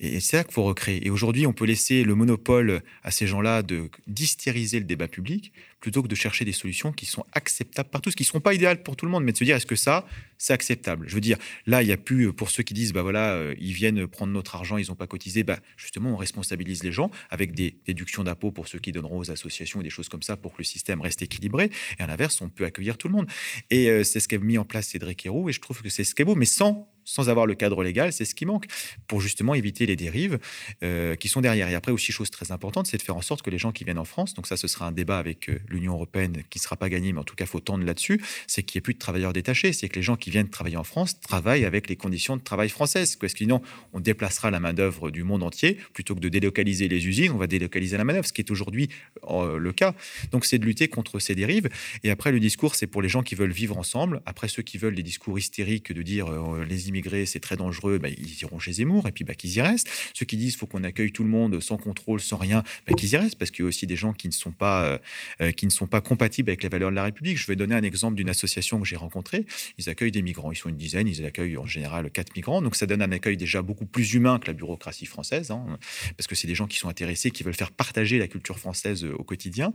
Et 0.00 0.20
c'est 0.20 0.36
ça 0.38 0.44
qu'il 0.44 0.52
faut 0.52 0.64
recréer. 0.64 1.06
Et 1.06 1.10
aujourd'hui, 1.10 1.46
on 1.46 1.52
peut 1.52 1.64
laisser 1.64 2.04
le 2.04 2.14
monopole 2.14 2.82
à 3.02 3.10
ces 3.10 3.26
gens-là 3.26 3.62
de 3.62 3.90
dystériser 4.06 4.78
le 4.78 4.84
débat 4.84 5.08
public 5.08 5.52
plutôt 5.84 6.02
que 6.02 6.08
de 6.08 6.14
chercher 6.14 6.46
des 6.46 6.52
solutions 6.52 6.92
qui 6.92 7.04
sont 7.04 7.26
acceptables 7.32 7.90
par 7.90 8.00
tous, 8.00 8.14
qui 8.14 8.22
ne 8.22 8.26
seront 8.26 8.40
pas 8.40 8.54
idéales 8.54 8.82
pour 8.82 8.96
tout 8.96 9.04
le 9.04 9.12
monde, 9.12 9.22
mais 9.22 9.32
de 9.32 9.36
se 9.36 9.44
dire 9.44 9.54
est-ce 9.54 9.66
que 9.66 9.76
ça, 9.76 10.06
c'est 10.38 10.54
acceptable? 10.54 11.06
Je 11.10 11.14
veux 11.14 11.20
dire, 11.20 11.36
là, 11.66 11.82
il 11.82 11.86
n'y 11.86 11.92
a 11.92 11.98
plus, 11.98 12.32
pour 12.32 12.48
ceux 12.48 12.62
qui 12.62 12.72
disent, 12.72 12.94
bah 12.94 13.02
voilà, 13.02 13.34
euh, 13.34 13.54
ils 13.60 13.74
viennent 13.74 14.06
prendre 14.06 14.32
notre 14.32 14.56
argent, 14.56 14.78
ils 14.78 14.88
n'ont 14.88 14.94
pas 14.94 15.06
cotisé, 15.06 15.42
bah, 15.42 15.58
justement, 15.76 16.14
on 16.14 16.16
responsabilise 16.16 16.82
les 16.82 16.90
gens 16.90 17.10
avec 17.28 17.52
des 17.52 17.76
déductions 17.84 18.24
d'impôts 18.24 18.50
pour 18.50 18.66
ceux 18.66 18.78
qui 18.78 18.92
donneront 18.92 19.18
aux 19.18 19.30
associations 19.30 19.82
et 19.82 19.84
des 19.84 19.90
choses 19.90 20.08
comme 20.08 20.22
ça 20.22 20.38
pour 20.38 20.52
que 20.52 20.58
le 20.58 20.64
système 20.64 21.02
reste 21.02 21.20
équilibré. 21.20 21.70
Et 21.98 22.02
à 22.02 22.06
l'inverse, 22.06 22.40
on 22.40 22.48
peut 22.48 22.64
accueillir 22.64 22.96
tout 22.96 23.08
le 23.08 23.14
monde. 23.14 23.26
Et 23.68 23.90
euh, 23.90 24.04
c'est 24.04 24.20
ce 24.20 24.28
qu'a 24.28 24.38
mis 24.38 24.56
en 24.56 24.64
place 24.64 24.88
Cédric 24.88 25.26
Héroux, 25.26 25.50
et 25.50 25.52
je 25.52 25.60
trouve 25.60 25.82
que 25.82 25.90
c'est 25.90 26.04
ce 26.04 26.14
qui 26.14 26.22
est 26.22 26.24
beau, 26.24 26.34
mais 26.34 26.46
sans 26.46 26.93
sans 27.04 27.28
avoir 27.28 27.46
le 27.46 27.54
cadre 27.54 27.82
légal, 27.82 28.12
c'est 28.12 28.24
ce 28.24 28.34
qui 28.34 28.46
manque 28.46 28.66
pour 29.06 29.20
justement 29.20 29.54
éviter 29.54 29.86
les 29.86 29.96
dérives 29.96 30.38
euh, 30.82 31.16
qui 31.16 31.28
sont 31.28 31.40
derrière. 31.40 31.68
Et 31.68 31.74
après 31.74 31.92
aussi, 31.92 32.12
chose 32.12 32.30
très 32.30 32.52
importante, 32.52 32.86
c'est 32.86 32.96
de 32.96 33.02
faire 33.02 33.16
en 33.16 33.22
sorte 33.22 33.42
que 33.42 33.50
les 33.50 33.58
gens 33.58 33.72
qui 33.72 33.84
viennent 33.84 33.98
en 33.98 34.04
France, 34.04 34.34
donc 34.34 34.46
ça 34.46 34.56
ce 34.56 34.68
sera 34.68 34.86
un 34.86 34.92
débat 34.92 35.18
avec 35.18 35.48
euh, 35.48 35.58
l'Union 35.68 35.94
européenne 35.94 36.42
qui 36.50 36.58
ne 36.58 36.62
sera 36.62 36.76
pas 36.76 36.88
gagné, 36.88 37.12
mais 37.12 37.20
en 37.20 37.24
tout 37.24 37.34
cas, 37.34 37.46
faut 37.46 37.60
tendre 37.60 37.84
là-dessus, 37.84 38.20
c'est 38.46 38.62
qu'il 38.62 38.78
n'y 38.78 38.80
ait 38.80 38.82
plus 38.82 38.94
de 38.94 38.98
travailleurs 38.98 39.32
détachés, 39.32 39.72
c'est 39.72 39.88
que 39.88 39.96
les 39.96 40.02
gens 40.02 40.16
qui 40.16 40.30
viennent 40.30 40.48
travailler 40.48 40.76
en 40.76 40.84
France 40.84 41.20
travaillent 41.20 41.64
avec 41.64 41.88
les 41.88 41.96
conditions 41.96 42.36
de 42.36 42.42
travail 42.42 42.68
françaises. 42.68 43.16
Parce 43.16 43.32
que 43.32 43.38
sinon, 43.38 43.62
on 43.92 44.00
déplacera 44.00 44.50
la 44.50 44.60
main-d'œuvre 44.60 45.10
du 45.10 45.22
monde 45.22 45.42
entier, 45.42 45.78
plutôt 45.92 46.14
que 46.14 46.20
de 46.20 46.28
délocaliser 46.28 46.88
les 46.88 47.06
usines, 47.06 47.32
on 47.32 47.38
va 47.38 47.46
délocaliser 47.46 47.96
la 47.96 48.04
main-d'œuvre, 48.04 48.26
ce 48.26 48.32
qui 48.32 48.40
est 48.40 48.50
aujourd'hui 48.50 48.88
euh, 49.28 49.58
le 49.58 49.72
cas. 49.72 49.94
Donc 50.30 50.44
c'est 50.44 50.58
de 50.58 50.64
lutter 50.64 50.88
contre 50.88 51.18
ces 51.18 51.34
dérives. 51.34 51.68
Et 52.02 52.10
après, 52.10 52.32
le 52.32 52.40
discours, 52.40 52.74
c'est 52.74 52.86
pour 52.86 53.02
les 53.02 53.08
gens 53.08 53.22
qui 53.22 53.34
veulent 53.34 53.52
vivre 53.52 53.76
ensemble. 53.78 54.22
Après, 54.26 54.48
ceux 54.48 54.62
qui 54.62 54.78
veulent 54.78 54.94
les 54.94 55.02
discours 55.02 55.38
hystériques 55.38 55.92
de 55.92 56.02
dire 56.02 56.26
les 56.68 56.88
immigrés, 56.94 57.26
c'est 57.26 57.40
très 57.40 57.56
dangereux, 57.56 57.98
bah, 57.98 58.08
ils 58.08 58.40
iront 58.42 58.58
chez 58.58 58.72
Zemmour 58.72 59.08
et 59.08 59.12
puis 59.12 59.24
bah, 59.24 59.34
qu'ils 59.34 59.54
y 59.56 59.60
restent. 59.60 59.88
Ceux 60.14 60.24
qui 60.24 60.36
disent 60.36 60.56
faut 60.56 60.66
qu'on 60.66 60.84
accueille 60.84 61.10
tout 61.10 61.24
le 61.24 61.28
monde 61.28 61.60
sans 61.60 61.76
contrôle, 61.76 62.20
sans 62.20 62.36
rien, 62.36 62.62
bah, 62.86 62.94
qu'ils 62.94 63.12
y 63.12 63.16
restent 63.16 63.36
parce 63.36 63.50
qu'il 63.50 63.64
y 63.64 63.66
a 63.66 63.68
aussi 63.68 63.86
des 63.86 63.96
gens 63.96 64.12
qui 64.12 64.28
ne 64.28 64.32
sont 64.32 64.52
pas 64.52 64.84
euh, 64.84 64.98
euh, 65.40 65.50
qui 65.50 65.66
ne 65.66 65.70
sont 65.70 65.86
pas 65.86 66.00
compatibles 66.00 66.50
avec 66.50 66.62
les 66.62 66.68
valeurs 66.68 66.90
de 66.90 66.94
la 66.94 67.04
République. 67.04 67.38
Je 67.38 67.46
vais 67.46 67.56
donner 67.56 67.74
un 67.74 67.82
exemple 67.82 68.16
d'une 68.16 68.28
association 68.28 68.80
que 68.80 68.86
j'ai 68.86 68.96
rencontrée. 68.96 69.46
Ils 69.78 69.88
accueillent 69.88 70.12
des 70.12 70.22
migrants. 70.22 70.52
Ils 70.52 70.56
sont 70.56 70.68
une 70.68 70.76
dizaine. 70.76 71.08
Ils 71.08 71.24
accueillent 71.24 71.56
en 71.56 71.66
général 71.66 72.10
quatre 72.10 72.34
migrants. 72.36 72.62
Donc 72.62 72.76
ça 72.76 72.86
donne 72.86 73.02
un 73.02 73.10
accueil 73.10 73.36
déjà 73.36 73.62
beaucoup 73.62 73.86
plus 73.86 74.14
humain 74.14 74.38
que 74.38 74.46
la 74.46 74.52
bureaucratie 74.52 75.06
française, 75.06 75.50
hein, 75.50 75.78
parce 76.16 76.26
que 76.26 76.34
c'est 76.34 76.46
des 76.46 76.54
gens 76.54 76.66
qui 76.66 76.78
sont 76.78 76.88
intéressés, 76.88 77.30
qui 77.30 77.42
veulent 77.42 77.54
faire 77.54 77.72
partager 77.72 78.18
la 78.18 78.28
culture 78.28 78.58
française 78.58 79.04
euh, 79.04 79.14
au 79.14 79.24
quotidien. 79.24 79.72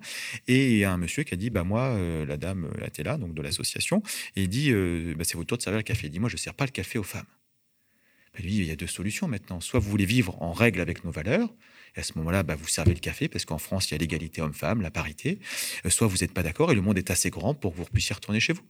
Et 0.47 0.71
il 0.71 0.77
y 0.77 0.83
a 0.83 0.91
un 0.91 0.97
monsieur 0.97 1.23
qui 1.23 1.33
a 1.33 1.37
dit 1.37 1.49
bah 1.49 1.63
moi, 1.63 1.97
la 2.27 2.37
dame 2.37 2.69
était 2.85 3.03
là, 3.03 3.17
donc 3.17 3.33
de 3.33 3.41
l'association, 3.41 4.01
et 4.35 4.43
il 4.43 4.49
dit 4.49 4.71
bah, 5.15 5.23
c'est 5.23 5.35
votre 5.35 5.47
tour 5.47 5.57
de 5.57 5.63
servir 5.63 5.77
le 5.77 5.83
café. 5.83 6.07
Il 6.07 6.11
dit 6.11 6.19
moi 6.19 6.29
je 6.29 6.37
sers 6.37 6.53
pas 6.53 6.65
le 6.65 6.71
café 6.71 6.99
aux 6.99 7.03
femmes. 7.09 7.25
Bah, 8.33 8.39
lui, 8.43 8.57
il 8.57 8.65
y 8.65 8.71
a 8.71 8.75
deux 8.75 8.87
solutions 8.87 9.27
maintenant. 9.27 9.59
Soit 9.59 9.79
vous 9.79 9.89
voulez 9.89 10.05
vivre 10.05 10.41
en 10.41 10.53
règle 10.53 10.81
avec 10.81 11.03
nos 11.03 11.11
valeurs, 11.11 11.49
et 11.95 11.99
à 11.99 12.03
ce 12.03 12.13
moment-là, 12.17 12.43
bah, 12.43 12.55
vous 12.55 12.67
servez 12.67 12.93
le 12.93 12.99
café, 12.99 13.27
parce 13.27 13.45
qu'en 13.45 13.57
France, 13.57 13.89
il 13.89 13.93
y 13.93 13.95
a 13.95 13.97
l'égalité 13.97 14.41
homme-femme, 14.41 14.81
la 14.81 14.91
parité. 14.91 15.39
Euh, 15.85 15.89
soit 15.89 16.07
vous 16.07 16.17
n'êtes 16.17 16.33
pas 16.33 16.43
d'accord, 16.43 16.71
et 16.71 16.75
le 16.75 16.81
monde 16.81 16.97
est 16.97 17.11
assez 17.11 17.29
grand 17.29 17.53
pour 17.53 17.73
que 17.73 17.77
vous 17.77 17.85
puissiez 17.85 18.13
retourner 18.13 18.39
chez 18.39 18.53
vous. 18.53 18.65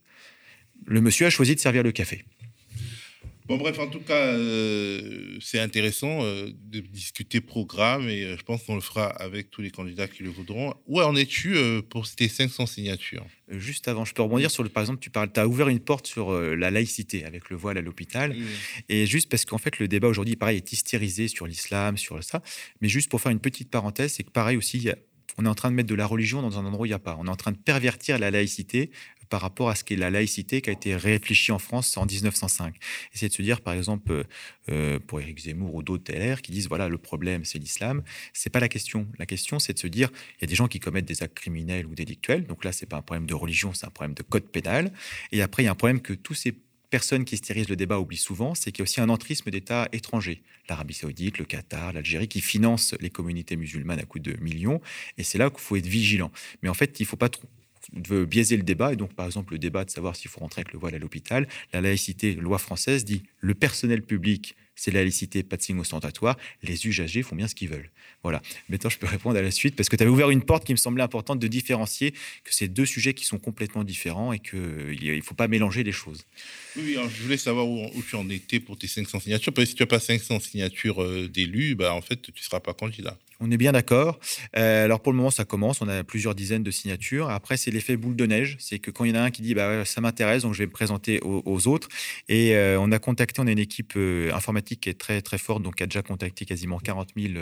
Le 0.85 1.01
monsieur 1.01 1.25
a 1.25 1.29
choisi 1.29 1.55
de 1.55 1.59
servir 1.59 1.83
le 1.83 1.91
café. 1.91 2.23
Bon, 3.49 3.57
bref, 3.57 3.79
en 3.79 3.87
tout 3.87 4.01
cas, 4.01 4.27
euh, 4.27 5.39
c'est 5.41 5.57
intéressant 5.57 6.19
euh, 6.21 6.51
de 6.65 6.81
discuter 6.81 7.41
programme 7.41 8.07
et 8.07 8.23
euh, 8.23 8.37
je 8.37 8.43
pense 8.43 8.61
qu'on 8.61 8.75
le 8.75 8.81
fera 8.81 9.07
avec 9.07 9.49
tous 9.49 9.63
les 9.63 9.71
candidats 9.71 10.07
qui 10.07 10.21
le 10.21 10.29
voudront. 10.29 10.75
Où 10.85 11.01
en 11.01 11.15
es-tu 11.15 11.57
pour 11.89 12.07
tes 12.07 12.27
500 12.27 12.67
signatures? 12.67 13.25
Juste 13.47 13.87
avant, 13.87 14.05
je 14.05 14.13
peux 14.13 14.21
rebondir 14.21 14.51
sur 14.51 14.61
le. 14.61 14.69
Par 14.69 14.81
exemple, 14.83 14.99
tu 14.99 15.09
parles, 15.09 15.31
as 15.35 15.47
ouvert 15.47 15.67
une 15.67 15.79
porte 15.79 16.05
sur 16.05 16.31
la 16.31 16.69
laïcité 16.69 17.25
avec 17.25 17.49
le 17.49 17.55
voile 17.55 17.79
à 17.79 17.81
l'hôpital. 17.81 18.35
Et 18.87 19.07
juste 19.07 19.29
parce 19.29 19.45
qu'en 19.45 19.57
fait, 19.57 19.79
le 19.79 19.87
débat 19.87 20.09
aujourd'hui, 20.09 20.35
pareil, 20.35 20.57
est 20.57 20.71
hystérisé 20.71 21.27
sur 21.27 21.47
l'islam, 21.47 21.97
sur 21.97 22.23
ça. 22.23 22.43
Mais 22.81 22.87
juste 22.87 23.09
pour 23.09 23.19
faire 23.19 23.31
une 23.31 23.39
petite 23.39 23.71
parenthèse, 23.71 24.13
c'est 24.13 24.23
que 24.23 24.29
pareil 24.29 24.57
aussi, 24.57 24.89
on 25.39 25.45
est 25.45 25.49
en 25.49 25.55
train 25.55 25.71
de 25.71 25.75
mettre 25.75 25.89
de 25.89 25.95
la 25.95 26.05
religion 26.05 26.43
dans 26.43 26.59
un 26.59 26.65
endroit 26.65 26.83
où 26.83 26.85
il 26.85 26.89
n'y 26.89 26.93
a 26.93 26.99
pas. 26.99 27.17
On 27.19 27.25
est 27.25 27.31
en 27.31 27.35
train 27.35 27.51
de 27.51 27.57
pervertir 27.57 28.19
la 28.19 28.29
laïcité 28.29 28.91
par 29.29 29.41
rapport 29.41 29.69
à 29.69 29.75
ce 29.75 29.83
qu'est 29.83 29.95
la 29.95 30.09
laïcité 30.09 30.61
qui 30.61 30.69
a 30.69 30.73
été 30.73 30.95
réfléchie 30.95 31.51
en 31.51 31.59
France 31.59 31.95
en 31.97 32.05
1905. 32.05 32.75
C'est 33.13 33.29
de 33.29 33.33
se 33.33 33.41
dire, 33.41 33.61
par 33.61 33.73
exemple, 33.73 34.11
euh, 34.11 34.23
euh, 34.69 34.99
pour 34.99 35.21
Éric 35.21 35.39
Zemmour 35.39 35.75
ou 35.75 35.83
d'autres 35.83 36.11
LR 36.11 36.41
qui 36.41 36.51
disent 36.51 36.67
voilà, 36.67 36.89
le 36.89 36.97
problème, 36.97 37.45
c'est 37.45 37.59
l'islam. 37.59 38.03
C'est 38.33 38.49
pas 38.49 38.59
la 38.59 38.67
question. 38.67 39.07
La 39.17 39.25
question, 39.25 39.59
c'est 39.59 39.73
de 39.73 39.79
se 39.79 39.87
dire 39.87 40.09
il 40.37 40.41
y 40.41 40.45
a 40.45 40.47
des 40.47 40.55
gens 40.55 40.67
qui 40.67 40.79
commettent 40.79 41.05
des 41.05 41.23
actes 41.23 41.35
criminels 41.35 41.85
ou 41.85 41.95
délictuels. 41.95 42.45
Donc 42.45 42.65
là, 42.65 42.71
c'est 42.71 42.85
pas 42.85 42.97
un 42.97 43.01
problème 43.01 43.27
de 43.27 43.33
religion, 43.33 43.73
c'est 43.73 43.85
un 43.85 43.91
problème 43.91 44.15
de 44.15 44.23
code 44.23 44.47
pénal. 44.47 44.91
Et 45.31 45.41
après, 45.41 45.63
il 45.63 45.65
y 45.65 45.69
a 45.69 45.71
un 45.71 45.75
problème 45.75 46.01
que 46.01 46.13
tous 46.13 46.33
ces 46.33 46.55
personnes 46.89 47.23
qui 47.23 47.37
stérisent 47.37 47.69
le 47.69 47.75
débat 47.75 47.99
oublient 47.99 48.17
souvent, 48.17 48.55
c'est 48.55 48.71
qu'il 48.71 48.79
y 48.79 48.81
a 48.81 48.83
aussi 48.83 48.99
un 48.99 49.09
entrisme 49.09 49.51
d'États 49.51 49.87
étrangers. 49.91 50.41
L'Arabie 50.67 50.93
saoudite, 50.93 51.37
le 51.37 51.45
Qatar, 51.45 51.93
l'Algérie, 51.93 52.27
qui 52.27 52.41
financent 52.41 52.95
les 52.99 53.09
communautés 53.09 53.55
musulmanes 53.55 53.99
à 53.99 54.03
coût 54.03 54.19
de 54.19 54.35
millions. 54.41 54.81
Et 55.17 55.23
c'est 55.23 55.37
là 55.37 55.49
qu'il 55.49 55.59
faut 55.59 55.75
être 55.75 55.87
vigilant. 55.87 56.31
Mais 56.61 56.69
en 56.69 56.73
fait, 56.73 56.99
il 56.99 57.03
ne 57.03 57.07
faut 57.07 57.17
pas 57.17 57.29
trop 57.29 57.47
veut 57.93 58.25
biaiser 58.25 58.57
le 58.57 58.63
débat. 58.63 58.93
Et 58.93 58.95
donc, 58.95 59.13
par 59.13 59.25
exemple, 59.25 59.53
le 59.53 59.59
débat 59.59 59.85
de 59.85 59.89
savoir 59.89 60.15
s'il 60.15 60.29
faut 60.29 60.39
rentrer 60.39 60.61
avec 60.61 60.73
le 60.73 60.79
voile 60.79 60.95
à 60.95 60.99
l'hôpital, 60.99 61.47
la 61.73 61.81
laïcité, 61.81 62.33
loi 62.35 62.57
française 62.57 63.05
dit 63.05 63.23
le 63.39 63.53
personnel 63.53 64.01
public 64.01 64.55
c'est 64.79 64.91
la 64.91 65.01
laïcité, 65.01 65.43
pas 65.43 65.57
de 65.57 65.61
signe 65.61 65.77
ostentatoire. 65.79 66.37
Les 66.63 66.87
usagers 66.87 67.21
font 67.21 67.35
bien 67.35 67.49
ce 67.49 67.55
qu'ils 67.55 67.67
veulent. 67.67 67.89
Voilà. 68.23 68.41
Maintenant, 68.69 68.89
je 68.89 68.97
peux 68.97 69.07
répondre 69.07 69.37
à 69.37 69.41
la 69.41 69.51
suite 69.51 69.75
parce 69.75 69.89
que 69.89 69.97
tu 69.97 70.03
avais 70.03 70.11
ouvert 70.11 70.29
une 70.29 70.41
porte 70.41 70.63
qui 70.63 70.71
me 70.71 70.77
semblait 70.77 71.03
importante 71.03 71.37
de 71.39 71.47
différencier 71.47 72.11
que 72.11 72.53
c'est 72.53 72.69
deux 72.69 72.85
sujets 72.85 73.13
qui 73.13 73.25
sont 73.25 73.39
complètement 73.39 73.83
différents 73.83 74.31
et 74.31 74.39
qu'il 74.39 74.57
ne 74.57 75.21
faut 75.21 75.35
pas 75.35 75.49
mélanger 75.49 75.83
les 75.83 75.91
choses. 75.91 76.25
Oui, 76.77 76.95
je 76.95 77.23
voulais 77.23 77.37
savoir 77.37 77.67
où, 77.67 77.91
tu 78.07 78.15
en 78.15 78.29
étais 78.29 78.61
pour 78.61 78.77
tes 78.77 78.87
500 78.87 79.19
signatures. 79.19 79.53
Parce 79.53 79.65
que 79.65 79.69
si 79.71 79.75
tu 79.75 79.83
n'as 79.83 79.87
pas 79.87 79.99
500 79.99 80.39
signatures 80.39 81.03
euh, 81.03 81.27
d'élus, 81.27 81.75
bah, 81.75 81.93
en 81.93 82.01
fait, 82.01 82.21
tu 82.21 82.31
ne 82.31 82.37
seras 82.37 82.61
pas 82.61 82.73
candidat. 82.73 83.17
On 83.41 83.51
est 83.51 83.57
bien 83.57 83.71
d'accord. 83.71 84.19
Euh, 84.57 84.83
alors 84.83 84.99
pour 84.99 85.13
le 85.13 85.17
moment, 85.17 85.31
ça 85.31 85.45
commence. 85.45 85.81
On 85.81 85.87
a 85.87 86.03
plusieurs 86.03 86.35
dizaines 86.35 86.63
de 86.63 86.71
signatures. 86.71 87.29
Après, 87.29 87.55
c'est 87.55 87.71
l'effet 87.71 87.95
boule 87.95 88.17
de 88.17 88.25
neige. 88.25 88.57
C'est 88.59 88.79
que 88.79 88.91
quand 88.91 89.05
il 89.05 89.11
y 89.11 89.17
en 89.17 89.21
a 89.21 89.23
un 89.23 89.31
qui 89.31 89.41
dit 89.41 89.53
bah, 89.53 89.85
ça 89.85 90.01
m'intéresse, 90.01 90.43
donc 90.43 90.53
je 90.53 90.59
vais 90.59 90.65
me 90.65 90.71
présenter 90.71 91.21
aux, 91.23 91.67
autres. 91.67 91.87
Et 92.27 92.55
euh, 92.55 92.77
on 92.79 92.91
a 92.91 92.99
contacté, 92.99 93.41
on 93.41 93.47
a 93.47 93.51
une 93.51 93.59
équipe 93.59 93.97
informatique 94.33 94.81
qui 94.81 94.89
est 94.89 94.99
très 94.99 95.21
très 95.21 95.37
forte, 95.37 95.63
donc 95.63 95.75
qui 95.75 95.83
a 95.83 95.85
déjà 95.85 96.01
contacté 96.01 96.45
quasiment 96.45 96.79
40 96.79 97.11
000 97.15 97.33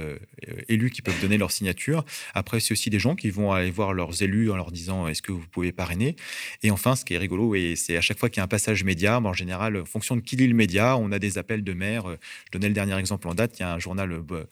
élus 0.68 0.92
qui 0.92 1.02
peuvent 1.02 1.20
donner 1.20 1.38
leur 1.38 1.52
signature. 1.52 2.06
Après, 2.36 2.60
c'est 2.60 2.74
aussi 2.74 2.90
des 2.90 3.00
gens 3.00 3.16
qui 3.16 3.32
vont 3.32 3.52
aller 3.52 3.72
voir 3.72 3.94
leurs 3.94 4.22
élus 4.22 4.52
en 4.52 4.56
leur 4.56 4.72
disant 4.72 5.08
est-ce 5.08 5.24
que 5.24 5.32
vous 5.32 5.46
pouvez 5.52 5.72
parrainer? 5.72 6.16
Et 6.62 6.70
enfin, 6.70 6.96
ce 6.96 7.06
qui 7.06 7.16
est 7.16 7.18
rigolo, 7.18 7.56
et 7.56 7.76
c'est 7.76 7.98
à 7.98 8.02
chaque 8.02 8.20
fois 8.20 8.30
qu'il 8.30 8.38
y 8.38 8.42
a 8.42 8.44
un 8.44 8.48
passage 8.48 8.84
média, 8.84 9.20
en 9.20 9.34
général, 9.34 9.78
en 9.78 9.86
fonction 9.86 10.16
de 10.16 10.22
qui 10.22 10.36
lit 10.36 10.48
le 10.48 10.54
média, 10.54 10.96
on 10.98 11.12
a 11.12 11.20
des 11.20 11.40
appels 11.40 11.64
de 11.64 11.74
maires. 11.74 12.06
Je 12.46 12.52
donnais 12.52 12.68
le 12.68 12.74
dernier 12.74 12.98
exemple 12.98 13.28
en 13.28 13.34
date. 13.34 13.58
Il 13.58 13.64
y 13.64 13.66
a 13.66 13.74
un 13.74 13.80
journal 13.80 14.12
euh, 14.12 14.44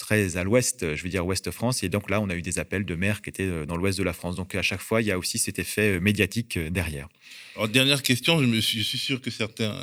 très 0.00 0.38
à 0.38 0.44
l'ouest, 0.44 0.96
je 0.96 1.02
veux 1.02 1.10
dire 1.10 1.24
ouest 1.24 1.50
France. 1.50 1.82
Et 1.82 1.88
donc 1.88 2.10
là, 2.10 2.20
on 2.20 2.30
a 2.30 2.34
eu 2.34 2.42
des 2.42 2.58
appels 2.58 2.84
de 2.84 2.94
maires 2.94 3.20
qui 3.22 3.28
étaient 3.28 3.44
euh, 3.44 3.66
dans 3.66 3.76
l'ouest 3.76 3.98
de 3.98 4.02
la 4.02 4.14
France. 4.14 4.34
Donc 4.34 4.54
à 4.54 4.62
chaque 4.62 4.80
fois, 4.80 5.02
il 5.02 5.06
y 5.06 5.10
a 5.12 5.18
aussi 5.18 5.38
cet 5.38 5.58
effet 5.58 5.96
euh, 5.96 6.00
médiatique 6.00 6.58
derrière. 6.58 7.08
Alors, 7.54 7.68
dernière 7.68 8.02
question, 8.02 8.40
je, 8.40 8.46
me 8.46 8.60
suis, 8.60 8.82
sûr 8.82 9.20
que 9.20 9.30
certains 9.30 9.78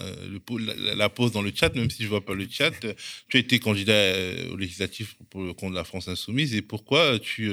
la, 0.96 1.10
posent 1.10 1.32
dans 1.32 1.44
le 1.44 1.52
chat, 1.54 1.74
même 1.76 1.90
si 1.92 2.00
je 2.00 2.04
ne 2.04 2.10
vois 2.10 2.26
pas 2.26 2.34
le 2.34 2.48
chat. 2.50 2.72
Tu 3.30 3.38
as 3.38 3.40
été 3.40 3.60
candidat 3.60 4.14
au 4.52 4.58
législatif 4.58 5.16
pour 5.30 5.44
le 5.44 5.54
compte 5.54 5.72
de 5.72 5.76
la 5.76 5.84
France 5.84 6.08
Insoumise. 6.08 6.56
Et 6.56 6.62
pourquoi 6.62 7.20
tu, 7.20 7.52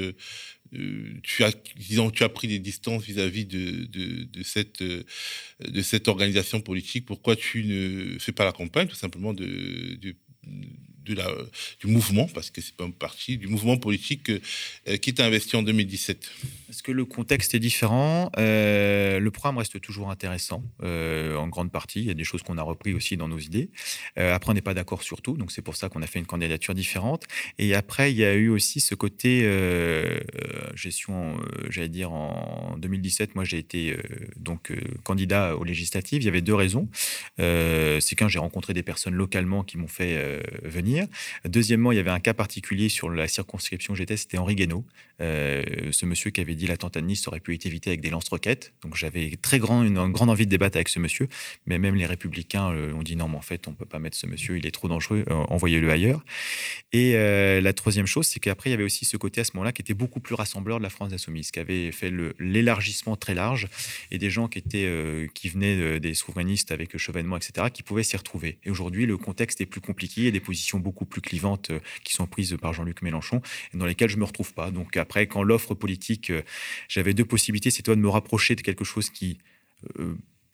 tu, 1.22 1.44
as, 1.44 1.52
disons, 1.76 2.10
tu 2.10 2.22
as 2.22 2.28
pris 2.28 2.48
des 2.48 2.60
distances 2.60 3.04
vis-à-vis 3.04 3.44
de, 3.44 3.86
de, 3.86 4.42
cette, 4.42 4.82
de 4.82 5.82
cette 5.82 6.08
organisation 6.08 6.60
politique? 6.60 7.06
Pourquoi 7.06 7.34
tu 7.34 7.64
ne 7.64 8.18
fais 8.18 8.32
pas 8.32 8.44
la 8.44 8.52
campagne, 8.52 8.86
tout 8.86 8.94
simplement, 8.94 9.34
de, 9.34 9.96
de 10.00 10.14
du 11.04 11.86
mouvement, 11.86 12.26
parce 12.34 12.50
que 12.50 12.60
c'est 12.60 12.74
pas 12.74 12.84
un 12.84 12.90
parti, 12.90 13.36
du 13.36 13.46
mouvement 13.46 13.76
politique 13.76 14.30
euh, 14.30 14.96
qui 14.96 15.14
t'a 15.14 15.26
investi 15.26 15.56
en 15.56 15.62
2017 15.62 16.30
Est-ce 16.70 16.82
que 16.82 16.92
le 16.92 17.04
contexte 17.04 17.54
est 17.54 17.58
différent? 17.58 18.30
Euh, 18.38 19.20
Le 19.20 19.30
programme 19.30 19.58
reste 19.58 19.80
toujours 19.80 20.10
intéressant, 20.10 20.62
euh, 20.82 21.36
en 21.36 21.48
grande 21.48 21.70
partie. 21.70 22.00
Il 22.00 22.06
y 22.06 22.10
a 22.10 22.14
des 22.14 22.24
choses 22.24 22.42
qu'on 22.42 22.58
a 22.58 22.62
repris 22.62 22.94
aussi 22.94 23.16
dans 23.16 23.28
nos 23.28 23.38
idées. 23.38 23.70
après, 24.16 24.50
on 24.50 24.54
n'est 24.54 24.60
pas 24.60 24.74
d'accord 24.74 25.02
sur 25.02 25.20
tout, 25.20 25.36
donc 25.36 25.52
c'est 25.52 25.62
pour 25.62 25.76
ça 25.76 25.88
qu'on 25.88 26.02
a 26.02 26.06
fait 26.06 26.18
une 26.18 26.26
candidature 26.26 26.74
différente. 26.74 27.24
Et 27.58 27.74
après, 27.74 28.12
il 28.12 28.18
y 28.18 28.24
a 28.24 28.34
eu 28.34 28.48
aussi 28.48 28.80
ce 28.80 28.94
côté 28.94 29.48
gestion, 30.74 31.36
j'allais 31.68 31.88
dire, 31.88 32.12
en 32.12 32.76
2017, 32.78 33.34
moi, 33.34 33.44
j'ai 33.44 33.58
été 33.58 33.96
donc 34.36 34.72
candidat 35.02 35.56
aux 35.56 35.64
législatives. 35.64 36.22
Il 36.22 36.26
y 36.26 36.28
avait 36.28 36.42
deux 36.42 36.54
raisons. 36.54 36.88
c'est 37.38 38.16
qu'un, 38.16 38.28
j'ai 38.28 38.38
rencontré 38.38 38.72
des 38.72 38.82
personnes 38.82 39.14
localement 39.14 39.64
qui 39.64 39.78
m'ont 39.78 39.88
fait 39.88 40.40
venir. 40.62 40.93
Deuxièmement, 41.44 41.92
il 41.92 41.96
y 41.96 41.98
avait 41.98 42.10
un 42.10 42.20
cas 42.20 42.34
particulier 42.34 42.88
sur 42.88 43.10
la 43.10 43.28
circonscription 43.28 43.94
que 43.94 43.98
j'étais, 43.98 44.16
c'était 44.16 44.38
Henri 44.38 44.54
Guénaud, 44.54 44.84
ce 45.20 46.06
monsieur 46.06 46.30
qui 46.30 46.40
avait 46.40 46.54
dit 46.54 46.66
l'attentat 46.66 47.00
de 47.00 47.06
Nice 47.06 47.26
aurait 47.28 47.40
pu 47.40 47.54
être 47.54 47.66
évité 47.66 47.90
avec 47.90 48.00
des 48.00 48.10
lance-roquettes. 48.10 48.72
Donc 48.82 48.96
j'avais 48.96 49.32
très 49.40 49.58
grand, 49.58 49.82
une, 49.82 50.12
grande 50.12 50.30
envie 50.30 50.46
de 50.46 50.50
débattre 50.50 50.76
avec 50.76 50.88
ce 50.88 50.98
monsieur, 50.98 51.28
mais 51.66 51.78
même 51.78 51.94
les 51.94 52.06
républicains 52.06 52.68
ont 52.94 53.02
dit 53.02 53.16
non, 53.16 53.28
mais 53.28 53.36
en 53.36 53.42
fait, 53.42 53.68
on 53.68 53.74
peut 53.74 53.86
pas 53.86 53.98
mettre 53.98 54.16
ce 54.16 54.26
monsieur, 54.26 54.56
il 54.56 54.66
est 54.66 54.70
trop 54.70 54.88
dangereux, 54.88 55.24
envoyez-le 55.28 55.90
ailleurs. 55.90 56.24
Et 56.92 57.14
la 57.14 57.72
troisième 57.72 58.06
chose, 58.06 58.26
c'est 58.26 58.40
qu'après, 58.40 58.70
il 58.70 58.72
y 58.72 58.74
avait 58.74 58.84
aussi 58.84 59.04
ce 59.04 59.16
côté 59.16 59.40
à 59.40 59.44
ce 59.44 59.52
moment-là 59.54 59.72
qui 59.72 59.82
était 59.82 59.94
beaucoup 59.94 60.20
plus 60.20 60.34
rassembleur 60.34 60.78
de 60.78 60.82
la 60.82 60.90
France 60.90 61.12
insoumise, 61.12 61.50
qui 61.50 61.60
avait 61.60 61.92
fait 61.92 62.12
l'élargissement 62.38 63.16
très 63.16 63.34
large 63.34 63.68
et 64.10 64.18
des 64.18 64.30
gens 64.30 64.48
qui, 64.48 64.58
étaient, 64.58 64.86
euh, 64.86 65.26
qui 65.34 65.48
venaient 65.48 66.00
des 66.00 66.14
souverainistes 66.14 66.72
avec 66.72 66.96
Chevènement, 66.96 67.36
etc., 67.36 67.68
qui 67.72 67.82
pouvaient 67.82 68.02
s'y 68.02 68.16
retrouver. 68.16 68.58
Et 68.64 68.70
aujourd'hui, 68.70 69.06
le 69.06 69.16
contexte 69.16 69.60
est 69.60 69.66
plus 69.66 69.80
compliqué, 69.80 70.22
il 70.22 70.24
y 70.24 70.28
a 70.28 70.30
des 70.30 70.40
positions 70.40 70.78
beaucoup 70.84 71.04
plus 71.04 71.20
clivantes 71.20 71.70
euh, 71.70 71.80
qui 72.04 72.12
sont 72.12 72.26
prises 72.26 72.56
par 72.60 72.72
Jean-Luc 72.72 73.02
Mélenchon, 73.02 73.42
dans 73.72 73.86
lesquelles 73.86 74.10
je 74.10 74.18
me 74.18 74.24
retrouve 74.24 74.54
pas. 74.54 74.70
Donc 74.70 74.96
après, 74.96 75.26
quand 75.26 75.42
l'offre 75.42 75.74
politique, 75.74 76.30
euh, 76.30 76.42
j'avais 76.88 77.14
deux 77.14 77.24
possibilités, 77.24 77.70
c'est 77.70 77.82
toi 77.82 77.96
de 77.96 78.00
me 78.00 78.08
rapprocher 78.08 78.54
de 78.54 78.60
quelque 78.60 78.84
chose 78.84 79.10
qui 79.10 79.38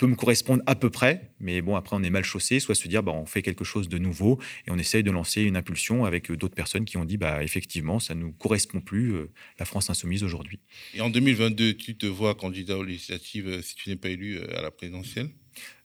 peut 0.00 0.06
me 0.06 0.16
correspondre 0.16 0.62
à 0.64 0.74
peu 0.74 0.88
près, 0.88 1.30
mais 1.40 1.60
bon, 1.60 1.76
après, 1.76 1.94
on 1.94 2.02
est 2.02 2.10
mal 2.10 2.24
chaussé, 2.24 2.58
soit 2.58 2.74
se 2.74 2.88
dire, 2.88 3.02
bah, 3.02 3.12
on 3.12 3.26
fait 3.26 3.42
quelque 3.42 3.64
chose 3.64 3.86
de 3.90 3.98
nouveau 3.98 4.40
et 4.66 4.70
on 4.70 4.78
essaye 4.78 5.02
de 5.02 5.10
lancer 5.10 5.42
une 5.42 5.58
impulsion 5.58 6.06
avec 6.06 6.30
euh, 6.30 6.38
d'autres 6.38 6.54
personnes 6.54 6.86
qui 6.86 6.96
ont 6.96 7.04
dit, 7.04 7.18
bah, 7.18 7.44
effectivement, 7.44 8.00
ça 8.00 8.14
ne 8.14 8.20
nous 8.20 8.32
correspond 8.32 8.80
plus, 8.80 9.12
euh, 9.12 9.30
la 9.58 9.66
France 9.66 9.90
insoumise 9.90 10.24
aujourd'hui. 10.24 10.58
Et 10.94 11.02
en 11.02 11.10
2022, 11.10 11.74
tu 11.74 11.96
te 11.96 12.06
vois 12.06 12.34
candidat 12.34 12.78
aux 12.78 12.82
législatives 12.82 13.48
euh, 13.48 13.60
si 13.60 13.74
tu 13.74 13.90
n'es 13.90 13.96
pas 13.96 14.08
élu 14.08 14.40
à 14.40 14.62
la 14.62 14.70
présidentielle? 14.70 15.28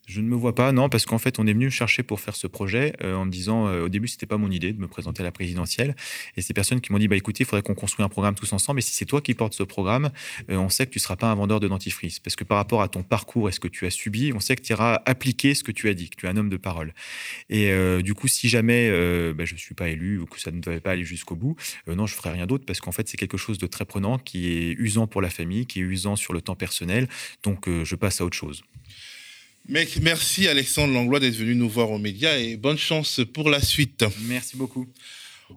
Je 0.06 0.22
ne 0.22 0.28
me 0.28 0.36
vois 0.36 0.54
pas, 0.54 0.72
non, 0.72 0.88
parce 0.88 1.06
qu'en 1.06 1.18
fait, 1.18 1.40
on 1.40 1.48
est 1.48 1.54
venu 1.54 1.72
chercher 1.72 2.04
pour 2.04 2.20
faire 2.20 2.36
ce 2.36 2.46
projet 2.46 2.94
euh, 3.04 3.16
en 3.16 3.26
me 3.26 3.32
disant, 3.32 3.68
euh, 3.68 3.86
au 3.86 3.90
début, 3.90 4.08
c'était 4.08 4.28
pas 4.28 4.38
mon 4.38 4.52
idée 4.52 4.72
de 4.72 4.80
me 4.80 4.88
présenter 4.88 5.22
à 5.22 5.24
la 5.24 5.32
présidentielle. 5.32 5.96
Et 6.38 6.42
ces 6.42 6.54
personnes 6.54 6.80
qui 6.80 6.92
m'ont 6.92 7.00
dit, 7.00 7.08
bah 7.08 7.16
écoutez, 7.16 7.44
il 7.44 7.48
faudrait 7.48 7.64
qu'on 7.64 7.74
construise 7.74 8.06
un 8.06 8.10
programme 8.10 8.36
tous 8.36 8.54
ensemble. 8.54 8.80
Et 8.80 8.82
si 8.84 8.94
c'est 8.94 9.06
toi 9.06 9.22
qui 9.22 9.34
portes 9.34 9.54
ce 9.54 9.64
programme, 9.64 10.12
euh, 10.52 10.58
on 10.58 10.70
sait 10.70 10.86
que 10.86 10.92
tu 10.92 11.00
seras 11.00 11.16
pas 11.16 11.32
un 11.32 11.36
vendeur 11.36 11.60
de 11.60 11.68
dentifrice, 11.68 12.20
parce 12.20 12.36
que 12.36 12.44
par 12.44 12.58
rapport 12.58 12.84
à 12.84 12.88
ton 12.88 13.02
parcours 13.02 13.50
et 13.50 13.52
ce 13.52 13.60
que 13.60 13.68
tu 13.68 13.88
as 13.88 13.90
subi, 13.90 14.32
on 14.34 14.40
sait 14.40 14.56
que 14.56 14.62
tu 14.62 14.74
iras 14.74 15.02
appliquer 15.06 15.56
ce 15.56 15.64
que 15.64 15.72
tu 15.72 15.90
as 15.90 15.96
dit, 15.96 16.10
que 16.10 16.16
tu 16.18 16.28
es 16.28 16.30
un 16.30 16.38
homme 16.38 16.50
de 16.50 16.58
parole. 16.58 16.94
Et 17.50 17.72
du 18.04 18.14
coup, 18.14 18.28
si 18.28 18.50
jamais 18.50 18.90
bah, 19.34 19.46
je 19.46 19.56
suis 19.56 19.76
pas 19.76 19.90
élu 19.90 20.20
ou 20.20 20.26
que 20.26 20.40
ça 20.40 20.52
ne 20.52 20.60
devait 20.60 20.80
pas 20.80 20.92
aller 20.92 21.04
jusqu'au 21.04 21.36
bout, 21.36 21.56
non, 21.88 22.06
je 22.06 22.16
ferai 22.16 22.32
rien 22.32 22.46
d'autre, 22.46 22.66
parce 22.66 22.80
qu'en 22.80 22.92
fait, 22.92 23.08
c'est 23.08 23.18
quelque 23.18 23.38
chose 23.38 23.58
de 23.58 23.68
très 23.68 23.86
prenant, 23.86 24.18
qui 24.18 24.52
est 24.52 24.72
usant 24.74 25.08
pour 25.08 25.22
la 25.22 25.30
famille, 25.30 25.66
qui 25.66 25.80
est 25.80 25.84
usant 25.84 26.16
sur 26.16 26.34
le 26.34 26.42
temps 26.42 26.56
personnel. 26.56 27.08
Donc, 27.44 27.68
je 27.68 27.96
passe 27.96 28.22
à 28.22 28.26
autre 28.26 28.38
chose. 28.38 28.64
Merci 29.68 30.48
Alexandre 30.48 30.94
Langlois 30.94 31.20
d'être 31.20 31.36
venu 31.36 31.56
nous 31.56 31.70
voir 31.70 31.90
aux 31.90 31.98
médias 31.98 32.38
et 32.38 32.56
bonne 32.56 32.78
chance 32.78 33.22
pour 33.34 33.50
la 33.50 33.60
suite. 33.60 34.06
Merci 34.28 34.58
beaucoup. 34.58 34.88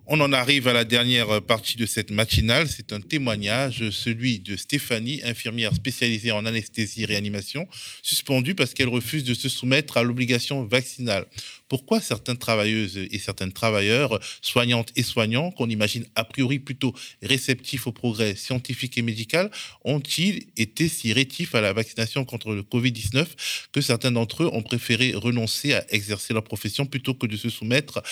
On 0.06 0.20
en 0.20 0.32
arrive 0.32 0.66
à 0.68 0.72
la 0.72 0.84
dernière 0.84 1.42
partie 1.42 1.76
de 1.76 1.84
cette 1.84 2.10
matinale. 2.10 2.68
C'est 2.68 2.92
un 2.92 3.00
témoignage, 3.00 3.90
celui 3.90 4.38
de 4.38 4.56
Stéphanie, 4.56 5.20
infirmière 5.24 5.74
spécialisée 5.74 6.30
en 6.30 6.46
anesthésie 6.46 7.02
et 7.02 7.06
réanimation, 7.06 7.68
suspendue 8.02 8.54
parce 8.54 8.72
qu'elle 8.72 8.88
refuse 8.88 9.24
de 9.24 9.34
se 9.34 9.48
soumettre 9.48 9.98
à 9.98 10.02
l'obligation 10.02 10.64
vaccinale. 10.64 11.26
Pourquoi 11.68 12.00
certaines 12.00 12.38
travailleuses 12.38 12.96
et 12.96 13.18
certains 13.18 13.50
travailleurs, 13.50 14.18
soignantes 14.40 14.90
et 14.96 15.02
soignants, 15.02 15.50
qu'on 15.50 15.68
imagine 15.68 16.06
a 16.14 16.24
priori 16.24 16.58
plutôt 16.58 16.94
réceptifs 17.22 17.86
au 17.86 17.92
progrès 17.92 18.34
scientifique 18.36 18.96
et 18.98 19.02
médical, 19.02 19.50
ont-ils 19.84 20.46
été 20.56 20.88
si 20.88 21.12
rétifs 21.12 21.54
à 21.54 21.60
la 21.60 21.72
vaccination 21.72 22.24
contre 22.24 22.54
le 22.54 22.62
Covid-19 22.62 23.26
que 23.72 23.80
certains 23.80 24.12
d'entre 24.12 24.44
eux 24.44 24.50
ont 24.52 24.62
préféré 24.62 25.12
renoncer 25.14 25.74
à 25.74 25.84
exercer 25.90 26.32
leur 26.32 26.44
profession 26.44 26.86
plutôt 26.86 27.14
que 27.14 27.26
de 27.26 27.36
se 27.36 27.50
soumettre 27.50 28.02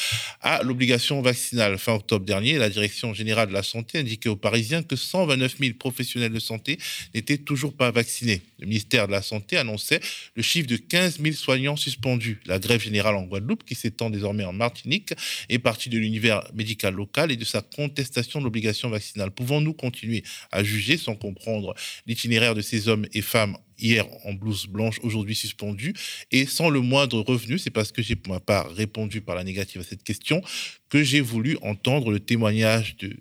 à 0.40 0.62
l'obligation 0.62 1.22
vaccinale? 1.22 1.78
Fin 1.78 1.94
octobre 1.94 2.24
dernier, 2.24 2.58
la 2.58 2.68
Direction 2.68 3.14
générale 3.14 3.48
de 3.48 3.54
la 3.54 3.62
santé 3.62 3.98
indiquait 3.98 4.28
aux 4.28 4.36
Parisiens 4.36 4.82
que 4.82 4.96
129 4.96 5.56
000 5.58 5.74
professionnels 5.78 6.32
de 6.32 6.38
santé 6.38 6.78
n'étaient 7.14 7.38
toujours 7.38 7.74
pas 7.74 7.90
vaccinés. 7.90 8.42
Le 8.58 8.66
ministère 8.66 9.06
de 9.06 9.12
la 9.12 9.22
Santé 9.22 9.56
annonçait 9.56 10.00
le 10.34 10.42
chiffre 10.42 10.66
de 10.66 10.76
15 10.76 11.20
000 11.20 11.34
soignants 11.34 11.76
suspendus. 11.76 12.40
La 12.46 12.58
grève 12.58 12.82
générale 12.82 13.14
en 13.14 13.22
Guadeloupe 13.22 13.45
qui 13.54 13.74
s'étend 13.74 14.10
désormais 14.10 14.44
en 14.44 14.52
Martinique, 14.52 15.12
est 15.48 15.58
partie 15.58 15.88
de 15.88 15.98
l'univers 15.98 16.42
médical 16.54 16.94
local 16.94 17.30
et 17.30 17.36
de 17.36 17.44
sa 17.44 17.62
contestation 17.62 18.40
de 18.40 18.44
l'obligation 18.44 18.88
vaccinale. 18.90 19.30
Pouvons-nous 19.30 19.74
continuer 19.74 20.24
à 20.50 20.64
juger 20.64 20.96
sans 20.96 21.14
comprendre 21.14 21.74
l'itinéraire 22.06 22.54
de 22.54 22.62
ces 22.62 22.88
hommes 22.88 23.06
et 23.12 23.22
femmes 23.22 23.56
hier 23.78 24.06
en 24.24 24.32
blouse 24.32 24.66
blanche, 24.66 24.98
aujourd'hui 25.02 25.34
suspendus, 25.34 25.94
et 26.30 26.46
sans 26.46 26.70
le 26.70 26.80
moindre 26.80 27.20
revenu, 27.20 27.58
c'est 27.58 27.70
parce 27.70 27.92
que 27.92 28.02
j'ai 28.02 28.16
pour 28.16 28.32
ma 28.32 28.40
part 28.40 28.70
répondu 28.72 29.20
par 29.20 29.34
la 29.34 29.44
négative 29.44 29.80
à 29.80 29.84
cette 29.84 30.02
question, 30.02 30.42
que 30.88 31.02
j'ai 31.02 31.20
voulu 31.20 31.58
entendre 31.62 32.10
le 32.10 32.20
témoignage 32.20 32.96
de 32.96 33.16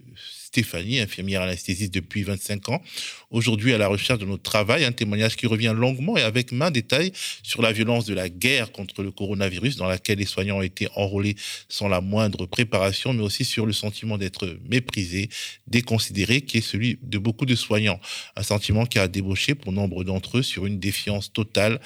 Stéphanie, 0.55 0.99
infirmière 0.99 1.41
anesthésiste 1.41 1.93
depuis 1.93 2.23
25 2.23 2.69
ans, 2.69 2.81
aujourd'hui 3.29 3.73
à 3.73 3.77
la 3.77 3.87
recherche 3.87 4.19
de 4.19 4.25
notre 4.25 4.43
travail, 4.43 4.85
un 4.85 4.93
témoignage 4.93 5.35
qui 5.35 5.47
revient 5.47 5.73
longuement 5.75 6.15
et 6.15 6.21
avec 6.21 6.53
main 6.53 6.71
détail 6.71 7.11
sur 7.43 7.61
la 7.61 7.73
violence 7.73 8.05
de 8.05 8.13
la 8.13 8.29
guerre 8.29 8.71
contre 8.71 9.03
le 9.03 9.11
coronavirus 9.11 9.75
dans 9.75 9.87
laquelle 9.87 10.19
les 10.19 10.25
soignants 10.25 10.59
ont 10.59 10.61
été 10.61 10.87
enrôlés 10.95 11.35
sans 11.67 11.89
la 11.89 11.99
moindre 11.99 12.45
préparation, 12.45 13.11
mais 13.11 13.21
aussi 13.21 13.43
sur 13.43 13.65
le 13.65 13.73
sentiment 13.73 14.17
d'être 14.17 14.57
méprisés, 14.69 15.27
déconsidérés, 15.67 16.39
qui 16.39 16.59
est 16.59 16.61
celui 16.61 16.99
de 17.01 17.17
beaucoup 17.17 17.45
de 17.45 17.55
soignants. 17.55 17.99
Un 18.37 18.43
sentiment 18.43 18.85
qui 18.85 18.97
a 18.97 19.09
débauché 19.09 19.55
pour 19.55 19.73
nombre 19.73 20.05
d'entre 20.05 20.37
eux 20.37 20.43
sur 20.45 20.65
une 20.65 20.79
défiance 20.79 21.33
totale 21.33 21.79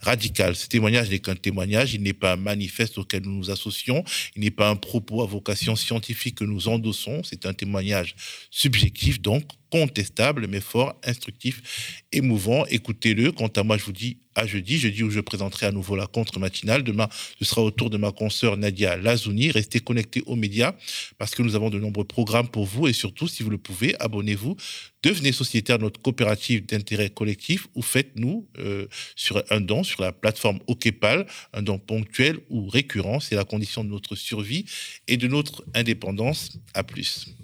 radical. 0.00 0.54
Ce 0.56 0.68
témoignage 0.68 1.10
n'est 1.10 1.18
qu'un 1.18 1.34
témoignage, 1.34 1.94
il 1.94 2.02
n'est 2.02 2.12
pas 2.12 2.32
un 2.32 2.36
manifeste 2.36 2.98
auquel 2.98 3.22
nous 3.22 3.36
nous 3.36 3.50
associons, 3.50 4.04
il 4.36 4.42
n'est 4.42 4.50
pas 4.50 4.68
un 4.68 4.76
propos 4.76 5.22
à 5.22 5.26
vocation 5.26 5.76
scientifique 5.76 6.36
que 6.36 6.44
nous 6.44 6.68
endossons, 6.68 7.22
c'est 7.22 7.46
un 7.46 7.54
témoignage 7.54 8.14
subjectif, 8.50 9.20
donc 9.20 9.44
contestable, 9.74 10.46
mais 10.46 10.60
fort 10.60 10.94
instructif, 11.02 12.04
émouvant. 12.12 12.64
Écoutez-le. 12.66 13.32
Quant 13.32 13.48
à 13.48 13.64
moi, 13.64 13.76
je 13.76 13.84
vous 13.84 13.90
dis 13.90 14.18
à 14.36 14.46
jeudi, 14.46 14.78
jeudi 14.78 15.02
où 15.02 15.10
je 15.10 15.18
présenterai 15.18 15.66
à 15.66 15.72
nouveau 15.72 15.96
la 15.96 16.06
contre 16.06 16.38
matinale. 16.38 16.84
Demain, 16.84 17.08
ce 17.40 17.44
sera 17.44 17.60
au 17.60 17.72
tour 17.72 17.90
de 17.90 17.96
ma 17.96 18.12
consoeur 18.12 18.56
Nadia 18.56 18.96
Lazouni. 18.96 19.50
Restez 19.50 19.80
connectés 19.80 20.22
aux 20.26 20.36
médias 20.36 20.74
parce 21.18 21.34
que 21.34 21.42
nous 21.42 21.56
avons 21.56 21.70
de 21.70 21.80
nombreux 21.80 22.04
programmes 22.04 22.46
pour 22.46 22.66
vous 22.66 22.86
et 22.86 22.92
surtout, 22.92 23.26
si 23.26 23.42
vous 23.42 23.50
le 23.50 23.58
pouvez, 23.58 24.00
abonnez-vous. 24.00 24.54
Devenez 25.02 25.32
sociétaire 25.32 25.78
de 25.78 25.82
notre 25.82 26.00
coopérative 26.00 26.64
d'intérêt 26.66 27.10
collectif 27.10 27.66
ou 27.74 27.82
faites-nous 27.82 28.46
euh, 28.58 28.86
sur 29.16 29.42
un 29.50 29.60
don 29.60 29.82
sur 29.82 30.02
la 30.02 30.12
plateforme 30.12 30.60
OKPAL, 30.68 31.26
un 31.52 31.62
don 31.62 31.80
ponctuel 31.80 32.38
ou 32.48 32.68
récurrent. 32.68 33.18
C'est 33.18 33.34
la 33.34 33.44
condition 33.44 33.82
de 33.82 33.88
notre 33.88 34.14
survie 34.14 34.66
et 35.08 35.16
de 35.16 35.26
notre 35.26 35.64
indépendance. 35.74 36.58
À 36.74 36.84
plus. 36.84 37.34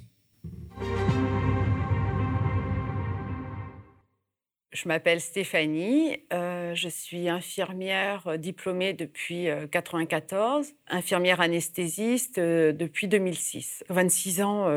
Je 4.73 4.87
m'appelle 4.87 5.21
Stéphanie, 5.21 6.23
euh, 6.33 6.77
je 6.77 6.89
suis 6.89 7.29
infirmière 7.29 8.29
euh, 8.29 8.37
diplômée 8.37 8.93
depuis 8.93 9.47
1994, 9.47 10.69
euh, 10.69 10.97
infirmière 10.97 11.41
anesthésiste 11.41 12.39
depuis 12.39 13.09
2006. 13.09 13.83
26 13.89 14.43
ans 14.43 14.69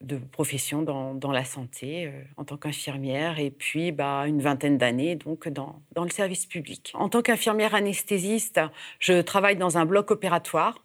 de 0.00 0.16
profession 0.18 0.82
dans, 0.82 1.32
la 1.32 1.44
santé 1.44 2.12
en 2.36 2.44
tant 2.44 2.56
qu'infirmière 2.56 3.40
et 3.40 3.50
puis 3.50 3.90
bah, 3.90 4.24
une 4.28 4.40
vingtaine 4.40 4.78
d'années 4.78 5.16
donc 5.16 5.48
dans, 5.48 5.80
le 5.96 6.10
service 6.10 6.46
public. 6.46 6.92
En 6.94 7.08
tant 7.08 7.22
qu'infirmière 7.22 7.74
anesthésiste, 7.74 8.60
je 9.00 9.20
travaille 9.20 9.56
dans 9.56 9.78
un 9.78 9.84
bloc 9.84 10.12
opératoire. 10.12 10.84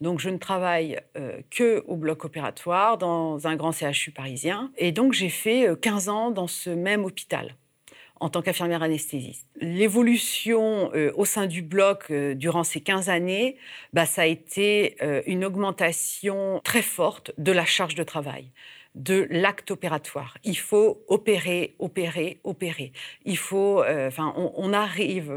Donc 0.00 0.20
je 0.20 0.30
ne 0.30 0.38
travaille 0.38 0.98
que 1.50 1.84
au 1.86 1.96
bloc 1.96 2.24
opératoire 2.24 2.96
dans 2.96 3.46
un 3.46 3.56
grand 3.56 3.72
CHU 3.72 4.12
parisien. 4.12 4.72
Et 4.78 4.92
donc 4.92 5.12
j'ai 5.12 5.28
fait 5.28 5.68
15 5.80 6.08
ans 6.08 6.30
dans 6.30 6.46
ce 6.46 6.70
même 6.70 7.04
hôpital 7.04 7.56
en 8.20 8.28
tant 8.28 8.42
qu'infirmière 8.42 8.82
anesthésiste. 8.82 9.46
L'évolution 9.60 10.90
euh, 10.94 11.10
au 11.16 11.24
sein 11.24 11.46
du 11.46 11.62
bloc 11.62 12.04
euh, 12.10 12.34
durant 12.34 12.64
ces 12.64 12.80
15 12.80 13.08
années, 13.08 13.56
bah, 13.94 14.06
ça 14.06 14.22
a 14.22 14.26
été 14.26 14.96
euh, 15.02 15.22
une 15.26 15.44
augmentation 15.44 16.60
très 16.62 16.82
forte 16.82 17.32
de 17.38 17.50
la 17.50 17.64
charge 17.64 17.94
de 17.94 18.02
travail 18.02 18.50
de 18.96 19.28
l'acte 19.30 19.70
opératoire. 19.70 20.36
Il 20.42 20.58
faut 20.58 21.04
opérer, 21.06 21.76
opérer, 21.78 22.40
opérer. 22.42 22.90
Il 23.24 23.38
faut, 23.38 23.84
enfin, 23.84 24.34
on, 24.36 24.72
arrive, 24.72 25.32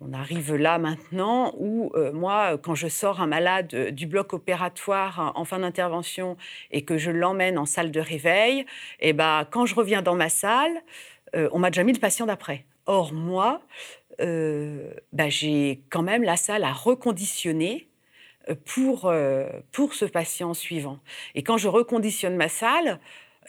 on 0.00 0.12
arrive 0.12 0.54
là 0.54 0.78
maintenant 0.78 1.52
où 1.58 1.90
moi, 2.14 2.58
quand 2.58 2.76
je 2.76 2.86
sors 2.86 3.20
un 3.20 3.26
malade 3.26 3.90
du 3.90 4.06
bloc 4.06 4.32
opératoire 4.34 5.32
en 5.34 5.44
fin 5.44 5.58
d'intervention 5.58 6.36
et 6.70 6.84
que 6.84 6.96
je 6.96 7.10
l'emmène 7.10 7.58
en 7.58 7.66
salle 7.66 7.90
de 7.90 7.98
réveil, 7.98 8.60
et 9.00 9.08
eh 9.08 9.12
ben, 9.14 9.48
quand 9.50 9.66
je 9.66 9.74
reviens 9.74 10.00
dans 10.00 10.14
ma 10.14 10.28
salle, 10.28 10.80
euh, 11.34 11.48
on 11.52 11.58
m'a 11.58 11.70
déjà 11.70 11.84
mis 11.84 11.92
le 11.92 11.98
patient 11.98 12.26
d'après. 12.26 12.64
Or, 12.86 13.12
moi, 13.12 13.62
euh, 14.20 14.92
bah, 15.12 15.28
j'ai 15.28 15.82
quand 15.90 16.02
même 16.02 16.22
la 16.22 16.36
salle 16.36 16.64
à 16.64 16.72
reconditionner 16.72 17.88
euh, 18.48 18.54
pour, 18.64 19.12
pour 19.72 19.94
ce 19.94 20.04
patient 20.04 20.54
suivant. 20.54 20.98
Et 21.34 21.42
quand 21.42 21.58
je 21.58 21.68
reconditionne 21.68 22.36
ma 22.36 22.48
salle, 22.48 22.98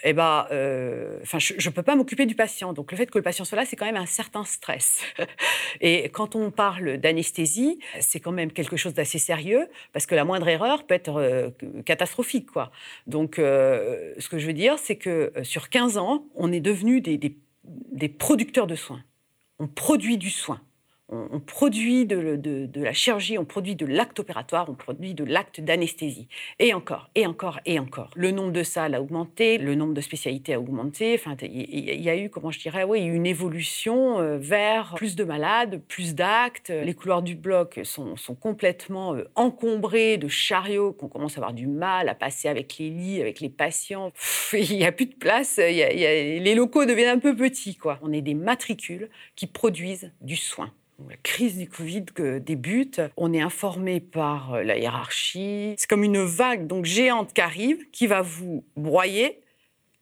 eh 0.03 0.13
ben, 0.13 0.47
je 0.49 1.69
ne 1.69 1.73
peux 1.73 1.83
pas 1.83 1.95
m'occuper 1.95 2.25
du 2.25 2.33
patient. 2.33 2.73
Donc, 2.73 2.91
le 2.91 2.97
fait 2.97 3.05
que 3.05 3.19
le 3.19 3.23
patient 3.23 3.45
soit 3.45 3.57
là, 3.57 3.65
c'est 3.65 3.75
quand 3.75 3.85
même 3.85 3.97
un 3.97 4.07
certain 4.07 4.43
stress. 4.45 5.03
Et 5.81 6.09
quand 6.09 6.35
on 6.35 6.49
parle 6.49 6.97
d'anesthésie, 6.97 7.77
c'est 7.99 8.19
quand 8.19 8.31
même 8.31 8.51
quelque 8.51 8.77
chose 8.77 8.95
d'assez 8.95 9.19
sérieux, 9.19 9.67
parce 9.93 10.07
que 10.07 10.15
la 10.15 10.23
moindre 10.23 10.47
erreur 10.47 10.87
peut 10.87 10.95
être 10.95 11.53
catastrophique. 11.85 12.49
Quoi. 12.49 12.71
Donc, 13.05 13.35
ce 13.35 14.27
que 14.29 14.39
je 14.39 14.47
veux 14.47 14.53
dire, 14.53 14.79
c'est 14.79 14.95
que 14.95 15.33
sur 15.43 15.69
15 15.69 15.97
ans, 15.97 16.25
on 16.35 16.51
est 16.51 16.61
devenu 16.61 17.01
des 17.01 17.17
producteurs 18.09 18.67
de 18.67 18.75
soins. 18.75 19.03
On 19.59 19.67
produit 19.67 20.17
du 20.17 20.29
soin 20.29 20.61
on, 21.11 21.39
produit 21.39 22.05
de, 22.05 22.69
la 22.75 22.93
chirurgie, 22.93 23.37
on 23.37 23.45
produit 23.45 23.75
de 23.75 23.85
l'acte 23.85 24.19
opératoire, 24.19 24.69
on 24.69 24.73
produit 24.73 25.13
de 25.13 25.23
l'acte 25.23 25.59
d'anesthésie. 25.59 26.27
Et 26.59 26.73
encore, 26.73 27.09
et 27.15 27.25
encore, 27.25 27.59
et 27.65 27.79
encore. 27.79 28.11
Le 28.15 28.31
nombre 28.31 28.51
de 28.51 28.63
salles 28.63 28.95
a 28.95 29.01
augmenté, 29.01 29.57
le 29.57 29.75
nombre 29.75 29.93
de 29.93 30.01
spécialités 30.01 30.53
a 30.53 30.59
augmenté. 30.59 31.13
Enfin, 31.15 31.35
il 31.41 32.01
y, 32.01 32.09
a 32.09 32.15
eu, 32.15 32.29
comment 32.29 32.51
je 32.51 32.59
dirais, 32.59 32.83
oui, 32.83 33.01
une 33.01 33.25
évolution 33.25 34.19
euh, 34.19 34.37
vers 34.37 34.93
plus 34.95 35.15
de 35.15 35.23
malades, 35.23 35.81
plus 35.87 36.15
d'actes. 36.15 36.69
Les 36.69 36.93
couloirs 36.93 37.21
du 37.21 37.35
bloc 37.35 37.79
sont, 37.83 38.15
complètement 38.39 39.13
euh, 39.15 39.29
encombrés 39.35 40.17
de 40.17 40.29
chariots 40.29 40.93
qu'on 40.93 41.09
commence 41.09 41.33
à 41.33 41.37
avoir 41.37 41.53
du 41.53 41.67
mal 41.67 42.07
à 42.07 42.15
passer 42.15 42.47
avec 42.47 42.77
les 42.77 42.89
lits, 42.89 43.21
avec 43.21 43.41
les 43.41 43.49
patients. 43.49 44.11
Il 44.53 44.77
n'y 44.77 44.85
a 44.85 44.91
plus 44.91 45.07
de 45.07 45.15
place, 45.15 45.57
les 45.57 46.55
locaux 46.55 46.85
deviennent 46.85 47.17
un 47.17 47.19
peu 47.19 47.35
petits. 47.35 47.77
On 48.01 48.13
est 48.13 48.21
des 48.21 48.33
matricules 48.33 49.09
qui 49.35 49.47
produisent 49.47 50.11
du 50.21 50.35
soin 50.35 50.71
la 51.09 51.17
crise 51.17 51.57
du 51.57 51.67
Covid 51.69 52.05
débute, 52.39 53.01
on 53.17 53.33
est 53.33 53.41
informé 53.41 53.99
par 53.99 54.53
euh, 54.53 54.63
la 54.63 54.77
hiérarchie. 54.77 55.75
C'est 55.77 55.89
comme 55.89 56.03
une 56.03 56.23
vague 56.23 56.67
donc 56.67 56.85
géante 56.85 57.33
qui 57.33 57.41
arrive, 57.41 57.89
qui 57.91 58.07
va 58.07 58.21
vous 58.21 58.63
broyer, 58.75 59.41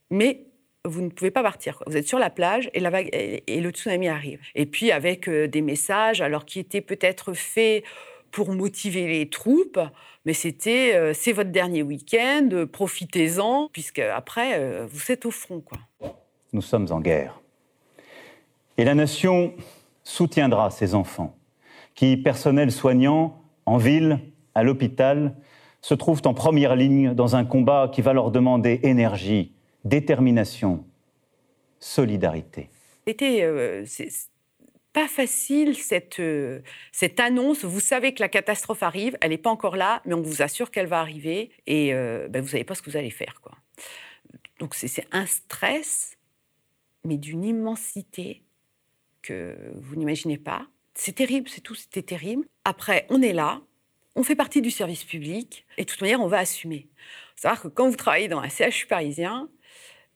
mais 0.10 0.46
vous 0.86 1.02
ne 1.02 1.10
pouvez 1.10 1.32
pas 1.32 1.44
partir. 1.44 1.84
Vous 1.88 1.98
êtes 1.98 2.08
sur 2.08 2.20
la 2.20 2.30
plage 2.30 2.70
et 2.74 2.80
la 2.80 2.90
vague 2.90 3.10
et 3.12 3.62
le 3.62 3.70
tsunami 3.72 4.08
arrive. 4.08 4.40
Et 4.56 4.66
puis 4.66 4.92
avec 4.92 5.28
euh, 5.28 5.48
des 5.48 5.62
messages, 5.62 6.22
alors 6.22 6.46
qui 6.46 6.60
étaient 6.60 6.82
peut-être 6.82 7.34
faits 7.34 7.84
pour 8.32 8.52
motiver 8.52 9.08
les 9.08 9.30
troupes, 9.30 9.80
mais 10.26 10.34
c'était 10.34 10.96
euh, 10.96 11.14
c'est 11.14 11.32
votre 11.32 11.52
dernier 11.52 11.84
week-end, 11.84 12.66
profitez-en, 12.72 13.70
puisque 13.72 14.00
après 14.00 14.86
vous 14.86 15.12
êtes 15.12 15.26
au 15.26 15.32
front. 15.32 15.64
Nous 16.54 16.62
sommes 16.62 16.88
en 16.92 17.00
guerre. 17.00 17.40
Et 18.78 18.86
la 18.86 18.96
nation 18.96 19.54
soutiendra 20.10 20.72
ces 20.72 20.96
enfants 20.96 21.38
qui, 21.94 22.18
personnel 22.18 22.72
soignant, 22.72 23.44
en 23.66 23.78
ville, 23.78 24.20
à 24.56 24.64
l'hôpital, 24.64 25.36
se 25.82 25.94
trouvent 25.94 26.22
en 26.26 26.34
première 26.34 26.76
ligne 26.76 27.14
dans 27.14 27.36
un 27.36 27.46
combat 27.46 27.90
qui 27.94 28.02
va 28.02 28.14
leur 28.14 28.32
demander 28.32 28.80
énergie, 28.84 29.54
détermination, 29.86 30.84
solidarité. 31.80 32.70
C'était 33.08 33.44
euh, 33.44 33.86
pas 34.94 35.08
facile 35.08 35.76
cette, 35.76 36.20
euh, 36.20 36.60
cette 36.92 37.20
annonce. 37.20 37.64
Vous 37.64 37.80
savez 37.80 38.14
que 38.14 38.22
la 38.22 38.30
catastrophe 38.30 38.84
arrive, 38.84 39.16
elle 39.22 39.30
n'est 39.30 39.38
pas 39.38 39.52
encore 39.52 39.76
là, 39.76 40.02
mais 40.06 40.16
on 40.16 40.22
vous 40.22 40.42
assure 40.42 40.72
qu'elle 40.72 40.88
va 40.88 41.00
arriver 41.00 41.52
et 41.68 41.94
euh, 41.94 42.28
ben, 42.30 42.42
vous 42.42 42.48
ne 42.48 42.52
savez 42.52 42.64
pas 42.64 42.76
ce 42.76 42.82
que 42.82 42.90
vous 42.90 42.98
allez 42.98 43.12
faire. 43.12 43.40
Quoi. 43.42 43.54
Donc 44.60 44.74
c'est 44.74 45.06
un 45.12 45.26
stress, 45.26 46.18
mais 47.06 47.18
d'une 47.18 47.44
immensité 47.44 48.44
que 49.22 49.56
vous 49.76 49.96
n'imaginez 49.96 50.38
pas. 50.38 50.68
C'est 50.94 51.16
terrible, 51.16 51.50
c'est 51.50 51.62
tout, 51.62 51.76
c'était 51.76 52.02
terrible. 52.02 52.46
Après, 52.66 53.06
on 53.10 53.22
est 53.22 53.34
là, 53.34 53.62
on 54.16 54.24
fait 54.24 54.36
partie 54.36 54.62
du 54.62 54.72
service 54.72 55.04
public, 55.04 55.66
et 55.78 55.86
de 55.86 55.90
toute 55.90 56.02
manière, 56.02 56.22
on 56.22 56.28
va 56.28 56.40
assumer. 56.40 56.90
Savoir 57.36 57.62
que 57.62 57.68
quand 57.70 57.90
vous 57.90 57.96
travaillez 57.96 58.28
dans 58.28 58.40
un 58.40 58.50
CHU 58.50 58.86
parisien, 58.88 59.50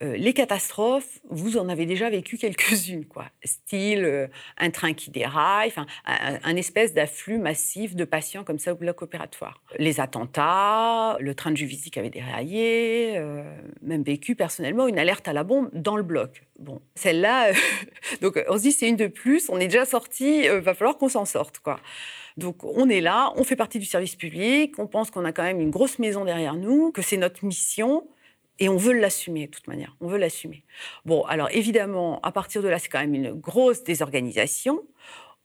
euh, 0.03 0.17
les 0.17 0.33
catastrophes, 0.33 1.19
vous 1.29 1.57
en 1.57 1.69
avez 1.69 1.85
déjà 1.85 2.09
vécu 2.09 2.37
quelques-unes, 2.37 3.05
quoi. 3.05 3.25
Style 3.43 4.03
euh, 4.03 4.27
un 4.57 4.69
train 4.69 4.93
qui 4.93 5.11
déraille, 5.11 5.71
un, 6.05 6.55
espèce 6.55 6.93
d'afflux 6.93 7.37
massif 7.37 7.95
de 7.95 8.03
patients 8.03 8.43
comme 8.43 8.59
ça 8.59 8.73
au 8.73 8.75
bloc 8.75 9.01
opératoire. 9.01 9.61
Les 9.79 9.99
attentats, 9.99 11.17
le 11.19 11.35
train 11.35 11.51
de 11.51 11.57
Juvisy 11.57 11.89
qui 11.89 11.99
avait 11.99 12.09
déraillé, 12.09 13.13
euh, 13.17 13.43
même 13.81 14.03
vécu 14.03 14.35
personnellement 14.35 14.87
une 14.87 14.99
alerte 14.99 15.27
à 15.27 15.33
la 15.33 15.43
bombe 15.43 15.69
dans 15.73 15.95
le 15.95 16.03
bloc. 16.03 16.43
Bon, 16.59 16.81
celle-là, 16.95 17.53
donc 18.21 18.43
on 18.49 18.57
se 18.57 18.63
dit 18.63 18.71
c'est 18.71 18.89
une 18.89 18.97
de 18.97 19.07
plus, 19.07 19.49
on 19.49 19.59
est 19.59 19.67
déjà 19.67 19.85
sorti, 19.85 20.47
va 20.47 20.73
falloir 20.73 20.97
qu'on 20.97 21.09
s'en 21.09 21.25
sorte, 21.25 21.59
quoi. 21.59 21.79
Donc 22.35 22.63
on 22.63 22.89
est 22.89 23.01
là, 23.01 23.31
on 23.35 23.43
fait 23.43 23.55
partie 23.55 23.79
du 23.79 23.85
service 23.85 24.15
public, 24.15 24.77
on 24.79 24.87
pense 24.87 25.11
qu'on 25.11 25.23
a 25.23 25.31
quand 25.31 25.43
même 25.43 25.61
une 25.61 25.69
grosse 25.69 25.99
maison 25.99 26.25
derrière 26.25 26.55
nous, 26.55 26.91
que 26.91 27.01
c'est 27.01 27.17
notre 27.17 27.45
mission 27.45 28.07
et 28.59 28.69
on 28.69 28.77
veut 28.77 28.93
l'assumer 28.93 29.47
de 29.47 29.51
toute 29.51 29.67
manière. 29.67 29.95
On 30.01 30.07
veut 30.07 30.17
l'assumer. 30.17 30.63
Bon, 31.05 31.23
alors 31.23 31.49
évidemment, 31.51 32.19
à 32.21 32.31
partir 32.31 32.61
de 32.61 32.67
là, 32.67 32.79
c'est 32.79 32.89
quand 32.89 32.99
même 32.99 33.15
une 33.15 33.33
grosse 33.33 33.83
désorganisation. 33.83 34.81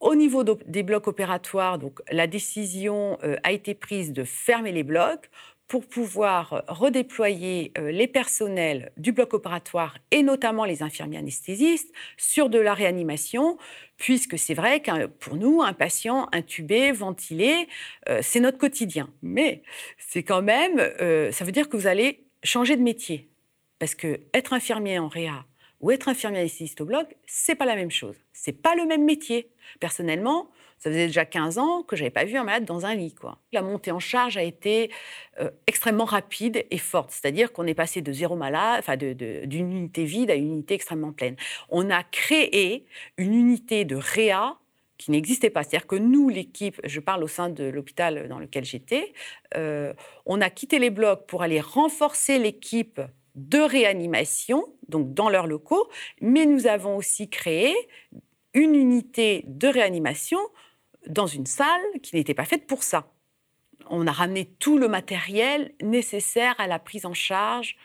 Au 0.00 0.14
niveau 0.14 0.44
des 0.44 0.82
blocs 0.84 1.09
opératoires, 1.09 1.78
donc 1.78 2.00
la 2.12 2.28
décision 2.28 3.18
euh, 3.24 3.36
a 3.42 3.50
été 3.50 3.74
prise 3.74 4.12
de 4.12 4.22
fermer 4.22 4.70
les 4.70 4.84
blocs 4.84 5.28
pour 5.66 5.86
pouvoir 5.86 6.64
redéployer 6.68 7.72
euh, 7.76 7.90
les 7.90 8.06
personnels 8.06 8.92
du 8.96 9.11
bloc 9.11 9.34
opératoire 9.34 9.98
et 10.12 10.22
notamment 10.22 10.64
les 10.64 10.82
infirmiers 10.82 11.18
anesthésistes 11.18 11.92
sur 12.16 12.48
de 12.48 12.59
la 12.59 12.74
réanimation, 12.74 13.59
puisque 13.96 14.38
c'est 14.38 14.54
vrai 14.54 14.80
que 14.80 15.06
pour 15.06 15.34
nous, 15.34 15.62
un 15.62 15.72
patient 15.72 16.28
intubé, 16.32 16.92
ventilé, 16.92 17.66
euh, 18.09 18.20
c'est 18.22 18.40
notre 18.40 18.56
quotidien. 18.56 19.11
Mais 19.22 19.62
c'est 19.98 20.22
quand 20.22 20.42
même, 20.42 20.78
ça 21.32 21.44
veut 21.44 21.52
dire 21.52 21.68
que 21.68 21.76
vous 21.76 21.88
allez 21.88 22.28
changer 22.43 22.76
de 22.76 22.82
métier. 22.82 23.28
Parce 23.78 23.95
que 23.95 24.20
être 24.34 24.53
infirmier 24.53 24.99
en 24.99 25.09
réa 25.09 25.45
ou 25.80 25.91
être 25.91 26.09
infirmier 26.09 26.41
anesthésiste 26.41 26.80
au 26.80 26.84
bloc, 26.84 27.16
c'est 27.26 27.55
pas 27.55 27.66
la 27.66 27.76
même 27.76 27.91
chose. 27.91 28.16
C'est 28.32 28.53
pas 28.53 28.74
le 28.74 28.84
même 28.84 29.05
métier. 29.05 29.51
Personnellement, 29.78 30.51
ça 30.78 30.91
faisait 30.91 31.07
déjà 31.07 31.24
15 31.24 31.59
ans 31.59 31.82
que 31.82 31.97
j'avais 31.97 32.11
pas 32.11 32.24
vu 32.24 32.36
un 32.36 32.45
malade 32.45 32.64
dans 32.64 32.86
un 32.86 32.95
lit. 32.95 33.14
La 33.53 33.62
montée 33.62 33.91
en 33.91 33.99
charge 33.99 34.36
a 34.36 34.43
été 34.43 34.91
euh, 35.41 35.51
extrêmement 35.66 36.05
rapide 36.05 36.64
et 36.70 36.78
forte. 36.78 37.11
C'est-à-dire 37.11 37.53
qu'on 37.53 37.66
est 37.66 37.74
passé 37.74 38.01
de 38.01 38.12
zéro 38.12 38.36
malade, 38.36 38.78
enfin 38.80 38.97
d'une 38.97 39.70
unité 39.70 40.05
vide 40.05 40.30
à 40.30 40.34
une 40.34 40.53
unité 40.53 40.74
extrêmement 40.74 41.12
pleine. 41.12 41.36
On 41.68 41.91
a 41.91 42.03
créé 42.05 42.86
une 43.16 43.34
unité 43.34 43.84
de 43.84 43.97
réa 43.97 44.57
qui 44.99 45.12
n'existait 45.12 45.51
pas. 45.51 45.62
C'est-à-dire 45.62 45.86
que 45.86 45.96
nous, 45.96 46.28
l'équipe, 46.28 46.80
je 46.84 47.01
parle 47.01 47.22
au 47.22 47.28
sein 47.28 47.49
de 47.49 47.64
l'hôpital 47.64 48.28
dans 48.28 48.38
lequel 48.38 48.64
j'étais, 48.64 49.12
euh, 49.57 49.94
on 50.26 50.40
a 50.40 50.51
quitté 50.51 50.78
les 50.78 50.90
blocs 50.90 51.26
pour 51.26 51.42
aller 51.42 51.61
renforcer 51.61 52.38
l'équipe 52.38 53.01
de 53.36 53.59
réanimation, 53.59 54.66
donc 54.88 55.14
dans 55.14 55.28
leurs 55.28 55.46
locaux, 55.46 55.88
mais 56.20 56.44
nous 56.44 56.66
avons 56.66 56.96
aussi 56.96 57.30
créé 57.30 57.74
une 58.53 58.74
unité 58.74 59.44
de 59.46 59.68
réanimation 59.68 60.40
dans 61.07 61.28
une 61.28 61.46
salle 61.46 61.80
qui 62.03 62.16
n'était 62.16 62.34
pas 62.34 62.44
faite 62.44 62.66
pour 62.66 62.82
ça. 62.82 63.12
On 63.90 64.09
a 64.09 64.12
ramené 64.12 64.46
tout 64.59 64.78
le 64.78 64.88
matériel 64.88 65.72
nécessaire 65.80 66.57
à 66.59 66.66
la 66.66 66.80
prise 66.80 67.07
en 67.07 67.14
charge 67.14 67.76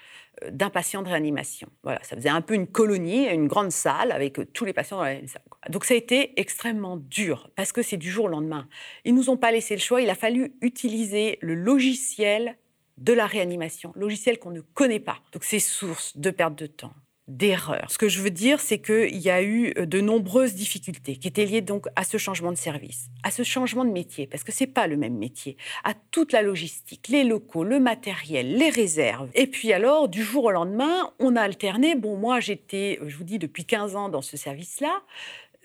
euh, 0.43 0.49
d'un 0.49 0.71
patient 0.71 1.03
de 1.03 1.09
réanimation. 1.09 1.69
Voilà, 1.83 2.03
ça 2.03 2.15
faisait 2.15 2.29
un 2.29 2.41
peu 2.41 2.55
une 2.55 2.67
colonie, 2.67 3.27
une 3.27 3.47
grande 3.47 3.71
salle 3.71 4.11
avec 4.11 4.39
tous 4.53 4.65
les 4.65 4.73
patients 4.73 4.97
dans 4.97 5.03
la 5.03 5.13
même 5.13 5.27
salle. 5.27 5.43
Donc 5.69 5.85
ça 5.85 5.93
a 5.93 5.97
été 5.97 6.39
extrêmement 6.39 6.97
dur 6.97 7.49
parce 7.55 7.71
que 7.71 7.81
c'est 7.81 7.97
du 7.97 8.09
jour 8.09 8.25
au 8.25 8.29
lendemain. 8.29 8.67
Ils 9.05 9.15
nous 9.15 9.29
ont 9.29 9.37
pas 9.37 9.51
laissé 9.51 9.75
le 9.75 9.81
choix. 9.81 10.01
Il 10.01 10.09
a 10.09 10.15
fallu 10.15 10.53
utiliser 10.61 11.37
le 11.41 11.55
logiciel 11.55 12.57
de 12.97 13.13
la 13.13 13.25
réanimation, 13.25 13.91
logiciel 13.95 14.39
qu'on 14.39 14.51
ne 14.51 14.61
connaît 14.61 14.99
pas. 14.99 15.17
Donc 15.31 15.43
c'est 15.43 15.59
source 15.59 16.15
de 16.17 16.29
perte 16.29 16.55
de 16.55 16.67
temps, 16.67 16.93
d'erreur. 17.27 17.89
Ce 17.89 17.97
que 17.97 18.09
je 18.09 18.21
veux 18.21 18.29
dire, 18.29 18.59
c'est 18.59 18.79
qu'il 18.79 19.17
y 19.17 19.29
a 19.29 19.41
eu 19.41 19.73
euh, 19.77 19.85
de 19.85 20.01
nombreuses 20.01 20.53
difficultés 20.53 21.15
qui 21.15 21.27
étaient 21.27 21.45
liées 21.45 21.61
donc 21.61 21.87
à 21.95 22.03
ce 22.03 22.17
changement 22.17 22.51
de 22.51 22.57
service, 22.57 23.07
à 23.23 23.31
ce 23.31 23.43
changement 23.43 23.85
de 23.85 23.91
métier, 23.91 24.27
parce 24.27 24.43
que 24.43 24.51
c'est 24.51 24.67
pas 24.67 24.87
le 24.87 24.97
même 24.97 25.17
métier, 25.17 25.57
à 25.83 25.93
toute 26.11 26.33
la 26.33 26.41
logistique, 26.41 27.07
les 27.07 27.23
locaux, 27.23 27.63
le 27.63 27.79
matériel, 27.79 28.57
les 28.57 28.69
réserves. 28.69 29.29
Et 29.33 29.47
puis 29.47 29.73
alors, 29.73 30.09
du 30.09 30.21
jour 30.21 30.45
au 30.45 30.51
lendemain, 30.51 31.11
on 31.19 31.35
a 31.35 31.41
alterné. 31.41 31.95
Bon, 31.95 32.17
moi, 32.17 32.39
j'étais, 32.39 32.99
je 33.05 33.15
vous 33.15 33.23
dis, 33.23 33.39
depuis 33.39 33.65
15 33.65 33.95
ans 33.95 34.09
dans 34.09 34.21
ce 34.21 34.37
service-là. 34.37 35.01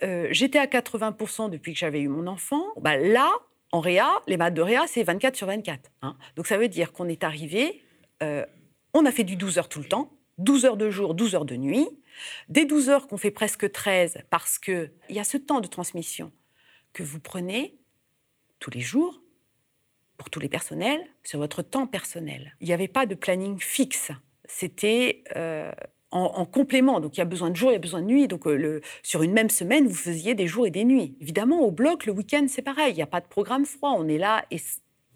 Euh, 0.03 0.29
j'étais 0.31 0.59
à 0.59 0.67
80% 0.67 1.51
depuis 1.51 1.73
que 1.73 1.79
j'avais 1.79 2.01
eu 2.01 2.09
mon 2.09 2.27
enfant. 2.27 2.65
Bah, 2.81 2.97
là, 2.97 3.31
en 3.73 3.81
réa, 3.81 4.09
les 4.27 4.37
maths 4.37 4.55
de 4.55 4.63
réa, 4.63 4.87
c'est 4.87 5.03
24 5.03 5.37
sur 5.37 5.47
24. 5.47 5.91
Hein. 6.03 6.17
Donc 6.37 6.47
ça 6.47 6.57
veut 6.57 6.69
dire 6.69 6.93
qu'on 6.93 7.09
est 7.09 7.25
arrivé, 7.25 7.83
euh, 8.23 8.45
on 8.95 9.05
a 9.05 9.13
fait 9.13 9.25
du 9.25 9.37
12 9.37 9.59
heures 9.59 9.69
tout 9.69 9.81
le 9.81 9.89
temps, 9.89 10.13
12 10.39 10.65
heures 10.65 10.77
de 10.77 10.91
jour, 10.91 11.15
12 11.15 11.35
heures 11.35 11.45
de 11.45 11.57
nuit. 11.57 11.89
Des 12.49 12.65
12 12.65 12.89
heures 12.89 13.07
qu'on 13.07 13.17
fait 13.17 13.31
presque 13.31 13.71
13 13.71 14.23
parce 14.31 14.59
qu'il 14.59 14.91
y 15.09 15.21
a 15.21 15.25
ce 15.25 15.37
temps 15.37 15.61
de 15.61 15.69
transmission 15.69 16.33
que 16.93 17.03
vous 17.03 17.21
prenez 17.21 17.79
tous 18.59 18.71
les 18.71 18.81
jours 18.81 19.21
pour 20.17 20.31
tous 20.31 20.41
les 20.41 20.49
personnels 20.49 21.05
sur 21.23 21.39
votre 21.39 21.63
temps 21.63 21.87
personnel. 21.87 22.57
Il 22.61 22.67
n'y 22.67 22.73
avait 22.73 22.89
pas 22.89 23.07
de 23.07 23.15
planning 23.15 23.61
fixe. 23.61 24.11
C'était 24.47 25.23
euh, 25.37 25.71
en, 26.11 26.45
complément. 26.47 27.01
Donc 27.01 27.17
il 27.17 27.19
y 27.19 27.23
a 27.23 27.27
besoin 27.27 27.51
de 27.51 27.57
jour, 27.57 27.71
il 27.71 27.75
y 27.75 27.77
a 27.77 27.81
besoin 27.81 28.01
de 28.01 28.07
nuit. 28.07 28.29
Donc 28.29 28.47
euh, 28.47 28.81
sur 29.03 29.23
une 29.23 29.33
même 29.33 29.51
semaine, 29.51 29.87
vous 29.87 29.95
faisiez 29.95 30.35
des 30.35 30.47
jours 30.47 30.67
et 30.67 30.71
des 30.71 30.85
nuits. 30.85 31.17
Évidemment, 31.21 31.61
au 31.61 31.71
bloc, 31.71 32.07
le 32.07 32.13
week-end, 32.13 32.47
c'est 32.49 32.63
pareil. 32.63 32.93
Il 32.93 32.97
n'y 32.97 33.03
a 33.03 33.07
pas 33.07 33.21
de 33.21 33.27
programme 33.27 33.67
froid. 33.67 33.95
On 33.97 34.09
est 34.09 34.19
là 34.19 34.45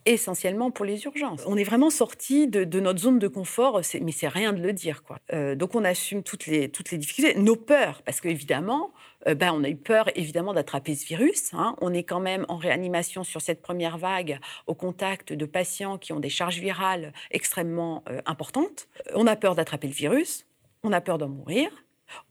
essentiellement 0.05 0.73
pour 0.73 0.85
les 0.85 1.05
urgences. 1.05 1.45
On 1.47 1.57
est 1.57 1.65
vraiment 1.65 1.89
sorti 1.89 2.49
de, 2.49 2.81
notre 2.81 2.99
zone 2.99 3.21
de 3.21 3.29
confort, 3.29 3.81
mais 4.01 4.11
c'est 4.11 4.29
rien 4.29 4.53
de 4.53 4.61
le 4.61 4.73
dire. 4.73 5.03
Euh, 5.33 5.55
donc 5.55 5.77
on 5.77 5.85
assume 5.85 6.25
toutes 6.25 6.47
les, 6.47 6.69
difficultés, 6.69 7.39
nos 7.39 7.55
peurs, 7.55 8.03
parce 8.03 8.21
qu'évidemment, 8.21 8.93
euh, 9.29 9.37
ben, 9.37 9.53
on 9.55 9.63
a 9.63 9.69
eu 9.69 9.77
peur 9.77 10.11
évidemment 10.17 10.55
d'attraper 10.55 10.97
ce 10.97 11.07
virus. 11.07 11.55
Hein. 11.55 11.77
On 11.81 11.95
est 11.95 12.03
quand 12.03 12.19
même 12.19 12.45
en 12.49 12.57
réanimation 12.57 13.23
sur 13.23 13.41
cette 13.41 13.63
première 13.63 13.97
vague 13.97 14.41
au 14.67 14.75
contact 14.75 15.33
de 15.33 15.47
patients 15.47 15.99
qui 15.99 16.13
ont 16.13 16.21
des 16.21 16.31
charges 16.31 16.59
virales 16.59 17.13
extrêmement 17.31 18.03
importantes. 18.27 18.89
On 19.15 19.29
a 19.29 19.37
peur 19.37 19.55
d'attraper 19.55 19.87
le 19.87 19.93
virus, 19.93 20.47
on 20.83 20.93
a 20.93 21.01
peur 21.01 21.19
d'en 21.19 21.29
mourir, 21.29 21.71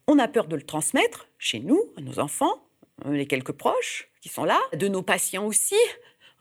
on 0.08 0.20
a 0.20 0.28
peur 0.28 0.47
de 0.47 0.56
le 0.56 0.64
transmettre 0.64 1.28
chez 1.38 1.60
nous, 1.60 1.82
à 1.97 2.02
nos 2.02 2.20
enfants, 2.20 2.64
les 3.06 3.26
quelques 3.26 3.54
proches 3.54 4.10
qui 4.22 4.30
sont 4.30 4.43
là, 4.43 4.60
de 4.74 4.88
nos 4.88 5.02
patients 5.02 5.45
aussi. 5.45 5.76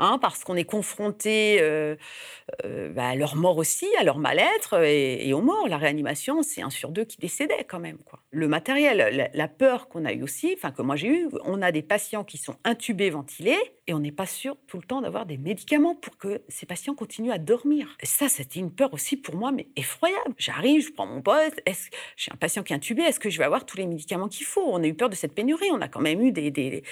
Hein, 0.02 0.18
parce 0.18 0.44
qu'on 0.44 0.56
est 0.56 0.64
confronté 0.64 1.58
euh, 1.60 1.94
euh, 2.64 2.88
bah, 2.88 3.08
à 3.08 3.14
leur 3.14 3.36
mort 3.36 3.58
aussi, 3.58 3.86
à 3.98 4.02
leur 4.02 4.16
mal-être 4.16 4.82
et, 4.82 5.30
aux 5.34 5.42
morts. 5.42 5.68
La 5.68 5.76
réanimation, 5.76 6.42
c'est 6.42 6.62
un 6.62 6.70
sur 6.70 6.88
deux 6.88 7.04
qui 7.04 7.18
décédait 7.18 7.64
quand 7.64 7.80
même. 7.80 7.98
Le 8.30 8.48
matériel, 8.48 9.30
la, 9.34 9.48
peur 9.48 9.88
qu'on 9.88 10.06
a 10.06 10.14
eu 10.14 10.22
aussi, 10.22 10.54
enfin 10.56 10.70
que 10.70 10.80
moi 10.80 10.96
j'ai 10.96 11.08
eu, 11.08 11.28
on 11.44 11.60
a 11.60 11.70
des 11.70 11.82
patients 11.82 12.24
qui 12.24 12.38
sont 12.38 12.56
intubés, 12.64 13.10
ventilés, 13.10 13.58
et 13.90 13.92
on 13.92 13.98
n'est 13.98 14.12
pas 14.12 14.26
sûr 14.26 14.56
tout 14.68 14.76
le 14.76 14.84
temps 14.84 15.00
d'avoir 15.00 15.26
des 15.26 15.36
médicaments 15.36 15.96
pour 15.96 16.16
que 16.16 16.42
ces 16.48 16.64
patients 16.64 16.94
continuent 16.94 17.32
à 17.32 17.38
dormir. 17.38 17.88
Et 18.00 18.06
ça, 18.06 18.28
c'était 18.28 18.60
une 18.60 18.70
peur 18.70 18.94
aussi 18.94 19.16
pour 19.16 19.34
moi, 19.34 19.50
mais 19.50 19.66
effroyable. 19.74 20.32
J'arrive, 20.38 20.86
je 20.86 20.92
prends 20.92 21.06
mon 21.06 21.22
poste, 21.22 21.60
j'ai 22.16 22.30
un 22.30 22.36
patient 22.36 22.62
qui 22.62 22.72
est 22.72 22.76
intubé, 22.76 23.02
est-ce 23.02 23.18
que 23.18 23.30
je 23.30 23.38
vais 23.38 23.44
avoir 23.44 23.66
tous 23.66 23.76
les 23.78 23.88
médicaments 23.88 24.28
qu'il 24.28 24.46
faut? 24.46 24.62
On 24.64 24.80
a 24.80 24.86
eu 24.86 24.94
peur 24.94 25.08
de 25.08 25.16
cette 25.16 25.34
pénurie. 25.34 25.70
On 25.72 25.80
a 25.80 25.88
quand 25.88 26.00
même 26.00 26.20
eu 26.22 26.30
des, 26.30 26.52
des 26.52 26.84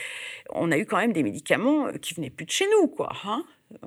on 0.50 0.72
a 0.72 0.78
eu 0.78 0.86
quand 0.86 0.96
même 0.96 1.12
des 1.12 1.22
médicaments 1.22 1.92
qui 2.02 2.14
venaient 2.14 2.30
plus 2.30 2.46
de 2.46 2.50
chez 2.50 2.66
nous. 2.66 2.92
Hein? 3.24 3.44
Euh, 3.84 3.86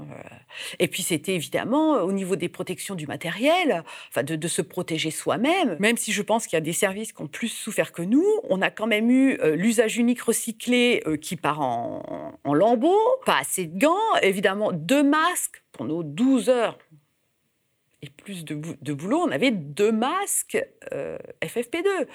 et 0.79 0.88
puis 0.88 1.01
c'était 1.01 1.36
évidemment 1.36 2.01
au 2.03 2.11
niveau 2.11 2.36
des 2.36 2.49
protections 2.49 2.95
du 2.95 3.07
matériel, 3.07 3.84
enfin 4.09 4.23
de, 4.23 4.47
se 4.47 4.61
protéger 4.61 5.11
soi-même. 5.11 5.77
Même 5.79 5.97
si 5.97 6.11
je 6.11 6.21
pense 6.21 6.45
qu'il 6.45 6.55
y 6.55 6.57
a 6.57 6.61
des 6.61 6.73
services 6.73 7.13
qui 7.13 7.21
ont 7.21 7.27
plus 7.27 7.47
souffert 7.47 7.91
que 7.91 8.01
nous, 8.01 8.25
on 8.49 8.61
a 8.61 8.69
quand 8.69 8.88
même 8.88 9.09
eu 9.09 9.38
euh, 9.39 9.55
l'usage 9.55 9.97
unique 9.97 10.21
recyclé 10.21 11.01
euh, 11.07 11.17
qui 11.17 11.36
part 11.36 11.61
en, 11.61 12.32
lambeaux, 12.53 12.99
pas 13.25 13.39
assez 13.39 13.65
de 13.65 13.79
gants, 13.79 14.15
évidemment 14.21 14.71
deux 14.71 15.03
masques 15.03 15.63
pour 15.71 15.86
nos 15.86 16.03
12 16.03 16.49
heures 16.49 16.77
et 18.03 18.09
plus 18.09 18.43
de, 18.43 18.59
de, 18.82 18.93
boulot, 18.93 19.19
on 19.19 19.32
avait 19.32 19.51
deux 19.51 19.91
masques 19.91 20.57
FFP2. 21.43 21.84
Donc 21.84 22.07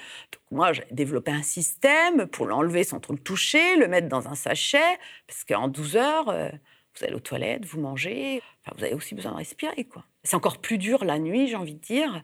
moi, 0.51 0.73
j'ai 0.73 0.83
développé 0.91 1.31
un 1.31 1.41
système 1.41 2.27
pour 2.27 2.45
l'enlever 2.45 2.83
sans 2.83 2.99
trop 2.99 3.13
le 3.13 3.19
toucher, 3.19 3.77
le 3.77 3.87
mettre 3.87 4.09
dans 4.09 4.27
un 4.27 4.35
sachet, 4.35 4.99
parce 5.27 5.45
qu'en 5.45 5.69
12 5.69 5.95
heures, 5.95 6.51
vous 6.97 7.05
allez 7.05 7.15
aux 7.15 7.19
toilettes, 7.19 7.65
vous 7.65 7.79
mangez, 7.79 8.41
vous 8.75 8.83
avez 8.83 8.93
aussi 8.93 9.15
besoin 9.15 9.31
de 9.31 9.37
respirer. 9.37 9.85
quoi. 9.85 10.03
C'est 10.23 10.35
encore 10.35 10.57
plus 10.57 10.77
dur 10.77 11.05
la 11.05 11.19
nuit, 11.19 11.47
j'ai 11.47 11.55
envie 11.55 11.75
de 11.75 11.79
dire, 11.79 12.21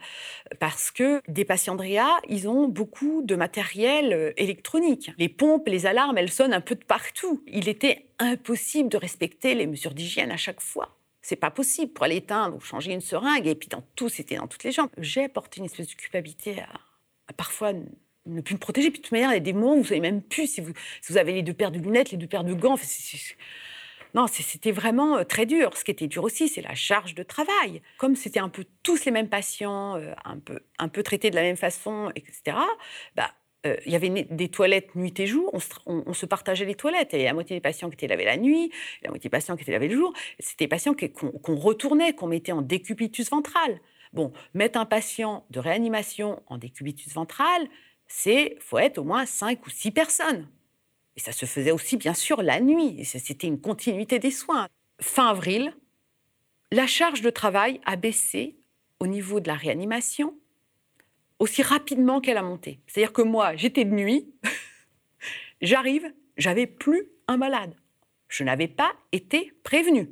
parce 0.60 0.92
que 0.92 1.22
des 1.28 1.46
patients 1.46 1.76
de 1.76 1.82
RIA, 1.82 2.20
ils 2.28 2.48
ont 2.48 2.68
beaucoup 2.68 3.22
de 3.24 3.36
matériel 3.36 4.14
euh, 4.14 4.34
électronique. 4.38 5.12
Les 5.18 5.30
pompes, 5.30 5.68
les 5.68 5.86
alarmes, 5.86 6.18
elles 6.18 6.32
sonnent 6.32 6.54
un 6.54 6.62
peu 6.62 6.76
de 6.76 6.84
partout. 6.84 7.44
Il 7.48 7.70
était 7.70 8.08
impossible 8.20 8.90
de 8.90 8.98
respecter 8.98 9.56
les 9.56 9.68
mesures 9.68 9.94
d'hygiène 9.94 10.32
à 10.32 10.38
chaque 10.38 10.62
fois. 10.62 10.98
C'est 11.22 11.38
pas 11.38 11.52
possible 11.52 11.94
pour 11.94 12.04
aller 12.04 12.18
éteindre 12.18 12.58
ou 12.58 12.60
changer 12.60 12.92
une 12.92 13.02
seringue, 13.02 13.48
et 13.48 13.56
puis 13.56 13.70
dans 13.70 13.84
tout, 13.96 14.10
c'était 14.10 14.36
dans 14.36 14.48
toutes 14.48 14.66
les 14.66 14.72
jambes. 14.72 14.90
J'ai 14.98 15.30
porté 15.30 15.60
une 15.60 15.66
espèce 15.66 15.88
de 15.88 15.94
culpabilité 15.94 16.58
à, 16.60 17.34
parfois 17.34 17.72
ne 18.26 18.42
plus 18.42 18.56
me 18.56 18.60
protéger. 18.60 18.92
Puis 18.92 19.00
de 19.00 19.04
toute 19.04 19.14
manière, 19.14 19.32
il 19.32 19.36
y 19.36 19.38
a 19.38 19.40
des 19.40 19.54
moments 19.54 19.76
où 19.76 19.78
vous 19.78 19.88
savez 19.88 20.02
même 20.02 20.22
plus 20.22 20.48
si 20.48 20.62
vous 20.62 21.18
avez 21.18 21.32
les 21.34 21.42
deux 21.42 21.54
paires 21.54 21.72
de 21.72 21.80
lunettes, 21.80 22.12
les 22.12 22.18
deux 22.18 22.28
paires 22.28 22.44
de 22.44 22.54
gants. 22.54 22.76
Non, 24.14 24.28
c'était 24.28 24.72
vraiment 24.72 25.18
euh, 25.18 25.24
très 25.24 25.46
dur. 25.46 25.76
Ce 25.76 25.84
qui 25.84 25.92
était 25.92 26.08
dur 26.08 26.24
aussi, 26.24 26.48
c'est 26.48 26.62
la 26.62 26.76
charge 26.76 27.16
de 27.16 27.24
travail. 27.24 27.82
Comme 27.98 28.16
c'était 28.16 28.40
un 28.40 28.50
peu 28.50 28.66
tous 28.84 29.06
les 29.06 29.12
mêmes 29.12 29.30
patients, 29.30 29.96
euh, 29.98 30.14
un, 30.24 30.38
peu, 30.38 30.60
un 30.78 30.88
peu 30.88 31.02
traités 31.02 31.32
de 31.32 31.36
la 31.36 31.42
même 31.42 31.58
façon, 31.58 32.12
etc., 32.16 32.58
bah, 33.16 33.32
euh, 33.66 33.78
il 33.86 33.92
y 33.92 33.96
avait 33.96 34.10
des 34.10 34.50
toilettes 34.50 34.94
nuit 34.96 35.14
et 35.20 35.26
jour, 35.26 35.52
on 35.86 36.14
se, 36.14 36.26
partageait 36.26 36.66
les 36.66 36.76
toilettes. 36.76 37.12
Il 37.14 37.20
y 37.20 37.24
a 37.24 37.28
la 37.28 37.34
moitié 37.34 37.56
des 37.56 37.62
patients 37.62 37.90
qui 37.90 37.96
étaient 37.96 38.08
lavés 38.08 38.26
la 38.26 38.38
nuit, 38.38 38.72
la 39.04 39.10
moitié 39.10 39.30
des 39.30 39.32
patients 39.32 39.56
qui 39.56 39.64
étaient 39.64 39.72
lavés 39.72 39.88
le 39.88 39.96
jour. 39.96 40.14
C'était 40.40 40.66
des 40.66 40.70
patients 40.70 40.94
qu'on 40.94 41.56
retournait, 41.56 42.14
qu'on 42.14 42.28
mettait 42.28 42.52
en 42.52 42.62
décubitus 42.62 43.30
ventral. 43.30 43.80
Bon, 44.12 44.32
mettre 44.54 44.78
un 44.78 44.86
patient 44.86 45.46
de 45.50 45.60
réanimation 45.60 46.44
en 46.48 46.58
décubitus 46.58 47.14
ventral, 47.14 47.68
c'est 48.08 48.58
faut 48.60 48.78
être 48.78 49.00
au 49.00 49.04
moins 49.04 49.26
5 49.26 49.66
ou 49.66 49.70
6 49.70 49.92
personnes. 49.92 50.48
Et 51.16 51.20
ça 51.20 51.32
se 51.32 51.46
faisait 51.46 51.72
aussi, 51.72 51.98
bien 51.98 52.14
sûr, 52.14 52.42
la 52.42 52.60
nuit. 52.60 53.06
C'était 53.06 53.48
une 53.48 53.62
continuité 53.62 54.20
des 54.20 54.32
soins. 54.32 54.68
Fin 55.00 55.28
avril, 55.28 55.76
la 56.72 56.88
charge 56.88 57.22
de 57.22 57.30
travail 57.30 57.80
a 57.86 57.96
baissé 57.96 58.58
au 59.00 59.08
niveau 59.08 59.40
de 59.40 59.48
la 59.48 59.56
réanimation 59.56 60.36
aussi 61.40 61.62
rapidement 61.62 62.22
qu'elle 62.22 62.38
a 62.38 62.44
monté. 62.44 62.80
C'est-à-dire 62.88 63.14
que 63.14 63.22
moi, 63.22 63.56
j'étais 63.56 63.86
de 63.86 63.94
nuit, 63.94 64.34
j'arrive, 65.62 66.12
j'avais 66.38 66.68
plus 66.68 67.10
un 67.28 67.38
malade. 67.38 67.76
Je 68.30 68.44
n'avais 68.44 68.68
pas 68.68 68.94
été 69.12 69.54
prévenu. 69.64 70.10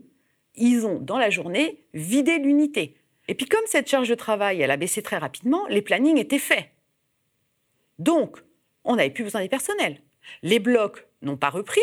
Ils 0.56 0.86
ont, 0.86 0.99
dans 0.99 1.18
la 1.18 1.30
journée, 1.30 1.86
vidé 1.94 2.38
l'unité. 2.38 2.95
Et 3.28 3.36
puis 3.36 3.45
comme 3.45 3.65
cette 3.65 3.90
charge 3.90 4.10
de 4.10 4.15
travail, 4.15 4.61
elle 4.61 4.72
a 4.72 4.78
baissé 4.78 5.02
très 5.02 5.18
rapidement, 5.18 5.65
les 5.68 5.82
plannings 5.82 6.18
étaient 6.18 6.38
faits. 6.38 6.69
Donc, 7.98 8.44
on 8.84 8.95
n'avait 8.95 9.10
plus 9.10 9.23
besoin 9.23 9.41
des 9.41 9.49
personnels. 9.49 10.02
Les 10.43 10.60
blocs 10.60 11.07
n'ont 11.22 11.38
pas 11.38 11.49
repris 11.49 11.81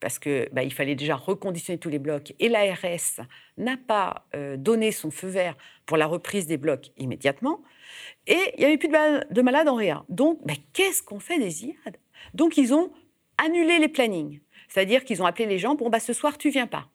parce 0.00 0.18
qu'il 0.18 0.48
bah, 0.52 0.68
fallait 0.70 0.94
déjà 0.94 1.16
reconditionner 1.16 1.78
tous 1.78 1.88
les 1.88 1.98
blocs 1.98 2.34
et 2.38 2.48
l'ARS 2.48 3.26
n'a 3.56 3.76
pas 3.76 4.26
euh, 4.34 4.56
donné 4.56 4.92
son 4.92 5.10
feu 5.10 5.28
vert 5.28 5.56
pour 5.86 5.96
la 5.96 6.06
reprise 6.06 6.46
des 6.46 6.58
blocs 6.58 6.90
immédiatement. 6.96 7.62
Et 8.26 8.38
il 8.54 8.60
n'y 8.60 8.64
avait 8.66 8.78
plus 8.78 8.88
de, 8.88 9.42
malades 9.42 9.68
en 9.68 9.74
réa. 9.74 10.04
Donc, 10.08 10.40
bah, 10.44 10.54
qu'est-ce 10.72 11.02
qu'on 11.02 11.20
fait 11.20 11.38
des 11.38 11.64
IAD 11.64 11.96
Donc, 12.34 12.56
ils 12.56 12.74
ont 12.74 12.92
annulé 13.38 13.78
les 13.78 13.88
plannings. 13.88 14.40
C'est-à-dire 14.68 15.04
qu'ils 15.04 15.22
ont 15.22 15.26
appelé 15.26 15.46
les 15.46 15.58
gens, 15.58 15.74
bon, 15.74 15.88
bah, 15.88 16.00
ce 16.00 16.12
soir, 16.12 16.36
tu 16.36 16.50
viens 16.50 16.66
pas. 16.66 16.88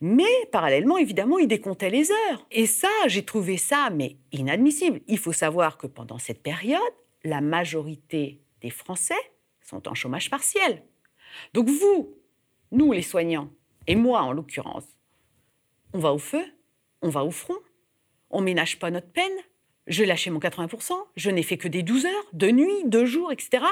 Mais 0.00 0.24
parallèlement, 0.52 0.98
évidemment, 0.98 1.38
ils 1.38 1.48
décomptaient 1.48 1.90
les 1.90 2.10
heures. 2.10 2.46
Et 2.50 2.66
ça, 2.66 2.88
j'ai 3.06 3.24
trouvé 3.24 3.56
ça, 3.56 3.88
mais 3.90 4.16
inadmissible. 4.32 5.00
Il 5.06 5.18
faut 5.18 5.32
savoir 5.32 5.78
que 5.78 5.86
pendant 5.86 6.18
cette 6.18 6.42
période, 6.42 6.80
la 7.24 7.40
majorité 7.40 8.40
des 8.60 8.70
Français 8.70 9.14
sont 9.70 9.88
en 9.88 9.94
chômage 9.94 10.30
partiel. 10.30 10.82
Donc 11.54 11.68
vous, 11.68 12.14
nous 12.72 12.92
les 12.92 13.02
soignants, 13.02 13.50
et 13.86 13.94
moi 13.94 14.22
en 14.22 14.32
l'occurrence, 14.32 14.84
on 15.92 15.98
va 15.98 16.12
au 16.12 16.18
feu, 16.18 16.44
on 17.02 17.08
va 17.08 17.24
au 17.24 17.30
front, 17.30 17.56
on 18.30 18.40
ménage 18.40 18.78
pas 18.78 18.90
notre 18.90 19.10
peine, 19.10 19.32
je 19.86 20.04
lâchais 20.04 20.30
mon 20.30 20.38
80%, 20.38 20.92
je 21.16 21.30
n'ai 21.30 21.42
fait 21.42 21.56
que 21.56 21.68
des 21.68 21.82
12 21.82 22.06
heures, 22.06 22.26
de 22.32 22.50
nuit, 22.50 22.84
de 22.84 23.04
jour, 23.04 23.32
etc. 23.32 23.64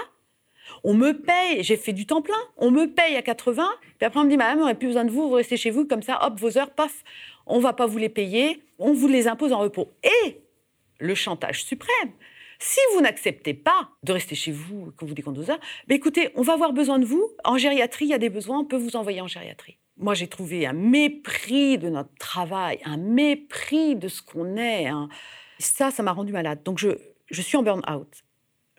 On 0.85 0.95
me 0.95 1.13
paye, 1.13 1.63
j'ai 1.63 1.77
fait 1.77 1.93
du 1.93 2.07
temps 2.07 2.23
plein, 2.23 2.41
on 2.57 2.71
me 2.71 2.87
paye 2.87 3.17
à 3.17 3.23
80, 3.23 3.69
puis 3.99 4.07
après 4.07 4.21
on 4.21 4.25
me 4.25 4.31
dit, 4.31 4.37
madame, 4.37 4.61
on 4.61 4.67
n'a 4.67 4.75
plus 4.75 4.89
besoin 4.89 5.05
de 5.05 5.11
vous, 5.11 5.29
vous 5.29 5.35
restez 5.35 5.57
chez 5.57 5.71
vous, 5.71 5.87
comme 5.87 6.03
ça, 6.03 6.25
hop, 6.27 6.39
vos 6.39 6.59
heures, 6.59 6.71
paf, 6.71 7.05
on 7.47 7.61
va 7.61 7.73
pas 7.73 7.87
vous 7.87 7.99
les 7.99 8.09
payer, 8.09 8.63
on 8.79 8.93
vous 8.93 9.09
les 9.09 9.29
impose 9.29 9.53
en 9.53 9.59
repos. 9.59 9.93
Et 10.03 10.41
le 11.01 11.15
chantage 11.15 11.65
suprême, 11.65 12.13
si 12.59 12.81
vous 12.95 13.01
n'acceptez 13.01 13.55
pas 13.55 13.91
de 14.03 14.13
rester 14.13 14.35
chez 14.35 14.53
vous 14.53 14.93
quand 14.97 15.07
vous 15.07 15.15
décomptez 15.15 15.51
heures, 15.51 15.61
ben 15.87 15.95
écoutez, 15.95 16.31
on 16.35 16.43
va 16.43 16.55
avoir 16.55 16.73
besoin 16.73 16.99
de 16.99 17.05
vous. 17.05 17.31
En 17.45 17.57
gériatrie, 17.57 18.07
il 18.07 18.11
y 18.11 18.15
a 18.15 18.19
des 18.19 18.31
besoins, 18.31 18.61
on 18.61 18.65
peut 18.65 18.77
vous 18.77 18.97
envoyer 18.97 19.21
en 19.21 19.29
gériatrie. 19.29 19.79
Moi, 19.97 20.15
j'ai 20.15 20.29
trouvé 20.29 20.67
un 20.67 20.73
mépris 20.73 21.79
de 21.79 21.89
notre 21.89 22.15
travail, 22.19 22.81
un 22.85 22.97
mépris 22.97 23.97
de 23.97 24.09
ce 24.09 24.23
qu'on 24.23 24.57
est. 24.57 24.87
Hein. 24.87 25.09
Ça, 25.59 25.91
ça 25.91 26.03
m'a 26.03 26.13
rendu 26.13 26.33
malade. 26.33 26.63
Donc, 26.65 26.79
je, 26.79 26.91
je 27.31 27.43
suis 27.43 27.57
en 27.57 27.63
burn-out. 27.63 28.25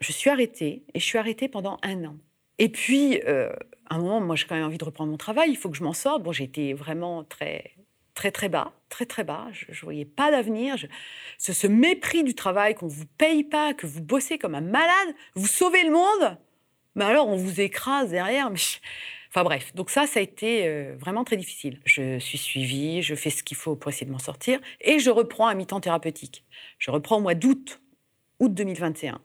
Je 0.00 0.12
suis 0.12 0.30
arrêtée 0.30 0.84
et 0.94 1.00
je 1.00 1.04
suis 1.04 1.18
arrêtée 1.18 1.48
pendant 1.48 1.78
un 1.82 2.04
an. 2.04 2.16
Et 2.58 2.70
puis, 2.70 3.20
euh, 3.26 3.52
à 3.90 3.96
un 3.96 3.98
moment, 3.98 4.20
moi, 4.20 4.36
j'ai 4.36 4.46
quand 4.46 4.54
même 4.54 4.64
envie 4.64 4.78
de 4.78 4.84
reprendre 4.84 5.10
mon 5.10 5.18
travail. 5.18 5.50
Il 5.50 5.56
faut 5.56 5.68
que 5.68 5.76
je 5.76 5.84
m'en 5.84 5.92
sorte. 5.92 6.22
Bon, 6.22 6.32
j'étais 6.32 6.72
vraiment 6.72 7.24
très 7.24 7.74
très 8.14 8.30
très 8.30 8.48
bas, 8.48 8.72
très 8.90 9.06
très 9.06 9.24
bas. 9.24 9.48
Je 9.52 9.70
ne 9.70 9.76
voyais 9.82 10.04
pas 10.04 10.30
d'avenir. 10.30 10.76
Ce, 11.38 11.52
ce, 11.52 11.66
mépris 11.66 12.22
du 12.22 12.34
travail, 12.34 12.74
qu'on 12.74 12.86
ne 12.86 12.90
vous 12.90 13.06
paye 13.16 13.44
pas, 13.44 13.72
que 13.72 13.86
vous 13.86 14.02
bossez 14.02 14.38
comme 14.38 14.54
un 14.54 14.60
malade, 14.60 15.14
vous 15.34 15.46
sauvez 15.46 15.82
le 15.84 15.90
monde, 15.90 16.38
mais 16.94 17.04
alors 17.04 17.28
on 17.28 17.36
vous 17.36 17.60
écrase 17.60 18.10
derrière. 18.10 18.50
Enfin 19.30 19.44
bref, 19.44 19.74
donc 19.74 19.88
ça, 19.90 20.06
ça 20.06 20.20
a 20.20 20.22
été 20.22 20.66
euh, 20.66 20.96
vraiment 20.98 21.24
très 21.24 21.36
difficile. 21.36 21.80
Je 21.84 22.18
suis 22.18 22.38
suivie, 22.38 23.00
je 23.00 23.14
fais 23.14 23.30
ce 23.30 23.42
qu'il 23.42 23.56
faut 23.56 23.76
pour 23.76 23.90
essayer 23.90 24.06
de 24.06 24.12
m'en 24.12 24.18
sortir, 24.18 24.60
et 24.82 24.98
je 24.98 25.10
reprends 25.10 25.46
un 25.46 25.54
mi-temps 25.54 25.80
thérapeutique. 25.80 26.44
Je 26.78 26.90
reprends 26.90 27.16
au 27.16 27.20
mois 27.20 27.34
d'août, 27.34 27.80
août 28.40 28.52
2021. 28.52 29.22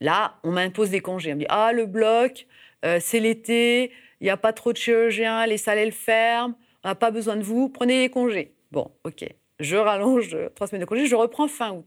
Là, 0.00 0.38
on 0.42 0.50
m'impose 0.50 0.90
des 0.90 1.00
congés. 1.00 1.32
On 1.32 1.36
me 1.36 1.40
dit 1.40 1.46
Ah, 1.48 1.72
le 1.72 1.86
bloc, 1.86 2.46
euh, 2.84 2.98
c'est 3.00 3.20
l'été, 3.20 3.92
il 4.20 4.24
n'y 4.24 4.30
a 4.30 4.36
pas 4.36 4.52
trop 4.52 4.72
de 4.72 4.76
chirurgiens, 4.76 5.46
les 5.46 5.56
salles, 5.56 5.78
elles 5.78 5.92
ferment 5.92 6.56
on 6.84 6.88
n'a 6.88 6.94
pas 6.94 7.10
besoin 7.10 7.36
de 7.36 7.42
vous, 7.42 7.68
prenez 7.70 8.00
les 8.00 8.10
congés. 8.10 8.53
Bon, 8.74 8.90
ok. 9.04 9.24
Je 9.60 9.76
rallonge 9.76 10.36
trois 10.56 10.66
semaines 10.66 10.80
de 10.80 10.86
congés, 10.86 11.06
je 11.06 11.14
reprends 11.14 11.46
fin 11.46 11.70
août. 11.70 11.86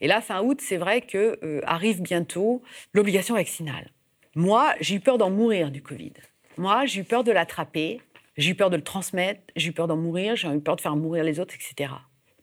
Et 0.00 0.06
là, 0.06 0.20
fin 0.20 0.40
août, 0.40 0.60
c'est 0.62 0.76
vrai 0.76 1.00
que 1.00 1.36
euh, 1.42 1.60
arrive 1.64 2.00
bientôt 2.00 2.62
l'obligation 2.94 3.34
vaccinale. 3.34 3.90
Moi, 4.36 4.72
j'ai 4.80 4.94
eu 4.94 5.00
peur 5.00 5.18
d'en 5.18 5.30
mourir 5.30 5.72
du 5.72 5.82
Covid. 5.82 6.12
Moi, 6.56 6.86
j'ai 6.86 7.00
eu 7.00 7.04
peur 7.04 7.24
de 7.24 7.32
l'attraper. 7.32 8.00
J'ai 8.36 8.52
eu 8.52 8.54
peur 8.54 8.70
de 8.70 8.76
le 8.76 8.84
transmettre, 8.84 9.40
j'ai 9.56 9.70
eu 9.70 9.72
peur 9.72 9.88
d'en 9.88 9.96
mourir, 9.96 10.36
j'ai 10.36 10.46
eu 10.48 10.60
peur 10.60 10.76
de 10.76 10.80
faire 10.80 10.94
mourir 10.94 11.24
les 11.24 11.40
autres, 11.40 11.56
etc. 11.56 11.92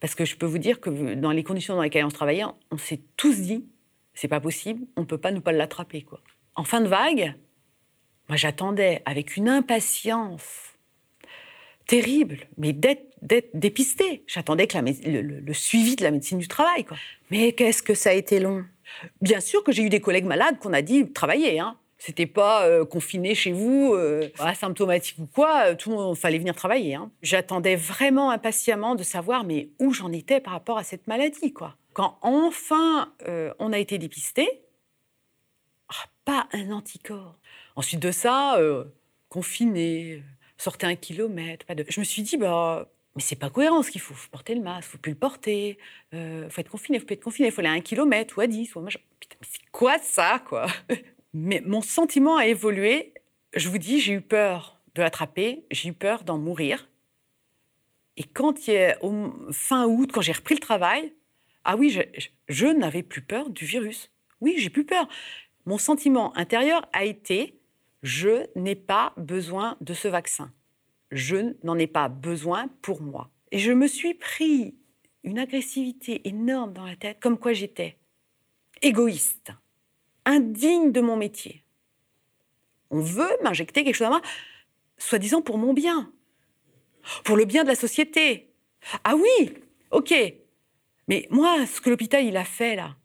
Parce 0.02 0.14
que 0.14 0.26
je 0.26 0.36
peux 0.36 0.46
vous 0.46 0.58
dire 0.58 0.82
que 0.82 1.14
dans 1.14 1.32
les 1.32 1.44
conditions 1.44 1.74
dans 1.74 1.82
lesquelles 1.82 2.04
on 2.04 2.10
se 2.10 2.16
travaillait, 2.16 2.44
on 2.70 2.78
s'est 2.78 3.00
tous 3.16 3.40
dit, 3.40 3.66
c'est 4.14 4.28
pas 4.28 4.42
possible, 4.42 4.86
on 4.98 5.06
peut 5.06 5.18
pas 5.18 5.32
nous 5.32 5.40
pas 5.40 5.54
l'attraper, 5.54 6.02
quoi. 6.02 6.20
En 6.56 6.66
fin 6.66 6.82
de 6.82 6.88
vague, 6.90 7.36
moi 8.28 8.36
j'attendais 8.36 9.04
avec 9.06 9.38
une 9.38 9.48
impatience 9.48 10.75
terrible, 11.88 12.40
mais 12.58 12.74
d'être 12.74 13.50
dépistée. 13.54 14.24
J'attendais 14.28 14.68
que 14.68 14.78
la, 14.78 14.82
le, 14.82 15.22
le, 15.22 15.54
suivi 15.54 15.96
de 15.96 16.04
la 16.04 16.12
médecine 16.12 16.40
du 16.40 16.48
travail, 16.48 16.84
quoi. 16.84 16.98
Mais 17.32 17.54
qu'est-ce 17.54 17.84
que 17.84 17.94
ça 17.94 18.12
a 18.12 18.14
été 18.14 18.40
long? 18.40 18.66
Bien 19.22 19.40
sûr 19.40 19.64
que 19.64 19.72
j'ai 19.72 19.84
eu 19.84 19.90
des 19.90 20.00
collègues 20.00 20.26
malades 20.26 20.60
qu'on 20.60 20.74
a 20.74 20.82
dit 20.82 21.12
travailler, 21.12 21.60
hein. 21.60 21.78
C'était 21.98 22.26
pas 22.26 22.68
euh, 22.68 22.86
confiné 22.86 23.34
chez 23.36 23.52
vous, 23.52 23.94
euh, 23.94 24.30
asymptomatique 24.38 25.18
ou 25.18 25.26
quoi, 25.26 25.70
euh, 25.72 25.76
tout 25.76 25.90
le 25.90 25.96
monde 25.96 26.18
fallait 26.18 26.38
venir 26.38 26.54
travailler. 26.54 26.94
Hein. 26.94 27.10
J'attendais 27.22 27.76
vraiment 27.76 28.32
impatiemment 28.32 28.96
de 28.96 29.04
savoir 29.04 29.44
mais 29.44 29.70
où 29.80 29.92
j'en 29.94 30.12
étais 30.12 30.40
par 30.40 30.54
rapport 30.54 30.78
à 30.78 30.84
cette 30.84 31.08
maladie, 31.08 31.54
quoi. 31.54 31.76
Quand 31.94 32.20
enfin 32.22 33.14
on 33.58 33.72
a 33.72 33.80
été 33.80 33.98
dépisté, 33.98 34.48
ah, 35.88 36.10
pas 36.26 36.48
un 36.52 36.72
anticorps. 36.72 37.38
Ensuite 37.78 38.02
de 38.02 38.12
ça, 38.12 38.60
confiné, 39.30 40.22
sortez 40.58 40.86
un 40.86 40.96
kilomètre, 40.96 41.66
pas. 41.66 41.76
Je 41.88 42.00
me 42.00 42.06
suis 42.06 42.22
dit 42.22 42.38
bah 42.38 42.88
mais 43.16 43.22
c'est 43.22 43.38
pas 43.38 43.50
cohérent 43.50 43.82
ce 43.82 43.92
qu'il 43.92 44.02
faut. 44.02 44.14
faut 44.14 44.30
porter 44.30 44.56
le 44.56 44.62
masque, 44.62 44.90
faut 44.90 44.98
plus 44.98 45.14
le 45.14 45.18
porter, 45.18 45.78
euh, 46.14 46.50
faut 46.50 46.62
être 46.62 46.70
confiné, 46.70 47.00
faut 47.00 47.06
plus 47.06 47.14
être 47.14 47.24
confiné, 47.24 47.50
faut 47.50 47.62
aller 47.62 47.70
à 47.70 47.74
un 47.74 47.82
kilomètre 47.82 48.38
ou 48.38 48.42
à 48.42 48.48
10 48.48 48.76
ou 48.76 48.80
à 48.80 48.86
Putain, 49.20 49.38
mais 49.40 49.48
c'est 49.50 49.72
quoi 49.72 49.98
ça, 50.00 50.44
quoi? 50.46 50.68
Mais 51.34 51.62
mon 51.66 51.82
sentiment 51.82 52.38
a 52.38 52.48
évolué. 52.48 53.14
Je 53.54 53.68
vous 53.68 53.78
dis, 53.78 54.00
j'ai 54.00 54.14
eu 54.14 54.22
peur 54.22 54.80
de 54.96 55.02
l'attraper, 55.02 55.66
j'ai 55.70 55.90
eu 55.90 55.94
peur 55.94 56.24
d'en 56.24 56.38
mourir. 56.38 56.90
Et 58.16 58.24
quand 58.24 58.68
il 58.68 58.76
est 58.76 58.98
au 59.02 59.34
fin 59.52 59.86
août, 59.86 60.12
quand 60.14 60.22
j'ai 60.22 60.32
repris 60.32 60.56
le 60.56 60.62
travail, 60.62 61.14
ah 61.66 61.76
oui, 61.76 62.00
je 62.48 62.68
n'avais 62.68 63.04
plus 63.04 63.22
peur 63.22 63.50
du 63.50 63.66
virus. 63.66 64.12
Oui, 64.40 64.56
j'ai 64.58 64.70
plus 64.70 64.86
peur. 64.86 65.10
Mon 65.66 65.78
sentiment 65.78 66.36
intérieur 66.38 66.88
a 66.94 67.04
été 67.04 67.60
je 68.06 68.46
n'ai 68.56 68.76
pas 68.76 69.14
besoin 69.18 69.78
de 69.82 69.96
ce 69.96 70.08
vaccin. 70.08 70.54
Je 71.10 71.56
n'en 71.64 71.78
ai 71.80 71.88
pas 71.88 72.08
besoin 72.08 72.68
pour 72.84 73.02
moi. 73.02 73.32
Et 73.52 73.58
je 73.58 73.72
me 73.72 73.88
suis 73.88 74.14
pris 74.14 74.76
une 75.24 75.40
agressivité 75.40 76.28
énorme 76.28 76.72
dans 76.72 76.86
la 76.86 76.96
tête, 76.96 77.20
comme 77.20 77.40
quoi 77.40 77.54
j'étais 77.54 77.98
égoïste, 78.84 79.54
indigne 80.24 80.92
de 80.92 81.02
mon 81.02 81.18
métier. 81.18 81.64
On 82.92 83.00
veut 83.00 83.36
m'injecter 83.44 83.84
quelque 83.84 83.96
chose 83.96 84.06
à 84.06 84.12
moi, 84.12 84.22
soi-disant 85.00 85.42
pour 85.42 85.58
mon 85.58 85.74
bien, 85.74 86.14
pour 87.24 87.36
le 87.36 87.46
bien 87.46 87.64
de 87.64 87.70
la 87.70 87.76
société. 87.76 88.54
Ah 89.04 89.16
oui, 89.16 89.54
ok. 89.90 90.14
Mais 91.08 91.28
moi, 91.32 91.66
ce 91.66 91.82
que 91.82 91.90
l'hôpital 91.90 92.24
il 92.24 92.38
a 92.38 92.46
fait 92.46 92.76
là, 92.76 92.96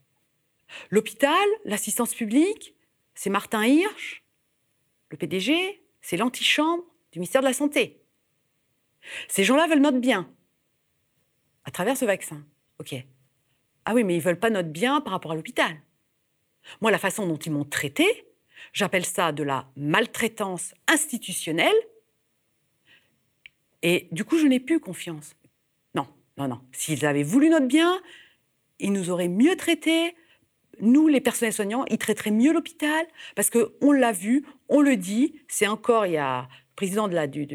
l'hôpital, 0.91 1.49
l'assistance 1.65 2.15
publique, 2.15 2.75
c'est 3.15 3.31
Martin 3.31 3.65
Hirsch, 3.65 4.20
le 5.11 5.17
PDG, 5.17 5.83
c'est 6.01 6.17
l'antichambre 6.17 6.85
du 7.13 7.19
ministère 7.19 7.43
de 7.43 7.47
la 7.47 7.53
Santé. 7.53 8.03
Ces 9.29 9.45
gens-là 9.45 9.67
veulent 9.67 9.81
notre 9.81 9.99
bien 9.99 10.33
à 11.65 11.71
travers 11.71 11.97
ce 11.97 12.05
vaccin. 12.05 12.45
Ok. 12.79 12.95
Ah 13.85 13.95
oui, 13.95 14.05
mais 14.05 14.17
ils 14.17 14.23
veulent 14.23 14.39
pas 14.39 14.51
notre 14.51 14.69
bien 14.69 15.01
par 15.01 15.13
rapport 15.13 15.33
à 15.33 15.35
l'hôpital. 15.35 15.81
Moi, 16.81 16.91
la 16.91 16.99
façon 16.99 17.27
dont 17.27 17.37
ils 17.37 17.53
m'ont 17.53 17.65
traité, 17.65 18.07
j'appelle 18.73 19.05
ça 19.05 19.33
de 19.33 19.43
la 19.43 19.71
maltraitance 19.77 20.75
institutionnelle. 20.87 21.75
Et 23.83 24.09
du 24.13 24.25
coup, 24.25 24.39
je 24.39 24.47
n'ai 24.47 24.61
plus 24.61 24.81
confiance. 24.81 25.35
Non, 25.95 26.07
non, 26.37 26.49
non. 26.49 26.61
S'ils 26.73 27.07
avaient 27.07 27.23
voulu 27.23 27.49
notre 27.49 27.67
bien, 27.67 28.01
ils 28.79 28.93
nous 28.93 29.11
auraient 29.11 29.29
mieux 29.29 29.57
traités. 29.57 30.15
Nous, 30.81 31.09
les 31.09 31.21
personnels 31.21 31.53
soignants, 31.53 31.85
ils 31.87 31.99
traiteraient 31.99 32.31
mieux 32.31 32.53
l'hôpital. 32.53 33.07
Parce 33.35 33.51
qu'on 33.51 33.93
l'a 33.93 34.13
vu, 34.13 34.45
on 34.71 34.81
le 34.81 34.97
dit. 34.97 35.35
C'est 35.49 35.67
encore, 35.67 36.07
il 36.07 36.13
y 36.13 36.17
a 36.17 36.43
le 36.43 36.75
président 36.77 37.09
de 37.09 37.15
la, 37.15 37.27
du, 37.27 37.47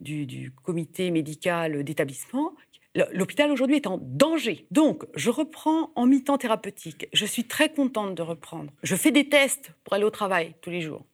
du, 0.00 0.52
comité 0.64 1.10
médical 1.10 1.84
d'établissement 1.84 2.54
L'hôpital 3.12 3.52
aujourd'hui 3.52 3.76
est 3.76 3.86
en 3.86 3.98
danger. 3.98 4.66
Donc, 4.70 5.04
je 5.14 5.30
reprends 5.30 5.92
en 5.94 6.06
mi-temps 6.06 6.38
thérapeutique. 6.38 7.06
Je 7.12 7.26
suis 7.26 7.44
très 7.44 7.72
contente 7.72 8.14
de 8.14 8.22
reprendre. 8.22 8.72
Je 8.82 8.96
fais 8.96 9.12
des 9.12 9.28
tests 9.28 9.70
pour 9.84 9.94
aller 9.94 10.04
au 10.04 10.10
travail 10.10 10.54
tous 10.62 10.70
les 10.70 10.80
jours. 10.80 11.04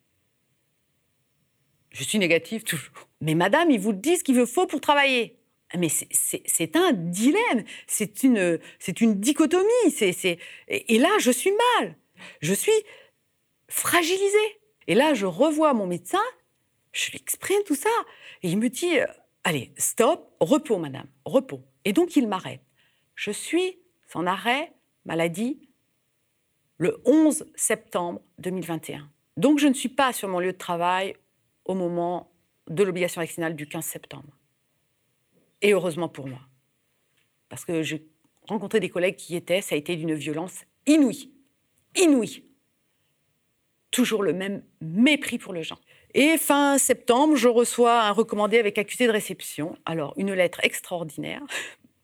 Je 1.90 2.04
suis 2.04 2.18
négative 2.18 2.62
toujours. 2.64 3.08
Mais 3.20 3.34
madame, 3.34 3.70
ils 3.70 3.80
vous 3.80 3.92
disent 3.92 4.22
qu'il 4.22 4.36
veut 4.36 4.46
faux 4.46 4.66
pour 4.66 4.80
travailler. 4.80 5.36
Mais 5.76 5.88
c'est 5.88 6.76
un 6.76 6.92
dilemme, 6.92 7.64
c'est 7.88 8.22
une, 8.22 8.60
une 9.00 9.20
dichotomie. 9.20 9.94
Et 10.68 10.98
là, 10.98 11.08
je 11.18 11.32
suis 11.32 11.52
mal. 11.80 11.96
Je 12.40 12.54
suis 12.54 12.72
fragilisée. 13.68 14.60
Et 14.86 14.94
là, 14.94 15.14
je 15.14 15.26
revois 15.26 15.74
mon 15.74 15.86
médecin, 15.86 16.22
je 16.92 17.10
lui 17.10 17.18
exprime 17.18 17.62
tout 17.66 17.74
ça. 17.74 17.90
Et 18.42 18.50
il 18.50 18.58
me 18.58 18.68
dit, 18.68 18.98
euh, 18.98 19.06
allez, 19.44 19.72
stop, 19.76 20.34
repos, 20.40 20.78
madame, 20.78 21.06
repos. 21.24 21.62
Et 21.84 21.92
donc 21.92 22.16
il 22.16 22.28
m'arrête. 22.28 22.62
Je 23.14 23.30
suis 23.30 23.78
en 24.14 24.26
arrêt 24.26 24.72
maladie 25.04 25.68
le 26.78 27.00
11 27.04 27.46
septembre 27.54 28.20
2021. 28.38 29.10
Donc 29.36 29.58
je 29.58 29.66
ne 29.66 29.74
suis 29.74 29.88
pas 29.88 30.12
sur 30.12 30.28
mon 30.28 30.38
lieu 30.38 30.52
de 30.52 30.58
travail 30.58 31.16
au 31.64 31.74
moment 31.74 32.30
de 32.68 32.82
l'obligation 32.82 33.20
vaccinale 33.20 33.56
du 33.56 33.66
15 33.66 33.84
septembre. 33.84 34.38
Et 35.62 35.72
heureusement 35.72 36.08
pour 36.08 36.28
moi. 36.28 36.40
Parce 37.48 37.64
que 37.64 37.82
j'ai 37.82 38.06
rencontré 38.48 38.80
des 38.80 38.88
collègues 38.88 39.16
qui 39.16 39.34
y 39.34 39.36
étaient, 39.36 39.60
ça 39.60 39.74
a 39.74 39.78
été 39.78 39.96
d'une 39.96 40.14
violence 40.14 40.64
inouïe. 40.86 41.32
Inouïe. 41.96 42.44
Toujours 43.94 44.24
le 44.24 44.32
même 44.32 44.64
mépris 44.80 45.38
pour 45.38 45.52
le 45.52 45.62
gens. 45.62 45.78
Et 46.14 46.36
fin 46.36 46.78
septembre, 46.78 47.36
je 47.36 47.46
reçois 47.46 48.02
un 48.02 48.10
recommandé 48.10 48.58
avec 48.58 48.76
accusé 48.76 49.06
de 49.06 49.12
réception. 49.12 49.78
Alors, 49.86 50.14
une 50.16 50.32
lettre 50.32 50.58
extraordinaire 50.64 51.40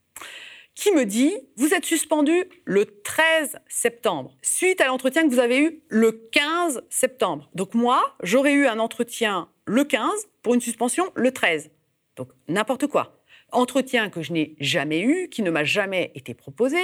qui 0.76 0.92
me 0.92 1.04
dit 1.04 1.32
Vous 1.56 1.74
êtes 1.74 1.84
suspendu 1.84 2.44
le 2.64 2.86
13 2.86 3.58
septembre, 3.66 4.36
suite 4.40 4.80
à 4.80 4.86
l'entretien 4.86 5.24
que 5.24 5.34
vous 5.34 5.40
avez 5.40 5.58
eu 5.58 5.82
le 5.88 6.12
15 6.12 6.82
septembre. 6.90 7.50
Donc, 7.56 7.74
moi, 7.74 8.16
j'aurais 8.22 8.52
eu 8.52 8.68
un 8.68 8.78
entretien 8.78 9.48
le 9.66 9.82
15 9.82 10.28
pour 10.42 10.54
une 10.54 10.60
suspension 10.60 11.10
le 11.16 11.32
13. 11.32 11.72
Donc, 12.14 12.28
n'importe 12.46 12.86
quoi. 12.86 13.20
Entretien 13.50 14.10
que 14.10 14.22
je 14.22 14.32
n'ai 14.32 14.54
jamais 14.60 15.00
eu, 15.00 15.28
qui 15.28 15.42
ne 15.42 15.50
m'a 15.50 15.64
jamais 15.64 16.12
été 16.14 16.34
proposé. 16.34 16.78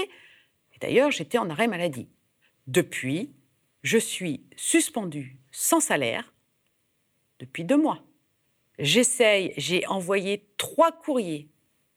D'ailleurs, 0.81 1.13
j'étais 1.13 1.39
en 1.39 1.49
arrêt 1.49 1.69
maladie. 1.69 2.09
Depuis, 2.67 3.31
je 3.87 3.99
suis 3.99 4.43
suspendu 4.57 5.37
sans 5.53 5.79
salaire 5.79 6.35
depuis 7.39 7.63
deux 7.63 7.77
mois. 7.77 8.01
J'essaye, 8.81 9.55
j'ai 9.57 9.87
envoyé 9.87 10.45
trois 10.57 10.91
courriers 10.91 11.49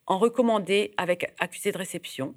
en 0.05 0.19
recommandé 0.19 0.93
avec 0.97 1.33
accusé 1.39 1.71
de 1.71 1.79
réception. 1.79 2.35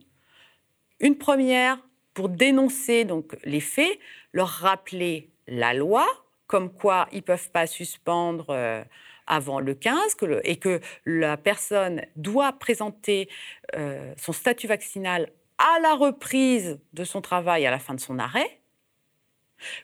Une 1.01 1.19
première 1.19 1.79
pour 2.15 2.31
dénoncer 2.31 3.05
donc 3.05 3.37
les 3.45 3.61
faits, 3.61 3.99
leur 4.33 4.49
rappeler 4.49 5.29
la 5.47 5.75
loi, 5.75 6.07
comme 6.47 6.73
quoi 6.73 7.07
ils 7.13 7.17
ne 7.17 7.21
peuvent 7.21 7.51
pas 7.51 7.67
suspendre 7.67 8.47
euh, 8.49 8.83
avant 9.27 9.61
le 9.61 9.75
15 9.75 10.17
et 10.45 10.57
que 10.57 10.81
la 11.05 11.37
personne 11.37 12.01
doit 12.17 12.55
présenter 12.55 13.29
euh, 13.77 14.15
son 14.17 14.33
statut 14.33 14.67
vaccinal 14.67 15.31
à 15.59 15.79
la 15.81 15.95
reprise 15.95 16.81
de 16.95 17.05
son 17.05 17.21
travail 17.21 17.67
à 17.67 17.71
la 17.71 17.79
fin 17.79 17.93
de 17.93 18.01
son 18.01 18.19
arrêt, 18.19 18.62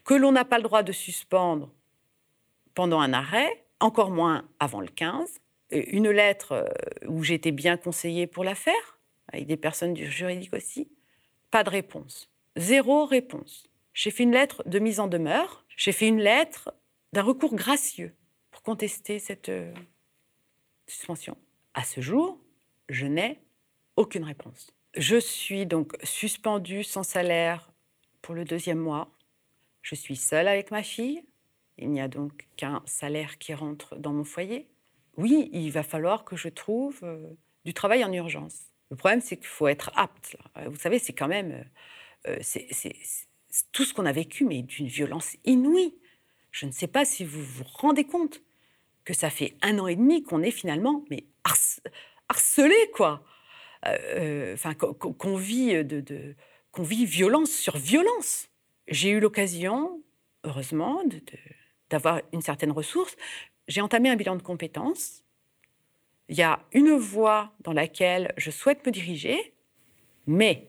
que 0.04 0.14
l'on 0.14 0.32
n'a 0.32 0.44
pas 0.44 0.58
le 0.58 0.64
droit 0.64 0.82
de 0.82 0.92
suspendre 0.92 1.70
pendant 2.74 3.00
un 3.00 3.12
arrêt, 3.12 3.64
encore 3.80 4.10
moins 4.10 4.48
avant 4.60 4.80
le 4.80 4.88
15. 4.88 5.40
Une 5.70 6.10
lettre 6.10 6.52
euh, 6.52 7.08
où 7.08 7.22
j'étais 7.22 7.52
bien 7.52 7.76
conseillée 7.76 8.26
pour 8.26 8.44
la 8.44 8.54
faire, 8.54 8.98
avec 9.32 9.46
des 9.46 9.56
personnes 9.56 9.94
du 9.94 10.10
juridique 10.10 10.54
aussi. 10.54 10.88
Pas 11.50 11.64
de 11.64 11.70
réponse. 11.70 12.30
Zéro 12.56 13.04
réponse. 13.04 13.68
J'ai 13.92 14.10
fait 14.10 14.22
une 14.22 14.32
lettre 14.32 14.62
de 14.66 14.78
mise 14.78 15.00
en 15.00 15.08
demeure. 15.08 15.64
J'ai 15.76 15.92
fait 15.92 16.08
une 16.08 16.20
lettre 16.20 16.72
d'un 17.12 17.22
recours 17.22 17.54
gracieux 17.54 18.14
pour 18.50 18.62
contester 18.62 19.18
cette 19.18 19.48
euh, 19.48 19.72
suspension. 20.86 21.36
À 21.74 21.84
ce 21.84 22.00
jour, 22.00 22.40
je 22.88 23.06
n'ai 23.06 23.40
aucune 23.96 24.24
réponse. 24.24 24.70
Je 24.96 25.16
suis 25.16 25.66
donc 25.66 25.96
suspendue 26.02 26.84
sans 26.84 27.02
salaire 27.02 27.70
pour 28.22 28.34
le 28.34 28.44
deuxième 28.44 28.78
mois. 28.78 29.10
Je 29.88 29.94
suis 29.94 30.16
seule 30.16 30.48
avec 30.48 30.70
ma 30.70 30.82
fille. 30.82 31.22
Il 31.78 31.88
n'y 31.90 32.02
a 32.02 32.08
donc 32.08 32.46
qu'un 32.58 32.82
salaire 32.84 33.38
qui 33.38 33.54
rentre 33.54 33.96
dans 33.96 34.12
mon 34.12 34.24
foyer. 34.24 34.68
Oui, 35.16 35.48
il 35.54 35.70
va 35.70 35.82
falloir 35.82 36.26
que 36.26 36.36
je 36.36 36.50
trouve 36.50 36.98
euh, 37.04 37.26
du 37.64 37.72
travail 37.72 38.04
en 38.04 38.12
urgence. 38.12 38.66
Le 38.90 38.96
problème, 38.96 39.22
c'est 39.22 39.38
qu'il 39.38 39.46
faut 39.46 39.66
être 39.66 39.90
apte. 39.94 40.36
Vous 40.66 40.76
savez, 40.76 40.98
c'est 40.98 41.14
quand 41.14 41.26
même 41.26 41.64
euh, 42.26 42.38
euh, 42.38 42.90
tout 43.72 43.84
ce 43.84 43.94
qu'on 43.94 44.04
a 44.04 44.12
vécu, 44.12 44.44
mais 44.44 44.60
d'une 44.60 44.88
violence 44.88 45.38
inouïe. 45.46 45.94
Je 46.50 46.66
ne 46.66 46.70
sais 46.70 46.86
pas 46.86 47.06
si 47.06 47.24
vous 47.24 47.42
vous 47.42 47.64
rendez 47.64 48.04
compte 48.04 48.42
que 49.06 49.14
ça 49.14 49.30
fait 49.30 49.56
un 49.62 49.78
an 49.78 49.86
et 49.86 49.96
demi 49.96 50.22
qu'on 50.22 50.42
est 50.42 50.50
finalement 50.50 51.02
mais 51.08 51.24
harcelé, 52.28 52.76
quoi. 52.92 53.24
Euh, 53.86 54.52
enfin, 54.52 54.74
qu'on 54.74 55.36
vit, 55.36 55.82
de, 55.82 56.34
qu'on 56.72 56.82
vit 56.82 57.06
violence 57.06 57.52
sur 57.52 57.78
violence. 57.78 58.50
J'ai 58.88 59.10
eu 59.10 59.20
l'occasion, 59.20 60.02
heureusement, 60.44 61.02
d'avoir 61.90 62.22
une 62.32 62.40
certaine 62.40 62.72
ressource. 62.72 63.16
J'ai 63.68 63.82
entamé 63.82 64.08
un 64.08 64.16
bilan 64.16 64.36
de 64.36 64.42
compétences. 64.42 65.22
Il 66.28 66.36
y 66.36 66.42
a 66.42 66.60
une 66.72 66.92
voie 66.92 67.52
dans 67.60 67.72
laquelle 67.72 68.32
je 68.36 68.50
souhaite 68.50 68.84
me 68.86 68.92
diriger, 68.92 69.54
mais 70.26 70.68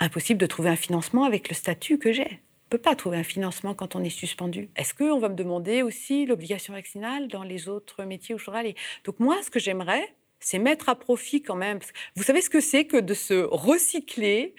impossible 0.00 0.40
de 0.40 0.46
trouver 0.46 0.70
un 0.70 0.76
financement 0.76 1.24
avec 1.24 1.48
le 1.48 1.54
statut 1.54 1.98
que 1.98 2.12
j'ai. 2.12 2.26
On 2.26 2.76
ne 2.76 2.78
peut 2.78 2.78
pas 2.78 2.96
trouver 2.96 3.16
un 3.16 3.24
financement 3.24 3.74
quand 3.74 3.94
on 3.94 4.02
est 4.02 4.10
suspendu. 4.10 4.70
Est-ce 4.74 4.94
qu'on 4.94 5.18
va 5.18 5.28
me 5.28 5.36
demander 5.36 5.82
aussi 5.82 6.26
l'obligation 6.26 6.72
vaccinale 6.74 7.28
dans 7.28 7.44
les 7.44 7.68
autres 7.68 8.04
métiers 8.04 8.34
où 8.34 8.38
je 8.38 8.50
aller 8.50 8.74
Donc 9.04 9.20
moi, 9.20 9.40
ce 9.42 9.50
que 9.50 9.60
j'aimerais, 9.60 10.14
c'est 10.44 10.58
mettre 10.58 10.88
à 10.88 10.94
profit 10.94 11.42
quand 11.42 11.56
même. 11.56 11.78
Vous 12.16 12.22
savez 12.22 12.42
ce 12.42 12.50
que 12.50 12.60
c'est 12.60 12.84
que 12.84 12.98
de 12.98 13.14
se 13.14 13.34
recycler 13.34 14.54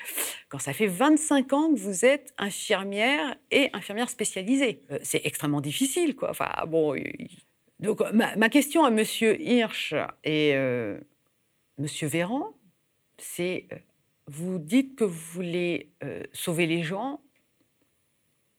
quand 0.50 0.60
ça 0.60 0.74
fait 0.74 0.88
25 0.88 1.54
ans 1.54 1.74
que 1.74 1.80
vous 1.80 2.06
êtes 2.06 2.34
infirmière 2.38 3.36
et 3.52 3.70
infirmière 3.74 4.10
spécialisée? 4.10 4.82
Euh, 4.92 4.98
C'est 5.04 5.22
extrêmement 5.26 5.62
difficile, 5.62 6.16
quoi. 6.16 6.32
Enfin, 6.32 6.52
bon. 6.68 6.96
Donc, 7.80 8.02
ma, 8.14 8.50
question 8.50 8.84
à 8.84 8.90
Monsieur 8.90 9.40
Hirsch 9.40 9.94
et 10.24 10.56
euh, 10.56 11.00
Monsieur 11.78 12.08
Véran, 12.08 12.54
c'est 13.18 13.68
euh, 13.72 13.76
vous 14.28 14.58
dites 14.58 14.96
que 14.96 15.04
vous 15.04 15.34
voulez 15.34 15.92
euh, 16.04 16.24
sauver 16.34 16.66
les 16.66 16.82
gens, 16.82 17.22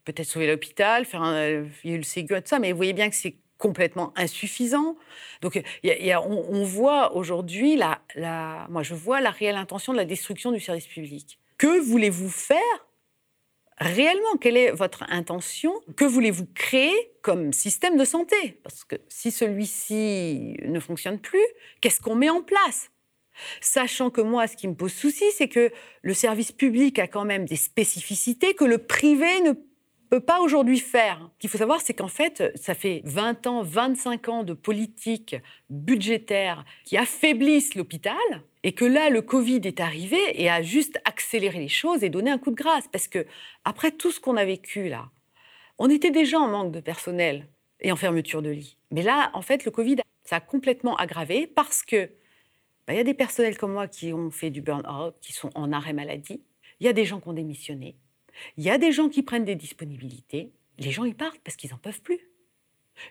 peut-être 0.04 0.28
sauver 0.28 0.46
l'hôpital, 0.46 1.04
faire 1.04 1.22
un, 1.22 1.66
le 1.84 2.02
Ségur, 2.02 2.40
tout 2.40 2.48
ça, 2.48 2.58
mais 2.60 2.70
vous 2.70 2.76
voyez 2.76 2.92
bien 2.92 3.10
que 3.10 3.16
c'est 3.16 3.36
complètement 3.58 4.12
insuffisant. 4.16 4.96
Donc, 5.42 5.62
on, 5.84 6.64
voit 6.64 7.14
aujourd'hui, 7.16 7.80
moi 8.16 8.82
je 8.82 8.94
vois 8.94 9.20
la 9.20 9.30
réelle 9.30 9.56
intention 9.56 9.92
de 9.92 9.98
la 9.98 10.04
destruction 10.04 10.52
du 10.52 10.60
service 10.60 10.86
public. 10.86 11.38
Que 11.58 11.80
voulez-vous 11.80 12.28
faire 12.28 12.86
réellement? 13.78 14.36
Quelle 14.40 14.56
est 14.56 14.72
votre 14.72 15.04
intention? 15.08 15.72
Que 15.96 16.04
voulez-vous 16.04 16.46
créer 16.54 16.94
comme 17.22 17.52
système 17.52 17.96
de 17.96 18.04
santé? 18.04 18.60
Parce 18.62 18.84
que 18.84 18.96
si 19.08 19.30
celui-ci 19.30 20.56
ne 20.64 20.80
fonctionne 20.80 21.18
plus, 21.18 21.46
qu'est-ce 21.80 22.00
qu'on 22.00 22.14
met 22.14 22.30
en 22.30 22.42
place? 22.42 22.90
Sachant 23.60 24.10
que 24.10 24.22
moi, 24.22 24.46
ce 24.46 24.56
qui 24.56 24.66
me 24.66 24.74
pose 24.74 24.92
souci, 24.92 25.24
c'est 25.32 25.48
que 25.48 25.70
le 26.02 26.14
service 26.14 26.52
public 26.52 26.98
a 26.98 27.06
quand 27.06 27.24
même 27.24 27.44
des 27.44 27.56
spécificités 27.56 28.54
que 28.54 28.64
le 28.64 28.78
privé 28.78 29.40
ne 29.42 29.52
peut 29.52 29.60
pas 30.18 30.40
aujourd'hui 30.40 30.78
faire. 30.78 31.30
Ce 31.34 31.38
qu'il 31.38 31.50
faut 31.50 31.58
savoir, 31.58 31.80
c'est 31.80 31.94
qu'en 31.94 32.08
fait, 32.08 32.52
ça 32.56 32.74
fait 32.74 33.02
20 33.04 33.46
ans, 33.46 33.62
25 33.62 34.28
ans 34.28 34.42
de 34.42 34.52
politique 34.52 35.36
budgétaire 35.70 36.64
qui 36.84 36.96
affaiblissent 36.96 37.74
l'hôpital, 37.74 38.16
et 38.62 38.72
que 38.72 38.84
là, 38.84 39.10
le 39.10 39.22
Covid 39.22 39.60
est 39.64 39.80
arrivé 39.80 40.18
et 40.34 40.50
a 40.50 40.62
juste 40.62 40.98
accéléré 41.04 41.58
les 41.58 41.68
choses 41.68 42.02
et 42.02 42.10
donné 42.10 42.30
un 42.30 42.38
coup 42.38 42.50
de 42.50 42.56
grâce. 42.56 42.88
Parce 42.88 43.06
que, 43.06 43.26
après 43.64 43.92
tout 43.92 44.10
ce 44.10 44.18
qu'on 44.20 44.36
a 44.36 44.44
vécu 44.44 44.88
là, 44.88 45.10
on 45.78 45.88
était 45.88 46.10
déjà 46.10 46.38
en 46.38 46.48
manque 46.48 46.72
de 46.72 46.80
personnel 46.80 47.48
et 47.80 47.92
en 47.92 47.96
fermeture 47.96 48.42
de 48.42 48.50
lits. 48.50 48.78
Mais 48.90 49.02
là, 49.02 49.30
en 49.34 49.42
fait, 49.42 49.64
le 49.64 49.70
Covid, 49.70 49.96
ça 50.24 50.36
a 50.36 50.40
complètement 50.40 50.96
aggravé 50.96 51.46
parce 51.46 51.82
que 51.82 52.10
bah, 52.86 52.94
il 52.94 52.96
y 52.96 53.00
a 53.00 53.04
des 53.04 53.14
personnels 53.14 53.58
comme 53.58 53.72
moi 53.72 53.88
qui 53.88 54.12
ont 54.12 54.30
fait 54.30 54.50
du 54.50 54.62
burn-out, 54.62 55.14
qui 55.20 55.32
sont 55.32 55.50
en 55.54 55.72
arrêt 55.72 55.92
maladie. 55.92 56.42
Il 56.80 56.86
y 56.86 56.88
a 56.88 56.92
des 56.92 57.04
gens 57.04 57.20
qui 57.20 57.28
ont 57.28 57.32
démissionné. 57.32 57.96
Il 58.56 58.64
y 58.64 58.70
a 58.70 58.78
des 58.78 58.92
gens 58.92 59.08
qui 59.08 59.22
prennent 59.22 59.44
des 59.44 59.54
disponibilités. 59.54 60.52
Les 60.78 60.90
gens, 60.90 61.04
ils 61.04 61.16
partent 61.16 61.40
parce 61.40 61.56
qu'ils 61.56 61.70
n'en 61.70 61.78
peuvent 61.78 62.02
plus. 62.02 62.20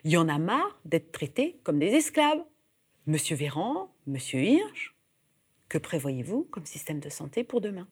Il 0.04 0.10
y 0.10 0.16
en 0.16 0.28
a 0.28 0.38
marre 0.38 0.80
d'être 0.84 1.12
traités 1.12 1.60
comme 1.62 1.78
des 1.78 1.94
esclaves. 1.94 2.44
Monsieur 3.06 3.36
Véran, 3.36 3.94
Monsieur 4.06 4.40
Hirsch, 4.40 4.96
que 5.68 5.78
prévoyez-vous 5.78 6.44
comme 6.50 6.66
système 6.66 7.00
de 7.00 7.08
santé 7.08 7.44
pour 7.44 7.60
demain? 7.60 7.86